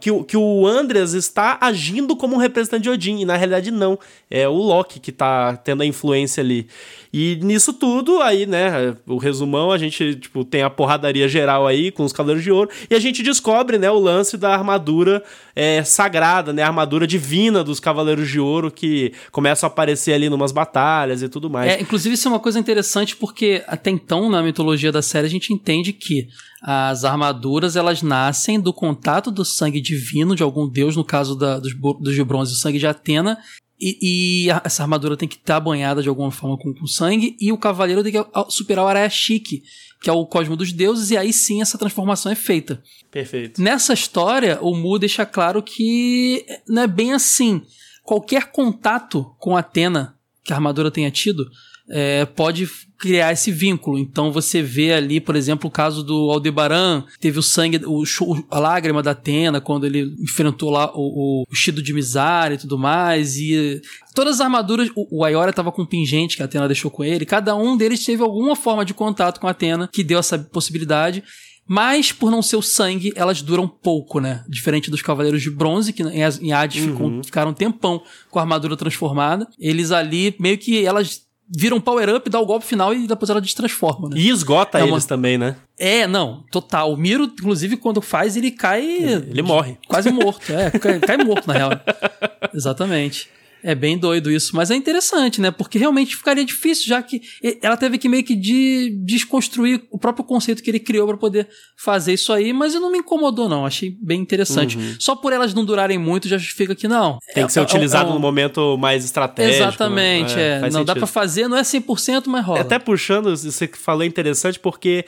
Que, 0.00 0.10
o- 0.10 0.22
que 0.22 0.36
o 0.36 0.66
Andreas 0.66 1.14
está 1.14 1.58
agindo 1.60 2.14
como 2.14 2.34
um 2.34 2.38
representante 2.38 2.82
de 2.82 2.90
Odin, 2.90 3.20
e 3.20 3.24
na 3.24 3.36
realidade 3.36 3.70
não. 3.70 3.98
É 4.30 4.46
o 4.46 4.52
Loki 4.52 5.00
que 5.00 5.10
tá 5.10 5.56
tendo 5.56 5.82
a 5.82 5.86
influência 5.86 6.42
ali. 6.42 6.68
E 7.12 7.36
nisso 7.42 7.72
tudo, 7.72 8.20
aí, 8.20 8.44
né, 8.44 8.96
o 9.06 9.16
resumão, 9.18 9.70
a 9.70 9.78
gente, 9.78 10.16
tipo, 10.16 10.44
tem 10.44 10.62
a 10.62 10.68
porradaria 10.70 11.28
geral 11.28 11.64
aí 11.66 11.92
com 11.92 12.02
os 12.04 12.12
Cavaleiros 12.12 12.42
de 12.42 12.50
Ouro, 12.50 12.68
e 12.90 12.94
a 12.94 12.98
gente 12.98 13.22
descobre, 13.22 13.78
né, 13.78 13.88
o 13.88 13.98
lance 14.00 14.36
da 14.36 14.52
armadura 14.52 15.22
é, 15.54 15.84
sagrada, 15.84 16.52
né, 16.52 16.62
a 16.62 16.66
armadura 16.66 17.06
divina 17.06 17.62
dos 17.62 17.78
Cavaleiros 17.78 17.93
de 18.26 18.40
Ouro, 18.40 18.70
que 18.70 19.12
começam 19.30 19.66
a 19.68 19.70
aparecer 19.72 20.12
ali 20.12 20.28
numas 20.28 20.52
batalhas 20.52 21.22
e 21.22 21.28
tudo 21.28 21.48
mais. 21.50 21.72
É, 21.72 21.80
inclusive, 21.80 22.14
isso 22.14 22.26
é 22.28 22.30
uma 22.30 22.40
coisa 22.40 22.58
interessante 22.58 23.14
porque 23.16 23.62
até 23.66 23.90
então, 23.90 24.28
na 24.30 24.42
mitologia 24.42 24.90
da 24.90 25.02
série, 25.02 25.26
a 25.26 25.30
gente 25.30 25.52
entende 25.52 25.92
que 25.92 26.26
as 26.62 27.04
armaduras 27.04 27.76
elas 27.76 28.02
nascem 28.02 28.58
do 28.58 28.72
contato 28.72 29.30
do 29.30 29.44
sangue 29.44 29.80
divino 29.80 30.34
de 30.34 30.42
algum 30.42 30.66
deus, 30.68 30.96
no 30.96 31.04
caso 31.04 31.34
da, 31.36 31.58
dos, 31.58 31.74
dos 32.00 32.14
de 32.14 32.24
bronze, 32.24 32.52
o 32.52 32.56
sangue 32.56 32.78
de 32.78 32.86
Atena. 32.86 33.38
E, 33.80 34.44
e 34.46 34.50
a- 34.50 34.62
essa 34.64 34.82
armadura 34.82 35.16
tem 35.16 35.28
que 35.28 35.34
estar 35.34 35.58
banhada 35.60 36.00
de 36.02 36.08
alguma 36.08 36.30
forma 36.30 36.56
com, 36.56 36.72
com 36.72 36.86
sangue, 36.86 37.36
e 37.40 37.52
o 37.52 37.58
cavaleiro 37.58 38.02
tem 38.02 38.12
que 38.12 38.24
superar 38.48 38.84
o 38.84 38.88
Araya-Chique, 38.88 39.62
que 40.04 40.10
é 40.10 40.12
o 40.12 40.26
cosmo 40.26 40.54
dos 40.54 40.70
deuses, 40.70 41.10
e 41.10 41.16
aí 41.16 41.32
sim 41.32 41.62
essa 41.62 41.78
transformação 41.78 42.30
é 42.30 42.34
feita. 42.34 42.82
Perfeito. 43.10 43.62
Nessa 43.62 43.94
história, 43.94 44.58
o 44.60 44.76
Mu 44.76 44.98
deixa 44.98 45.24
claro 45.24 45.62
que 45.62 46.44
não 46.68 46.82
é 46.82 46.86
bem 46.86 47.14
assim. 47.14 47.62
Qualquer 48.02 48.52
contato 48.52 49.34
com 49.38 49.56
Atena 49.56 50.14
que 50.44 50.52
a 50.52 50.56
armadura 50.56 50.90
tenha 50.90 51.10
tido 51.10 51.50
é, 51.88 52.24
pode 52.24 52.68
criar 52.98 53.32
esse 53.32 53.50
vínculo. 53.50 53.98
Então 53.98 54.32
você 54.32 54.62
vê 54.62 54.92
ali, 54.92 55.20
por 55.20 55.36
exemplo, 55.36 55.68
o 55.68 55.70
caso 55.70 56.02
do 56.02 56.30
Aldebaran, 56.30 57.04
teve 57.20 57.38
o 57.38 57.42
sangue, 57.42 57.80
o, 57.84 58.02
a 58.50 58.58
lágrima 58.58 59.02
da 59.02 59.10
Atena 59.10 59.60
quando 59.60 59.84
ele 59.84 60.14
enfrentou 60.20 60.70
lá 60.70 60.90
o, 60.94 61.44
o, 61.44 61.82
de 61.82 61.92
Mizar 61.92 62.52
e 62.52 62.58
tudo 62.58 62.78
mais. 62.78 63.36
E 63.36 63.80
todas 64.14 64.36
as 64.36 64.40
armaduras, 64.40 64.88
o, 64.94 65.18
o 65.18 65.24
Ayora 65.24 65.52
tava 65.52 65.70
com 65.70 65.82
um 65.82 65.86
pingente 65.86 66.36
que 66.36 66.42
a 66.42 66.46
Atena 66.46 66.66
deixou 66.66 66.90
com 66.90 67.04
ele. 67.04 67.26
Cada 67.26 67.54
um 67.54 67.76
deles 67.76 68.04
teve 68.04 68.22
alguma 68.22 68.56
forma 68.56 68.84
de 68.84 68.94
contato 68.94 69.38
com 69.38 69.46
a 69.46 69.50
Atena 69.50 69.88
que 69.92 70.02
deu 70.02 70.18
essa 70.18 70.38
possibilidade. 70.38 71.22
Mas, 71.66 72.12
por 72.12 72.30
não 72.30 72.42
ser 72.42 72.56
o 72.56 72.62
sangue, 72.62 73.10
elas 73.16 73.40
duram 73.40 73.66
pouco, 73.66 74.20
né? 74.20 74.44
Diferente 74.46 74.90
dos 74.90 75.00
Cavaleiros 75.00 75.40
de 75.40 75.50
Bronze, 75.50 75.94
que 75.94 76.02
em 76.02 76.52
Hades 76.52 76.84
ficam, 76.84 77.22
ficaram 77.24 77.52
um 77.52 77.54
tempão 77.54 78.02
com 78.30 78.38
a 78.38 78.42
armadura 78.42 78.76
transformada. 78.76 79.48
Eles 79.58 79.90
ali, 79.90 80.36
meio 80.38 80.58
que 80.58 80.84
elas 80.84 81.24
viram 81.48 81.80
power-up, 81.80 82.28
dá 82.30 82.40
o 82.40 82.46
golpe 82.46 82.64
final 82.66 82.94
e 82.94 83.06
depois 83.06 83.28
ela 83.30 83.40
destransforma, 83.40 84.08
né? 84.08 84.16
E 84.18 84.28
esgota 84.30 84.78
É 84.78 84.84
uma- 84.84 84.92
eles 84.94 85.04
também, 85.06 85.36
né? 85.38 85.56
É, 85.78 86.06
não, 86.06 86.44
total. 86.50 86.92
O 86.92 86.96
Miro, 86.96 87.24
inclusive, 87.24 87.76
quando 87.76 88.00
faz, 88.00 88.36
ele 88.36 88.50
cai... 88.50 88.84
Ele 88.84 89.42
morre. 89.42 89.76
Quase 89.88 90.10
morto, 90.10 90.52
é, 90.52 90.70
cai, 90.70 91.00
cai 91.00 91.16
morto, 91.18 91.46
na 91.46 91.54
real. 91.54 91.70
Exatamente. 92.54 93.28
É 93.66 93.74
bem 93.74 93.96
doido 93.96 94.30
isso, 94.30 94.54
mas 94.54 94.70
é 94.70 94.74
interessante, 94.76 95.40
né? 95.40 95.50
Porque 95.50 95.78
realmente 95.78 96.14
ficaria 96.14 96.44
difícil, 96.44 96.86
já 96.86 97.02
que 97.02 97.22
ela 97.62 97.78
teve 97.78 97.96
que 97.96 98.10
meio 98.10 98.22
que 98.22 98.36
de 98.36 98.90
desconstruir 99.06 99.84
o 99.90 99.98
próprio 99.98 100.22
conceito 100.22 100.62
que 100.62 100.70
ele 100.70 100.78
criou 100.78 101.08
pra 101.08 101.16
poder 101.16 101.48
fazer 101.74 102.12
isso 102.12 102.30
aí, 102.30 102.52
mas 102.52 102.74
não 102.74 102.92
me 102.92 102.98
incomodou, 102.98 103.48
não. 103.48 103.64
Achei 103.64 103.96
bem 104.02 104.20
interessante. 104.20 104.76
Só 104.98 105.16
por 105.16 105.32
elas 105.32 105.54
não 105.54 105.64
durarem 105.64 105.96
muito, 105.96 106.28
já 106.28 106.36
justifica 106.36 106.74
que 106.74 106.86
não. 106.86 107.12
Uhum. 107.12 107.18
Tem 107.34 107.42
É- 107.42 107.46
que 107.46 107.52
ser 107.54 107.60
é- 107.60 107.62
utilizado 107.62 108.10
é 108.10 108.12
no 108.12 108.20
momento 108.20 108.76
mais 108.76 109.02
estratégico. 109.02 109.64
Exatamente, 109.64 110.34
né? 110.34 110.66
é. 110.66 110.70
Não 110.70 110.84
dá 110.84 110.94
pra 110.94 111.06
fazer, 111.06 111.48
não 111.48 111.56
é 111.56 111.64
100%, 111.64 112.28
mas 112.28 112.44
rola. 112.44 112.60
Até 112.60 112.78
puxando, 112.78 113.34
você 113.34 113.66
que 113.66 113.78
falou 113.78 114.02
é 114.02 114.06
interessante 114.06 114.58
porque 114.58 115.06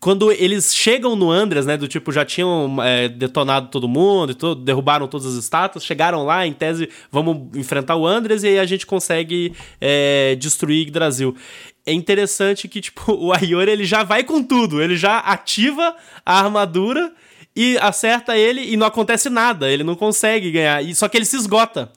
quando 0.00 0.32
eles 0.32 0.74
chegam 0.74 1.14
no 1.14 1.30
Andreas, 1.30 1.66
né, 1.66 1.76
do 1.76 1.86
tipo, 1.86 2.10
já 2.10 2.24
tinham 2.24 2.82
é, 2.82 3.08
detonado 3.08 3.68
todo 3.68 3.86
mundo 3.88 4.32
e 4.32 4.34
tudo, 4.34 4.60
derrubaram 4.60 5.06
todas 5.06 5.26
as 5.26 5.34
estátuas, 5.34 5.84
chegaram 5.84 6.24
lá, 6.24 6.44
em 6.44 6.52
tese, 6.52 6.88
vamos 7.10 7.56
enfrentar 7.56 7.91
o 7.96 8.06
Andreas 8.06 8.42
e 8.42 8.48
aí 8.48 8.58
a 8.58 8.64
gente 8.64 8.86
consegue 8.86 9.52
é, 9.80 10.36
destruir 10.38 10.82
Yggdrasil. 10.82 11.36
É 11.84 11.92
interessante 11.92 12.68
que, 12.68 12.80
tipo, 12.80 13.12
o 13.14 13.32
Ayori, 13.32 13.70
ele 13.70 13.84
já 13.84 14.02
vai 14.02 14.24
com 14.24 14.42
tudo, 14.42 14.82
ele 14.82 14.96
já 14.96 15.18
ativa 15.18 15.94
a 16.24 16.38
armadura 16.38 17.12
e 17.54 17.76
acerta 17.78 18.36
ele 18.36 18.72
e 18.72 18.76
não 18.76 18.86
acontece 18.86 19.28
nada, 19.28 19.70
ele 19.70 19.84
não 19.84 19.94
consegue 19.94 20.50
ganhar, 20.50 20.82
e 20.82 20.94
só 20.94 21.08
que 21.08 21.18
ele 21.18 21.26
se 21.26 21.36
esgota. 21.36 21.92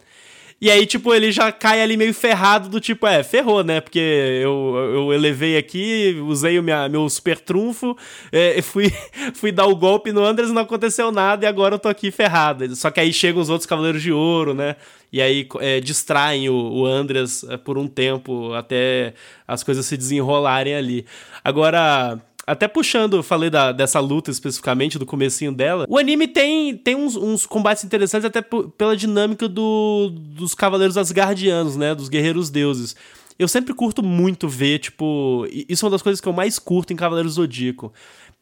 E 0.60 0.72
aí, 0.72 0.86
tipo, 0.86 1.14
ele 1.14 1.32
já 1.34 1.52
cai 1.52 1.82
ali 1.82 1.98
meio 1.98 2.14
ferrado 2.14 2.70
do 2.70 2.80
tipo, 2.80 3.06
é, 3.06 3.22
ferrou, 3.24 3.62
né? 3.64 3.82
Porque 3.82 4.00
eu, 4.00 4.76
eu 4.94 5.14
elevei 5.14 5.58
aqui, 5.58 6.18
usei 6.26 6.58
o 6.58 6.64
minha, 6.64 6.88
meu 6.88 7.08
super 7.10 7.38
trunfo, 7.40 7.96
é, 8.32 8.60
fui, 8.64 8.92
fui 9.34 9.52
dar 9.52 9.66
o 9.66 9.76
golpe 9.76 10.14
no 10.14 10.24
Andres 10.24 10.50
e 10.50 10.54
não 10.54 10.62
aconteceu 10.62 11.12
nada, 11.12 11.46
e 11.46 11.48
agora 11.48 11.76
eu 11.76 11.80
tô 11.80 11.90
aqui 11.90 12.10
ferrado. 12.10 12.74
Só 12.76 12.90
que 12.90 13.02
aí 13.02 13.12
chegam 13.12 13.42
os 13.42 13.50
outros 13.50 13.68
Cavaleiros 13.68 14.02
de 14.02 14.14
Ouro, 14.14 14.54
né? 14.54 14.78
E 15.12 15.22
aí 15.22 15.48
é, 15.60 15.80
distraem 15.82 16.50
o, 16.50 16.56
o 16.56 16.86
Andres 16.86 17.44
é, 17.44 17.58
por 17.58 17.78
um 17.78 17.88
tempo 17.88 18.54
até 18.54 19.14
as 19.48 19.62
coisas 19.62 19.86
se 19.86 19.98
desenrolarem 19.98 20.76
ali. 20.76 21.06
Agora. 21.44 22.20
Até 22.48 22.68
puxando, 22.68 23.18
eu 23.18 23.24
falei 23.24 23.50
da, 23.50 23.72
dessa 23.72 24.00
luta 24.00 24.30
especificamente, 24.30 25.00
do 25.00 25.06
comecinho 25.06 25.52
dela. 25.52 25.86
O 25.90 25.98
anime 25.98 26.28
tem, 26.28 26.78
tem 26.78 26.96
uns, 26.96 27.16
uns 27.16 27.46
combates 27.46 27.84
interessantes 27.84 28.26
até 28.26 28.42
pela 28.42 28.96
dinâmica 28.96 29.48
do, 29.50 30.12
dos 30.14 30.54
cavaleiros 30.54 30.96
asgardianos, 30.98 31.76
né? 31.76 31.96
Dos 31.96 32.08
guerreiros 32.08 32.52
deuses. 32.52 32.96
Eu 33.38 33.48
sempre 33.48 33.74
curto 33.74 34.02
muito 34.04 34.48
ver, 34.48 34.80
tipo... 34.80 35.46
Isso 35.68 35.84
é 35.84 35.88
uma 35.88 35.92
das 35.92 36.02
coisas 36.02 36.22
que 36.22 36.28
eu 36.28 36.34
mais 36.34 36.58
curto 36.58 36.94
em 36.94 36.96
Cavaleiros 36.96 37.34
Zodíaco. 37.34 37.92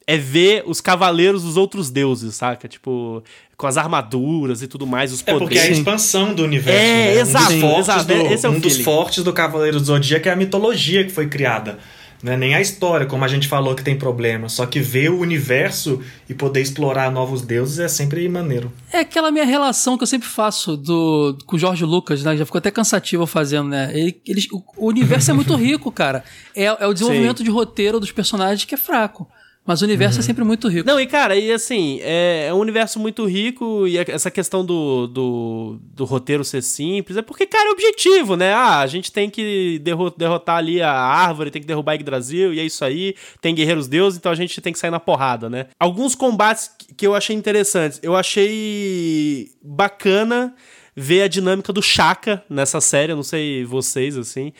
É 0.06 0.16
ver 0.18 0.62
os 0.66 0.80
cavaleiros 0.82 1.42
dos 1.42 1.56
outros 1.56 1.90
deuses, 1.90 2.34
saca? 2.36 2.68
Tipo, 2.68 3.22
com 3.56 3.66
as 3.66 3.76
armaduras 3.78 4.60
e 4.60 4.68
tudo 4.68 4.86
mais, 4.86 5.12
os 5.12 5.22
É 5.26 5.32
poderes. 5.32 5.40
porque 5.40 5.58
é 5.58 5.62
a 5.62 5.70
expansão 5.70 6.34
do 6.34 6.44
universo. 6.44 6.78
É, 6.78 7.14
né? 7.14 7.20
exato, 7.20 7.52
um 7.54 7.58
dos 7.58 7.60
fortes 7.60 7.88
exato, 7.88 8.06
do, 8.06 8.12
é 8.12 8.50
um 8.50 8.60
dos 8.60 8.76
fortes 8.78 9.24
do 9.24 9.32
Cavaleiro 9.32 9.80
do 9.80 9.86
Zodíaco 9.86 10.28
é 10.28 10.32
a 10.32 10.36
mitologia 10.36 11.02
que 11.04 11.10
foi 11.10 11.26
criada. 11.26 11.78
Não 12.24 12.32
é 12.32 12.38
nem 12.38 12.54
a 12.54 12.60
história, 12.62 13.04
como 13.04 13.22
a 13.22 13.28
gente 13.28 13.46
falou, 13.46 13.74
que 13.74 13.84
tem 13.84 13.98
problema. 13.98 14.48
Só 14.48 14.64
que 14.64 14.80
ver 14.80 15.10
o 15.10 15.18
universo 15.18 16.00
e 16.26 16.32
poder 16.32 16.62
explorar 16.62 17.12
novos 17.12 17.42
deuses 17.42 17.78
é 17.78 17.86
sempre 17.86 18.26
maneiro. 18.30 18.72
É 18.90 19.00
aquela 19.00 19.30
minha 19.30 19.44
relação 19.44 19.98
que 19.98 20.04
eu 20.04 20.06
sempre 20.06 20.26
faço 20.26 20.74
do, 20.74 21.36
com 21.44 21.56
o 21.56 21.58
Jorge 21.58 21.84
Lucas, 21.84 22.24
né? 22.24 22.34
Já 22.34 22.46
ficou 22.46 22.58
até 22.58 22.70
cansativo 22.70 23.26
fazendo, 23.26 23.68
né? 23.68 23.90
Ele, 23.92 24.18
eles- 24.26 24.48
o, 24.50 24.86
universo 24.88 25.32
é 25.32 25.34
muito 25.34 25.52
rico, 25.60 25.92
cara. 25.92 26.24
É, 26.56 26.64
é 26.64 26.86
o 26.86 26.94
desenvolvimento 26.94 27.44
de 27.44 27.50
roteiro 27.50 28.00
dos 28.00 28.10
personagens 28.10 28.64
que 28.64 28.74
é 28.74 28.78
fraco. 28.78 29.28
Mas 29.66 29.80
o 29.80 29.84
universo 29.86 30.20
é 30.20 30.22
sempre 30.22 30.44
muito 30.44 30.68
rico. 30.68 30.86
Não, 30.86 31.00
e 31.00 31.06
cara, 31.06 31.34
e 31.36 31.50
assim, 31.50 31.98
é, 32.02 32.48
é 32.48 32.54
um 32.54 32.58
universo 32.58 33.00
muito 33.00 33.24
rico 33.24 33.86
e 33.86 33.96
essa 33.96 34.30
questão 34.30 34.62
do, 34.62 35.06
do, 35.06 35.78
do 35.94 36.04
roteiro 36.04 36.44
ser 36.44 36.62
simples 36.62 37.16
é 37.16 37.22
porque, 37.22 37.46
cara, 37.46 37.70
é 37.70 37.72
objetivo, 37.72 38.36
né? 38.36 38.52
Ah, 38.52 38.80
a 38.80 38.86
gente 38.86 39.10
tem 39.10 39.30
que 39.30 39.78
derro- 39.82 40.10
derrotar 40.10 40.56
ali 40.58 40.82
a 40.82 40.92
árvore, 40.92 41.50
tem 41.50 41.62
que 41.62 41.66
derrubar 41.68 41.94
Yggdrasil 41.94 42.52
e 42.52 42.60
é 42.60 42.64
isso 42.64 42.84
aí. 42.84 43.14
Tem 43.40 43.54
guerreiros 43.54 43.88
deuses, 43.88 44.18
então 44.18 44.30
a 44.30 44.34
gente 44.34 44.60
tem 44.60 44.70
que 44.70 44.78
sair 44.78 44.90
na 44.90 45.00
porrada, 45.00 45.48
né? 45.48 45.66
Alguns 45.80 46.14
combates 46.14 46.70
que- 46.94 47.06
eu 47.06 47.14
achei 47.14 47.34
interessantes. 47.34 47.98
Eu 48.02 48.14
achei 48.14 49.48
bacana 49.62 50.54
ver 50.94 51.22
a 51.22 51.28
dinâmica 51.28 51.72
do 51.72 51.82
Shaka 51.82 52.44
nessa 52.48 52.80
série, 52.80 53.12
eu 53.12 53.16
não 53.16 53.22
sei 53.22 53.64
vocês, 53.64 54.16
assim. 54.16 54.52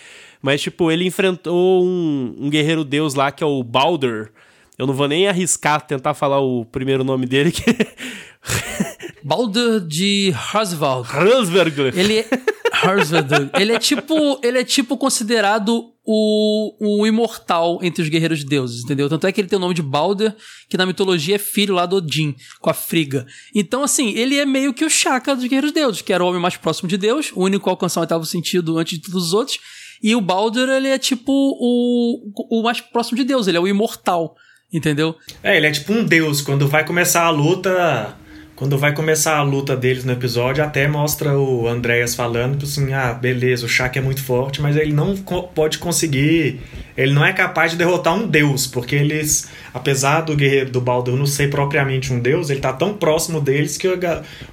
Mas, 0.42 0.62
tipo, 0.62 0.90
ele 0.90 1.06
enfrentou 1.06 1.84
um, 1.84 2.34
um 2.38 2.50
guerreiro 2.50 2.84
deus 2.84 3.14
lá 3.14 3.30
que 3.30 3.44
é 3.44 3.46
o 3.46 3.62
Baldur. 3.62 4.30
Eu 4.78 4.86
não 4.86 4.94
vou 4.94 5.06
nem 5.06 5.28
arriscar 5.28 5.86
tentar 5.86 6.14
falar 6.14 6.40
o 6.40 6.64
primeiro 6.64 7.04
nome 7.04 7.26
dele, 7.26 7.52
que 7.52 7.62
Baldur 9.24 9.80
de 9.80 10.32
Harsvald. 10.34 11.08
Hansberger. 11.10 11.96
Ele 11.96 12.18
é. 12.18 12.28
Harsvald. 12.72 13.50
Ele 13.58 13.72
é 13.72 13.78
tipo. 13.78 14.40
Ele 14.42 14.58
é 14.58 14.64
tipo 14.64 14.96
considerado 14.98 15.94
o, 16.04 16.74
o 16.80 17.06
imortal 17.06 17.78
entre 17.82 18.02
os 18.02 18.08
guerreiros 18.08 18.44
deuses, 18.44 18.84
entendeu? 18.84 19.08
Tanto 19.08 19.26
é 19.26 19.32
que 19.32 19.40
ele 19.40 19.48
tem 19.48 19.56
o 19.56 19.60
nome 19.60 19.74
de 19.74 19.80
Baldur, 19.80 20.34
que 20.68 20.76
na 20.76 20.84
mitologia 20.84 21.36
é 21.36 21.38
filho 21.38 21.74
lá 21.74 21.86
do 21.86 21.96
Odin, 21.96 22.34
com 22.60 22.68
a 22.68 22.74
Friga. 22.74 23.26
Então, 23.54 23.82
assim, 23.82 24.10
ele 24.10 24.36
é 24.36 24.44
meio 24.44 24.74
que 24.74 24.84
o 24.84 24.90
Shaka 24.90 25.34
dos 25.34 25.44
guerreiros 25.44 25.72
deuses, 25.72 26.02
que 26.02 26.12
era 26.12 26.22
o 26.22 26.28
homem 26.28 26.40
mais 26.40 26.56
próximo 26.56 26.88
de 26.88 26.98
Deus, 26.98 27.32
o 27.34 27.44
único 27.44 27.70
a 27.70 27.72
alcançar 27.72 28.00
o 28.00 28.02
oitavo 28.02 28.26
sentido 28.26 28.76
antes 28.76 28.98
de 28.98 29.04
todos 29.04 29.28
os 29.28 29.32
outros. 29.32 29.58
E 30.02 30.14
o 30.14 30.20
Baldur, 30.20 30.68
ele 30.68 30.88
é 30.88 30.98
tipo 30.98 31.32
o, 31.32 32.30
o 32.50 32.62
mais 32.62 32.80
próximo 32.82 33.16
de 33.16 33.24
Deus, 33.24 33.46
ele 33.46 33.56
é 33.56 33.60
o 33.60 33.66
imortal, 33.66 34.36
entendeu? 34.74 35.14
É, 35.42 35.56
ele 35.56 35.66
é 35.68 35.70
tipo 35.70 35.92
um 35.92 36.04
deus. 36.04 36.42
Quando 36.42 36.66
vai 36.66 36.84
começar 36.84 37.22
a 37.22 37.30
luta, 37.30 38.16
Quando 38.56 38.78
vai 38.78 38.94
começar 38.94 39.36
a 39.36 39.42
luta 39.42 39.76
deles 39.76 40.04
no 40.04 40.12
episódio, 40.12 40.62
até 40.62 40.86
mostra 40.86 41.36
o 41.36 41.66
Andreas 41.66 42.14
falando 42.14 42.52
tipo 42.52 42.64
assim: 42.64 42.92
ah, 42.92 43.12
beleza, 43.12 43.66
o 43.66 43.68
Shaq 43.68 43.98
é 43.98 44.02
muito 44.02 44.22
forte, 44.22 44.62
mas 44.62 44.76
ele 44.76 44.92
não 44.92 45.16
pode 45.16 45.78
conseguir. 45.78 46.60
Ele 46.96 47.12
não 47.12 47.24
é 47.24 47.32
capaz 47.32 47.72
de 47.72 47.76
derrotar 47.76 48.14
um 48.14 48.28
deus, 48.28 48.68
porque 48.68 48.94
eles, 48.94 49.50
apesar 49.72 50.20
do 50.20 50.36
guerreiro 50.36 50.70
do 50.70 50.80
Baldur 50.80 51.16
não 51.16 51.26
ser 51.26 51.50
propriamente 51.50 52.12
um 52.12 52.20
deus, 52.20 52.48
ele 52.48 52.60
tá 52.60 52.72
tão 52.72 52.94
próximo 52.94 53.40
deles 53.40 53.76
que 53.76 53.88
o, 53.88 53.98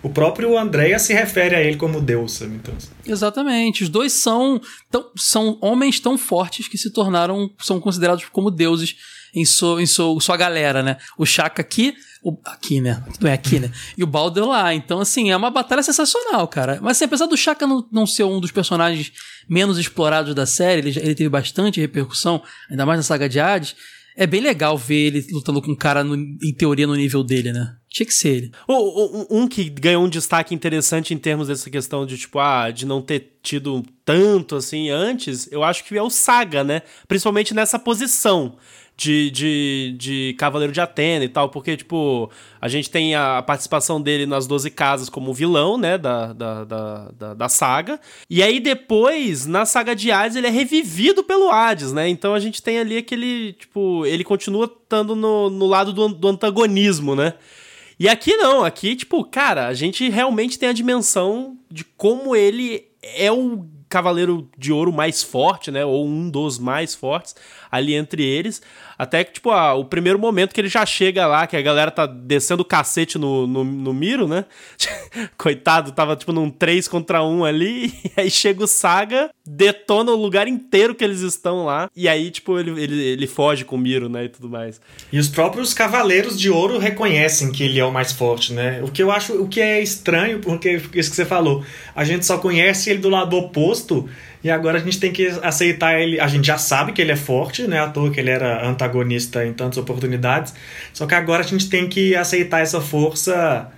o 0.01 0.09
próprio 0.09 0.57
Andreas 0.57 1.03
se 1.03 1.13
refere 1.13 1.55
a 1.55 1.61
ele 1.61 1.77
como 1.77 2.01
deus, 2.01 2.33
sabe? 2.33 2.55
Então, 2.55 2.73
Exatamente. 3.05 3.83
Os 3.83 3.89
dois 3.89 4.13
são, 4.13 4.59
tão, 4.89 5.11
são 5.15 5.59
homens 5.61 5.99
tão 5.99 6.17
fortes 6.17 6.67
que 6.67 6.77
se 6.79 6.91
tornaram, 6.91 7.51
são 7.59 7.79
considerados 7.79 8.25
como 8.31 8.49
deuses 8.49 8.95
em, 9.33 9.45
sua, 9.45 9.81
em 9.81 9.85
sua, 9.85 10.19
sua 10.19 10.37
galera, 10.37 10.81
né? 10.83 10.97
O 11.17 11.25
Shaka 11.25 11.61
aqui, 11.61 11.93
o, 12.23 12.37
aqui, 12.45 12.79
né? 12.81 13.03
Não 13.19 13.29
é 13.29 13.33
aqui, 13.33 13.59
né? 13.59 13.71
E 13.97 14.03
o 14.03 14.07
Baldur 14.07 14.47
lá. 14.47 14.73
Então, 14.73 14.99
assim, 14.99 15.31
é 15.31 15.37
uma 15.37 15.49
batalha 15.49 15.83
sensacional, 15.83 16.47
cara. 16.47 16.79
Mas, 16.81 16.97
assim, 16.97 17.05
apesar 17.05 17.25
do 17.25 17.37
Shaka 17.37 17.65
não, 17.65 17.87
não 17.91 18.05
ser 18.05 18.23
um 18.23 18.39
dos 18.39 18.51
personagens 18.51 19.11
menos 19.49 19.77
explorados 19.77 20.35
da 20.35 20.45
série, 20.45 20.87
ele, 20.89 20.99
ele 20.99 21.15
teve 21.15 21.29
bastante 21.29 21.79
repercussão, 21.79 22.41
ainda 22.69 22.85
mais 22.85 22.99
na 22.99 23.03
saga 23.03 23.27
de 23.27 23.39
Hades, 23.39 23.75
é 24.15 24.27
bem 24.27 24.41
legal 24.41 24.77
ver 24.77 25.07
ele 25.07 25.25
lutando 25.31 25.61
com 25.61 25.71
um 25.71 25.75
cara, 25.75 26.03
no- 26.03 26.15
em 26.15 26.53
teoria, 26.53 26.85
no 26.85 26.95
nível 26.95 27.23
dele, 27.23 27.53
né? 27.53 27.75
Tinha 27.89 28.05
que 28.05 28.13
ser 28.13 28.29
ele. 28.29 28.51
Um 29.29 29.47
que 29.47 29.69
ganhou 29.69 30.03
um 30.03 30.09
destaque 30.09 30.53
interessante 30.53 31.13
em 31.13 31.17
termos 31.17 31.47
dessa 31.47 31.69
questão 31.69 32.05
de, 32.05 32.17
tipo, 32.17 32.37
ah, 32.39 32.69
de 32.71 32.85
não 32.85 33.01
ter 33.01 33.37
tido 33.41 33.83
tanto 34.05 34.55
assim 34.55 34.89
antes, 34.89 35.49
eu 35.51 35.63
acho 35.63 35.83
que 35.85 35.97
é 35.97 36.01
o 36.03 36.09
Saga, 36.09 36.63
né? 36.63 36.81
Principalmente 37.07 37.53
nessa 37.53 37.79
posição 37.79 38.57
de, 39.01 39.31
de, 39.31 39.95
de 39.97 40.35
Cavaleiro 40.37 40.71
de 40.71 40.79
Atena 40.79 41.25
e 41.25 41.29
tal, 41.29 41.49
porque, 41.49 41.75
tipo, 41.75 42.29
a 42.61 42.67
gente 42.67 42.87
tem 42.87 43.15
a 43.15 43.41
participação 43.41 43.99
dele 43.99 44.27
nas 44.27 44.45
Doze 44.45 44.69
Casas 44.69 45.09
como 45.09 45.33
vilão, 45.33 45.75
né, 45.75 45.97
da, 45.97 46.31
da, 46.33 46.63
da, 46.63 47.33
da, 47.33 47.49
saga, 47.49 47.99
e 48.29 48.43
aí 48.43 48.59
depois, 48.59 49.47
na 49.47 49.65
saga 49.65 49.95
de 49.95 50.11
Hades, 50.11 50.37
ele 50.37 50.45
é 50.45 50.51
revivido 50.51 51.23
pelo 51.23 51.49
Hades, 51.49 51.91
né? 51.91 52.07
Então 52.07 52.35
a 52.35 52.39
gente 52.39 52.61
tem 52.61 52.77
ali 52.77 52.95
aquele, 52.97 53.53
tipo, 53.53 54.05
ele 54.05 54.23
continua 54.23 54.65
estando 54.65 55.15
no, 55.15 55.49
no 55.49 55.65
lado 55.65 55.91
do, 55.91 56.09
do 56.09 56.27
antagonismo, 56.27 57.15
né? 57.15 57.33
E 57.99 58.07
aqui 58.07 58.37
não, 58.37 58.63
aqui, 58.63 58.95
tipo, 58.95 59.23
cara, 59.23 59.67
a 59.67 59.73
gente 59.73 60.07
realmente 60.09 60.59
tem 60.59 60.69
a 60.69 60.73
dimensão 60.73 61.57
de 61.71 61.83
como 61.83 62.35
ele 62.35 62.85
é 63.01 63.31
o 63.31 63.65
cavaleiro 63.91 64.49
de 64.57 64.71
ouro 64.71 64.91
mais 64.91 65.21
forte, 65.21 65.69
né? 65.69 65.85
Ou 65.85 66.07
um 66.07 66.29
dos 66.29 66.57
mais 66.57 66.95
fortes 66.95 67.35
ali 67.71 67.93
entre 67.93 68.23
eles. 68.23 68.61
Até 68.97 69.23
que, 69.23 69.33
tipo, 69.33 69.49
ah, 69.49 69.73
o 69.73 69.83
primeiro 69.83 70.19
momento 70.19 70.53
que 70.53 70.61
ele 70.61 70.67
já 70.67 70.85
chega 70.85 71.25
lá, 71.25 71.47
que 71.47 71.57
a 71.57 71.61
galera 71.61 71.89
tá 71.89 72.05
descendo 72.05 72.61
o 72.61 72.65
cacete 72.65 73.17
no, 73.17 73.47
no, 73.47 73.63
no 73.63 73.93
Miro, 73.93 74.27
né? 74.27 74.45
Coitado, 75.37 75.91
tava, 75.91 76.15
tipo, 76.15 76.31
num 76.31 76.51
3 76.51 76.87
contra 76.87 77.23
1 77.23 77.45
ali. 77.45 77.91
E 78.11 78.21
aí 78.21 78.29
chega 78.29 78.63
o 78.63 78.67
Saga, 78.67 79.29
detona 79.45 80.11
o 80.11 80.15
lugar 80.15 80.47
inteiro 80.47 80.93
que 80.93 81.03
eles 81.03 81.21
estão 81.21 81.65
lá. 81.65 81.89
E 81.95 82.09
aí, 82.09 82.29
tipo, 82.29 82.59
ele, 82.59 82.71
ele, 82.71 83.01
ele 83.01 83.27
foge 83.27 83.63
com 83.63 83.75
o 83.75 83.79
Miro, 83.79 84.09
né? 84.09 84.25
E 84.25 84.29
tudo 84.29 84.49
mais. 84.49 84.81
E 85.11 85.17
os 85.17 85.29
próprios 85.29 85.73
Cavaleiros 85.73 86.37
de 86.37 86.49
Ouro 86.49 86.77
reconhecem 86.77 87.51
que 87.51 87.63
ele 87.63 87.79
é 87.79 87.85
o 87.85 87.91
mais 87.91 88.11
forte, 88.11 88.53
né? 88.53 88.81
O 88.83 88.91
que 88.91 89.01
eu 89.01 89.11
acho, 89.11 89.41
o 89.41 89.47
que 89.47 89.61
é 89.61 89.81
estranho, 89.81 90.39
porque 90.39 90.81
isso 90.93 91.09
que 91.09 91.15
você 91.15 91.25
falou, 91.25 91.63
a 91.95 92.03
gente 92.03 92.25
só 92.25 92.37
conhece 92.37 92.89
ele 92.89 92.99
do 92.99 93.09
lado 93.09 93.37
oposto 93.37 93.80
e 94.43 94.49
agora 94.49 94.77
a 94.77 94.81
gente 94.81 94.99
tem 94.99 95.11
que 95.11 95.27
aceitar 95.43 95.99
ele. 95.99 96.19
A 96.19 96.27
gente 96.27 96.47
já 96.47 96.57
sabe 96.57 96.91
que 96.91 97.01
ele 97.01 97.11
é 97.11 97.15
forte, 97.15 97.67
né? 97.67 97.79
À 97.79 97.87
toa 97.87 98.11
que 98.11 98.19
ele 98.19 98.29
era 98.29 98.67
antagonista 98.67 99.45
em 99.45 99.53
tantas 99.53 99.77
oportunidades. 99.77 100.53
Só 100.93 101.05
que 101.05 101.13
agora 101.13 101.43
a 101.43 101.47
gente 101.47 101.69
tem 101.69 101.87
que 101.87 102.15
aceitar 102.15 102.61
essa 102.61 102.81
força 102.81 103.69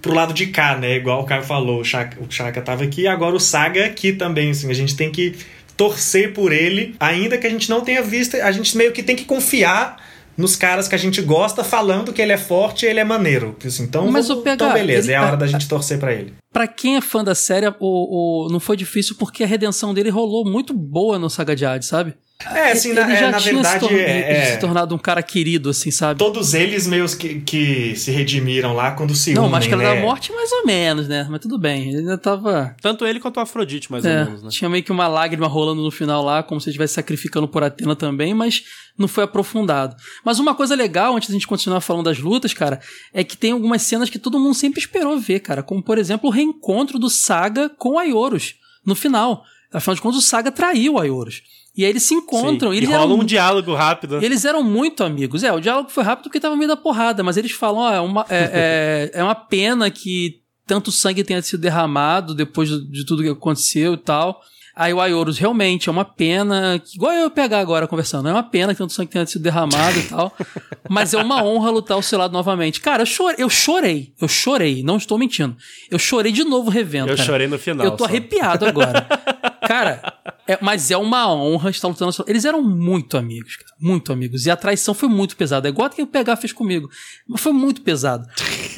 pro 0.00 0.12
lado 0.12 0.34
de 0.34 0.48
cá, 0.48 0.76
né? 0.76 0.96
Igual 0.96 1.22
o 1.22 1.24
Caio 1.24 1.42
falou, 1.42 1.80
o 1.80 1.84
Chaka, 1.84 2.22
o 2.22 2.30
Chaka 2.30 2.60
tava 2.60 2.84
aqui, 2.84 3.06
agora 3.06 3.34
o 3.34 3.40
Saga 3.40 3.86
aqui 3.86 4.12
também, 4.12 4.50
assim. 4.50 4.70
A 4.70 4.74
gente 4.74 4.94
tem 4.94 5.10
que 5.10 5.34
torcer 5.76 6.32
por 6.32 6.52
ele, 6.52 6.94
ainda 7.00 7.36
que 7.38 7.46
a 7.46 7.50
gente 7.50 7.68
não 7.68 7.80
tenha 7.80 8.02
visto, 8.02 8.36
a 8.36 8.52
gente 8.52 8.76
meio 8.76 8.92
que 8.92 9.02
tem 9.02 9.16
que 9.16 9.24
confiar 9.24 9.96
nos 10.36 10.56
caras 10.56 10.88
que 10.88 10.94
a 10.94 10.98
gente 10.98 11.20
gosta 11.22 11.62
falando 11.64 12.12
que 12.12 12.20
ele 12.20 12.32
é 12.32 12.38
forte 12.38 12.84
e 12.84 12.88
ele 12.88 13.00
é 13.00 13.04
maneiro. 13.04 13.56
Assim, 13.64 13.84
então, 13.84 14.10
Mas 14.10 14.28
vamos- 14.28 14.40
o 14.42 14.44
PH, 14.44 14.54
então 14.64 14.72
beleza, 14.74 15.06
ele- 15.06 15.12
é 15.12 15.16
a 15.16 15.26
hora 15.26 15.36
da 15.36 15.46
gente 15.46 15.68
torcer 15.68 15.98
pra 15.98 16.12
ele. 16.12 16.34
Pra 16.52 16.66
quem 16.66 16.96
é 16.96 17.00
fã 17.00 17.22
da 17.24 17.34
série, 17.34 17.66
o, 17.68 17.74
o- 17.80 18.48
não 18.50 18.60
foi 18.60 18.76
difícil 18.76 19.16
porque 19.18 19.42
a 19.44 19.46
redenção 19.46 19.92
dele 19.94 20.10
rolou 20.10 20.44
muito 20.44 20.72
boa 20.74 21.18
no 21.18 21.28
Saga 21.30 21.54
de 21.56 21.64
Hades, 21.66 21.88
sabe? 21.88 22.14
É, 22.52 22.72
assim, 22.72 22.90
ele 22.90 23.00
na, 23.00 23.12
é, 23.12 23.16
já 23.20 23.30
na 23.30 23.38
tinha 23.38 23.54
verdade, 23.54 23.74
se, 23.84 23.88
tor- 23.88 23.98
é, 23.98 24.32
é, 24.32 24.44
se 24.52 24.58
tornado 24.58 24.94
um 24.94 24.98
cara 24.98 25.22
querido, 25.22 25.70
assim, 25.70 25.90
sabe? 25.90 26.18
todos 26.18 26.54
eles 26.54 26.86
meio 26.86 27.06
que, 27.16 27.40
que 27.40 27.96
se 27.96 28.10
redimiram 28.10 28.74
lá 28.74 28.92
quando 28.92 29.14
se 29.14 29.32
Não, 29.34 29.42
unem, 29.42 29.52
Máscara 29.52 29.76
né? 29.82 29.94
da 29.94 30.00
Morte, 30.00 30.32
mais 30.32 30.50
ou 30.52 30.66
menos, 30.66 31.08
né? 31.08 31.26
Mas 31.30 31.40
tudo 31.40 31.58
bem, 31.58 31.88
ele 31.88 31.98
ainda 31.98 32.18
tava. 32.18 32.74
Tanto 32.82 33.06
ele 33.06 33.20
quanto 33.20 33.36
o 33.36 33.40
Afrodite, 33.40 33.90
mais 33.90 34.04
é, 34.04 34.20
ou 34.20 34.24
menos, 34.26 34.42
né? 34.42 34.48
Tinha 34.50 34.68
meio 34.68 34.82
que 34.82 34.92
uma 34.92 35.06
lágrima 35.08 35.46
rolando 35.46 35.82
no 35.82 35.90
final 35.90 36.22
lá, 36.24 36.42
como 36.42 36.60
se 36.60 36.66
ele 36.68 36.72
estivesse 36.72 36.94
sacrificando 36.94 37.46
por 37.48 37.62
Atena 37.62 37.94
também, 37.96 38.34
mas 38.34 38.62
não 38.98 39.08
foi 39.08 39.24
aprofundado. 39.24 39.96
Mas 40.24 40.38
uma 40.38 40.54
coisa 40.54 40.74
legal, 40.74 41.16
antes 41.16 41.28
da 41.28 41.32
gente 41.34 41.46
continuar 41.46 41.80
falando 41.80 42.04
das 42.04 42.18
lutas, 42.18 42.54
cara, 42.54 42.80
é 43.12 43.24
que 43.24 43.36
tem 43.36 43.52
algumas 43.52 43.82
cenas 43.82 44.08
que 44.10 44.18
todo 44.18 44.38
mundo 44.38 44.54
sempre 44.54 44.80
esperou 44.80 45.18
ver, 45.18 45.40
cara. 45.40 45.62
Como, 45.62 45.82
por 45.82 45.98
exemplo, 45.98 46.28
o 46.28 46.32
reencontro 46.32 46.98
do 46.98 47.08
Saga 47.10 47.68
com 47.68 47.90
o 47.94 47.98
Aioros 47.98 48.54
no 48.86 48.94
final. 48.94 49.42
Afinal 49.72 49.96
de 49.96 50.00
contas, 50.02 50.18
o 50.18 50.22
Saga 50.22 50.52
traiu 50.52 50.94
o 50.94 51.00
Aioros. 51.00 51.42
E 51.76 51.84
aí 51.84 51.90
eles 51.90 52.02
se 52.04 52.14
encontram. 52.14 52.70
Sim. 52.70 52.74
e 52.76 52.78
E 52.78 52.78
eles 52.80 52.88
rola 52.90 53.02
eram 53.04 53.14
um 53.20 53.24
diálogo 53.24 53.74
rápido. 53.74 54.22
eles 54.22 54.44
eram 54.44 54.62
muito 54.62 55.02
amigos. 55.02 55.42
É, 55.42 55.52
o 55.52 55.60
diálogo 55.60 55.90
foi 55.90 56.04
rápido 56.04 56.24
porque 56.24 56.38
tava 56.40 56.54
meio 56.56 56.68
da 56.68 56.76
porrada, 56.76 57.22
mas 57.22 57.36
eles 57.36 57.52
falam: 57.52 57.80
ó, 57.82 57.92
é 57.92 58.00
uma, 58.00 58.24
é, 58.28 59.10
é, 59.14 59.20
é 59.20 59.24
uma 59.24 59.34
pena 59.34 59.90
que 59.90 60.40
tanto 60.66 60.92
sangue 60.92 61.24
tenha 61.24 61.42
sido 61.42 61.60
derramado 61.60 62.34
depois 62.34 62.68
de, 62.68 62.90
de 62.90 63.04
tudo 63.04 63.22
que 63.22 63.28
aconteceu 63.28 63.94
e 63.94 63.98
tal. 63.98 64.40
Aí 64.76 64.92
o 64.92 65.00
Aioros, 65.00 65.38
realmente, 65.38 65.88
é 65.88 65.92
uma 65.92 66.04
pena. 66.04 66.80
que- 66.84 66.96
igual 66.96 67.12
eu 67.12 67.30
pegar 67.30 67.60
agora 67.60 67.86
conversando, 67.86 68.28
é 68.28 68.32
uma 68.32 68.42
pena 68.42 68.72
que 68.72 68.78
tanto 68.78 68.92
sangue 68.92 69.08
tenha 69.10 69.24
sido 69.24 69.42
derramado 69.42 69.96
e 69.98 70.02
tal. 70.04 70.36
Mas 70.90 71.14
é 71.14 71.18
uma 71.22 71.44
honra 71.44 71.70
lutar 71.70 71.96
ao 71.96 72.02
seu 72.02 72.18
lado 72.18 72.32
novamente. 72.32 72.80
Cara, 72.80 73.02
eu 73.02 73.06
chorei, 73.06 73.36
eu 73.38 73.48
chorei, 73.48 74.12
eu 74.20 74.26
chorei, 74.26 74.82
não 74.82 74.96
estou 74.96 75.16
mentindo. 75.16 75.56
Eu 75.90 75.98
chorei 75.98 76.32
de 76.32 76.42
novo 76.42 76.70
revendo. 76.70 77.08
Eu 77.10 77.16
cara. 77.16 77.26
chorei 77.26 77.46
no 77.46 77.56
final. 77.58 77.84
Eu 77.86 77.92
tô 77.92 77.98
só. 78.04 78.04
arrepiado 78.10 78.66
agora. 78.66 79.06
cara, 79.66 80.14
é- 80.46 80.58
mas 80.60 80.90
é 80.90 80.96
uma 80.96 81.32
honra 81.32 81.70
estar 81.70 81.88
lutando. 81.88 82.12
Eles 82.26 82.44
eram 82.44 82.62
muito 82.62 83.16
amigos, 83.16 83.56
cara. 83.56 83.72
Muito 83.80 84.12
amigos. 84.12 84.46
E 84.46 84.50
a 84.50 84.56
traição 84.56 84.94
foi 84.94 85.08
muito 85.08 85.36
pesada. 85.36 85.68
É 85.68 85.70
igual 85.70 85.86
a 85.86 85.90
que 85.90 86.00
o 86.02 86.06
PH 86.06 86.36
fez 86.36 86.52
comigo. 86.52 86.88
Mas 87.28 87.40
foi 87.40 87.52
muito 87.52 87.82
pesado. 87.82 88.26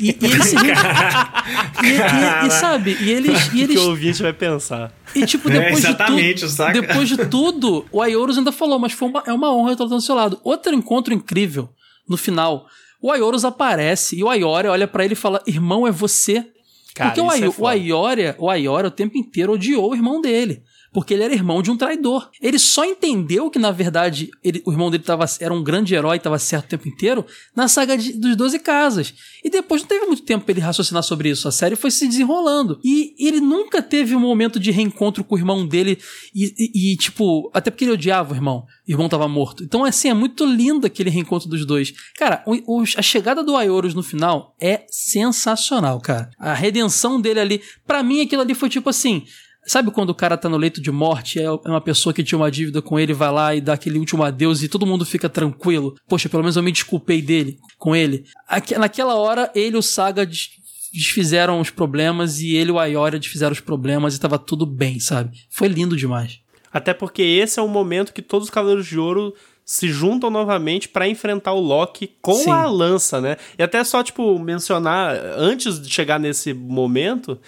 E, 0.00 0.10
e 0.10 0.24
eles 0.24 0.44
se. 0.46 0.56
e, 0.56 2.44
e- 2.44 2.46
e 2.46 2.50
sabe? 2.50 2.96
E 3.00 3.10
eles. 3.10 3.46
E, 3.46 3.48
O 3.48 3.50
que 3.52 3.60
eles, 3.62 3.76
o 3.80 3.88
ouvinte 3.90 4.22
vai 4.22 4.32
pensar? 4.32 4.92
e 5.14 5.24
tipo, 5.26 5.48
É, 5.50 5.58
depois 5.60 5.84
exatamente, 5.84 6.34
de 6.34 6.40
tudo. 6.40 6.50
saca? 6.50 6.80
Depois 6.80 7.08
de 7.08 7.16
tudo, 7.26 7.86
o 7.92 8.02
Aioros 8.02 8.38
ainda 8.38 8.52
falou, 8.52 8.78
mas 8.78 8.92
foi 8.92 9.08
uma, 9.08 9.22
é 9.26 9.32
uma 9.32 9.52
honra 9.54 9.72
estar 9.72 9.84
lutando 9.84 10.00
do 10.00 10.04
seu 10.04 10.14
lado. 10.14 10.40
Outro 10.44 10.74
encontro 10.74 11.12
incrível 11.14 11.68
no 12.08 12.16
final. 12.16 12.66
O 13.00 13.10
Aioros 13.12 13.44
aparece 13.44 14.16
e 14.18 14.24
o 14.24 14.28
Aioria 14.28 14.70
olha 14.72 14.88
pra 14.88 15.04
ele 15.04 15.12
e 15.12 15.16
fala: 15.16 15.42
Irmão, 15.46 15.86
é 15.86 15.90
você. 15.92 16.46
Cara, 16.94 17.10
Porque 17.10 17.20
o, 17.20 17.30
é 17.30 17.34
Aio, 17.34 17.48
o 17.50 17.52
foda. 17.52 17.70
Aioria, 17.72 18.36
o 18.38 18.48
o 18.48 18.90
tempo 18.90 19.18
inteiro 19.18 19.52
odiou 19.52 19.90
o 19.90 19.94
irmão 19.94 20.20
dele. 20.20 20.62
Porque 20.96 21.12
ele 21.12 21.24
era 21.24 21.34
irmão 21.34 21.60
de 21.60 21.70
um 21.70 21.76
traidor. 21.76 22.30
Ele 22.40 22.58
só 22.58 22.82
entendeu 22.82 23.50
que, 23.50 23.58
na 23.58 23.70
verdade, 23.70 24.30
ele- 24.42 24.62
o 24.64 24.72
irmão 24.72 24.90
dele 24.90 25.02
tava, 25.04 25.26
era 25.40 25.52
um 25.52 25.62
grande 25.62 25.94
herói 25.94 26.16
e 26.16 26.16
estava 26.16 26.38
certo 26.38 26.64
o 26.64 26.68
tempo 26.70 26.88
inteiro 26.88 27.26
na 27.54 27.68
saga 27.68 27.98
de- 27.98 28.14
dos 28.14 28.34
Doze 28.34 28.58
Casas. 28.58 29.12
E 29.44 29.50
depois 29.50 29.82
não 29.82 29.88
teve 29.88 30.06
muito 30.06 30.22
tempo 30.22 30.46
pra 30.46 30.52
ele 30.52 30.62
raciocinar 30.62 31.02
sobre 31.02 31.28
isso. 31.28 31.46
A 31.46 31.52
série 31.52 31.76
foi 31.76 31.90
se 31.90 32.08
desenrolando. 32.08 32.80
E 32.82 33.14
ele 33.18 33.40
nunca 33.42 33.82
teve 33.82 34.16
um 34.16 34.20
momento 34.20 34.58
de 34.58 34.70
reencontro 34.70 35.22
com 35.22 35.34
o 35.34 35.38
irmão 35.38 35.66
dele. 35.68 35.98
E, 36.34 36.54
e- 36.58 36.92
e, 36.92 36.96
tipo, 36.96 37.50
até 37.52 37.70
porque 37.70 37.84
ele 37.84 37.92
odiava 37.92 38.32
o 38.32 38.34
irmão. 38.34 38.64
O 38.88 38.90
irmão 38.90 39.06
tava 39.06 39.28
morto. 39.28 39.62
Então, 39.64 39.84
assim, 39.84 40.08
é 40.08 40.14
muito 40.14 40.46
lindo 40.46 40.86
aquele 40.86 41.10
reencontro 41.10 41.46
dos 41.46 41.66
dois. 41.66 41.92
Cara, 42.16 42.42
o- 42.46 42.80
o- 42.80 42.84
a 42.96 43.02
chegada 43.02 43.42
do 43.44 43.54
Aioros 43.54 43.92
no 43.92 44.02
final 44.02 44.56
é 44.58 44.86
sensacional, 44.90 46.00
cara. 46.00 46.30
A 46.38 46.54
redenção 46.54 47.20
dele 47.20 47.40
ali. 47.40 47.60
Pra 47.86 48.02
mim, 48.02 48.22
aquilo 48.22 48.40
ali 48.40 48.54
foi 48.54 48.70
tipo 48.70 48.88
assim. 48.88 49.24
Sabe 49.66 49.90
quando 49.90 50.10
o 50.10 50.14
cara 50.14 50.36
tá 50.36 50.48
no 50.48 50.56
leito 50.56 50.80
de 50.80 50.90
morte, 50.92 51.40
é 51.40 51.44
é 51.44 51.50
uma 51.50 51.80
pessoa 51.80 52.12
que 52.12 52.22
tinha 52.22 52.38
uma 52.38 52.50
dívida 52.50 52.80
com 52.80 52.98
ele, 52.98 53.12
vai 53.12 53.30
lá 53.32 53.54
e 53.54 53.60
dá 53.60 53.72
aquele 53.72 53.98
último 53.98 54.22
adeus 54.22 54.62
e 54.62 54.68
todo 54.68 54.86
mundo 54.86 55.04
fica 55.04 55.28
tranquilo. 55.28 55.94
Poxa, 56.08 56.28
pelo 56.28 56.42
menos 56.42 56.56
eu 56.56 56.62
me 56.62 56.70
desculpei 56.72 57.20
dele, 57.20 57.58
com 57.78 57.94
ele. 57.96 58.24
Aque- 58.48 58.78
naquela 58.78 59.16
hora, 59.16 59.50
ele 59.54 59.76
e 59.76 59.78
o 59.78 59.82
Saga 59.82 60.24
des- 60.24 60.50
desfizeram 60.92 61.60
os 61.60 61.68
problemas 61.70 62.38
e 62.40 62.54
ele 62.54 62.70
e 62.70 62.72
o 62.72 62.78
Aioria 62.78 63.18
desfizeram 63.18 63.52
os 63.52 63.60
problemas 63.60 64.14
e 64.14 64.20
tava 64.20 64.38
tudo 64.38 64.64
bem, 64.64 64.98
sabe? 65.00 65.30
Foi 65.50 65.68
lindo 65.68 65.96
demais. 65.96 66.38
Até 66.72 66.94
porque 66.94 67.22
esse 67.22 67.58
é 67.58 67.62
o 67.62 67.68
momento 67.68 68.12
que 68.12 68.22
todos 68.22 68.48
os 68.48 68.54
Cavaleiros 68.54 68.86
de 68.86 68.98
Ouro 68.98 69.34
se 69.64 69.88
juntam 69.88 70.30
novamente 70.30 70.88
pra 70.88 71.08
enfrentar 71.08 71.52
o 71.52 71.60
Loki 71.60 72.12
com 72.22 72.34
Sim. 72.34 72.50
a 72.50 72.66
lança, 72.66 73.20
né? 73.20 73.36
E 73.58 73.62
até 73.62 73.82
só, 73.82 74.02
tipo, 74.02 74.38
mencionar, 74.38 75.16
antes 75.36 75.80
de 75.82 75.90
chegar 75.90 76.20
nesse 76.20 76.54
momento, 76.54 77.38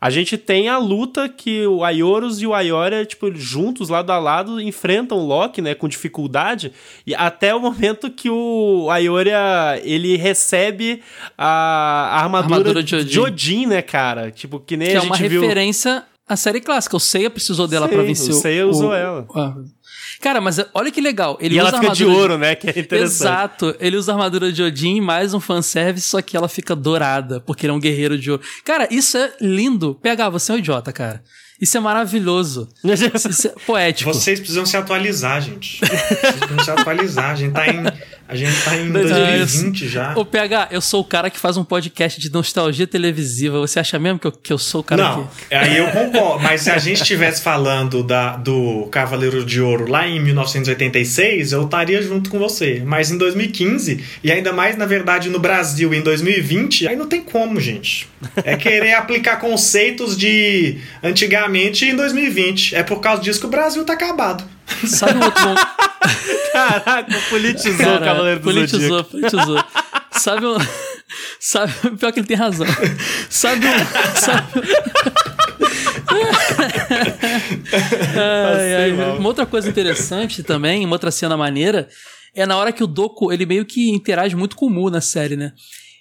a 0.00 0.08
gente 0.08 0.38
tem 0.38 0.68
a 0.68 0.78
luta 0.78 1.28
que 1.28 1.66
o 1.66 1.84
Aioros 1.84 2.40
e 2.40 2.46
o 2.46 2.54
Aioria, 2.54 3.04
tipo, 3.04 3.30
juntos, 3.34 3.88
lado 3.88 4.10
a 4.10 4.18
lado, 4.18 4.60
enfrentam 4.60 5.18
o 5.18 5.26
Loki, 5.26 5.60
né, 5.60 5.74
com 5.74 5.86
dificuldade, 5.88 6.72
e 7.06 7.14
até 7.14 7.54
o 7.54 7.60
momento 7.60 8.10
que 8.10 8.30
o 8.30 8.88
Aioria, 8.90 9.80
ele 9.84 10.16
recebe 10.16 11.02
a, 11.36 11.46
a 12.12 12.22
armadura, 12.22 12.54
Armadura 12.56 12.82
de 12.82 13.04
de 13.04 13.20
Odin. 13.20 13.32
Odin, 13.32 13.66
né, 13.66 13.82
cara? 13.82 14.30
Tipo, 14.30 14.58
que 14.58 14.76
nem 14.76 14.88
Que 14.90 14.96
a 14.96 15.00
é 15.00 15.02
uma 15.02 15.16
gente 15.16 15.28
viu... 15.28 15.42
referência 15.42 16.02
à 16.26 16.36
série 16.36 16.60
clássica. 16.60 16.96
O 16.96 17.00
Seiya 17.00 17.28
precisou 17.28 17.66
dela 17.66 17.86
Sei, 17.88 17.94
pra 17.96 18.04
vencer 18.06 18.30
o 18.30 18.34
Seiya 18.34 18.66
usou 18.66 18.94
ela. 18.94 19.26
ah. 19.34 19.54
Cara, 20.20 20.40
mas 20.40 20.60
olha 20.74 20.90
que 20.90 21.00
legal. 21.00 21.38
Ele 21.40 21.54
E 21.54 21.58
ela 21.58 21.70
usa 21.70 21.80
fica 21.80 21.94
de 21.94 22.02
armadura 22.04 22.22
ouro, 22.22 22.38
né, 22.38 22.54
que 22.54 22.68
é 22.68 22.78
interessante. 22.78 23.22
Exato. 23.22 23.76
Ele 23.80 23.96
usa 23.96 24.12
a 24.12 24.14
armadura 24.14 24.52
de 24.52 24.62
Odin, 24.62 25.00
mais 25.00 25.32
um 25.32 25.40
fanservice, 25.40 26.06
só 26.08 26.20
que 26.20 26.36
ela 26.36 26.48
fica 26.48 26.76
dourada, 26.76 27.40
porque 27.40 27.64
ele 27.64 27.72
é 27.72 27.74
um 27.74 27.80
guerreiro 27.80 28.18
de 28.18 28.30
ouro. 28.30 28.42
Cara, 28.64 28.86
isso 28.90 29.16
é 29.16 29.32
lindo. 29.40 29.94
PH, 30.02 30.28
você 30.28 30.52
é 30.52 30.54
um 30.56 30.58
idiota, 30.58 30.92
cara. 30.92 31.22
Isso 31.60 31.76
é 31.76 31.80
maravilhoso. 31.80 32.68
Isso 32.82 33.48
é 33.48 33.52
poético. 33.66 34.12
Vocês 34.12 34.40
precisam 34.40 34.64
se 34.64 34.78
atualizar, 34.78 35.42
gente. 35.42 35.78
Vocês 35.78 36.36
precisam 36.36 36.64
se 36.64 36.70
atualizar. 36.70 37.30
A 37.32 37.34
gente 37.34 37.52
tá 37.52 37.68
em, 37.68 37.82
a 38.30 38.36
gente 38.36 38.62
tá 38.62 38.76
em 38.76 38.92
2020 38.92 39.88
já. 39.88 40.14
Ô, 40.16 40.24
PH, 40.24 40.68
eu 40.70 40.80
sou 40.80 41.00
o 41.00 41.04
cara 41.04 41.28
que 41.28 41.38
faz 41.38 41.56
um 41.56 41.64
podcast 41.64 42.20
de 42.20 42.30
nostalgia 42.32 42.86
televisiva. 42.86 43.58
Você 43.58 43.80
acha 43.80 43.98
mesmo 43.98 44.20
que 44.20 44.26
eu, 44.28 44.32
que 44.32 44.52
eu 44.52 44.58
sou 44.58 44.82
o 44.82 44.84
cara 44.84 45.02
Não, 45.02 45.28
que. 45.48 45.52
aí 45.54 45.76
eu 45.76 45.88
concordo. 45.90 46.40
Mas 46.40 46.62
se 46.62 46.70
a 46.70 46.78
gente 46.78 47.02
estivesse 47.02 47.42
falando 47.42 48.04
da, 48.04 48.36
do 48.36 48.86
Cavaleiro 48.92 49.44
de 49.44 49.60
Ouro 49.60 49.90
lá 49.90 50.06
em 50.06 50.20
1986, 50.20 51.50
eu 51.50 51.64
estaria 51.64 52.00
junto 52.00 52.30
com 52.30 52.38
você. 52.38 52.80
Mas 52.86 53.10
em 53.10 53.18
2015, 53.18 54.04
e 54.22 54.30
ainda 54.30 54.52
mais, 54.52 54.76
na 54.76 54.86
verdade, 54.86 55.28
no 55.28 55.40
Brasil 55.40 55.92
em 55.92 56.00
2020, 56.00 56.86
aí 56.86 56.94
não 56.94 57.08
tem 57.08 57.22
como, 57.22 57.58
gente. 57.58 58.08
É 58.44 58.54
querer 58.56 58.94
aplicar 58.94 59.40
conceitos 59.40 60.16
de 60.16 60.78
antigamente 61.02 61.84
em 61.84 61.96
2020. 61.96 62.76
É 62.76 62.84
por 62.84 63.00
causa 63.00 63.20
disso 63.20 63.40
que 63.40 63.46
o 63.46 63.50
Brasil 63.50 63.84
tá 63.84 63.94
acabado. 63.94 64.44
Sabe 64.88 65.18
um 65.18 65.24
outro. 65.24 65.42
Caraca, 66.52 67.20
politizou 67.30 67.96
o 67.96 68.00
Cavaleiro 68.00 68.40
do 68.40 68.44
politizou, 68.44 68.80
Zodíaco. 68.80 69.10
politizou. 69.10 69.64
Sabe 70.12 70.46
um. 70.46 70.56
Sabe, 71.40 71.72
pior 71.98 72.12
que 72.12 72.20
ele 72.20 72.26
tem 72.26 72.36
razão. 72.36 72.66
Sabe 73.28 73.66
um. 73.66 73.70
Sabe, 74.16 74.46
ai, 78.16 78.74
ai, 78.74 78.92
uma 78.92 79.28
outra 79.28 79.46
coisa 79.46 79.68
interessante 79.68 80.42
também, 80.42 80.84
uma 80.84 80.94
outra 80.94 81.10
cena 81.10 81.36
maneira, 81.36 81.88
é 82.34 82.46
na 82.46 82.56
hora 82.56 82.72
que 82.72 82.82
o 82.82 82.86
Doku, 82.86 83.32
ele 83.32 83.46
meio 83.46 83.64
que 83.64 83.90
interage 83.90 84.36
muito 84.36 84.56
com 84.56 84.66
o 84.66 84.70
Mu 84.70 84.90
na 84.90 85.00
série, 85.00 85.36
né? 85.36 85.52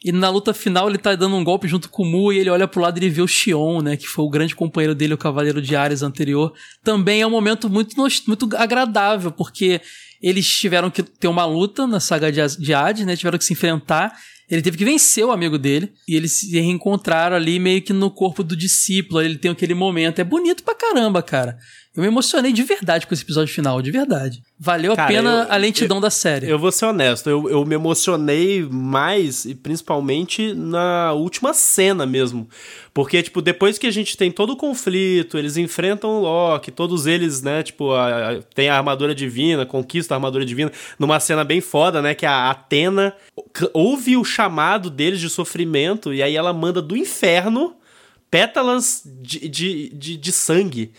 E 0.04 0.12
na 0.12 0.30
luta 0.30 0.54
final 0.54 0.88
ele 0.88 0.98
tá 0.98 1.14
dando 1.14 1.36
um 1.36 1.44
golpe 1.44 1.68
junto 1.68 1.90
com 1.90 2.04
o 2.04 2.06
Mu 2.06 2.32
e 2.32 2.40
ele 2.40 2.50
olha 2.50 2.68
pro 2.68 2.82
lado 2.82 2.98
e 2.98 3.00
ele 3.00 3.10
vê 3.10 3.22
o 3.22 3.28
Xion, 3.28 3.82
né? 3.82 3.98
Que 3.98 4.08
foi 4.08 4.24
o 4.24 4.30
grande 4.30 4.56
companheiro 4.56 4.96
dele, 4.96 5.14
o 5.14 5.18
Cavaleiro 5.18 5.62
de 5.62 5.76
Ares 5.76 6.02
anterior. 6.02 6.54
Também 6.84 7.22
é 7.22 7.28
um 7.28 7.30
momento 7.30 7.70
muito, 7.70 7.96
muito 7.98 8.50
agradável, 8.56 9.32
porque 9.32 9.82
eles 10.22 10.48
tiveram 10.48 10.90
que 10.90 11.04
ter 11.04 11.28
uma 11.28 11.46
luta 11.46 11.86
na 11.86 12.00
saga 12.00 12.32
de 12.32 12.74
Hades, 12.74 13.06
né? 13.06 13.16
Tiveram 13.16 13.38
que 13.38 13.46
se 13.46 13.54
enfrentar. 13.54 14.14
Ele 14.50 14.62
teve 14.62 14.78
que 14.78 14.86
vencer 14.86 15.24
o 15.24 15.32
amigo 15.32 15.58
dele. 15.58 15.92
E 16.08 16.16
eles 16.16 16.40
se 16.40 16.60
reencontraram 16.60 17.36
ali 17.36 17.60
meio 17.60 17.82
que 17.82 17.94
no 17.94 18.10
corpo 18.10 18.44
do 18.44 18.56
discípulo. 18.56 19.22
Ele 19.22 19.38
tem 19.38 19.52
aquele 19.52 19.74
momento. 19.74 20.20
É 20.20 20.24
bonito 20.24 20.64
pra 20.64 20.74
caramba, 20.74 21.22
cara. 21.22 21.58
Eu 21.96 22.04
me 22.04 22.08
emocionei 22.08 22.54
de 22.54 22.62
verdade 22.62 23.08
com 23.08 23.14
esse 23.16 23.24
episódio 23.24 23.52
final, 23.54 23.82
de 23.82 23.90
verdade. 23.90 24.44
Valeu 24.60 24.94
a 24.94 24.96
Cara, 24.96 25.08
pena 25.08 25.30
eu- 25.48 25.52
a 25.54 25.58
lentidão 25.58 26.00
da 26.00 26.12
série. 26.12 26.48
Eu 26.48 26.60
vou 26.60 26.72
ser 26.72 26.86
honesto, 26.86 27.28
eu, 27.30 27.50
eu 27.50 27.66
me 27.66 27.74
emocionei 27.74 28.62
mais, 28.64 29.44
e 29.44 29.56
principalmente 29.56 30.54
na 30.54 31.14
última 31.14 31.52
cena 31.52 32.06
mesmo. 32.06 32.48
Porque, 32.94 33.24
tipo, 33.24 33.42
depois 33.42 33.80
que 33.80 33.88
a 33.88 33.92
gente 33.92 34.16
tem 34.16 34.32
todo 34.32 34.52
o 34.52 34.56
conflito, 34.56 35.36
eles 35.36 35.58
enfrentam 35.58 36.12
o 36.12 36.22
Loki, 36.22 36.70
todos 36.72 37.08
eles, 37.08 37.42
né, 37.42 37.64
tipo, 37.64 37.92
a, 37.92 38.34
a- 38.34 38.42
tem 38.54 38.70
a 38.70 38.78
armadura 38.78 39.16
divina, 39.16 39.66
conquista 39.66 40.14
a 40.14 40.18
armadura 40.18 40.46
divina, 40.46 40.72
numa 41.00 41.20
cena 41.20 41.44
bem 41.44 41.60
foda, 41.60 42.04
né, 42.04 42.14
que 42.14 42.26
a 42.26 42.52
Atena 42.52 43.16
ouve 43.74 44.16
o 44.16 44.24
chamado 44.24 44.92
deles 44.92 45.20
de 45.20 45.30
sofrimento, 45.30 46.14
e 46.14 46.22
aí 46.22 46.36
ela 46.36 46.54
manda 46.54 46.84
do 46.84 46.96
inferno 46.96 47.76
pétalas 48.30 49.02
de, 49.22 49.50
de, 49.50 49.90
de, 49.90 50.18
de 50.18 50.32
sangue. 50.32 50.92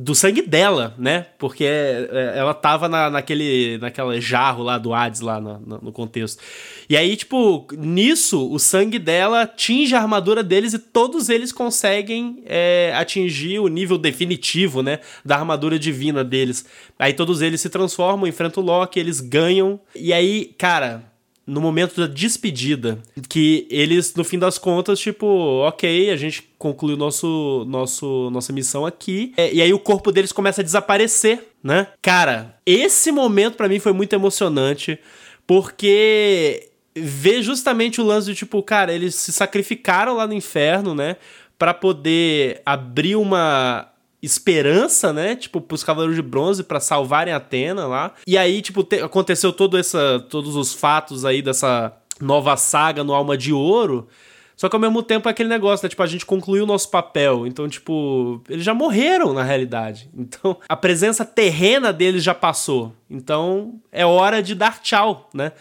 Do 0.00 0.14
sangue 0.14 0.42
dela, 0.42 0.94
né? 0.96 1.26
Porque 1.40 1.64
é, 1.64 2.08
é, 2.12 2.38
ela 2.38 2.54
tava 2.54 2.88
na, 2.88 3.10
naquele, 3.10 3.78
naquela 3.78 4.20
jarro 4.20 4.62
lá 4.62 4.78
do 4.78 4.94
Hades, 4.94 5.20
lá 5.20 5.40
no, 5.40 5.58
no- 5.82 5.90
contexto. 5.92 6.40
E 6.88 6.96
aí, 6.96 7.16
tipo, 7.16 7.66
nisso, 7.76 8.48
o 8.48 8.60
sangue 8.60 8.96
dela 8.96 9.42
atinge 9.42 9.96
a 9.96 10.00
armadura 10.00 10.44
deles 10.44 10.72
e 10.72 10.78
todos 10.78 11.28
eles 11.28 11.50
conseguem 11.50 12.44
é, 12.46 12.92
atingir 12.94 13.58
o 13.58 13.66
nível 13.66 13.98
definitivo, 13.98 14.84
né? 14.84 15.00
Da 15.24 15.34
armadura 15.34 15.76
divina 15.76 16.22
deles. 16.22 16.64
Aí 16.96 17.12
todos 17.12 17.42
eles 17.42 17.60
se 17.60 17.68
transformam, 17.68 18.28
enfrentam 18.28 18.62
o 18.62 18.66
Loki, 18.66 19.00
eles 19.00 19.20
ganham. 19.20 19.80
E 19.96 20.12
aí, 20.12 20.54
cara, 20.56 21.02
no 21.48 21.62
momento 21.62 21.98
da 21.98 22.06
despedida, 22.06 22.98
que 23.26 23.66
eles, 23.70 24.14
no 24.14 24.22
fim 24.22 24.38
das 24.38 24.58
contas, 24.58 25.00
tipo, 25.00 25.26
ok, 25.66 26.10
a 26.10 26.16
gente 26.16 26.46
concluiu 26.58 26.94
nosso, 26.94 27.64
nosso, 27.66 28.28
nossa 28.30 28.52
missão 28.52 28.84
aqui, 28.84 29.32
É, 29.34 29.52
e 29.52 29.62
aí 29.62 29.72
o 29.72 29.78
corpo 29.78 30.12
deles 30.12 30.30
começa 30.30 30.60
a 30.60 30.64
desaparecer, 30.64 31.48
né? 31.64 31.88
Cara, 32.02 32.54
esse 32.66 33.10
momento 33.10 33.56
pra 33.56 33.66
mim 33.66 33.78
foi 33.78 33.94
muito 33.94 34.12
emocionante, 34.12 34.98
porque 35.46 36.68
ver 36.94 37.42
justamente 37.42 37.98
o 37.98 38.04
lance 38.04 38.26
de, 38.26 38.34
tipo, 38.34 38.62
cara, 38.62 38.92
eles 38.92 39.14
se 39.14 39.32
sacrificaram 39.32 40.14
lá 40.16 40.26
no 40.26 40.34
inferno, 40.34 40.94
né? 40.94 41.16
Pra 41.58 41.72
poder 41.72 42.60
abrir 42.66 43.16
uma 43.16 43.88
esperança, 44.22 45.12
né? 45.12 45.36
Tipo, 45.36 45.60
pros 45.60 45.84
Cavaleiros 45.84 46.16
de 46.16 46.22
Bronze 46.22 46.62
pra 46.62 46.80
salvarem 46.80 47.32
Atena 47.34 47.86
lá. 47.86 48.12
E 48.26 48.36
aí, 48.36 48.60
tipo, 48.60 48.82
te- 48.82 49.00
aconteceu 49.00 49.52
todo 49.52 49.76
essa, 49.78 50.20
todos 50.28 50.56
os 50.56 50.72
fatos 50.74 51.24
aí 51.24 51.40
dessa 51.42 51.92
nova 52.20 52.56
saga 52.56 53.04
no 53.04 53.14
Alma 53.14 53.36
de 53.36 53.52
Ouro. 53.52 54.08
Só 54.56 54.68
que 54.68 54.74
ao 54.74 54.80
mesmo 54.80 55.04
tempo 55.04 55.28
é 55.28 55.30
aquele 55.30 55.48
negócio, 55.48 55.84
né? 55.86 55.88
Tipo, 55.88 56.02
a 56.02 56.06
gente 56.08 56.26
concluiu 56.26 56.64
o 56.64 56.66
nosso 56.66 56.90
papel. 56.90 57.46
Então, 57.46 57.68
tipo, 57.68 58.42
eles 58.48 58.64
já 58.64 58.74
morreram 58.74 59.32
na 59.32 59.44
realidade. 59.44 60.10
Então, 60.18 60.56
a 60.68 60.74
presença 60.76 61.24
terrena 61.24 61.92
deles 61.92 62.24
já 62.24 62.34
passou. 62.34 62.92
Então, 63.08 63.74
é 63.92 64.04
hora 64.04 64.42
de 64.42 64.56
dar 64.56 64.80
tchau, 64.82 65.30
né? 65.32 65.52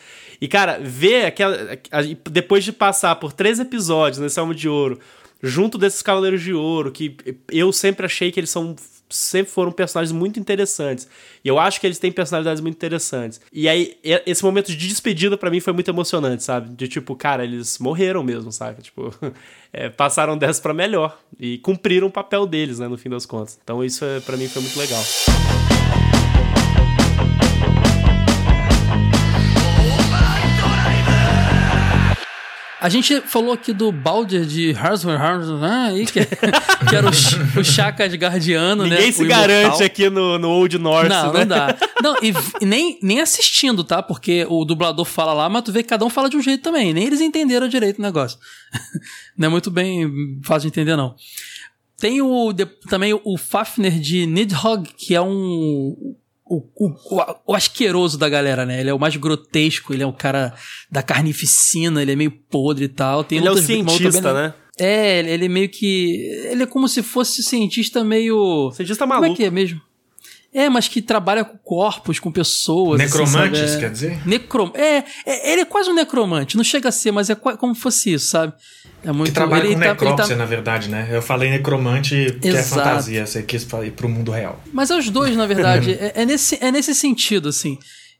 E, 0.41 0.47
cara, 0.47 0.79
ver 0.81 1.25
aquela. 1.27 1.55
Depois 2.29 2.63
de 2.63 2.71
passar 2.71 3.15
por 3.17 3.31
três 3.31 3.59
episódios 3.59 4.19
nesse 4.19 4.39
Alma 4.39 4.55
de 4.55 4.67
Ouro, 4.67 4.99
junto 5.41 5.77
desses 5.77 6.01
Cavaleiros 6.01 6.41
de 6.41 6.53
Ouro, 6.53 6.91
que 6.91 7.17
eu 7.51 7.71
sempre 7.71 8.05
achei 8.05 8.31
que 8.31 8.39
eles 8.39 8.49
são. 8.49 8.75
Sempre 9.09 9.49
foram 9.49 9.71
personagens 9.71 10.11
muito 10.11 10.37
interessantes. 10.37 11.07
E 11.41 11.47
eu 11.47 11.57
acho 11.57 11.79
que 11.79 11.87
eles 11.87 11.97
têm 11.97 12.11
personalidades 12.11 12.61
muito 12.61 12.75
interessantes. 12.75 13.39
E 13.53 13.69
aí, 13.69 13.97
esse 14.03 14.43
momento 14.43 14.67
de 14.67 14.75
despedida 14.85 15.37
pra 15.37 15.49
mim 15.49 15.61
foi 15.61 15.71
muito 15.71 15.89
emocionante, 15.89 16.43
sabe? 16.43 16.75
De 16.75 16.89
tipo, 16.89 17.15
cara, 17.15 17.45
eles 17.45 17.79
morreram 17.79 18.21
mesmo, 18.21 18.51
sabe? 18.51 18.81
Tipo, 18.81 19.13
é, 19.71 19.87
passaram 19.87 20.37
dessa 20.37 20.61
pra 20.61 20.73
melhor. 20.73 21.17
E 21.39 21.57
cumpriram 21.59 22.07
o 22.07 22.11
papel 22.11 22.45
deles, 22.45 22.79
né, 22.79 22.87
no 22.89 22.97
fim 22.97 23.09
das 23.09 23.25
contas. 23.25 23.57
Então 23.63 23.81
isso 23.81 24.03
é, 24.03 24.19
para 24.19 24.35
mim 24.35 24.49
foi 24.49 24.61
muito 24.61 24.77
legal. 24.77 25.01
A 32.79 32.89
gente 32.89 33.21
falou 33.21 33.53
aqui 33.53 33.73
do 33.73 33.91
Balder 33.91 34.45
de 34.45 34.71
Harsman 34.71 35.17
aí, 35.87 36.05
que, 36.05 36.23
que 36.25 36.95
era 36.95 37.07
o, 37.07 37.59
o 37.59 37.63
Chaka 37.63 38.07
de 38.07 38.17
Guardiano, 38.17 38.83
né? 38.85 38.95
Ninguém 38.97 39.11
se 39.11 39.23
imortal. 39.23 39.41
garante 39.47 39.83
aqui 39.83 40.09
no, 40.09 40.37
no 40.37 40.49
Old 40.49 40.77
North, 40.77 41.09
Não, 41.09 41.33
né? 41.33 41.39
não 41.39 41.47
dá. 41.47 41.75
Não, 42.03 42.15
e, 42.21 42.31
e 42.61 42.65
nem, 42.65 42.99
nem 43.01 43.19
assistindo, 43.19 43.83
tá? 43.83 44.03
Porque 44.03 44.45
o 44.49 44.63
dublador 44.63 45.05
fala 45.05 45.33
lá, 45.33 45.49
mas 45.49 45.63
tu 45.63 45.71
vê 45.71 45.81
que 45.81 45.89
cada 45.89 46.05
um 46.05 46.09
fala 46.09 46.29
de 46.29 46.37
um 46.37 46.41
jeito 46.41 46.61
também. 46.61 46.93
Nem 46.93 47.05
eles 47.05 47.19
entenderam 47.19 47.67
direito 47.67 47.97
o 47.97 48.01
negócio. 48.03 48.37
não 49.35 49.47
é 49.47 49.49
muito 49.49 49.71
bem 49.71 50.39
fácil 50.43 50.69
de 50.69 50.79
entender, 50.79 50.95
não. 50.95 51.15
Tem 51.99 52.21
o, 52.21 52.53
de- 52.53 52.67
também 52.87 53.19
o 53.23 53.37
Fafner 53.37 53.99
de 53.99 54.27
Nidhogg, 54.27 54.89
que 54.95 55.15
é 55.15 55.21
um. 55.21 56.15
O, 56.49 56.63
o, 56.75 56.95
o, 57.47 57.53
asqueroso 57.53 58.17
da 58.17 58.29
galera, 58.29 58.65
né? 58.65 58.79
Ele 58.79 58.89
é 58.89 58.93
o 58.93 58.99
mais 58.99 59.15
grotesco, 59.17 59.93
ele 59.93 60.03
é 60.03 60.05
o 60.07 60.13
cara 60.13 60.53
da 60.89 61.03
carnificina, 61.03 62.01
ele 62.01 62.13
é 62.13 62.15
meio 62.15 62.31
podre 62.31 62.85
e 62.85 62.87
tal. 62.87 63.23
Tem 63.23 63.37
Ele 63.39 63.47
é 63.47 63.51
o 63.51 63.57
cientista, 63.57 64.21
bem- 64.33 64.43
né? 64.43 64.53
É, 64.79 65.19
ele- 65.19 65.45
é 65.45 65.49
meio 65.49 65.67
que. 65.69 66.15
Ele 66.51 66.63
é 66.63 66.65
como 66.65 66.87
se 66.87 67.01
fosse 67.03 67.41
cientista 67.43 68.03
meio. 68.03 68.71
Cientista 68.73 69.03
Como 69.05 69.13
é 69.15 69.19
maluco. 69.21 69.35
que 69.35 69.43
é 69.45 69.51
mesmo? 69.51 69.81
É, 70.53 70.69
mas 70.69 70.87
que 70.87 71.01
trabalha 71.01 71.43
com 71.43 71.57
corpos, 71.57 72.19
com 72.19 72.31
pessoas. 72.31 73.01
assim, 73.01 73.19
Necromantes? 73.19 73.75
É- 73.75 73.79
quer 73.79 73.91
dizer? 73.91 74.27
Necrom... 74.27 74.71
É, 74.73 75.03
é, 75.25 75.51
ele 75.51 75.61
é 75.61 75.65
quase 75.65 75.89
um 75.89 75.93
necromante. 75.93 76.55
Não 76.55 76.63
chega 76.63 76.89
a 76.89 76.91
ser, 76.91 77.11
mas 77.11 77.29
é 77.29 77.35
como 77.35 77.75
fosse 77.75 78.13
isso, 78.13 78.29
sabe? 78.29 78.53
É 79.03 79.11
muito. 79.11 79.29
Que 79.29 79.33
trabalha 79.33 79.65
ele 79.65 79.75
com 79.75 79.79
tá- 79.79 79.85
ele 79.85 79.93
necrópsia, 79.93 80.35
tá- 80.35 80.39
na 80.39 80.45
verdade, 80.45 80.89
né? 80.89 81.07
Eu 81.11 81.21
falei 81.21 81.49
necromante 81.49 82.31
porque 82.33 82.47
é 82.49 82.63
fantasia, 82.63 83.25
você 83.25 83.43
quis 83.43 83.67
ir 83.85 83.91
pro 83.91 84.09
mundo 84.09 84.31
real. 84.31 84.61
Mas 84.73 84.89
é 84.89 84.97
os 84.97 85.09
dois, 85.09 85.35
na 85.35 85.45
verdade. 85.45 85.91
é, 85.99 86.13
é 86.15 86.25
nesse, 86.25 86.57
é 86.61 86.71
nesse 86.71 86.93
sentido, 86.95 87.49
assim. 87.49 87.77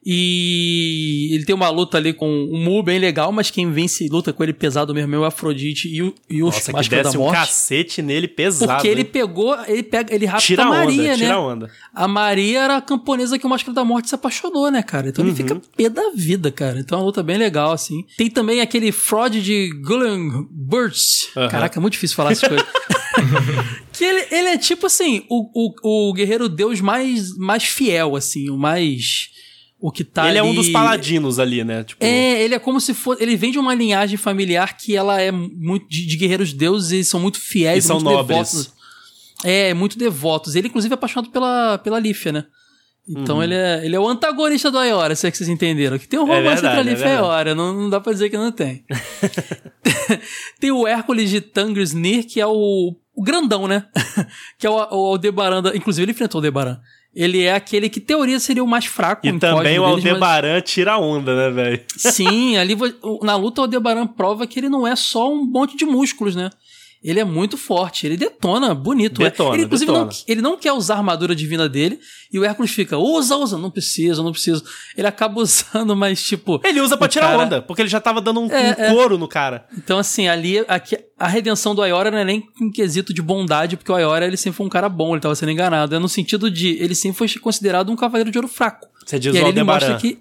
E 0.09 1.31
ele 1.33 1.43
tem 1.43 1.53
uma 1.53 1.67
luta 1.67 1.97
ali 1.97 2.13
com 2.13 2.29
um 2.29 2.63
Mu 2.63 2.81
bem 2.81 2.97
legal, 2.97 3.29
mas 3.33 3.51
quem 3.51 3.69
vence 3.69 4.05
e 4.05 4.07
luta 4.07 4.31
com 4.31 4.41
ele 4.41 4.53
pesado 4.53 4.93
mesmo 4.93 5.13
é 5.13 5.19
o 5.19 5.25
Afrodite 5.25 5.89
e 5.89 6.01
o, 6.01 6.15
e 6.29 6.41
o 6.41 6.45
Nossa, 6.45 6.71
que 6.71 6.71
Máscara 6.71 7.03
da 7.03 7.09
desce 7.09 7.17
um 7.17 7.23
Morte. 7.23 7.37
cacete 7.37 8.01
nele 8.01 8.25
pesado. 8.25 8.71
porque 8.71 8.87
ele 8.87 9.03
pegou, 9.03 9.53
ele 9.67 9.83
pega, 9.83 10.15
ele 10.15 10.25
rapta 10.25 10.45
tira 10.45 10.63
a 10.63 10.69
onda, 10.69 10.77
Maria, 10.77 11.11
né? 11.11 11.17
tira 11.17 11.39
onda. 11.41 11.69
A 11.93 12.07
Maria 12.07 12.61
era 12.61 12.77
a 12.77 12.81
camponesa 12.81 13.37
que 13.37 13.45
o 13.45 13.49
Máscara 13.49 13.73
da 13.73 13.83
Morte 13.83 14.07
se 14.07 14.15
apaixonou, 14.15 14.71
né, 14.71 14.81
cara? 14.81 15.09
Então 15.09 15.25
ele 15.25 15.35
fica 15.35 15.61
pé 15.75 15.89
da 15.89 16.11
vida, 16.15 16.49
cara. 16.53 16.79
Então 16.79 16.97
é 16.97 17.01
uma 17.01 17.05
luta 17.05 17.21
bem 17.21 17.37
legal, 17.37 17.73
assim. 17.73 18.05
Tem 18.15 18.29
também 18.29 18.61
aquele 18.61 18.93
fraud 18.93 19.41
de 19.41 19.69
Gulen 19.83 20.47
Burst. 20.49 21.35
Aham. 21.35 21.49
Caraca, 21.49 21.79
é 21.79 21.81
muito 21.81 21.93
difícil 21.93 22.15
falar 22.15 22.31
essas 22.31 22.47
coisas. 22.47 22.65
que 23.91 24.05
ele, 24.05 24.25
ele 24.31 24.47
é 24.47 24.57
tipo 24.57 24.85
assim, 24.85 25.25
o, 25.29 25.49
o, 25.53 26.09
o 26.09 26.13
guerreiro 26.13 26.47
deus 26.47 26.79
mais, 26.79 27.35
mais 27.37 27.65
fiel, 27.65 28.15
assim, 28.15 28.49
o 28.49 28.55
mais. 28.57 29.35
O 29.79 29.91
que 29.91 30.03
tá 30.03 30.27
ele 30.27 30.39
é 30.39 30.43
um 30.43 30.47
ali- 30.47 30.55
dos 30.55 30.69
paladinos 30.69 31.37
ali, 31.39 31.63
né? 31.63 31.83
Tipo, 31.83 32.03
é, 32.03 32.41
ele 32.41 32.55
é 32.55 32.59
como 32.59 32.81
se 32.81 32.93
fosse. 32.95 33.21
Ele 33.21 33.35
vem 33.35 33.51
de 33.51 33.59
uma 33.59 33.75
linhagem 33.75 34.17
familiar 34.17 34.75
que 34.75 34.95
ela 34.95 35.21
é 35.21 35.31
muito 35.31 35.87
de, 35.87 36.05
de 36.07 36.17
guerreiros 36.17 36.51
deuses, 36.51 36.91
eles 36.91 37.07
são 37.07 37.19
muito 37.19 37.39
fiéis, 37.39 37.83
E 37.83 37.87
são 37.87 37.97
muito 37.99 38.09
nobres. 38.11 38.27
devotos. 38.37 38.73
É, 39.43 39.73
muito 39.75 39.97
devotos. 39.99 40.55
Ele, 40.55 40.67
inclusive, 40.67 40.91
é 40.93 40.95
apaixonado 40.95 41.31
pela, 41.31 41.77
pela 41.77 41.99
Lífia, 41.99 42.31
né? 42.31 42.45
Uhum. 43.07 43.21
Então 43.21 43.41
ele, 43.43 43.53
é, 43.53 43.85
ele 43.85 43.95
é 43.95 43.99
o 43.99 44.07
antagonista 44.07 44.69
do 44.71 44.79
Ayora, 44.79 45.15
se 45.15 45.27
é 45.27 45.31
que 45.31 45.37
vocês 45.37 45.47
entenderam. 45.47 45.97
Que 45.99 46.07
tem 46.07 46.19
um 46.19 46.23
romance 46.25 46.61
verdade, 46.61 46.67
entre 46.67 46.77
a 46.77 46.79
é 46.79 46.83
Lífia 46.83 47.05
e 47.05 47.07
a 47.07 47.09
verdade. 47.11 47.23
Ayora, 47.31 47.55
não, 47.55 47.73
não 47.83 47.89
dá 47.89 48.01
pra 48.01 48.11
dizer 48.13 48.29
que 48.31 48.35
não 48.37 48.51
tem. 48.51 48.83
tem 50.59 50.71
o 50.71 50.87
Hércules 50.87 51.29
de 51.29 51.41
Tangrisnir, 51.41 52.25
que 52.27 52.39
é 52.41 52.47
o, 52.47 52.95
o 53.15 53.23
grandão, 53.23 53.67
né? 53.67 53.85
que 54.57 54.65
é 54.65 54.69
o, 54.69 54.73
o 54.75 55.05
Aldebaran. 55.11 55.61
da- 55.61 55.75
Inclusive, 55.75 56.03
ele 56.03 56.11
enfrentou 56.11 56.39
o 56.39 56.43
Aldebaran. 56.43 56.79
Ele 57.19 57.41
é 57.43 57.53
aquele 57.55 57.89
que, 57.89 57.99
teoria, 57.99 58.39
seria 58.39 58.63
o 58.63 58.67
mais 58.67 58.85
fraco. 58.85 59.25
E 59.25 59.33
também 59.39 59.79
o 59.79 59.81
deles, 59.87 60.03
mas- 60.03 60.05
Aldebaran 60.13 60.61
tira 60.61 60.99
onda, 60.99 61.35
né, 61.35 61.49
velho? 61.49 61.81
Sim, 61.97 62.57
ali 62.57 62.77
na 63.23 63.35
luta 63.35 63.61
o 63.61 63.63
Aldebaran 63.63 64.05
prova 64.05 64.45
que 64.45 64.59
ele 64.59 64.69
não 64.69 64.85
é 64.85 64.95
só 64.95 65.33
um 65.33 65.43
monte 65.43 65.75
de 65.75 65.83
músculos, 65.83 66.35
né? 66.35 66.51
Ele 67.03 67.19
é 67.19 67.23
muito 67.23 67.57
forte, 67.57 68.05
ele 68.05 68.17
detona, 68.17 68.73
bonito. 68.73 69.21
é. 69.21 69.25
Detona, 69.25 69.55
ele, 69.55 69.63
inclusive, 69.65 69.91
detona. 69.91 70.05
Não, 70.11 70.17
ele 70.27 70.41
não 70.41 70.57
quer 70.57 70.73
usar 70.73 70.95
a 70.95 70.97
armadura 70.97 71.35
divina 71.35 71.69
dele, 71.69 71.99
e 72.33 72.39
o 72.39 72.43
Hércules 72.43 72.71
fica, 72.71 72.97
usa, 72.97 73.35
usa, 73.37 73.57
não 73.57 73.69
precisa, 73.69 74.23
não 74.23 74.31
precisa. 74.31 74.63
Ele 74.97 75.07
acaba 75.07 75.39
usando, 75.41 75.95
mas 75.95 76.21
tipo. 76.23 76.59
Ele 76.63 76.81
usa 76.81 76.97
pra 76.97 77.05
o 77.05 77.07
tirar 77.07 77.27
cara- 77.31 77.43
onda, 77.43 77.61
porque 77.61 77.81
ele 77.83 77.89
já 77.89 77.99
tava 78.01 78.19
dando 78.19 78.39
um, 78.41 78.51
É, 78.51 78.75
um 78.79 78.83
é. 78.83 78.89
couro 78.93 79.17
no 79.17 79.27
cara. 79.27 79.65
Então, 79.77 79.97
assim, 79.99 80.27
ali 80.27 80.59
aqui, 80.67 80.97
a 81.19 81.27
redenção 81.27 81.73
do 81.75 81.81
Ayora 81.81 82.09
não 82.11 82.17
é 82.17 82.25
nem 82.25 82.43
em 82.61 82.71
quesito 82.71 83.13
de 83.13 83.21
bondade, 83.21 83.77
porque 83.77 83.91
o 83.91 83.95
Ayora 83.95 84.25
ele 84.25 84.37
sempre 84.37 84.57
foi 84.57 84.65
um 84.65 84.69
cara 84.69 84.89
bom, 84.89 85.13
ele 85.13 85.21
tava 85.21 85.35
sendo 85.35 85.51
enganado. 85.51 85.95
É 85.95 85.99
no 85.99 86.09
sentido 86.09 86.49
de 86.51 86.69
ele 86.81 86.95
sempre 86.95 87.17
foi 87.17 87.29
considerado 87.39 87.91
um 87.91 87.95
cavaleiro 87.95 88.31
de 88.31 88.37
ouro 88.37 88.47
fraco. 88.47 88.87
Você 89.05 89.17
diz 89.19 89.33
e 89.33 89.39
o 89.41 89.47
ele 89.47 89.63
mostra 89.63 89.95
que. 89.97 90.19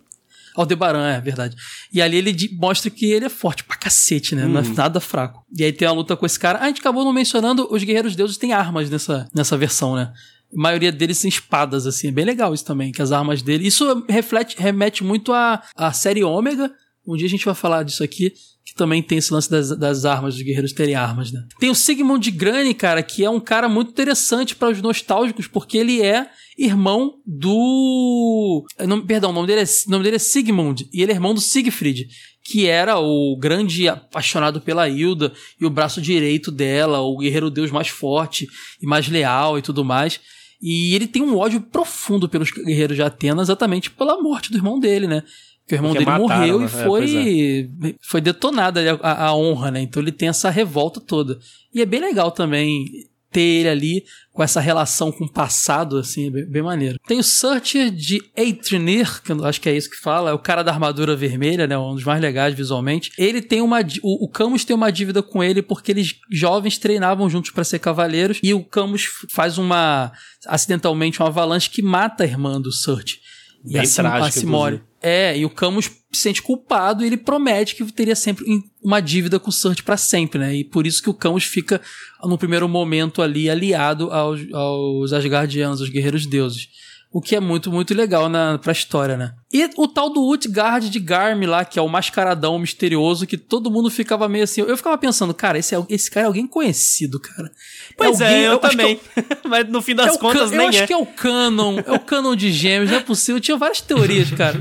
Aldebaran, 0.56 1.08
é 1.08 1.20
verdade. 1.20 1.56
E 1.92 2.00
ali 2.00 2.16
ele 2.16 2.34
mostra 2.58 2.90
que 2.90 3.06
ele 3.06 3.26
é 3.26 3.28
forte 3.28 3.62
pra 3.64 3.76
cacete, 3.76 4.34
né? 4.34 4.44
Uhum. 4.44 4.52
Não 4.52 4.60
é 4.60 4.64
nada 4.64 5.00
fraco. 5.00 5.44
E 5.56 5.64
aí 5.64 5.72
tem 5.72 5.86
a 5.86 5.92
luta 5.92 6.16
com 6.16 6.26
esse 6.26 6.38
cara. 6.38 6.58
Ah, 6.58 6.64
a 6.64 6.66
gente 6.68 6.80
acabou 6.80 7.04
não 7.04 7.12
mencionando, 7.12 7.68
os 7.70 7.84
guerreiros 7.84 8.16
deuses 8.16 8.36
têm 8.36 8.52
armas 8.52 8.90
nessa, 8.90 9.28
nessa 9.34 9.56
versão, 9.56 9.94
né? 9.94 10.12
A 10.52 10.60
maioria 10.60 10.92
deles 10.92 11.20
tem 11.20 11.28
espadas, 11.28 11.86
assim. 11.86 12.08
É 12.08 12.12
bem 12.12 12.24
legal 12.24 12.54
isso 12.54 12.64
também, 12.64 12.92
que 12.92 13.02
as 13.02 13.12
armas 13.12 13.42
dele. 13.42 13.66
Isso 13.66 14.04
reflete, 14.08 14.56
remete 14.58 15.04
muito 15.04 15.32
à, 15.32 15.62
à 15.76 15.92
série 15.92 16.24
Ômega. 16.24 16.72
Um 17.06 17.16
dia 17.16 17.26
a 17.26 17.30
gente 17.30 17.44
vai 17.44 17.54
falar 17.54 17.82
disso 17.82 18.02
aqui. 18.02 18.32
Que 18.66 18.74
também 18.74 19.00
tem 19.00 19.18
esse 19.18 19.32
lance 19.32 19.48
das, 19.48 19.70
das 19.78 20.04
armas, 20.04 20.34
dos 20.34 20.42
guerreiros 20.42 20.72
terem 20.72 20.96
armas, 20.96 21.30
né? 21.30 21.40
Tem 21.60 21.70
o 21.70 21.74
Sigmund 21.74 22.30
Grani, 22.32 22.74
cara, 22.74 23.02
que 23.02 23.24
é 23.24 23.30
um 23.30 23.38
cara 23.38 23.68
muito 23.68 23.92
interessante 23.92 24.56
para 24.56 24.70
os 24.70 24.82
nostálgicos, 24.82 25.46
porque 25.46 25.78
ele 25.78 26.02
é 26.02 26.28
irmão 26.58 27.14
do. 27.24 28.66
perdão, 29.06 29.30
o 29.30 29.32
nome 29.32 29.46
dele, 29.46 29.60
é, 29.60 29.64
o 29.64 29.90
nome 29.90 30.04
dele 30.04 30.16
é 30.16 30.18
Sigmund, 30.18 30.88
e 30.92 31.02
ele 31.02 31.12
é 31.12 31.14
irmão 31.14 31.32
do 31.32 31.40
Siegfried, 31.40 32.08
que 32.42 32.66
era 32.66 32.98
o 32.98 33.36
grande 33.36 33.88
apaixonado 33.88 34.60
pela 34.60 34.88
Hilda 34.88 35.32
e 35.60 35.66
o 35.66 35.70
braço 35.70 36.00
direito 36.00 36.50
dela, 36.50 37.00
o 37.00 37.16
guerreiro 37.18 37.50
deus 37.50 37.70
mais 37.70 37.88
forte 37.88 38.48
e 38.80 38.86
mais 38.86 39.08
leal 39.08 39.58
e 39.58 39.62
tudo 39.62 39.84
mais. 39.84 40.20
E 40.60 40.94
ele 40.94 41.06
tem 41.06 41.22
um 41.22 41.36
ódio 41.36 41.60
profundo 41.60 42.28
pelos 42.28 42.50
guerreiros 42.50 42.96
de 42.96 43.02
Atenas, 43.02 43.48
exatamente 43.48 43.90
pela 43.90 44.20
morte 44.22 44.50
do 44.50 44.56
irmão 44.56 44.78
dele, 44.78 45.06
né? 45.06 45.22
Que 45.66 45.74
o 45.74 45.76
irmão 45.76 45.92
Porque 45.92 46.04
dele 46.04 46.18
mataram, 46.18 46.28
morreu 46.46 46.60
né? 46.60 46.66
e 46.66 46.68
É, 46.68 46.84
foi, 46.86 47.96
foi 48.00 48.20
detonada 48.20 48.98
a, 49.02 49.26
a- 49.26 49.34
honra, 49.36 49.70
né? 49.70 49.80
Então 49.80 50.00
ele 50.02 50.12
tem 50.12 50.28
essa 50.28 50.48
revolta 50.50 51.00
toda. 51.00 51.38
E 51.74 51.82
é 51.82 51.86
bem 51.86 52.00
legal 52.00 52.30
também 52.30 52.84
ter 53.32 53.40
ele 53.40 53.68
ali 53.68 54.04
com 54.32 54.42
essa 54.42 54.60
relação 54.60 55.10
com 55.10 55.24
o 55.24 55.30
passado, 55.30 55.98
assim, 55.98 56.28
é 56.28 56.30
bem, 56.30 56.46
bem 56.48 56.62
maneiro. 56.62 56.96
Tem 57.06 57.18
o 57.18 57.22
Searcher 57.22 57.90
de 57.90 58.20
Eitrinir, 58.36 59.20
que 59.22 59.32
eu 59.32 59.44
acho 59.44 59.60
que 59.60 59.68
é 59.68 59.76
isso 59.76 59.90
que 59.90 59.96
fala, 59.96 60.30
é 60.30 60.32
o 60.32 60.38
cara 60.38 60.62
da 60.62 60.70
armadura 60.72 61.16
vermelha, 61.16 61.66
né? 61.66 61.76
Um 61.76 61.94
dos 61.96 62.04
mais 62.04 62.20
legais 62.20 62.54
visualmente. 62.54 63.10
Ele 63.18 63.42
tem 63.42 63.60
uma. 63.60 63.80
O, 64.02 64.24
o 64.24 64.28
Camus 64.28 64.64
tem 64.64 64.74
uma 64.76 64.90
dívida 64.92 65.20
com 65.22 65.42
ele 65.42 65.60
porque 65.62 65.90
eles 65.90 66.14
jovens 66.30 66.78
treinavam 66.78 67.28
juntos 67.28 67.50
para 67.50 67.64
ser 67.64 67.80
cavaleiros 67.80 68.38
e 68.42 68.54
o 68.54 68.62
Camus 68.64 69.06
faz 69.30 69.58
uma. 69.58 70.12
acidentalmente 70.46 71.20
uma 71.20 71.28
avalanche 71.28 71.68
que 71.68 71.82
mata 71.82 72.22
a 72.24 72.26
irmã 72.26 72.60
do 72.60 72.72
Search. 72.72 73.18
E 73.64 73.72
Bem 73.72 73.82
a, 73.82 73.84
Sim- 73.84 74.00
a 74.00 74.04
trágico, 74.04 74.38
Simone. 74.38 74.76
inclusive. 74.76 74.95
É, 75.02 75.36
e 75.38 75.44
o 75.44 75.50
Camus 75.50 75.86
se 76.12 76.22
sente 76.22 76.40
culpado 76.42 77.04
e 77.04 77.06
ele 77.06 77.16
promete 77.16 77.74
que 77.76 77.84
teria 77.92 78.16
sempre 78.16 78.44
em- 78.50 78.62
uma 78.82 79.00
dívida 79.00 79.38
com 79.38 79.50
o 79.50 79.52
Search 79.52 79.82
pra 79.82 79.96
sempre, 79.96 80.38
né? 80.38 80.54
E 80.56 80.64
por 80.64 80.86
isso 80.86 81.02
que 81.02 81.10
o 81.10 81.14
Camus 81.14 81.44
fica, 81.44 81.80
no 82.24 82.38
primeiro 82.38 82.68
momento 82.68 83.20
ali, 83.22 83.48
aliado 83.50 84.10
aos, 84.10 84.40
aos 84.52 85.12
Asgardianos, 85.12 85.80
aos 85.80 85.90
guerreiros 85.90 86.26
deuses. 86.26 86.68
O 87.12 87.20
que 87.20 87.36
é 87.36 87.40
muito, 87.40 87.70
muito 87.70 87.94
legal 87.94 88.28
na, 88.28 88.58
pra 88.58 88.72
história, 88.72 89.16
né? 89.16 89.32
E 89.52 89.70
o 89.76 89.86
tal 89.86 90.10
do 90.10 90.28
Utgard 90.28 90.90
de 90.90 90.98
Garm 90.98 91.44
lá, 91.46 91.64
que 91.64 91.78
é 91.78 91.82
o 91.82 91.88
mascaradão 91.88 92.58
misterioso, 92.58 93.26
que 93.26 93.36
todo 93.38 93.70
mundo 93.70 93.88
ficava 93.88 94.28
meio 94.28 94.42
assim. 94.42 94.60
Eu 94.62 94.76
ficava 94.76 94.98
pensando, 94.98 95.32
cara, 95.32 95.56
esse, 95.56 95.72
é, 95.74 95.78
esse 95.88 96.10
cara 96.10 96.24
é 96.24 96.26
alguém 96.26 96.46
conhecido, 96.48 97.20
cara. 97.20 97.50
Pois 97.96 98.20
é, 98.20 98.24
alguém- 98.26 98.42
eu, 98.42 98.52
acho 98.60 98.60
que 98.60 98.76
também. 98.76 99.00
Mas 99.48 99.68
no 99.68 99.80
fim 99.80 99.92
é 99.92 99.94
das 99.94 100.16
o 100.16 100.18
contas, 100.18 100.50
can- 100.50 100.56
nem 100.56 100.60
eu 100.66 100.68
acho 100.68 100.82
é. 100.82 100.86
que 100.88 100.92
é 100.92 100.96
o 100.96 101.06
canon, 101.06 101.78
é 101.78 101.92
o 101.92 102.00
canon 102.00 102.34
de 102.34 102.50
gêmeos, 102.50 102.90
não 102.90 102.98
é 102.98 103.02
possível. 103.02 103.40
Tinha 103.40 103.56
várias 103.56 103.80
teorias, 103.80 104.30
cara. 104.32 104.60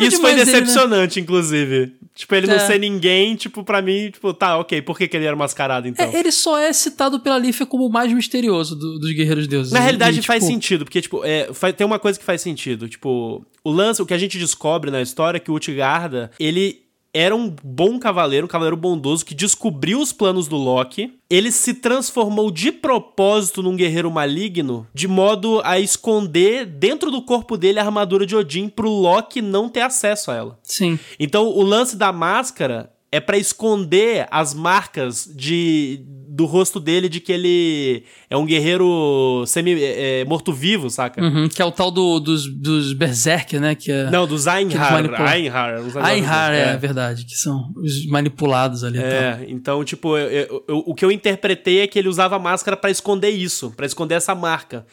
Isso 0.00 0.20
foi 0.20 0.32
né? 0.32 0.44
decepcionante, 0.44 1.20
inclusive. 1.20 1.94
Tipo, 2.14 2.34
ele 2.34 2.46
não 2.46 2.54
É. 2.54 2.58
ser 2.60 2.80
ninguém, 2.80 3.36
tipo, 3.36 3.62
pra 3.62 3.82
mim, 3.82 4.10
tipo, 4.10 4.32
tá, 4.32 4.56
ok, 4.58 4.80
por 4.80 4.96
que, 4.96 5.06
que 5.06 5.14
ele 5.18 5.26
era 5.26 5.36
mascarado 5.36 5.86
então? 5.86 6.02
É, 6.04 6.18
ele 6.18 6.32
só 6.32 6.58
é 6.58 6.72
citado 6.72 7.20
pela 7.20 7.36
Lífia 7.38 7.66
como 7.66 7.86
o 7.86 7.92
mais 7.92 8.10
misterioso 8.10 8.74
do- 8.74 8.98
dos 8.98 9.12
guerreiros 9.12 9.46
deuses. 9.46 9.70
Na 9.70 9.80
realidade 9.80 10.20
E, 10.20 10.22
faz 10.22 10.42
tipo, 10.42 10.50
sentido, 10.52 10.84
porque, 10.86 11.02
tipo, 11.02 11.22
é, 11.22 11.52
fa- 11.52 11.70
tem 11.74 11.86
uma 11.86 11.98
coisa 11.98 12.18
que 12.18 12.24
faz 12.24 12.40
sentido. 12.40 12.88
Tipo, 12.88 13.44
o 13.62 13.70
lance, 13.70 14.00
o 14.00 14.06
que 14.06 14.14
a 14.16 14.18
gente 14.18 14.38
descobre 14.38 14.90
na 14.90 15.02
história 15.02 15.38
é 15.38 15.40
que 15.40 15.50
o 15.50 15.54
Utgarda, 15.54 16.30
ele 16.40 16.86
era 17.16 17.34
um 17.34 17.54
bom 17.64 17.98
cavaleiro, 17.98 18.44
um 18.44 18.48
cavaleiro 18.48 18.76
bondoso 18.76 19.24
que 19.24 19.34
descobriu 19.34 20.00
os 20.00 20.12
planos 20.12 20.46
do 20.46 20.56
Loki. 20.56 21.14
Ele 21.30 21.50
se 21.50 21.72
transformou 21.72 22.50
de 22.50 22.70
propósito 22.70 23.62
num 23.62 23.74
guerreiro 23.74 24.10
maligno, 24.10 24.86
de 24.92 25.08
modo 25.08 25.62
a 25.64 25.80
esconder 25.80 26.66
dentro 26.66 27.10
do 27.10 27.22
corpo 27.22 27.56
dele 27.56 27.78
a 27.78 27.84
armadura 27.84 28.26
de 28.26 28.36
Odin 28.36 28.68
pro 28.68 28.90
Loki 28.90 29.40
não 29.40 29.66
ter 29.66 29.80
acesso 29.80 30.30
a 30.30 30.34
ela. 30.34 30.58
Sim. 30.62 30.98
Então, 31.18 31.46
o 31.46 31.62
lance 31.62 31.96
da 31.96 32.12
máscara 32.12 32.92
é 33.12 33.20
pra 33.20 33.36
esconder 33.38 34.26
as 34.30 34.52
marcas 34.54 35.30
de 35.34 36.04
do 36.28 36.44
rosto 36.44 36.78
dele 36.78 37.08
de 37.08 37.18
que 37.18 37.32
ele 37.32 38.02
é 38.28 38.36
um 38.36 38.44
guerreiro 38.44 39.42
semi 39.46 39.74
é, 39.82 40.22
morto-vivo, 40.26 40.90
saca? 40.90 41.22
Uhum, 41.22 41.48
que 41.48 41.62
é 41.62 41.64
o 41.64 41.72
tal 41.72 41.90
do, 41.90 42.20
dos, 42.20 42.46
dos 42.46 42.92
Berserker, 42.92 43.58
né? 43.58 43.74
Que 43.74 43.90
é... 43.90 44.10
Não, 44.10 44.26
dos 44.26 44.46
Einhar. 44.46 44.92
Einhar, 45.32 45.76
negócios 45.76 45.96
Einhar, 45.96 46.52
assim. 46.52 46.60
é, 46.60 46.76
verdade, 46.76 47.24
que 47.24 47.34
são 47.36 47.72
os 47.76 48.04
manipulados 48.08 48.84
ali. 48.84 48.98
É, 48.98 49.46
então, 49.48 49.82
tipo, 49.82 50.14
eu- 50.18 50.28
eu- 50.30 50.64
eu- 50.68 50.82
o 50.86 50.94
que 50.94 51.04
eu 51.06 51.10
interpretei 51.10 51.80
é 51.80 51.86
que 51.86 51.98
ele 51.98 52.08
usava 52.08 52.38
máscara 52.38 52.76
pra 52.76 52.90
esconder 52.90 53.30
isso, 53.30 53.70
pra 53.74 53.86
esconder 53.86 54.16
essa 54.16 54.34
marca. 54.34 54.84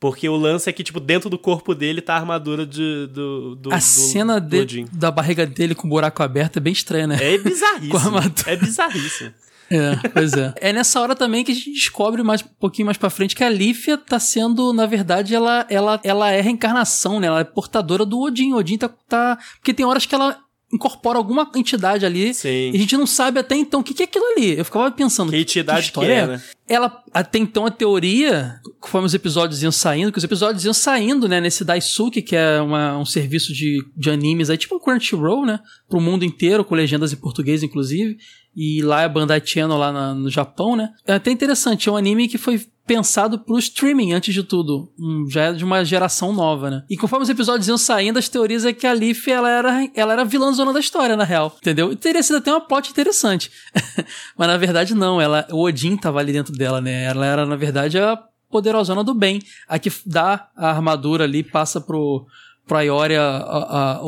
Porque 0.00 0.28
o 0.28 0.36
lance 0.36 0.68
é 0.68 0.72
que, 0.72 0.82
tipo, 0.84 1.00
dentro 1.00 1.30
do 1.30 1.38
corpo 1.38 1.74
dele 1.74 2.00
tá 2.02 2.14
a 2.14 2.18
armadura 2.18 2.66
de, 2.66 3.06
do, 3.08 3.54
do. 3.56 3.72
A 3.72 3.76
do- 3.76 3.82
cena 3.82 4.40
do 4.40 4.48
de- 4.48 4.60
Odin. 4.80 4.86
da 4.92 5.10
barriga 5.10 5.46
dele 5.46 5.74
com 5.74 5.86
o 5.86 5.90
buraco 5.90 6.22
aberto 6.22 6.58
é 6.58 6.60
bem 6.60 6.72
estranha, 6.72 7.06
né? 7.06 7.18
É 7.20 7.38
bizarríssimo. 7.38 8.18
é 8.46 8.56
bizarríssimo. 8.56 9.32
É, 9.70 10.08
pois 10.08 10.34
é. 10.34 10.52
É 10.60 10.72
nessa 10.74 11.00
hora 11.00 11.16
também 11.16 11.42
que 11.42 11.50
a 11.50 11.54
gente 11.54 11.72
descobre 11.72 12.22
mais 12.22 12.42
um 12.42 12.46
pouquinho 12.60 12.84
mais 12.84 12.98
pra 12.98 13.08
frente 13.08 13.34
que 13.34 13.42
a 13.42 13.48
Lífia 13.48 13.96
tá 13.96 14.18
sendo, 14.18 14.74
na 14.74 14.84
verdade, 14.84 15.34
ela, 15.34 15.66
ela, 15.70 15.98
ela 16.04 16.30
é 16.30 16.40
reencarnação, 16.42 17.18
né? 17.18 17.28
Ela 17.28 17.40
é 17.40 17.44
portadora 17.44 18.04
do 18.04 18.20
Odin. 18.20 18.52
O 18.52 18.56
Odin 18.56 18.76
tá, 18.76 18.90
tá. 19.08 19.38
Porque 19.56 19.72
tem 19.72 19.86
horas 19.86 20.04
que 20.04 20.14
ela 20.14 20.36
incorpora 20.74 21.16
alguma 21.18 21.48
entidade 21.54 22.04
ali. 22.04 22.34
Sim. 22.34 22.70
E 22.72 22.76
a 22.76 22.78
gente 22.78 22.96
não 22.96 23.06
sabe 23.06 23.38
até 23.38 23.54
então 23.56 23.80
o 23.80 23.82
que, 23.84 23.94
que 23.94 24.02
é 24.02 24.06
aquilo 24.06 24.24
ali. 24.36 24.58
Eu 24.58 24.64
ficava 24.64 24.90
pensando. 24.90 25.30
Que 25.30 25.38
entidade 25.38 25.78
que 25.80 25.86
história 25.86 26.12
é, 26.12 26.26
né? 26.26 26.42
Ela, 26.66 27.02
até 27.12 27.38
então, 27.38 27.66
a 27.66 27.70
teoria, 27.70 28.58
conforme 28.80 29.06
os 29.06 29.14
episódios 29.14 29.62
iam 29.62 29.70
saindo, 29.72 30.10
que 30.10 30.18
os 30.18 30.24
episódios 30.24 30.64
iam 30.64 30.72
saindo, 30.74 31.28
né, 31.28 31.40
nesse 31.40 31.62
Daisuke, 31.64 32.22
que 32.22 32.34
é 32.34 32.60
uma- 32.60 32.98
um 32.98 33.04
serviço 33.04 33.52
de, 33.52 33.78
de 33.96 34.10
animes 34.10 34.48
aí, 34.50 34.56
tipo 34.56 34.74
um 34.76 34.78
Crunchyroll, 34.80 35.44
né, 35.46 35.60
pro 35.88 36.00
mundo 36.00 36.24
inteiro, 36.24 36.64
com 36.64 36.74
legendas 36.74 37.12
em 37.12 37.16
português, 37.16 37.62
inclusive, 37.62 38.16
e 38.56 38.80
lá 38.82 39.02
é 39.02 39.08
Bandai 39.08 39.42
Channel, 39.44 39.76
lá 39.76 39.92
na- 39.92 40.14
no 40.14 40.30
Japão, 40.30 40.74
né. 40.74 40.88
É 41.06 41.12
até 41.14 41.30
interessante, 41.30 41.88
é 41.88 41.92
um 41.92 41.96
anime 41.96 42.28
que 42.28 42.38
foi 42.38 42.58
pensado 42.86 43.38
pro 43.38 43.58
streaming 43.58 44.12
antes 44.12 44.34
de 44.34 44.42
tudo. 44.42 44.92
Um, 44.98 45.26
já 45.28 45.44
é 45.44 45.52
de 45.52 45.64
uma 45.64 45.84
geração 45.84 46.32
nova, 46.32 46.70
né? 46.70 46.84
E 46.88 46.96
conforme 46.96 47.24
os 47.24 47.30
episódios 47.30 47.66
iam 47.68 47.78
saindo, 47.78 48.18
as 48.18 48.28
teorias 48.28 48.64
é 48.64 48.72
que 48.72 48.86
a 48.86 48.92
Leaf, 48.92 49.26
ela 49.28 49.50
era, 49.50 49.90
ela 49.94 50.12
era 50.12 50.22
a 50.22 50.24
vilã 50.24 50.52
zona 50.52 50.72
da 50.72 50.80
história, 50.80 51.16
na 51.16 51.24
real. 51.24 51.56
Entendeu? 51.60 51.92
E 51.92 51.96
teria 51.96 52.22
sido 52.22 52.36
até 52.36 52.50
uma 52.50 52.60
plot 52.60 52.90
interessante. 52.90 53.50
Mas 54.36 54.48
na 54.48 54.56
verdade 54.56 54.94
não, 54.94 55.20
ela, 55.20 55.46
o 55.50 55.62
Odin 55.62 55.96
tava 55.96 56.18
ali 56.18 56.32
dentro 56.32 56.52
dela, 56.52 56.80
né? 56.80 57.04
Ela 57.04 57.26
era, 57.26 57.46
na 57.46 57.56
verdade, 57.56 57.98
a 57.98 58.18
poderosona 58.50 59.02
do 59.02 59.14
bem. 59.14 59.40
A 59.68 59.78
que 59.78 59.90
dá 60.04 60.48
a 60.56 60.70
armadura 60.70 61.24
ali, 61.24 61.42
passa 61.42 61.80
pro, 61.80 62.26
pro 62.66 62.80
Ioria 62.80 63.22
a, 63.22 63.98
a, 63.98 64.00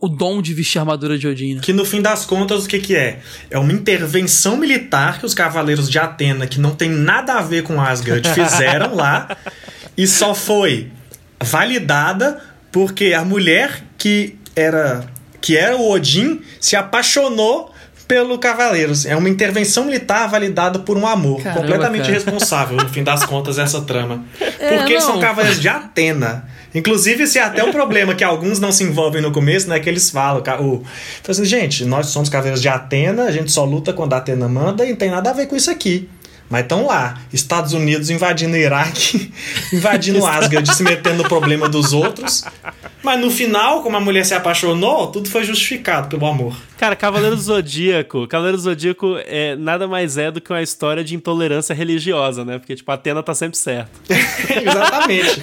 o, 0.00 0.06
o 0.06 0.08
dom 0.08 0.40
de 0.40 0.54
vestir 0.54 0.78
a 0.78 0.82
armadura 0.82 1.18
de 1.18 1.26
Odin, 1.26 1.56
né? 1.56 1.60
Que 1.62 1.72
no 1.72 1.84
fim 1.84 2.00
das 2.00 2.24
contas, 2.24 2.64
o 2.64 2.68
que, 2.68 2.78
que 2.78 2.96
é? 2.96 3.20
É 3.50 3.58
uma 3.58 3.72
intervenção 3.72 4.56
militar 4.56 5.18
que 5.18 5.26
os 5.26 5.34
cavaleiros 5.34 5.88
de 5.90 5.98
Atena, 5.98 6.46
que 6.46 6.60
não 6.60 6.74
tem 6.74 6.88
nada 6.88 7.34
a 7.34 7.42
ver 7.42 7.62
com 7.62 7.80
Asgard, 7.80 8.28
fizeram 8.32 8.94
lá 8.94 9.36
e 9.96 10.06
só 10.06 10.34
foi 10.34 10.90
validada 11.40 12.40
porque 12.70 13.12
a 13.12 13.24
mulher 13.24 13.84
que 13.98 14.36
era 14.54 15.04
que 15.40 15.56
era 15.56 15.76
o 15.76 15.90
Odin 15.90 16.40
se 16.60 16.76
apaixonou 16.76 17.72
pelo 18.06 18.38
Cavaleiros. 18.38 19.06
É 19.06 19.16
uma 19.16 19.28
intervenção 19.28 19.84
militar 19.84 20.28
validada 20.28 20.78
por 20.78 20.96
um 20.96 21.06
amor. 21.06 21.42
Caramba, 21.42 21.60
completamente 21.62 22.02
cara. 22.02 22.12
responsável, 22.12 22.76
no 22.76 22.88
fim 22.88 23.02
das 23.02 23.24
contas, 23.24 23.58
essa 23.58 23.80
trama. 23.82 24.24
É, 24.62 24.76
Porque 24.76 24.92
eles 24.92 25.02
são 25.02 25.18
cavaleiros 25.18 25.60
de 25.60 25.68
Atena. 25.68 26.48
Inclusive, 26.74 27.24
esse 27.24 27.38
é 27.38 27.42
até 27.42 27.62
um 27.62 27.70
problema 27.72 28.14
que 28.14 28.24
alguns 28.24 28.58
não 28.58 28.72
se 28.72 28.84
envolvem 28.84 29.22
no 29.22 29.32
começo, 29.32 29.68
né? 29.68 29.78
Que 29.80 29.88
eles 29.88 30.10
falam. 30.10 30.42
O, 30.60 30.82
então, 31.20 31.30
assim, 31.30 31.44
gente, 31.44 31.84
nós 31.84 32.06
somos 32.06 32.28
cavaleiros 32.28 32.62
de 32.62 32.68
Atena, 32.68 33.24
a 33.24 33.32
gente 33.32 33.50
só 33.50 33.64
luta 33.64 33.92
quando 33.92 34.14
a 34.14 34.18
Atena 34.18 34.48
manda 34.48 34.84
e 34.84 34.90
não 34.90 34.96
tem 34.96 35.10
nada 35.10 35.30
a 35.30 35.32
ver 35.32 35.46
com 35.46 35.56
isso 35.56 35.70
aqui. 35.70 36.08
Mas 36.52 36.64
estão 36.64 36.84
lá, 36.84 37.18
Estados 37.32 37.72
Unidos 37.72 38.10
invadindo 38.10 38.52
o 38.52 38.58
Iraque, 38.58 39.32
invadindo 39.72 40.26
Asgard, 40.26 40.74
se 40.74 40.82
metendo 40.82 41.22
no 41.22 41.24
problema 41.24 41.66
dos 41.66 41.94
outros. 41.94 42.44
Mas 43.02 43.18
no 43.18 43.30
final, 43.30 43.82
como 43.82 43.96
a 43.96 44.00
mulher 44.00 44.26
se 44.26 44.34
apaixonou, 44.34 45.06
tudo 45.06 45.30
foi 45.30 45.44
justificado 45.44 46.08
pelo 46.08 46.26
amor. 46.26 46.54
Cara, 46.76 46.94
Cavaleiro 46.94 47.36
do 47.36 47.40
Zodíaco. 47.40 48.28
Cavaleiro 48.28 48.58
do 48.58 48.62
Zodíaco 48.62 49.16
é, 49.24 49.56
nada 49.56 49.88
mais 49.88 50.18
é 50.18 50.30
do 50.30 50.42
que 50.42 50.52
uma 50.52 50.60
história 50.60 51.02
de 51.02 51.14
intolerância 51.14 51.72
religiosa, 51.72 52.44
né? 52.44 52.58
Porque, 52.58 52.76
tipo, 52.76 52.90
a 52.90 52.96
Atena 52.96 53.22
tá 53.22 53.32
sempre 53.32 53.56
certa. 53.56 53.90
Exatamente. 54.12 55.40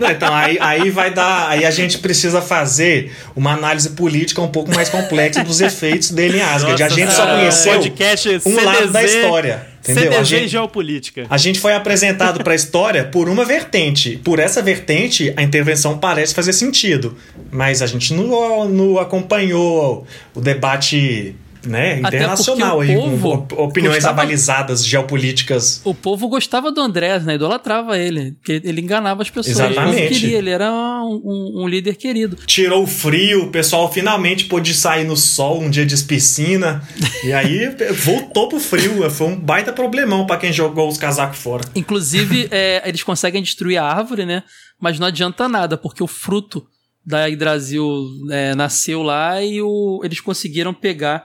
Não, 0.00 0.10
então, 0.10 0.32
aí, 0.32 0.56
aí 0.60 0.90
vai 0.90 1.12
dar. 1.12 1.48
Aí 1.48 1.64
a 1.64 1.70
gente 1.70 1.98
precisa 1.98 2.40
fazer 2.40 3.12
uma 3.34 3.52
análise 3.52 3.90
política 3.90 4.40
um 4.40 4.48
pouco 4.48 4.74
mais 4.74 4.88
complexa 4.88 5.42
dos 5.44 5.60
efeitos 5.60 6.10
dele 6.10 6.38
em 6.38 6.42
Asgard. 6.42 6.82
a 6.82 6.88
gente 6.88 7.12
só 7.12 7.24
Nossa, 7.24 7.36
conheceu 7.36 7.72
podcast 7.74 8.28
um 8.28 8.40
CDZ, 8.40 8.64
lado 8.64 8.88
da 8.92 9.04
história. 9.04 9.66
Entendeu? 9.82 10.04
CDZ 10.04 10.18
A 10.18 10.22
gente, 10.24 10.48
geopolítica. 10.48 11.26
a 11.28 11.36
gente 11.36 11.60
foi 11.60 11.74
apresentado 11.74 12.42
para 12.42 12.52
a 12.52 12.56
história 12.56 13.04
por 13.04 13.28
uma 13.28 13.44
vertente. 13.44 14.20
Por 14.24 14.38
essa 14.38 14.62
vertente, 14.62 15.32
a 15.36 15.42
intervenção 15.42 15.98
parece 15.98 16.34
fazer 16.34 16.52
sentido. 16.52 17.16
Mas 17.50 17.82
a 17.82 17.86
gente 17.86 18.14
não, 18.14 18.68
não 18.68 18.98
acompanhou 18.98 20.06
o 20.34 20.40
debate 20.40 21.34
né, 21.66 21.98
internacional 22.00 22.80
aí, 22.80 22.94
povo 22.94 23.46
com 23.48 23.62
opiniões 23.62 23.96
gostava- 23.96 24.22
abalizadas 24.22 24.84
geopolíticas. 24.86 25.80
O 25.84 25.94
povo 25.94 26.28
gostava 26.28 26.70
do 26.70 26.80
Andrés, 26.80 27.24
né? 27.24 27.34
Idolatrava 27.34 27.98
ele. 27.98 28.32
Porque 28.32 28.60
ele 28.64 28.80
enganava 28.80 29.22
as 29.22 29.30
pessoas. 29.30 29.58
Exatamente. 29.58 30.08
queria, 30.20 30.38
ele 30.38 30.50
era 30.50 30.72
um, 30.72 31.20
um- 31.24 31.62
um 31.64 31.68
líder 31.68 31.96
querido. 31.96 32.36
tirou 32.46 32.84
o 32.84 32.86
frio, 32.86 33.44
o 33.44 33.50
pessoal 33.50 33.92
finalmente 33.92 34.44
pôde 34.44 34.72
sair 34.74 35.04
no 35.04 35.16
sol 35.16 35.60
um 35.60 35.70
dia 35.70 35.84
de 35.86 35.96
piscina. 36.04 36.82
E 37.24 37.32
aí 37.32 37.68
voltou 38.04 38.48
pro 38.48 38.60
frio. 38.60 39.08
Foi 39.10 39.26
um 39.26 39.36
baita 39.36 39.72
problemão 39.72 40.26
pra 40.26 40.36
quem 40.36 40.52
jogou 40.52 40.88
os 40.88 40.96
casacos 40.98 41.38
fora. 41.38 41.64
Inclusive, 41.74 42.48
é, 42.52 42.82
eles 42.88 43.02
conseguem 43.02 43.42
destruir 43.42 43.78
a 43.78 43.84
árvore, 43.84 44.24
né? 44.24 44.42
Mas 44.80 44.98
não 44.98 45.06
adianta 45.08 45.48
nada, 45.48 45.76
porque 45.76 46.02
o 46.02 46.06
fruto 46.06 46.64
da 47.04 47.26
Yggdrasil 47.26 47.88
é, 48.30 48.54
nasceu 48.54 49.02
lá 49.02 49.42
e 49.42 49.60
o- 49.62 50.00
eles 50.04 50.20
conseguiram 50.20 50.72
pegar 50.74 51.24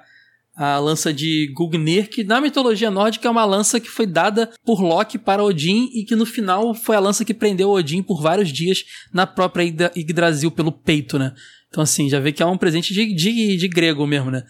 a 0.55 0.77
lança 0.77 1.11
de 1.13 1.51
Gungnir, 1.55 2.09
que 2.09 2.23
na 2.23 2.39
mitologia 2.39 2.91
nórdica 2.91 3.27
é 3.27 3.31
uma 3.31 3.45
lança 3.45 3.79
que 3.79 3.89
foi 3.89 4.05
dada 4.05 4.49
por 4.65 4.81
Loki 4.81 5.17
para 5.17 5.43
Odin 5.43 5.89
e 5.93 6.03
que 6.05 6.15
no 6.15 6.25
final 6.25 6.73
foi 6.75 6.95
a 6.95 6.99
lança 6.99 7.25
que 7.25 7.33
prendeu 7.33 7.71
Odin 7.71 8.03
por 8.03 8.21
vários 8.21 8.49
dias 8.49 8.83
na 9.11 9.25
própria 9.25 9.63
Yggdra- 9.63 9.91
Yggdrasil 9.95 10.51
pelo 10.51 10.71
peito, 10.71 11.17
né? 11.17 11.33
Então, 11.73 11.81
assim, 11.81 12.07
já 12.07 12.19
vê 12.19 12.31
que 12.31 12.43
é 12.43 12.45
um 12.45 12.55
presente 12.55 12.93
de, 12.93 13.15
de, 13.15 13.57
de 13.57 13.67
grego 13.67 14.05
mesmo, 14.05 14.29
né? 14.29 14.43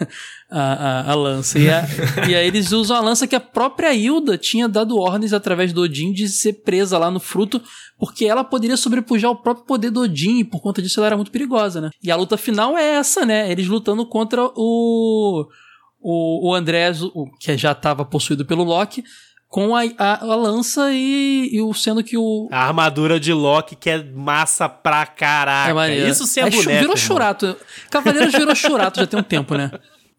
a, 0.50 0.60
a, 1.10 1.10
a 1.12 1.14
lança. 1.14 1.58
E, 1.58 1.68
a- 1.68 1.86
e 2.26 2.34
aí 2.34 2.46
eles 2.46 2.72
usam 2.72 2.96
a 2.96 3.00
lança 3.00 3.26
que 3.26 3.36
a 3.36 3.40
própria 3.40 3.92
Hilda 3.92 4.38
tinha 4.38 4.66
dado 4.66 4.96
ordens 4.96 5.34
através 5.34 5.74
do 5.74 5.82
Odin 5.82 6.10
de 6.10 6.26
ser 6.26 6.54
presa 6.64 6.96
lá 6.96 7.10
no 7.10 7.20
fruto, 7.20 7.60
porque 7.98 8.24
ela 8.24 8.42
poderia 8.42 8.78
sobrepujar 8.78 9.30
o 9.30 9.36
próprio 9.36 9.66
poder 9.66 9.90
do 9.90 10.00
Odin, 10.00 10.38
e 10.38 10.44
por 10.44 10.62
conta 10.62 10.80
disso 10.80 11.00
ela 11.00 11.08
era 11.08 11.16
muito 11.16 11.30
perigosa, 11.30 11.82
né? 11.82 11.90
E 12.02 12.10
a 12.10 12.16
luta 12.16 12.38
final 12.38 12.74
é 12.78 12.92
essa, 12.94 13.26
né? 13.26 13.52
Eles 13.52 13.66
lutando 13.66 14.06
contra 14.06 14.42
o. 14.56 15.46
O, 16.02 16.48
o 16.48 16.54
Andrés, 16.54 17.02
o, 17.02 17.26
que 17.38 17.54
já 17.58 17.72
estava 17.72 18.06
possuído 18.06 18.46
pelo 18.46 18.64
Loki, 18.64 19.04
com 19.50 19.74
a, 19.74 19.82
a, 19.98 20.22
a 20.22 20.34
lança 20.36 20.92
e, 20.92 21.50
e 21.52 21.60
o 21.60 21.74
sendo 21.74 22.04
que 22.04 22.16
o. 22.16 22.48
A 22.52 22.68
armadura 22.68 23.18
de 23.18 23.32
Loki 23.32 23.74
que 23.74 23.90
é 23.90 24.00
massa 24.02 24.68
pra 24.68 25.04
caraca. 25.04 25.70
É 25.70 25.74
maneiro. 25.74 26.08
Isso 26.08 26.24
sim 26.24 26.38
é 26.40 26.48
boneco. 26.48 26.70
Virou 26.80 26.96
churato. 26.96 27.56
Cavaleiros 27.90 28.32
virou 28.32 28.54
churato 28.54 29.00
já 29.00 29.06
tem 29.08 29.18
um 29.18 29.24
tempo, 29.24 29.56
né? 29.56 29.70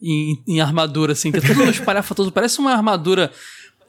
Em, 0.04 0.36
em 0.48 0.60
armadura, 0.60 1.14
assim, 1.14 1.32
que 1.32 1.38
é 1.38 1.42
tudo 1.42 1.64
espalhafatoso. 1.70 2.30
Parece 2.32 2.60
uma 2.60 2.74
armadura. 2.74 3.32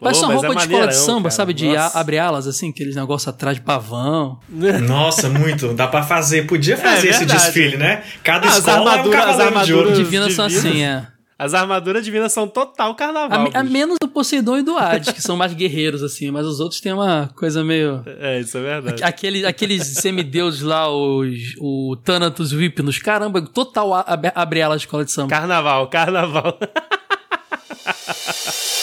Parece 0.00 0.20
Pô, 0.20 0.26
uma 0.26 0.34
roupa 0.34 0.48
é 0.48 0.54
de 0.56 0.62
escola 0.62 0.86
de 0.88 0.94
samba, 0.96 1.22
cara. 1.22 1.30
sabe? 1.30 1.54
De 1.54 1.76
a- 1.76 1.86
abre 1.94 2.18
alas, 2.18 2.46
assim, 2.48 2.70
aqueles 2.70 2.94
negócios 2.96 3.28
atrás 3.28 3.56
de 3.56 3.62
pavão. 3.62 4.38
Nossa, 4.86 5.28
muito. 5.28 5.74
Dá 5.74 5.86
pra 5.88 6.02
fazer. 6.02 6.46
Podia 6.46 6.76
fazer 6.76 7.08
esse 7.08 7.16
É 7.22 7.26
verdade. 7.26 7.40
desfile, 7.44 7.76
né? 7.76 8.02
Cada 8.22 8.46
Ah, 8.46 8.50
as 8.50 8.58
escola 8.58 8.96
é 8.96 9.02
um 9.02 9.08
as 9.08 9.10
cavaleiro 9.10 9.64
de 9.64 9.72
ouro. 9.74 9.88
armaduras- 9.88 9.98
Divinas 9.98 10.32
são 10.34 10.46
divinas. 10.48 10.66
assim, 10.72 10.82
é. 10.82 11.06
As 11.42 11.54
armaduras 11.54 12.04
divinas 12.04 12.32
são 12.32 12.46
total 12.46 12.92
A, 12.92 12.94
carnaval. 12.94 13.48
a 13.52 13.62
bicho. 13.62 13.72
menos 13.72 13.96
do 14.00 14.08
Poseidon 14.08 14.58
e 14.58 14.62
do 14.62 14.76
Hades, 14.76 15.12
que 15.12 15.20
são 15.22 15.36
mais 15.36 15.52
guerreiros, 15.54 16.02
assim, 16.02 16.30
mas 16.30 16.46
os 16.46 16.60
outros 16.60 16.80
têm 16.80 16.92
uma 16.92 17.30
coisa 17.36 17.64
meio. 17.64 18.02
É, 18.20 18.40
isso 18.40 18.58
é 18.58 18.62
verdade. 18.62 19.02
Aquele, 19.02 19.44
aqueles 19.46 19.86
semideuses 19.86 20.62
lá, 20.62 20.88
os, 20.88 21.54
o 21.60 21.96
Thanatos 22.04 22.52
e 22.52 22.56
o 22.56 22.60
Hypnos, 22.60 22.98
caramba, 22.98 23.42
total 23.42 23.94
a- 23.94 24.04
abre 24.34 24.62
alas 24.62 24.80
de 24.82 24.86
escola 24.86 25.04
de 25.04 25.12
samba. 25.12 25.28
Carnaval, 25.30 25.88
carnaval. 25.88 26.58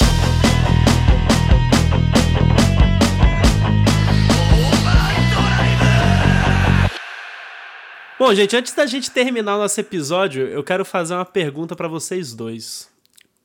Bom, 8.20 8.36
gente, 8.36 8.53
antes 8.53 8.74
da 8.74 8.86
gente 8.86 9.09
terminar 9.09 9.55
o 9.55 9.59
nosso 9.59 9.80
episódio, 9.80 10.45
eu 10.47 10.61
quero 10.61 10.84
fazer 10.84 11.13
uma 11.13 11.24
pergunta 11.24 11.74
pra 11.74 11.88
vocês 11.88 12.34
dois. 12.34 12.89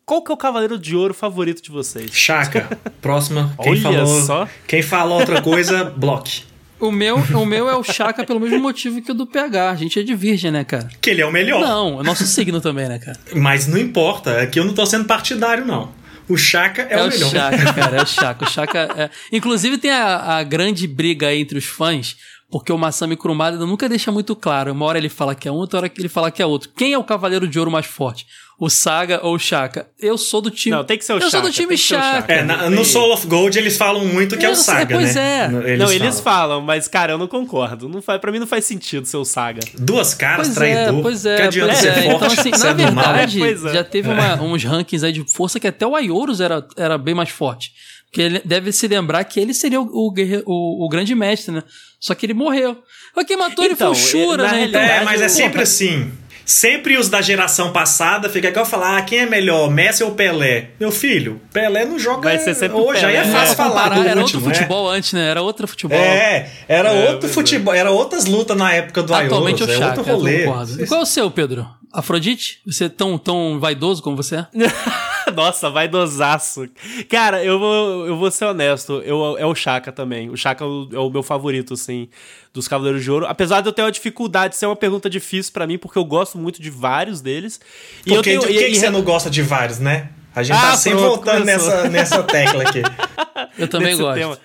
Qual 0.04 0.20
que 0.20 0.32
é 0.32 0.34
o 0.34 0.36
cavaleiro 0.36 0.76
de 0.76 0.96
ouro 0.96 1.14
favorito 1.14 1.62
de 1.62 1.70
vocês? 1.70 2.10
Chaca. 2.12 2.76
Próxima. 3.00 3.54
Quem 3.62 3.70
Olha 3.70 3.82
falou, 3.82 4.22
só. 4.22 4.48
Quem 4.66 4.82
falou 4.82 5.20
outra 5.20 5.40
coisa, 5.40 5.84
bloque. 5.96 6.42
O 6.80 6.90
meu, 6.90 7.18
o 7.18 7.46
meu 7.46 7.70
é 7.70 7.76
o 7.76 7.84
Chaka 7.84 8.24
pelo 8.24 8.40
mesmo 8.40 8.58
motivo 8.58 9.00
que 9.00 9.12
o 9.12 9.14
do 9.14 9.28
PH. 9.28 9.70
A 9.70 9.76
gente 9.76 10.00
é 10.00 10.02
de 10.02 10.12
virgem, 10.16 10.50
né, 10.50 10.64
cara? 10.64 10.88
Que 11.00 11.10
ele 11.10 11.22
é 11.22 11.26
o 11.26 11.30
melhor. 11.30 11.60
Não, 11.60 12.00
é 12.00 12.02
nosso 12.02 12.26
signo 12.26 12.60
também, 12.60 12.88
né, 12.88 12.98
cara? 12.98 13.16
Mas 13.32 13.68
não 13.68 13.78
importa. 13.78 14.42
Aqui 14.42 14.58
eu 14.58 14.64
não 14.64 14.74
tô 14.74 14.84
sendo 14.84 15.04
partidário, 15.04 15.64
não. 15.64 15.92
O 16.28 16.36
Chaka 16.36 16.82
é, 16.82 16.94
É, 16.94 17.02
o 17.02 17.06
o 17.06 17.08
melhor. 17.10 17.30
Chaka, 17.30 17.72
cara, 17.72 17.96
é 17.96 18.02
o 18.02 18.06
Chaka. 18.06 18.44
O 18.44 18.50
Chaka 18.50 18.78
é... 18.96 19.10
Inclusive 19.30 19.78
tem 19.78 19.92
a, 19.92 20.38
a 20.38 20.42
grande 20.42 20.88
briga 20.88 21.28
aí 21.28 21.40
entre 21.40 21.58
os 21.58 21.64
fãs, 21.64 22.16
porque 22.50 22.72
o 22.72 22.78
Masami 22.78 23.16
Kurumada 23.16 23.56
nunca 23.58 23.88
deixa 23.88 24.12
muito 24.12 24.34
claro. 24.36 24.72
Uma 24.72 24.84
hora 24.86 24.98
ele 24.98 25.08
fala 25.08 25.34
que 25.34 25.48
é 25.48 25.52
um, 25.52 25.56
outra 25.56 25.78
hora 25.80 25.88
que 25.88 26.00
ele 26.00 26.08
fala 26.08 26.30
que 26.30 26.40
é 26.42 26.46
outro. 26.46 26.70
Quem 26.76 26.92
é 26.92 26.98
o 26.98 27.04
Cavaleiro 27.04 27.48
de 27.48 27.58
Ouro 27.58 27.70
mais 27.70 27.86
forte? 27.86 28.26
O 28.56 28.70
Saga 28.70 29.18
ou 29.24 29.34
o 29.34 29.38
Chaka? 29.38 29.88
Eu 29.98 30.16
sou 30.16 30.40
do 30.40 30.48
time... 30.48 30.76
Não, 30.76 30.84
tem 30.84 30.96
que 30.96 31.04
ser 31.04 31.12
o 31.14 31.16
Eu 31.16 31.22
sou 31.22 31.30
Chaka, 31.30 31.46
do 31.48 31.52
time 31.52 31.76
Chaka. 31.76 32.02
Chaka. 32.20 32.32
É, 32.32 32.42
na- 32.44 32.70
no 32.70 32.84
Soul 32.84 33.12
of 33.12 33.26
Gold 33.26 33.58
eles 33.58 33.76
falam 33.76 34.04
muito 34.04 34.36
que 34.38 34.46
é 34.46 34.48
o 34.48 34.54
Saga, 34.54 34.94
pois 34.94 35.16
né? 35.16 35.46
é. 35.46 35.48
No- 35.48 35.60
não, 35.84 35.92
eles 35.92 36.20
falam. 36.20 36.22
falam, 36.22 36.60
mas, 36.60 36.86
cara, 36.86 37.14
eu 37.14 37.18
não 37.18 37.26
concordo. 37.26 37.88
Não 37.88 38.00
faz, 38.00 38.20
pra 38.20 38.30
mim 38.30 38.38
não 38.38 38.46
faz 38.46 38.64
sentido 38.64 39.04
ser 39.06 39.16
o 39.16 39.24
Saga. 39.24 39.58
Duas 39.76 40.14
caras, 40.14 40.46
Pois 40.46 40.54
traidor. 40.54 40.98
é, 41.00 41.02
pois 41.02 41.26
é, 41.26 41.36
que 41.36 41.42
adianta 41.42 41.72
pois 41.72 41.78
ser 41.80 41.88
é. 41.88 42.02
forte, 42.02 42.14
Então, 42.14 42.28
assim, 42.28 42.50
na 42.66 42.72
verdade, 42.72 43.38
Pois 43.40 43.64
é. 43.64 43.72
já 43.74 43.82
teve 43.84 44.08
uma- 44.08 44.40
uns 44.40 44.62
rankings 44.62 45.04
aí 45.04 45.12
de 45.12 45.24
força 45.32 45.58
que 45.58 45.66
até 45.66 45.84
o 45.84 45.96
Ayorus 45.96 46.40
era, 46.40 46.64
era 46.76 46.96
bem 46.96 47.14
mais 47.14 47.30
forte. 47.30 47.72
Porque 48.14 48.22
ele 48.22 48.40
deve 48.44 48.70
se 48.70 48.86
lembrar 48.86 49.24
que 49.24 49.40
ele 49.40 49.52
seria 49.52 49.80
o, 49.80 49.86
o, 49.86 50.14
o- 50.46 50.86
o 50.86 50.88
grande 50.88 51.16
mestre, 51.16 51.52
né? 51.52 51.64
Só 51.98 52.14
que 52.14 52.24
ele 52.24 52.32
morreu. 52.32 52.78
Mas 53.16 53.26
quem 53.26 53.36
matou 53.36 53.64
ele 53.64 53.74
foi 53.74 53.88
o 53.88 53.90
Então, 53.90 53.94
Shura, 54.00 54.44
na 54.44 54.52
né? 54.52 54.64
Então, 54.66 54.80
É, 54.80 55.02
mas 55.02 55.20
é 55.20 55.24
eu- 55.24 55.28
sempre 55.28 55.62
assim. 55.62 56.12
Sempre 56.46 56.96
os 56.96 57.08
da 57.08 57.20
geração 57.22 57.72
passada 57.72 58.28
fica 58.28 58.48
igual 58.48 58.64
falar, 58.66 58.98
ah, 58.98 59.02
quem 59.02 59.20
é 59.20 59.26
melhor, 59.26 59.68
Messi 59.70 60.04
ou 60.04 60.12
Pelé? 60.12 60.72
Meu 60.78 60.92
filho, 60.92 61.40
Pelé 61.52 61.86
não 61.86 61.98
joga 61.98 62.28
Vai 62.28 62.38
ser 62.38 62.54
sempre 62.54 62.76
o 62.76 62.84
hoje, 62.86 63.04
aí 63.04 63.16
é 63.16 63.22
Pelé. 63.22 63.32
fácil 63.32 63.52
É, 63.52 63.56
falar 63.56 63.82
comparar, 63.84 63.94
do 64.02 64.08
era 64.08 64.20
último, 64.20 64.38
outro 64.42 64.48
né? 64.50 64.54
futebol 64.54 64.88
antes, 64.90 65.12
né? 65.14 65.28
Era 65.30 65.42
outro 65.42 65.66
futebol. 65.66 65.98
É, 65.98 66.50
era 66.68 66.90
É, 66.92 67.10
outro 67.10 67.28
é. 67.28 67.32
futebol, 67.32 67.74
era 67.74 67.90
outras 67.90 68.26
lutas 68.26 68.56
na 68.56 68.72
época 68.74 69.02
do 69.02 69.12
Atualmente 69.14 69.62
Ayorus, 69.62 69.68
o 69.68 69.72
é 69.72 69.86
Chaka, 69.88 69.98
outro 70.00 70.12
eu 70.12 70.16
rolê. 70.18 70.82
E 70.84 70.86
qual 70.86 71.00
é 71.00 71.02
o 71.02 71.06
seu, 71.06 71.30
Pedro? 71.30 71.66
Afrodite? 71.92 72.60
Você 72.66 72.84
é 72.84 72.88
tão, 72.90 73.16
tão 73.16 73.58
vaidoso 73.58 74.02
como 74.02 74.14
você 74.16 74.36
é? 74.36 74.46
Nossa, 75.42 75.68
vai 75.70 75.88
dosaço. 75.88 76.68
Cara, 77.08 77.42
eu 77.44 77.58
vou, 77.58 78.06
eu 78.06 78.16
vou 78.16 78.30
ser 78.30 78.44
honesto. 78.46 79.02
Eu, 79.04 79.36
é 79.38 79.44
o 79.44 79.54
Chaka 79.54 79.90
também. 79.92 80.30
O 80.30 80.36
Chaka 80.36 80.64
é 80.64 80.66
o, 80.98 81.10
meu 81.10 81.22
favorito, 81.22 81.74
assim, 81.74 82.08
dos 82.52 82.66
Cavaleiros 82.68 83.02
de 83.02 83.10
Ouro. 83.10 83.26
Apesar 83.26 83.60
de 83.60 83.68
eu 83.68 83.72
ter 83.72 83.82
uma 83.82 83.92
dificuldade, 83.92 84.56
ser 84.56 84.66
uma 84.66 84.76
pergunta 84.76 85.10
difícil 85.10 85.52
pra 85.52 85.66
mim, 85.66 85.76
porque 85.78 85.98
eu 85.98 86.04
gosto 86.04 86.38
muito 86.38 86.60
de 86.62 86.70
vários 86.70 87.20
deles. 87.20 87.60
E 88.06 88.10
eu 88.10 88.16
Porque 88.16 88.30
tenho, 88.30 88.40
por 88.40 88.48
que, 88.48 88.54
e- 88.54 88.58
que 88.58 88.70
e- 88.72 88.76
você 88.76 88.90
não 88.90 89.02
gosta 89.02 89.28
de 89.28 89.42
vários, 89.42 89.78
né? 89.78 90.08
A 90.34 90.42
gente 90.42 90.56
Ah, 90.56 90.70
tá 90.72 90.76
sempre 90.76 90.98
pronto, 90.98 91.14
voltando 91.16 91.38
começou. 91.40 91.70
nessa, 91.70 91.88
nessa 91.90 92.22
tecla 92.24 92.62
aqui. 92.62 92.82
Eu 93.58 93.68
também 93.68 93.96
gosto. 93.96 94.18
tema. 94.18 94.38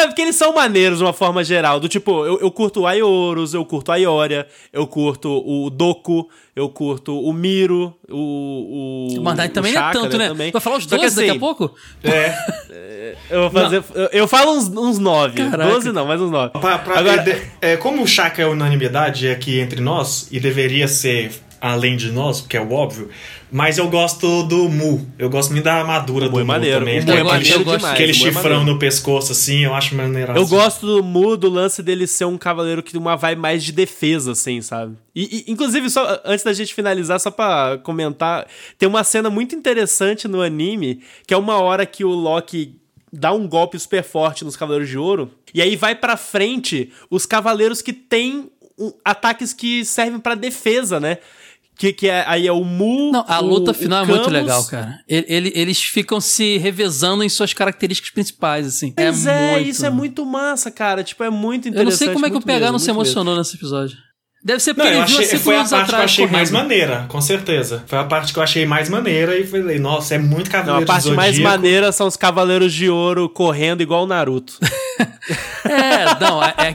Não, 0.00 0.06
porque 0.08 0.22
eles 0.22 0.36
são 0.36 0.54
maneiros 0.54 0.98
de 0.98 1.04
uma 1.04 1.12
forma 1.12 1.44
geral. 1.44 1.78
Do 1.78 1.88
tipo, 1.88 2.24
eu, 2.24 2.40
eu 2.40 2.50
curto 2.50 2.80
o 2.80 2.86
Aioros, 2.86 3.52
eu 3.54 3.64
curto 3.64 3.92
a 3.92 3.96
Ioria, 3.96 4.46
eu 4.72 4.86
curto 4.86 5.28
o 5.46 5.68
Doku, 5.68 6.28
eu 6.56 6.68
curto 6.70 7.18
o 7.20 7.32
Miro, 7.32 7.94
o. 8.08 9.08
O, 9.18 9.22
Mas 9.22 9.36
daí 9.36 9.48
também 9.50 9.72
o 9.72 9.74
não 9.80 9.88
é 9.88 9.92
tanto, 9.92 10.16
né? 10.18 10.28
Também. 10.28 10.50
Vai 10.50 10.60
falar 10.60 10.76
os 10.78 10.84
Só 10.84 10.96
que 10.96 11.02
12 11.02 11.16
daqui 11.16 11.28
assim, 11.28 11.36
a 11.36 11.40
pouco? 11.40 11.74
É. 12.02 12.34
Eu, 13.28 13.42
vou 13.42 13.50
fazer, 13.62 13.84
eu, 13.94 14.08
eu 14.12 14.28
falo 14.28 14.52
uns, 14.52 14.68
uns 14.68 14.98
9. 14.98 15.34
Caraca. 15.50 15.70
12 15.72 15.92
não, 15.92 16.06
mas 16.06 16.20
uns 16.20 16.30
9. 16.30 16.50
Pra- 16.60 16.78
pra- 16.78 16.98
Agora, 16.98 17.22
de- 17.22 17.42
é, 17.60 17.76
como 17.76 18.02
o 18.02 18.06
Chaka 18.06 18.40
é 18.42 18.46
unanimidade 18.46 19.28
aqui 19.28 19.58
entre 19.60 19.80
nós, 19.80 20.28
e 20.30 20.38
deveria 20.40 20.86
ser 20.88 21.32
além 21.60 21.96
de 21.96 22.10
nós, 22.10 22.40
porque 22.40 22.56
é 22.56 22.60
o 22.60 22.72
óbvio, 22.72 23.10
mas 23.52 23.76
eu 23.78 23.88
gosto 23.88 24.42
do 24.44 24.68
Mu. 24.68 25.06
Eu 25.18 25.28
gosto 25.28 25.50
muito 25.50 25.64
da 25.64 25.74
armadura 25.74 26.26
do 26.26 26.32
Mu 26.32 26.38
é 26.38 26.42
Mu 26.42 26.46
maneiro. 26.46 26.78
também. 26.78 27.00
O 27.00 27.04
Tem 27.04 27.22
Mu 27.22 27.30
é 27.30 27.34
aquele, 27.36 27.50
maneiro 27.50 27.64
demais, 27.64 27.84
aquele 27.94 28.10
é 28.12 28.14
chifrão 28.14 28.64
no 28.64 28.78
pescoço, 28.78 29.32
assim, 29.32 29.64
eu 29.64 29.74
acho 29.74 29.94
maneiro. 29.94 30.32
Eu 30.36 30.46
gosto 30.46 30.86
do 30.86 31.02
Mu, 31.02 31.36
do 31.36 31.50
lance 31.50 31.82
dele 31.82 32.06
ser 32.06 32.24
um 32.24 32.38
cavaleiro 32.38 32.82
que 32.82 32.96
uma 32.96 33.16
vai 33.16 33.34
mais 33.36 33.62
de 33.62 33.72
defesa, 33.72 34.32
assim, 34.32 34.62
sabe? 34.62 34.96
E, 35.14 35.44
e, 35.48 35.52
inclusive, 35.52 35.90
só 35.90 36.20
antes 36.24 36.44
da 36.44 36.52
gente 36.52 36.72
finalizar, 36.74 37.18
só 37.20 37.30
pra 37.30 37.78
comentar, 37.82 38.46
tem 38.78 38.88
uma 38.88 39.04
cena 39.04 39.28
muito 39.28 39.54
interessante 39.54 40.26
no 40.26 40.40
anime, 40.40 41.00
que 41.26 41.34
é 41.34 41.36
uma 41.36 41.60
hora 41.60 41.84
que 41.84 42.04
o 42.04 42.10
Loki 42.10 42.76
dá 43.12 43.32
um 43.32 43.46
golpe 43.48 43.76
super 43.78 44.04
forte 44.04 44.44
nos 44.44 44.56
Cavaleiros 44.56 44.88
de 44.88 44.96
Ouro, 44.96 45.30
e 45.52 45.60
aí 45.60 45.74
vai 45.74 45.96
pra 45.96 46.16
frente 46.16 46.92
os 47.10 47.26
cavaleiros 47.26 47.82
que 47.82 47.92
têm 47.92 48.48
um- 48.78 48.92
ataques 49.04 49.52
que 49.52 49.84
servem 49.84 50.20
pra 50.20 50.36
defesa, 50.36 51.00
né? 51.00 51.18
Que, 51.80 51.94
que 51.94 52.08
é, 52.08 52.24
aí 52.26 52.46
é 52.46 52.52
o 52.52 52.62
Mu. 52.62 53.10
Não, 53.10 53.24
a 53.26 53.40
o- 53.40 53.46
luta 53.46 53.72
final 53.72 54.02
é 54.04 54.06
muito 54.06 54.24
Camus. 54.24 54.32
legal, 54.34 54.64
cara. 54.66 55.00
Ele- 55.08 55.24
ele- 55.30 55.52
eles 55.54 55.82
ficam 55.82 56.20
se 56.20 56.58
revezando 56.58 57.24
em 57.24 57.28
suas 57.30 57.54
características 57.54 58.10
principais, 58.10 58.66
assim. 58.66 58.92
Pois 58.92 59.24
é, 59.24 59.52
muito- 59.52 59.68
isso 59.70 59.86
é 59.86 59.88
muito 59.88 60.26
massa, 60.26 60.70
cara. 60.70 61.02
Tipo, 61.02 61.24
é 61.24 61.30
muito 61.30 61.68
Eu 61.68 61.70
interessante. 61.70 61.90
não 61.92 61.96
sei 61.96 62.12
como 62.12 62.26
é 62.26 62.28
que 62.28 62.32
o 62.32 62.34
muito 62.34 62.44
PH 62.44 62.58
mesmo, 62.60 62.72
não 62.72 62.78
se 62.78 62.86
muito 62.92 62.98
mesmo. 62.98 63.12
emocionou 63.20 63.38
nesse 63.38 63.56
episódio. 63.56 63.96
Deve 64.42 64.58
ser 64.60 64.70
Não, 64.70 64.76
porque 64.76 64.88
eu 64.88 65.00
ele 65.02 65.06
viu 65.06 65.18
achei, 65.20 65.38
foi 65.38 65.56
a 65.56 65.64
parte 65.64 65.88
que 65.90 65.94
eu 65.94 65.98
achei 66.02 66.26
mais 66.26 66.50
correndo. 66.50 66.62
maneira, 66.62 67.04
com 67.08 67.20
certeza. 67.20 67.84
Foi 67.86 67.98
a 67.98 68.04
parte 68.04 68.32
que 68.32 68.38
eu 68.38 68.42
achei 68.42 68.64
mais 68.64 68.88
maneira 68.88 69.38
e 69.38 69.46
falei, 69.46 69.78
nossa, 69.78 70.14
é 70.14 70.18
muito 70.18 70.46
Não, 70.46 70.52
cavaleiro 70.52 70.84
a 70.84 70.86
parte 70.86 71.10
mais 71.10 71.38
maneira 71.38 71.92
são 71.92 72.06
os 72.06 72.16
Cavaleiros 72.16 72.72
de 72.72 72.88
Ouro 72.88 73.28
correndo 73.28 73.82
igual 73.82 74.04
o 74.04 74.06
Naruto. 74.06 74.54
É, 75.64 76.18
não, 76.20 76.42
é, 76.42 76.48
é- 76.58 76.74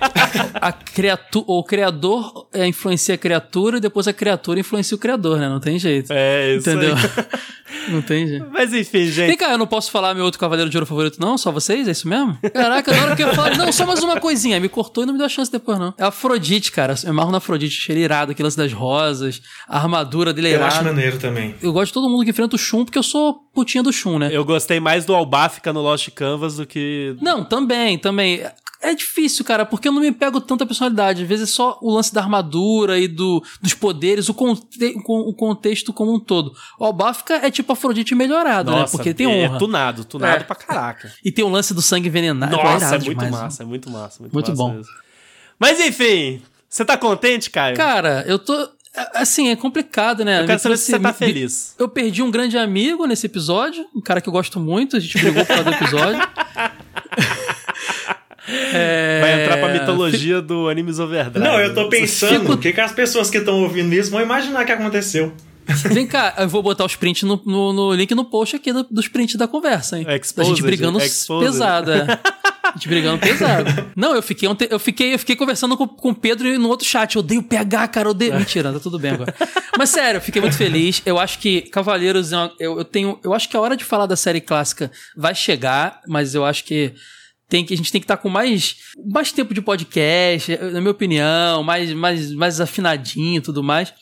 a 0.53 0.72
criatura, 0.72 1.45
o 1.47 1.63
criador 1.63 2.47
é, 2.53 2.66
influencia 2.66 3.16
a 3.16 3.18
criatura 3.18 3.78
e 3.78 3.82
depois 3.82 4.07
a 4.07 4.13
criatura 4.13 4.59
influencia 4.59 4.95
o 4.95 4.99
criador, 4.99 5.38
né? 5.39 5.49
Não 5.49 5.59
tem 5.59 5.78
jeito. 5.78 6.11
É, 6.13 6.55
isso 6.55 6.70
Entendeu? 6.70 6.95
aí. 6.95 7.26
Não 7.89 8.01
tem 8.01 8.28
jeito. 8.28 8.47
Mas 8.51 8.74
enfim, 8.74 8.99
Vem 9.03 9.11
gente. 9.11 9.38
cá, 9.38 9.51
eu 9.51 9.57
não 9.57 9.68
posso 9.68 9.91
falar 9.91 10.13
meu 10.16 10.24
outro 10.24 10.39
Cavaleiro 10.39 10.70
de 10.72 10.78
Ouro 10.78 10.86
favorito, 10.88 11.20
não? 11.20 11.38
Só 11.38 11.51
vocês? 11.51 11.88
É 11.88 11.91
isso 11.91 12.07
mesmo? 12.07 12.38
Caraca, 12.53 12.91
na 12.95 13.03
hora 13.03 13.16
que 13.16 13.24
eu 13.24 13.34
falar. 13.34 13.57
Não, 13.57 13.72
só 13.72 13.86
mais 13.86 14.01
uma 14.03 14.20
coisinha. 14.20 14.59
Me 14.59 14.70
cortou 14.70 15.03
e 15.03 15.07
não 15.07 15.13
me 15.13 15.18
deu 15.20 15.26
a 15.26 15.30
chance 15.30 15.51
depois, 15.51 15.78
não. 15.78 15.93
É 15.97 16.03
a 16.03 16.07
Afrodite, 16.07 16.72
cara. 16.72 16.95
Eu 17.03 17.09
amarro 17.11 17.32
na 17.32 17.38
Afrodite, 17.39 17.55
cheiro 17.70 17.99
irado, 18.01 18.32
aquele 18.32 18.45
lance 18.45 18.58
das 18.58 18.72
rosas, 18.74 19.41
a 19.68 19.78
armadura 19.80 20.34
dele 20.34 20.49
é 20.49 20.56
Eu 20.56 20.64
acho 20.64 20.78
irada. 20.78 20.89
maneiro 20.93 21.18
também. 21.18 21.56
Eu 21.62 21.72
gosto 21.74 21.88
de 21.88 21.93
todo 21.93 22.10
mundo 22.10 22.24
que 22.24 22.30
enfrenta 22.32 22.56
o 22.56 22.60
Shun, 22.60 22.86
porque 22.86 22.97
eu 22.99 23.03
sou 23.03 23.36
putinha 23.53 23.84
do 23.84 23.91
Shun, 23.93 24.20
né? 24.20 24.30
Eu 24.32 24.43
gostei 24.45 24.80
mais 24.80 25.06
do 25.06 25.14
Albafica 25.16 25.72
no 25.74 25.82
Lost 25.82 26.10
Canvas 26.12 26.58
do 26.58 26.66
que. 26.66 27.16
Não, 27.22 27.43
também, 27.43 27.97
também. 27.97 28.41
É 28.82 28.93
difícil, 28.93 29.43
cara, 29.43 29.66
porque 29.66 29.88
eu 29.88 29.91
não 29.91 29.99
me 30.01 30.12
pego 30.12 30.39
tanto 30.39 30.64
a 30.64 30.68
personalidade. 30.68 31.24
Às 31.24 31.28
vezes 31.28 31.49
é 31.49 31.51
só 31.51 31.80
o 31.82 31.91
lance 31.95 32.14
da 32.14 32.22
armadura 32.22 32.99
e 32.99 33.08
do, 33.08 33.41
dos 33.60 33.74
poderes, 33.74 34.30
o, 34.30 34.34
conte 34.34 34.62
o 34.95 35.34
contexto 35.34 35.91
como 35.91 36.14
um 36.14 36.20
todo. 36.20 36.53
O 36.78 36.86
Albafica 36.86 37.36
é 37.36 37.49
tipo 37.49 37.72
Afrodite 37.74 38.14
melhorado, 38.14 38.70
né? 38.70 38.78
Nossa, 38.82 38.95
Porque 38.97 39.12
tem 39.12 39.26
é 39.26 39.47
honra. 39.47 39.58
tunado, 39.58 40.06
tunado 40.06 40.41
É. 40.41 40.43
pra 40.43 40.56
caraca. 40.56 41.12
E 41.24 41.32
tem 41.32 41.43
o 41.43 41.49
lance 41.49 41.74
do 41.74 41.82
sangue 41.82 42.10
envenenado. 42.10 42.56
Nossa, 42.56 42.68
é 42.86 42.88
irado 42.89 43.06
muito 43.06 43.20
demais, 43.26 43.32
massa, 43.43 43.64
é 43.64 43.66
muito 43.66 43.89
massa. 43.89 44.22
Muito, 44.22 44.34
Muito 44.34 44.49
massa 44.51 44.62
bom. 44.64 44.74
mesmo. 44.74 44.93
Mas 45.58 45.80
enfim, 45.80 46.41
você 46.76 46.86
tá 46.86 46.98
contente, 46.98 47.50
Caio? 47.50 47.76
Cara, 47.76 48.24
eu 48.28 48.38
tô. 48.38 48.70
Assim, 49.14 49.50
é 49.50 49.56
complicado, 49.58 50.24
né? 50.24 50.36
Eu 50.42 50.46
quero 50.46 50.54
Me 50.54 50.60
saber 50.60 50.78
se 50.78 50.86
você 50.86 51.00
tá 51.00 51.10
me- 51.10 51.14
feliz. 51.14 51.76
Eu 51.78 51.90
perdi 51.90 52.22
um 52.24 52.32
grande 52.32 52.58
amigo 52.58 53.06
nesse 53.06 53.26
episódio, 53.26 53.86
um 53.94 54.00
cara 54.02 54.22
que 54.22 54.30
eu 54.30 54.34
gosto 54.34 54.58
muito, 54.60 54.96
a 54.96 55.00
gente 55.00 55.18
brigou 55.18 55.46
por 55.46 55.48
causa 55.54 55.64
do 55.66 55.72
episódio. 55.72 56.22
É, 58.48 59.22
Vai 59.22 59.42
entrar 59.44 59.58
pra 59.58 59.70
mitologia 59.74 60.40
do 60.40 60.70
Animes 60.70 61.00
Overdrive. 61.00 61.40
Não, 61.40 61.60
eu 61.60 61.74
tô 61.74 61.90
pensando 61.90 62.42
Fico- 62.42 62.54
o 62.54 62.58
que, 62.60 62.72
que 62.74 62.80
as 62.82 62.92
pessoas 62.92 63.30
que 63.32 63.40
estão 63.40 63.56
ouvindo 63.64 63.92
isso 63.94 64.12
vão 64.12 64.22
imaginar 64.22 64.64
que 64.66 64.72
aconteceu. 64.72 65.34
Vem 65.91 66.05
cá, 66.07 66.36
eu 66.39 66.47
vou 66.49 66.61
botar 66.61 66.86
os 66.86 66.95
prints 66.95 67.24
no, 67.24 67.41
no- 67.45 67.74
no 67.74 67.93
link 67.93 68.13
no 68.13 68.26
post 68.26 68.55
aqui 68.55 68.72
do- 68.72 68.88
dos 68.89 69.07
prints 69.07 69.36
da 69.36 69.47
conversa, 69.47 69.97
hein? 69.99 70.05
Exposed, 70.09 70.36
da 70.36 70.43
gente 70.55 70.61
brigando 70.61 70.99
exposed. 70.99 71.45
pesado, 71.51 71.91
é. 71.91 72.20
A 72.63 72.72
gente 72.76 72.88
brigando 72.88 73.20
pesado. 73.20 73.91
Não, 73.95 74.16
eu 74.16 74.22
fiquei, 74.22 74.47
ontem- 74.49 74.68
eu 74.70 74.80
fiquei, 74.80 75.13
eu 75.13 75.20
fiquei 75.20 75.36
conversando 75.36 75.76
com, 75.78 75.88
com 75.88 76.09
o 76.09 76.16
Pedro 76.16 76.57
no 76.59 76.68
outro 76.70 76.86
chat. 76.88 77.16
Eu 77.16 77.20
odeio 77.22 77.41
PH, 77.43 77.88
cara, 77.88 78.07
eu 78.07 78.11
odeio. 78.11 78.36
Mentira, 78.38 78.72
tá 78.74 78.80
tudo 78.80 78.99
bem 78.99 79.11
agora. 79.11 79.34
Mas 79.78 79.89
sério, 79.89 80.18
eu 80.18 80.22
fiquei 80.22 80.41
muito 80.41 80.57
feliz. 80.57 81.01
Eu 81.05 81.18
acho 81.20 81.39
que 81.39 81.61
Cavaleiros, 81.63 82.34
é 82.34 82.49
eu, 82.59 82.78
eu 82.78 82.86
tenho. 82.86 83.20
Eu 83.24 83.34
acho 83.34 83.47
que 83.49 83.55
a 83.55 83.61
hora 83.61 83.78
de 83.78 83.84
falar 83.84 84.05
da 84.07 84.16
série 84.16 84.41
clássica 84.41 84.91
vai 85.16 85.34
chegar, 85.34 86.01
mas 86.07 86.36
eu 86.36 86.43
acho 86.45 86.63
que. 86.63 86.93
Tem 87.47 87.63
que, 87.63 87.76
a 87.76 87.78
gente 87.78 87.91
tem 87.91 88.01
que 88.01 88.05
estar 88.05 88.18
com 88.18 88.28
mais, 88.28 88.76
mais 89.13 89.32
tempo 89.32 89.53
de 89.53 89.61
podcast, 89.61 90.57
na 90.74 90.82
minha 90.82 90.89
opinião, 90.91 91.61
mais, 91.61 91.93
mais, 91.93 92.32
mais 92.34 92.59
afinadinho 92.59 93.38
e 93.38 93.41
tudo 93.41 93.63
mais. 93.63 93.93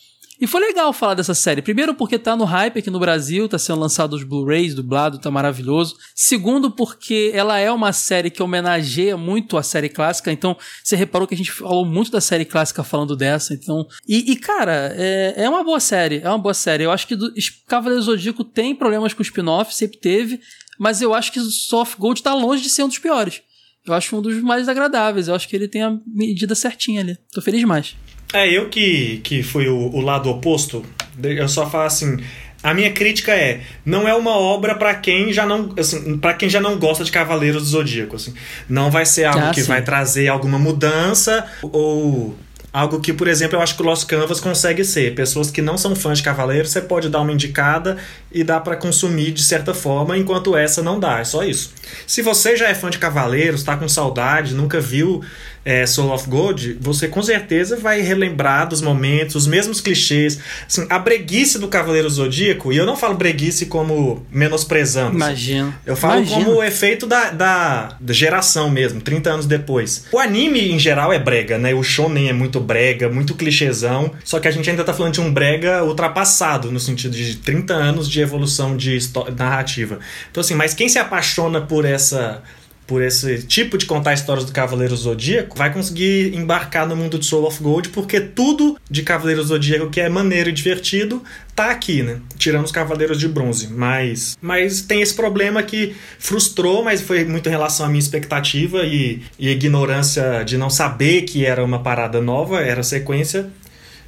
E 0.44 0.48
foi 0.48 0.60
legal 0.60 0.92
falar 0.92 1.14
dessa 1.14 1.34
série. 1.34 1.62
Primeiro, 1.62 1.96
porque 1.96 2.20
tá 2.20 2.36
no 2.36 2.44
hype 2.44 2.80
aqui 2.80 2.90
no 2.90 3.00
Brasil, 3.00 3.48
tá 3.48 3.58
sendo 3.58 3.80
lançado 3.80 4.12
os 4.12 4.26
Blu-rays, 4.26 4.76
dublado, 4.76 5.18
tá 5.18 5.32
maravilhoso. 5.32 5.96
Segundo, 6.14 6.70
porque 6.70 7.32
ela 7.34 7.60
é 7.60 7.72
uma 7.72 7.94
série 7.94 8.30
que 8.30 8.44
homenageia 8.44 9.16
muito 9.16 9.58
a 9.58 9.64
série 9.64 9.88
clássica. 9.88 10.34
Então, 10.34 10.58
você 10.84 10.98
reparou 10.98 11.26
que 11.30 11.34
a 11.34 11.38
gente 11.38 11.50
falou 11.50 11.86
muito 11.86 12.12
da 12.12 12.20
série 12.20 12.44
clássica 12.44 12.84
falando 12.84 13.16
dessa. 13.16 13.54
Então, 13.54 13.88
e, 14.06 14.34
e, 14.34 14.36
cara, 14.36 14.94
é, 14.98 15.46
é 15.46 15.50
uma 15.50 15.64
boa 15.64 15.80
série. 15.80 16.20
É 16.22 16.28
uma 16.28 16.38
boa 16.38 16.54
série. 16.54 16.84
Eu 16.84 16.92
acho 16.92 17.08
que 17.08 17.16
do, 17.16 17.32
Cavaleiro 17.66 18.04
Zodíaco 18.04 18.44
tem 18.44 18.76
problemas 18.76 19.14
com 19.14 19.22
spin-off, 19.22 19.74
sempre 19.74 19.98
teve. 19.98 20.42
Mas 20.78 21.02
eu 21.02 21.14
acho 21.14 21.32
que 21.32 21.40
Soft 21.40 21.98
Gold 21.98 22.22
tá 22.22 22.34
longe 22.34 22.62
de 22.62 22.70
ser 22.70 22.84
um 22.84 22.90
dos 22.90 23.00
piores. 23.00 23.42
Eu 23.86 23.94
acho 23.94 24.18
um 24.18 24.22
dos 24.22 24.42
mais 24.42 24.68
agradáveis. 24.68 25.30
Eu 25.30 25.36
acho 25.36 25.48
que 25.48 25.56
ele 25.56 25.70
tem 25.70 25.84
a 25.84 25.98
medida 26.06 26.54
certinha 26.54 27.00
ali. 27.00 27.18
Tô 27.32 27.42
feliz 27.42 27.62
demais. 27.62 27.96
É, 28.32 28.48
eu 28.50 28.70
que, 28.70 29.20
que 29.24 29.44
fui 29.44 29.68
o, 29.68 29.76
o 29.94 30.02
lado 30.02 30.30
oposto, 30.30 30.84
eu 31.22 31.48
só 31.48 31.70
falo 31.70 31.86
assim. 31.86 32.18
A 32.64 32.74
minha 32.74 32.92
crítica 32.94 33.34
é, 33.34 33.60
não 33.86 34.08
é 34.08 34.14
uma 34.16 34.38
obra 34.38 34.74
pra 34.74 34.96
quem 34.96 35.34
já 35.34 35.46
não, 35.46 35.74
assim, 35.78 36.18
para 36.18 36.34
quem 36.34 36.48
já 36.50 36.62
não 36.62 36.78
gosta 36.80 37.04
de 37.04 37.12
Cavaleiros 37.12 37.64
do 37.64 37.68
Zodíaco, 37.68 38.16
assim. 38.16 38.34
Não 38.70 38.90
vai 38.90 39.06
ser 39.06 39.26
algo 39.26 39.48
Ah, 39.48 39.52
que 39.52 39.62
sim. 39.62 39.68
vai 39.68 39.82
trazer 39.82 40.30
alguma 40.30 40.58
mudança 40.58 41.46
ou 41.62 42.34
algo 42.72 43.02
que, 43.02 43.12
por 43.12 43.28
exemplo, 43.28 43.58
eu 43.58 43.62
acho 43.62 43.76
que 43.76 43.82
o 43.84 43.86
Lost 43.86 44.08
Canvas 44.08 44.40
consegue 44.40 44.86
ser. 44.86 45.14
Pessoas 45.14 45.52
que 45.52 45.62
não 45.62 45.78
são 45.78 45.94
fãs 45.94 46.20
de 46.20 46.24
Cavaleiros, 46.24 46.72
você 46.72 46.80
pode 46.82 47.10
dar 47.10 47.20
uma 47.20 47.34
indicada 47.34 47.98
e 48.32 48.46
dá 48.46 48.62
pra 48.62 48.78
consumir 48.78 49.32
de 49.32 49.44
certa 49.44 49.74
forma, 49.74 50.18
enquanto 50.18 50.56
essa 50.56 50.82
não 50.82 50.98
dá, 51.02 51.20
é 51.20 51.26
só 51.26 51.44
isso. 51.44 51.74
Se 52.08 52.22
você 52.22 52.56
já 52.56 52.70
é 52.70 52.74
fã 52.74 52.90
de 52.90 52.98
Cavaleiros, 52.98 53.62
tá 53.62 53.76
com 53.76 53.90
saudade, 53.90 54.56
nunca 54.56 54.80
viu 54.80 55.22
é, 55.66 55.86
Soul 55.86 56.12
of 56.14 56.30
Gold, 56.30 56.78
você 56.80 57.08
com 57.08 57.22
certeza 57.22 57.78
vai 57.78 58.02
relembrar 58.02 58.68
dos 58.68 58.82
momentos, 58.82 59.36
os 59.36 59.48
mesmos 59.48 59.80
clichês. 59.80 60.40
Assim, 60.68 60.86
a 60.90 61.00
breguice 61.00 61.58
do 61.58 61.68
Cavaleiro 61.68 62.10
Zodíaco, 62.10 62.74
e 62.74 62.78
eu 62.78 62.86
não 62.86 62.98
falo 62.98 63.16
breguice 63.16 63.68
como 63.68 64.26
menosprezando. 64.32 65.10
assim. 65.10 65.16
Imagino. 65.16 65.76
Eu 65.86 65.96
falo 65.96 66.22
Imagino. 66.22 66.46
como 66.46 66.58
o 66.58 66.64
efeito 66.64 67.08
da, 67.08 67.32
da, 67.32 67.98
da 68.00 68.14
geração 68.14 68.70
mesmo, 68.70 69.00
30 69.02 69.30
anos 69.30 69.46
depois. 69.46 70.06
O 70.12 70.20
anime, 70.20 70.72
em 70.72 70.80
geral, 70.80 71.14
é 71.14 71.20
brega, 71.20 71.58
né? 71.58 71.74
O 71.74 71.84
shonen 71.84 72.30
é 72.30 72.34
muito 72.34 72.60
brega, 72.60 73.10
muito 73.10 73.36
clichêzão. 73.36 74.12
Só 74.24 74.40
que 74.40 74.48
a 74.48 74.52
gente 74.52 74.70
ainda 74.70 74.84
tá 74.84 74.94
falando 74.94 75.14
de 75.14 75.22
um 75.22 75.32
brega 75.32 75.84
ultrapassado, 75.84 76.72
no 76.72 76.80
sentido 76.80 77.16
de 77.16 77.38
30 77.38 77.74
anos 77.74 78.10
de 78.10 78.20
evolução 78.20 78.76
de 78.76 78.98
narrativa. 79.38 80.00
Então, 80.30 80.42
assim, 80.42 80.56
mas 80.56 80.74
quem 80.74 80.90
se 80.90 81.00
apaixona 81.00 81.62
por 81.62 81.86
essa 81.86 82.42
por 82.86 83.02
esse 83.02 83.44
tipo 83.44 83.78
de 83.78 83.86
contar 83.86 84.14
histórias 84.14 84.46
do 84.46 84.52
Cavaleiro 84.52 84.96
Zodíaco, 84.96 85.58
vai 85.58 85.72
conseguir 85.72 86.36
embarcar 86.36 86.88
no 86.88 86.96
mundo 86.96 87.18
de 87.18 87.26
Soul 87.26 87.48
of 87.48 87.62
Gold, 87.62 87.90
porque 87.90 88.20
tudo 88.20 88.78
de 88.90 89.04
Cavaleiro 89.04 89.44
Zodíaco 89.44 89.90
que 89.90 90.02
é 90.02 90.10
maneiro 90.10 90.50
e 90.50 90.54
divertido 90.54 91.24
tá 91.56 91.72
aqui, 91.72 92.02
né? 92.04 92.20
Tirando 92.38 92.66
os 92.66 92.72
Cavaleiros 92.72 93.20
de 93.20 93.28
Bronze. 93.28 93.68
Mas, 93.68 94.38
mas 94.42 94.82
tem 94.82 95.02
esse 95.02 95.14
problema 95.14 95.62
que 95.64 95.96
frustrou, 96.20 96.84
mas 96.84 97.02
foi 97.02 97.24
muito 97.26 97.48
em 97.48 97.52
relação 97.52 97.86
à 97.86 97.90
minha 97.90 98.00
expectativa 98.00 98.84
e, 98.84 99.22
e 99.40 99.50
ignorância 99.50 100.44
de 100.44 100.58
não 100.58 100.70
saber 100.70 101.24
que 101.24 101.46
era 101.46 101.64
uma 101.64 101.80
parada 101.80 102.20
nova, 102.20 102.62
era 102.62 102.84
sequência. 102.84 103.50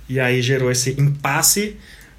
E 0.09 0.19
aí 0.19 0.41
gerou 0.41 0.71
esse 0.71 0.91
impasse. 0.99 1.77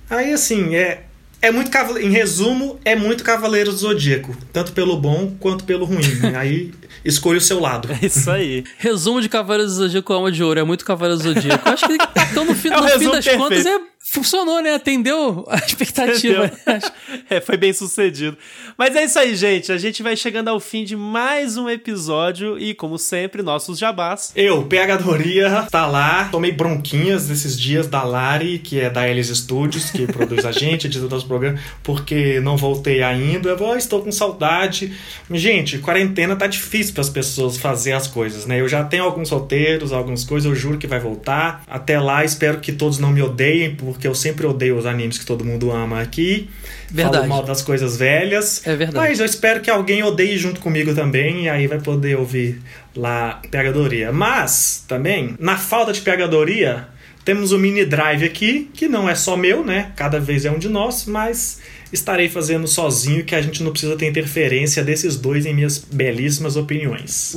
Aí, 0.08 0.32
assim, 0.32 0.76
é, 0.76 1.02
É 1.46 1.50
muito 1.52 1.70
cavale- 1.70 2.04
em 2.04 2.10
resumo, 2.10 2.78
é 2.84 2.96
muito 2.96 3.22
Cavaleiro 3.22 3.70
do 3.70 3.76
Zodíaco, 3.76 4.36
tanto 4.52 4.72
pelo 4.72 4.96
bom 4.96 5.34
quanto 5.38 5.64
pelo 5.64 5.84
ruim. 5.84 6.04
né? 6.20 6.32
Aí 6.36 6.72
escolha 7.04 7.38
o 7.38 7.40
seu 7.40 7.60
lado. 7.60 7.88
É 8.02 8.06
isso 8.06 8.28
aí. 8.30 8.64
Resumo 8.78 9.20
de 9.20 9.28
Cavaleiros 9.28 9.74
do 9.76 9.82
Zodíaco 9.84 10.12
Alma 10.12 10.32
de 10.32 10.42
Ouro. 10.42 10.58
É 10.60 10.64
muito 10.64 10.84
Cavaleiros 10.84 11.22
do 11.22 11.32
Zodíaco. 11.34 11.68
Eu 11.68 11.72
Acho 11.72 11.86
que 11.86 11.94
então 12.32 12.44
no 12.44 12.54
fim, 12.54 12.68
É 12.74 12.76
no 12.80 12.88
fim 12.88 13.10
das 13.10 13.24
perfeito. 13.24 13.38
contas 13.38 13.64
é, 13.66 13.78
funcionou, 14.00 14.60
né? 14.62 14.74
Atendeu 14.74 15.44
a 15.48 15.56
expectativa. 15.56 16.46
Entendeu? 16.46 16.90
É, 17.30 17.40
foi 17.40 17.56
bem 17.56 17.72
sucedido. 17.72 18.36
Mas 18.78 18.94
é 18.94 19.04
isso 19.04 19.18
aí, 19.18 19.34
gente. 19.34 19.72
A 19.72 19.78
gente 19.78 20.00
vai 20.02 20.16
chegando 20.16 20.48
ao 20.48 20.60
fim 20.60 20.84
de 20.84 20.94
mais 20.94 21.56
um 21.56 21.68
episódio 21.68 22.56
e, 22.58 22.72
como 22.74 22.98
sempre, 22.98 23.42
nossos 23.42 23.78
jabás. 23.78 24.32
Eu, 24.36 24.64
PH 24.64 24.96
Doria, 24.98 25.66
tá 25.70 25.86
lá. 25.86 26.28
Tomei 26.30 26.52
bronquinhas 26.52 27.28
nesses 27.28 27.58
dias 27.58 27.86
da 27.88 28.02
Lari, 28.04 28.58
que 28.58 28.78
é 28.78 28.88
da 28.90 29.08
Elis 29.08 29.28
Studios, 29.28 29.90
que 29.90 30.06
produz 30.06 30.44
a 30.44 30.52
gente, 30.52 30.86
edita 30.86 31.06
o 31.06 31.08
nosso 31.08 31.26
programa, 31.38 31.58
porque 31.82 32.40
não 32.40 32.56
voltei 32.56 33.02
ainda. 33.02 33.50
Eu 33.50 33.72
"Ah, 33.72 33.76
estou 33.76 34.02
com 34.02 34.10
saudade. 34.12 34.92
Gente, 35.30 35.78
quarentena 35.78 36.36
tá 36.36 36.46
difícil 36.46 36.94
para 36.94 37.02
as 37.02 37.10
pessoas 37.10 37.56
fazer 37.56 37.92
as 37.92 38.06
coisas, 38.06 38.46
né? 38.46 38.60
Eu 38.60 38.68
já 38.68 38.84
tenho 38.84 39.04
alguns 39.04 39.30
roteiros, 39.30 39.92
algumas 39.92 40.24
coisas, 40.24 40.48
eu 40.50 40.54
juro 40.54 40.78
que 40.78 40.86
vai 40.86 41.00
voltar. 41.00 41.62
Até 41.66 41.98
lá, 42.00 42.24
espero 42.24 42.58
que 42.58 42.72
todos 42.72 42.98
não 42.98 43.10
me 43.10 43.22
odeiem, 43.22 43.74
porque 43.74 44.06
eu 44.06 44.14
sempre 44.14 44.46
odeio 44.46 44.76
os 44.76 44.86
animes 44.86 45.18
que 45.18 45.26
todo 45.26 45.44
mundo 45.44 45.70
ama 45.70 46.00
aqui. 46.00 46.48
Verdade. 46.90 47.16
Falo 47.16 47.28
mal 47.28 47.42
das 47.42 47.62
coisas 47.62 47.96
velhas. 47.96 48.64
É 48.66 48.76
verdade. 48.76 49.08
Mas 49.08 49.18
eu 49.18 49.26
espero 49.26 49.60
que 49.60 49.70
alguém 49.70 50.02
odeie 50.02 50.38
junto 50.38 50.60
comigo 50.60 50.94
também, 50.94 51.44
e 51.44 51.48
aí 51.48 51.66
vai 51.66 51.80
poder 51.80 52.16
ouvir 52.16 52.60
lá 52.94 53.40
pegadoria. 53.50 54.12
Mas, 54.12 54.84
também, 54.86 55.34
na 55.38 55.56
falta 55.56 55.92
de 55.92 56.00
pegadoria, 56.00 56.88
temos 57.26 57.50
o 57.50 57.58
mini 57.58 57.84
drive 57.84 58.24
aqui, 58.24 58.70
que 58.72 58.86
não 58.86 59.08
é 59.08 59.14
só 59.16 59.36
meu, 59.36 59.64
né? 59.64 59.90
Cada 59.96 60.20
vez 60.20 60.44
é 60.44 60.50
um 60.50 60.60
de 60.60 60.68
nós, 60.68 61.06
mas 61.06 61.60
estarei 61.92 62.28
fazendo 62.28 62.68
sozinho, 62.68 63.24
que 63.24 63.34
a 63.34 63.42
gente 63.42 63.64
não 63.64 63.72
precisa 63.72 63.96
ter 63.96 64.06
interferência 64.06 64.84
desses 64.84 65.16
dois 65.16 65.44
em 65.44 65.52
minhas 65.52 65.76
belíssimas 65.76 66.56
opiniões. 66.56 67.34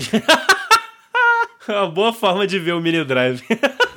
Uma 1.68 1.90
boa 1.90 2.14
forma 2.14 2.46
de 2.46 2.60
ver 2.60 2.74
o 2.74 2.80
mini 2.80 3.04
drive. 3.04 3.42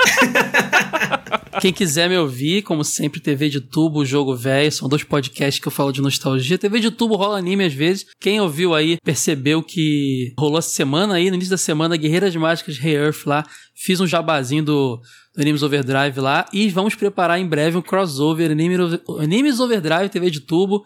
Quem 1.60 1.72
quiser 1.72 2.09
me 2.09 2.16
ouvir, 2.16 2.62
como 2.62 2.82
sempre, 2.84 3.20
TV 3.20 3.48
de 3.48 3.60
Tubo, 3.60 4.04
Jogo 4.04 4.34
Velho, 4.34 4.72
são 4.72 4.88
dois 4.88 5.04
podcasts 5.04 5.60
que 5.60 5.68
eu 5.68 5.72
falo 5.72 5.92
de 5.92 6.00
nostalgia. 6.00 6.59
TV 6.59 6.80
de 6.80 6.90
Tubo 6.90 7.16
rola 7.16 7.38
anime 7.38 7.64
às 7.64 7.74
vezes. 7.74 8.06
Quem 8.20 8.40
ouviu 8.40 8.74
aí 8.74 8.96
percebeu 9.04 9.62
que 9.62 10.32
rolou 10.38 10.59
essa 10.59 10.70
semana 10.70 11.14
aí, 11.14 11.30
no 11.30 11.36
início 11.36 11.50
da 11.50 11.59
semana, 11.59 11.96
Guerreiras 11.96 12.34
Mágicas 12.34 12.78
Rei 12.78 12.96
Earth 12.96 13.26
lá. 13.26 13.44
Fiz 13.74 14.00
um 14.00 14.06
jabazinho 14.06 14.64
do, 14.64 15.00
do 15.34 15.40
Animes 15.40 15.62
Overdrive 15.62 16.20
lá 16.20 16.46
e 16.52 16.68
vamos 16.68 16.94
preparar 16.94 17.38
em 17.38 17.46
breve 17.46 17.76
um 17.76 17.82
crossover 17.82 18.50
Anime, 18.50 18.76
Animes 19.20 19.60
Overdrive 19.60 20.09
TV 20.09 20.30
de 20.30 20.40
Tubo. 20.40 20.84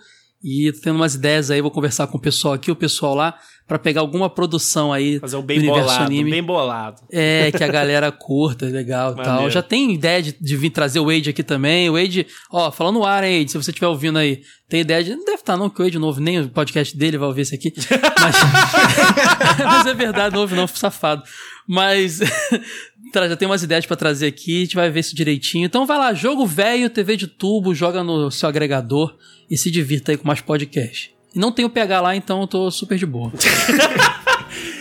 E 0.48 0.70
tô 0.70 0.81
tendo 0.81 0.94
umas 0.94 1.16
ideias 1.16 1.51
aí, 1.51 1.60
vou 1.60 1.73
conversar 1.73 2.06
com 2.06 2.18
o 2.18 2.20
pessoal 2.20 2.55
aqui, 2.55 2.70
o 2.70 2.77
pessoal 2.77 3.16
lá, 3.16 3.36
pra 3.66 3.81
pegar 3.81 4.01
alguma 4.01 4.31
produção 4.31 4.93
aí 4.93 5.18
Fazer 5.18 5.36
um 5.36 5.43
bem 5.43 5.60
bolado, 5.60 6.05
anime. 6.05 6.31
bem 6.31 6.43
bolado. 6.43 7.02
É, 7.10 7.51
que 7.51 7.64
a 7.64 7.66
galera 7.66 8.12
curta, 8.12 8.64
legal 8.66 9.10
e 9.12 9.24
tal. 9.24 9.51
Já 9.51 9.60
tem 9.60 9.93
ideia 9.93 10.23
de, 10.23 10.36
de 10.40 10.56
vir 10.56 10.70
trazer 10.70 11.01
o 11.01 11.06
Wade 11.06 11.31
aqui 11.31 11.43
também. 11.43 11.90
O 11.90 11.94
Wade, 11.94 12.28
ó, 12.48 12.70
falando 12.70 13.01
no 13.01 13.05
ar, 13.05 13.24
hein, 13.24 13.40
Wade, 13.40 13.51
se 13.51 13.59
você 13.59 13.73
estiver 13.73 13.89
ouvindo 13.89 14.20
aí, 14.20 14.40
tem 14.68 14.82
ideia 14.82 15.02
de. 15.02 15.16
Não 15.16 15.24
deve 15.24 15.39
estar, 15.39 15.56
não, 15.56 15.68
que 15.68 15.81
o 15.81 15.85
Wade 15.85 15.98
não 15.98 16.06
ouve, 16.06 16.20
nem 16.20 16.40
o 16.40 16.48
podcast 16.48 16.97
dele 16.97 17.18
vai 17.18 17.27
ouvir 17.27 17.40
esse 17.40 17.56
aqui. 17.56 17.73
Mas, 18.20 18.36
mas 19.64 19.86
é 19.86 19.94
verdade, 19.94 20.32
não 20.32 20.43
ouve, 20.43 20.55
não, 20.55 20.66
safado. 20.68 21.24
Mas 21.68 22.20
já 23.15 23.37
tem 23.37 23.49
umas 23.49 23.62
ideias 23.62 23.87
pra 23.87 23.97
trazer 23.97 24.27
aqui, 24.27 24.59
a 24.59 24.65
gente 24.65 24.77
vai 24.77 24.91
ver 24.91 25.01
isso 25.01 25.15
direitinho. 25.15 25.66
Então 25.66 25.87
vai 25.87 25.99
lá, 25.99 26.15
jogo 26.15 26.47
velho, 26.47 26.91
TV 26.91 27.16
de 27.16 27.27
tubo, 27.27 27.74
joga 27.74 28.03
no 28.03 28.31
seu 28.31 28.49
agregador 28.49 29.16
e 29.51 29.57
se 29.57 29.70
divirta 29.70 30.12
aí 30.12 30.19
com 30.19 30.27
mais 30.27 30.41
podcast. 30.41 31.15
E 31.35 31.39
não 31.39 31.53
tenho 31.53 31.70
PH 31.70 32.01
lá, 32.01 32.16
então 32.16 32.41
eu 32.41 32.47
tô 32.47 32.70
super 32.70 32.97
de 32.99 33.07
boa. 33.07 33.33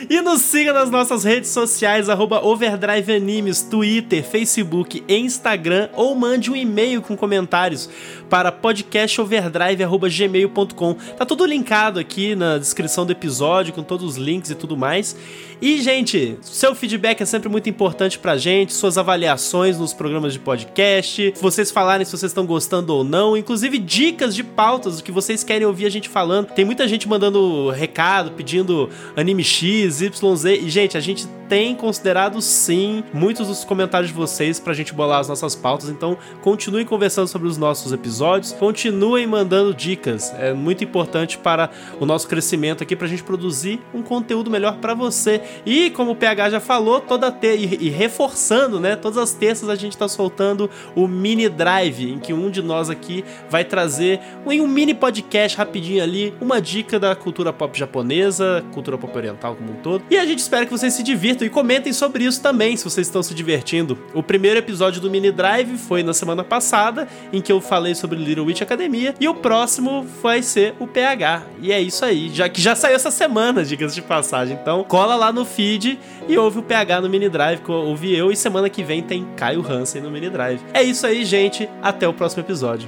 E 0.09 0.21
nos 0.21 0.41
siga 0.41 0.71
nas 0.71 0.91
nossas 0.91 1.23
redes 1.23 1.49
sociais, 1.49 2.09
arroba 2.09 2.45
Overdrive 2.45 3.15
Animes, 3.15 3.61
Twitter, 3.63 4.23
Facebook 4.23 5.03
Instagram, 5.09 5.89
ou 5.93 6.13
mande 6.15 6.51
um 6.51 6.55
e-mail 6.55 7.01
com 7.01 7.17
comentários 7.17 7.89
para 8.29 8.51
podcastoverdrive.gmail.com. 8.51 10.93
Tá 11.17 11.25
tudo 11.25 11.45
linkado 11.45 11.99
aqui 11.99 12.35
na 12.35 12.57
descrição 12.57 13.05
do 13.05 13.11
episódio, 13.11 13.73
com 13.73 13.83
todos 13.83 14.05
os 14.05 14.17
links 14.17 14.51
e 14.51 14.55
tudo 14.55 14.75
mais. 14.75 15.15
E, 15.61 15.81
gente, 15.81 16.37
seu 16.41 16.75
feedback 16.75 17.21
é 17.21 17.25
sempre 17.25 17.47
muito 17.47 17.69
importante 17.69 18.19
pra 18.19 18.37
gente, 18.37 18.73
suas 18.73 18.97
avaliações 18.97 19.77
nos 19.77 19.93
programas 19.93 20.33
de 20.33 20.39
podcast, 20.39 21.33
vocês 21.41 21.71
falarem 21.71 22.05
se 22.05 22.11
vocês 22.11 22.31
estão 22.31 22.45
gostando 22.45 22.93
ou 22.93 23.03
não, 23.03 23.37
inclusive 23.37 23.77
dicas 23.77 24.35
de 24.35 24.43
pautas, 24.43 24.99
o 24.99 25.03
que 25.03 25.11
vocês 25.11 25.43
querem 25.43 25.65
ouvir 25.65 25.85
a 25.85 25.89
gente 25.89 26.09
falando. 26.09 26.47
Tem 26.47 26.65
muita 26.65 26.87
gente 26.87 27.07
mandando 27.07 27.69
recado, 27.69 28.31
pedindo 28.31 28.89
anime 29.15 29.43
X, 29.43 30.01
YZ, 30.01 30.45
e, 30.45 30.69
gente, 30.69 30.97
a 30.97 31.01
gente 31.01 31.27
tem 31.47 31.75
considerado 31.75 32.41
sim 32.41 33.03
muitos 33.13 33.47
dos 33.47 33.63
comentários 33.63 34.09
de 34.09 34.15
vocês 34.15 34.59
pra 34.59 34.73
gente 34.73 34.93
bolar 34.93 35.19
as 35.19 35.29
nossas 35.29 35.55
pautas, 35.55 35.89
então 35.89 36.17
continuem 36.41 36.85
conversando 36.85 37.27
sobre 37.27 37.47
os 37.47 37.57
nossos 37.57 37.93
episódios, 37.93 38.24
continuem 38.57 39.27
mandando 39.27 39.73
dicas, 39.73 40.33
é 40.37 40.53
muito 40.53 40.83
importante 40.83 41.37
para 41.37 41.69
o 41.99 42.05
nosso 42.05 42.27
crescimento 42.27 42.81
aqui 42.81 42.95
pra 42.95 43.07
gente 43.07 43.23
produzir 43.23 43.79
um 43.93 44.01
conteúdo 44.01 44.49
melhor 44.49 44.77
pra 44.77 44.93
você. 44.93 45.41
E 45.65 45.89
como 45.91 46.11
o 46.11 46.15
PH 46.15 46.51
já 46.51 46.59
falou, 46.59 46.99
toda 46.99 47.31
te 47.31 47.55
e, 47.55 47.89
reforçando, 47.89 48.79
né, 48.79 48.95
todas 48.95 49.17
as 49.17 49.33
terças 49.33 49.69
a 49.69 49.75
gente 49.75 49.97
tá 49.97 50.07
soltando 50.07 50.69
o 50.95 51.07
mini 51.07 51.47
drive, 51.49 52.11
em 52.11 52.19
que 52.19 52.33
um 52.33 52.49
de 52.49 52.61
nós 52.61 52.89
aqui 52.89 53.23
vai 53.49 53.63
trazer 53.63 54.19
em 54.49 54.61
um 54.61 54.67
mini 54.67 54.93
podcast 54.93 55.57
rapidinho 55.57 56.03
ali, 56.03 56.33
uma 56.41 56.61
dica 56.61 56.99
da 56.99 57.15
cultura 57.15 57.53
pop 57.53 57.77
japonesa, 57.77 58.63
cultura 58.73 58.97
pop 58.97 59.15
oriental 59.15 59.55
como 59.55 59.71
um 59.71 59.75
todo. 59.75 60.03
E 60.09 60.17
a 60.17 60.25
gente 60.25 60.39
espera 60.39 60.65
que 60.65 60.71
vocês 60.71 60.93
se 60.93 61.03
divirtam 61.03 61.45
e 61.45 61.49
comentem 61.49 61.93
sobre 61.93 62.23
isso 62.23 62.41
também, 62.41 62.75
se 62.75 62.83
vocês 62.83 63.07
estão 63.07 63.21
se 63.21 63.33
divertindo. 63.33 63.97
O 64.13 64.23
primeiro 64.23 64.59
episódio 64.59 65.01
do 65.01 65.09
Mini 65.09 65.31
Drive 65.31 65.77
foi 65.77 66.03
na 66.03 66.13
semana 66.13 66.43
passada, 66.43 67.07
em 67.31 67.41
que 67.41 67.51
eu 67.51 67.61
falei 67.61 67.93
sobre 67.93 68.04
Little 68.13 68.45
Witch 68.45 68.61
Academia, 68.61 69.15
e 69.19 69.27
o 69.27 69.33
próximo 69.33 70.05
vai 70.21 70.43
ser 70.43 70.75
o 70.79 70.85
PH. 70.85 71.43
E 71.61 71.71
é 71.71 71.79
isso 71.79 72.03
aí, 72.05 72.29
já 72.29 72.47
que 72.47 72.61
já 72.61 72.75
saiu 72.75 72.95
essa 72.95 73.09
semana, 73.09 73.63
diga-se 73.63 73.95
de 73.95 74.01
passagem. 74.01 74.57
Então, 74.61 74.83
cola 74.83 75.15
lá 75.15 75.31
no 75.31 75.45
feed 75.45 75.99
e 76.27 76.37
ouve 76.37 76.59
o 76.59 76.63
PH 76.63 77.01
no 77.01 77.09
Mini 77.09 77.29
Drive, 77.29 77.61
ouvi 77.67 78.15
eu, 78.15 78.31
e 78.31 78.35
semana 78.35 78.69
que 78.69 78.83
vem 78.83 79.01
tem 79.01 79.25
Caio 79.35 79.65
Hansen 79.67 80.01
no 80.01 80.11
Mini 80.11 80.29
Drive. 80.29 80.61
É 80.73 80.83
isso 80.83 81.07
aí, 81.07 81.25
gente. 81.25 81.69
Até 81.81 82.07
o 82.07 82.13
próximo 82.13 82.43
episódio. 82.43 82.87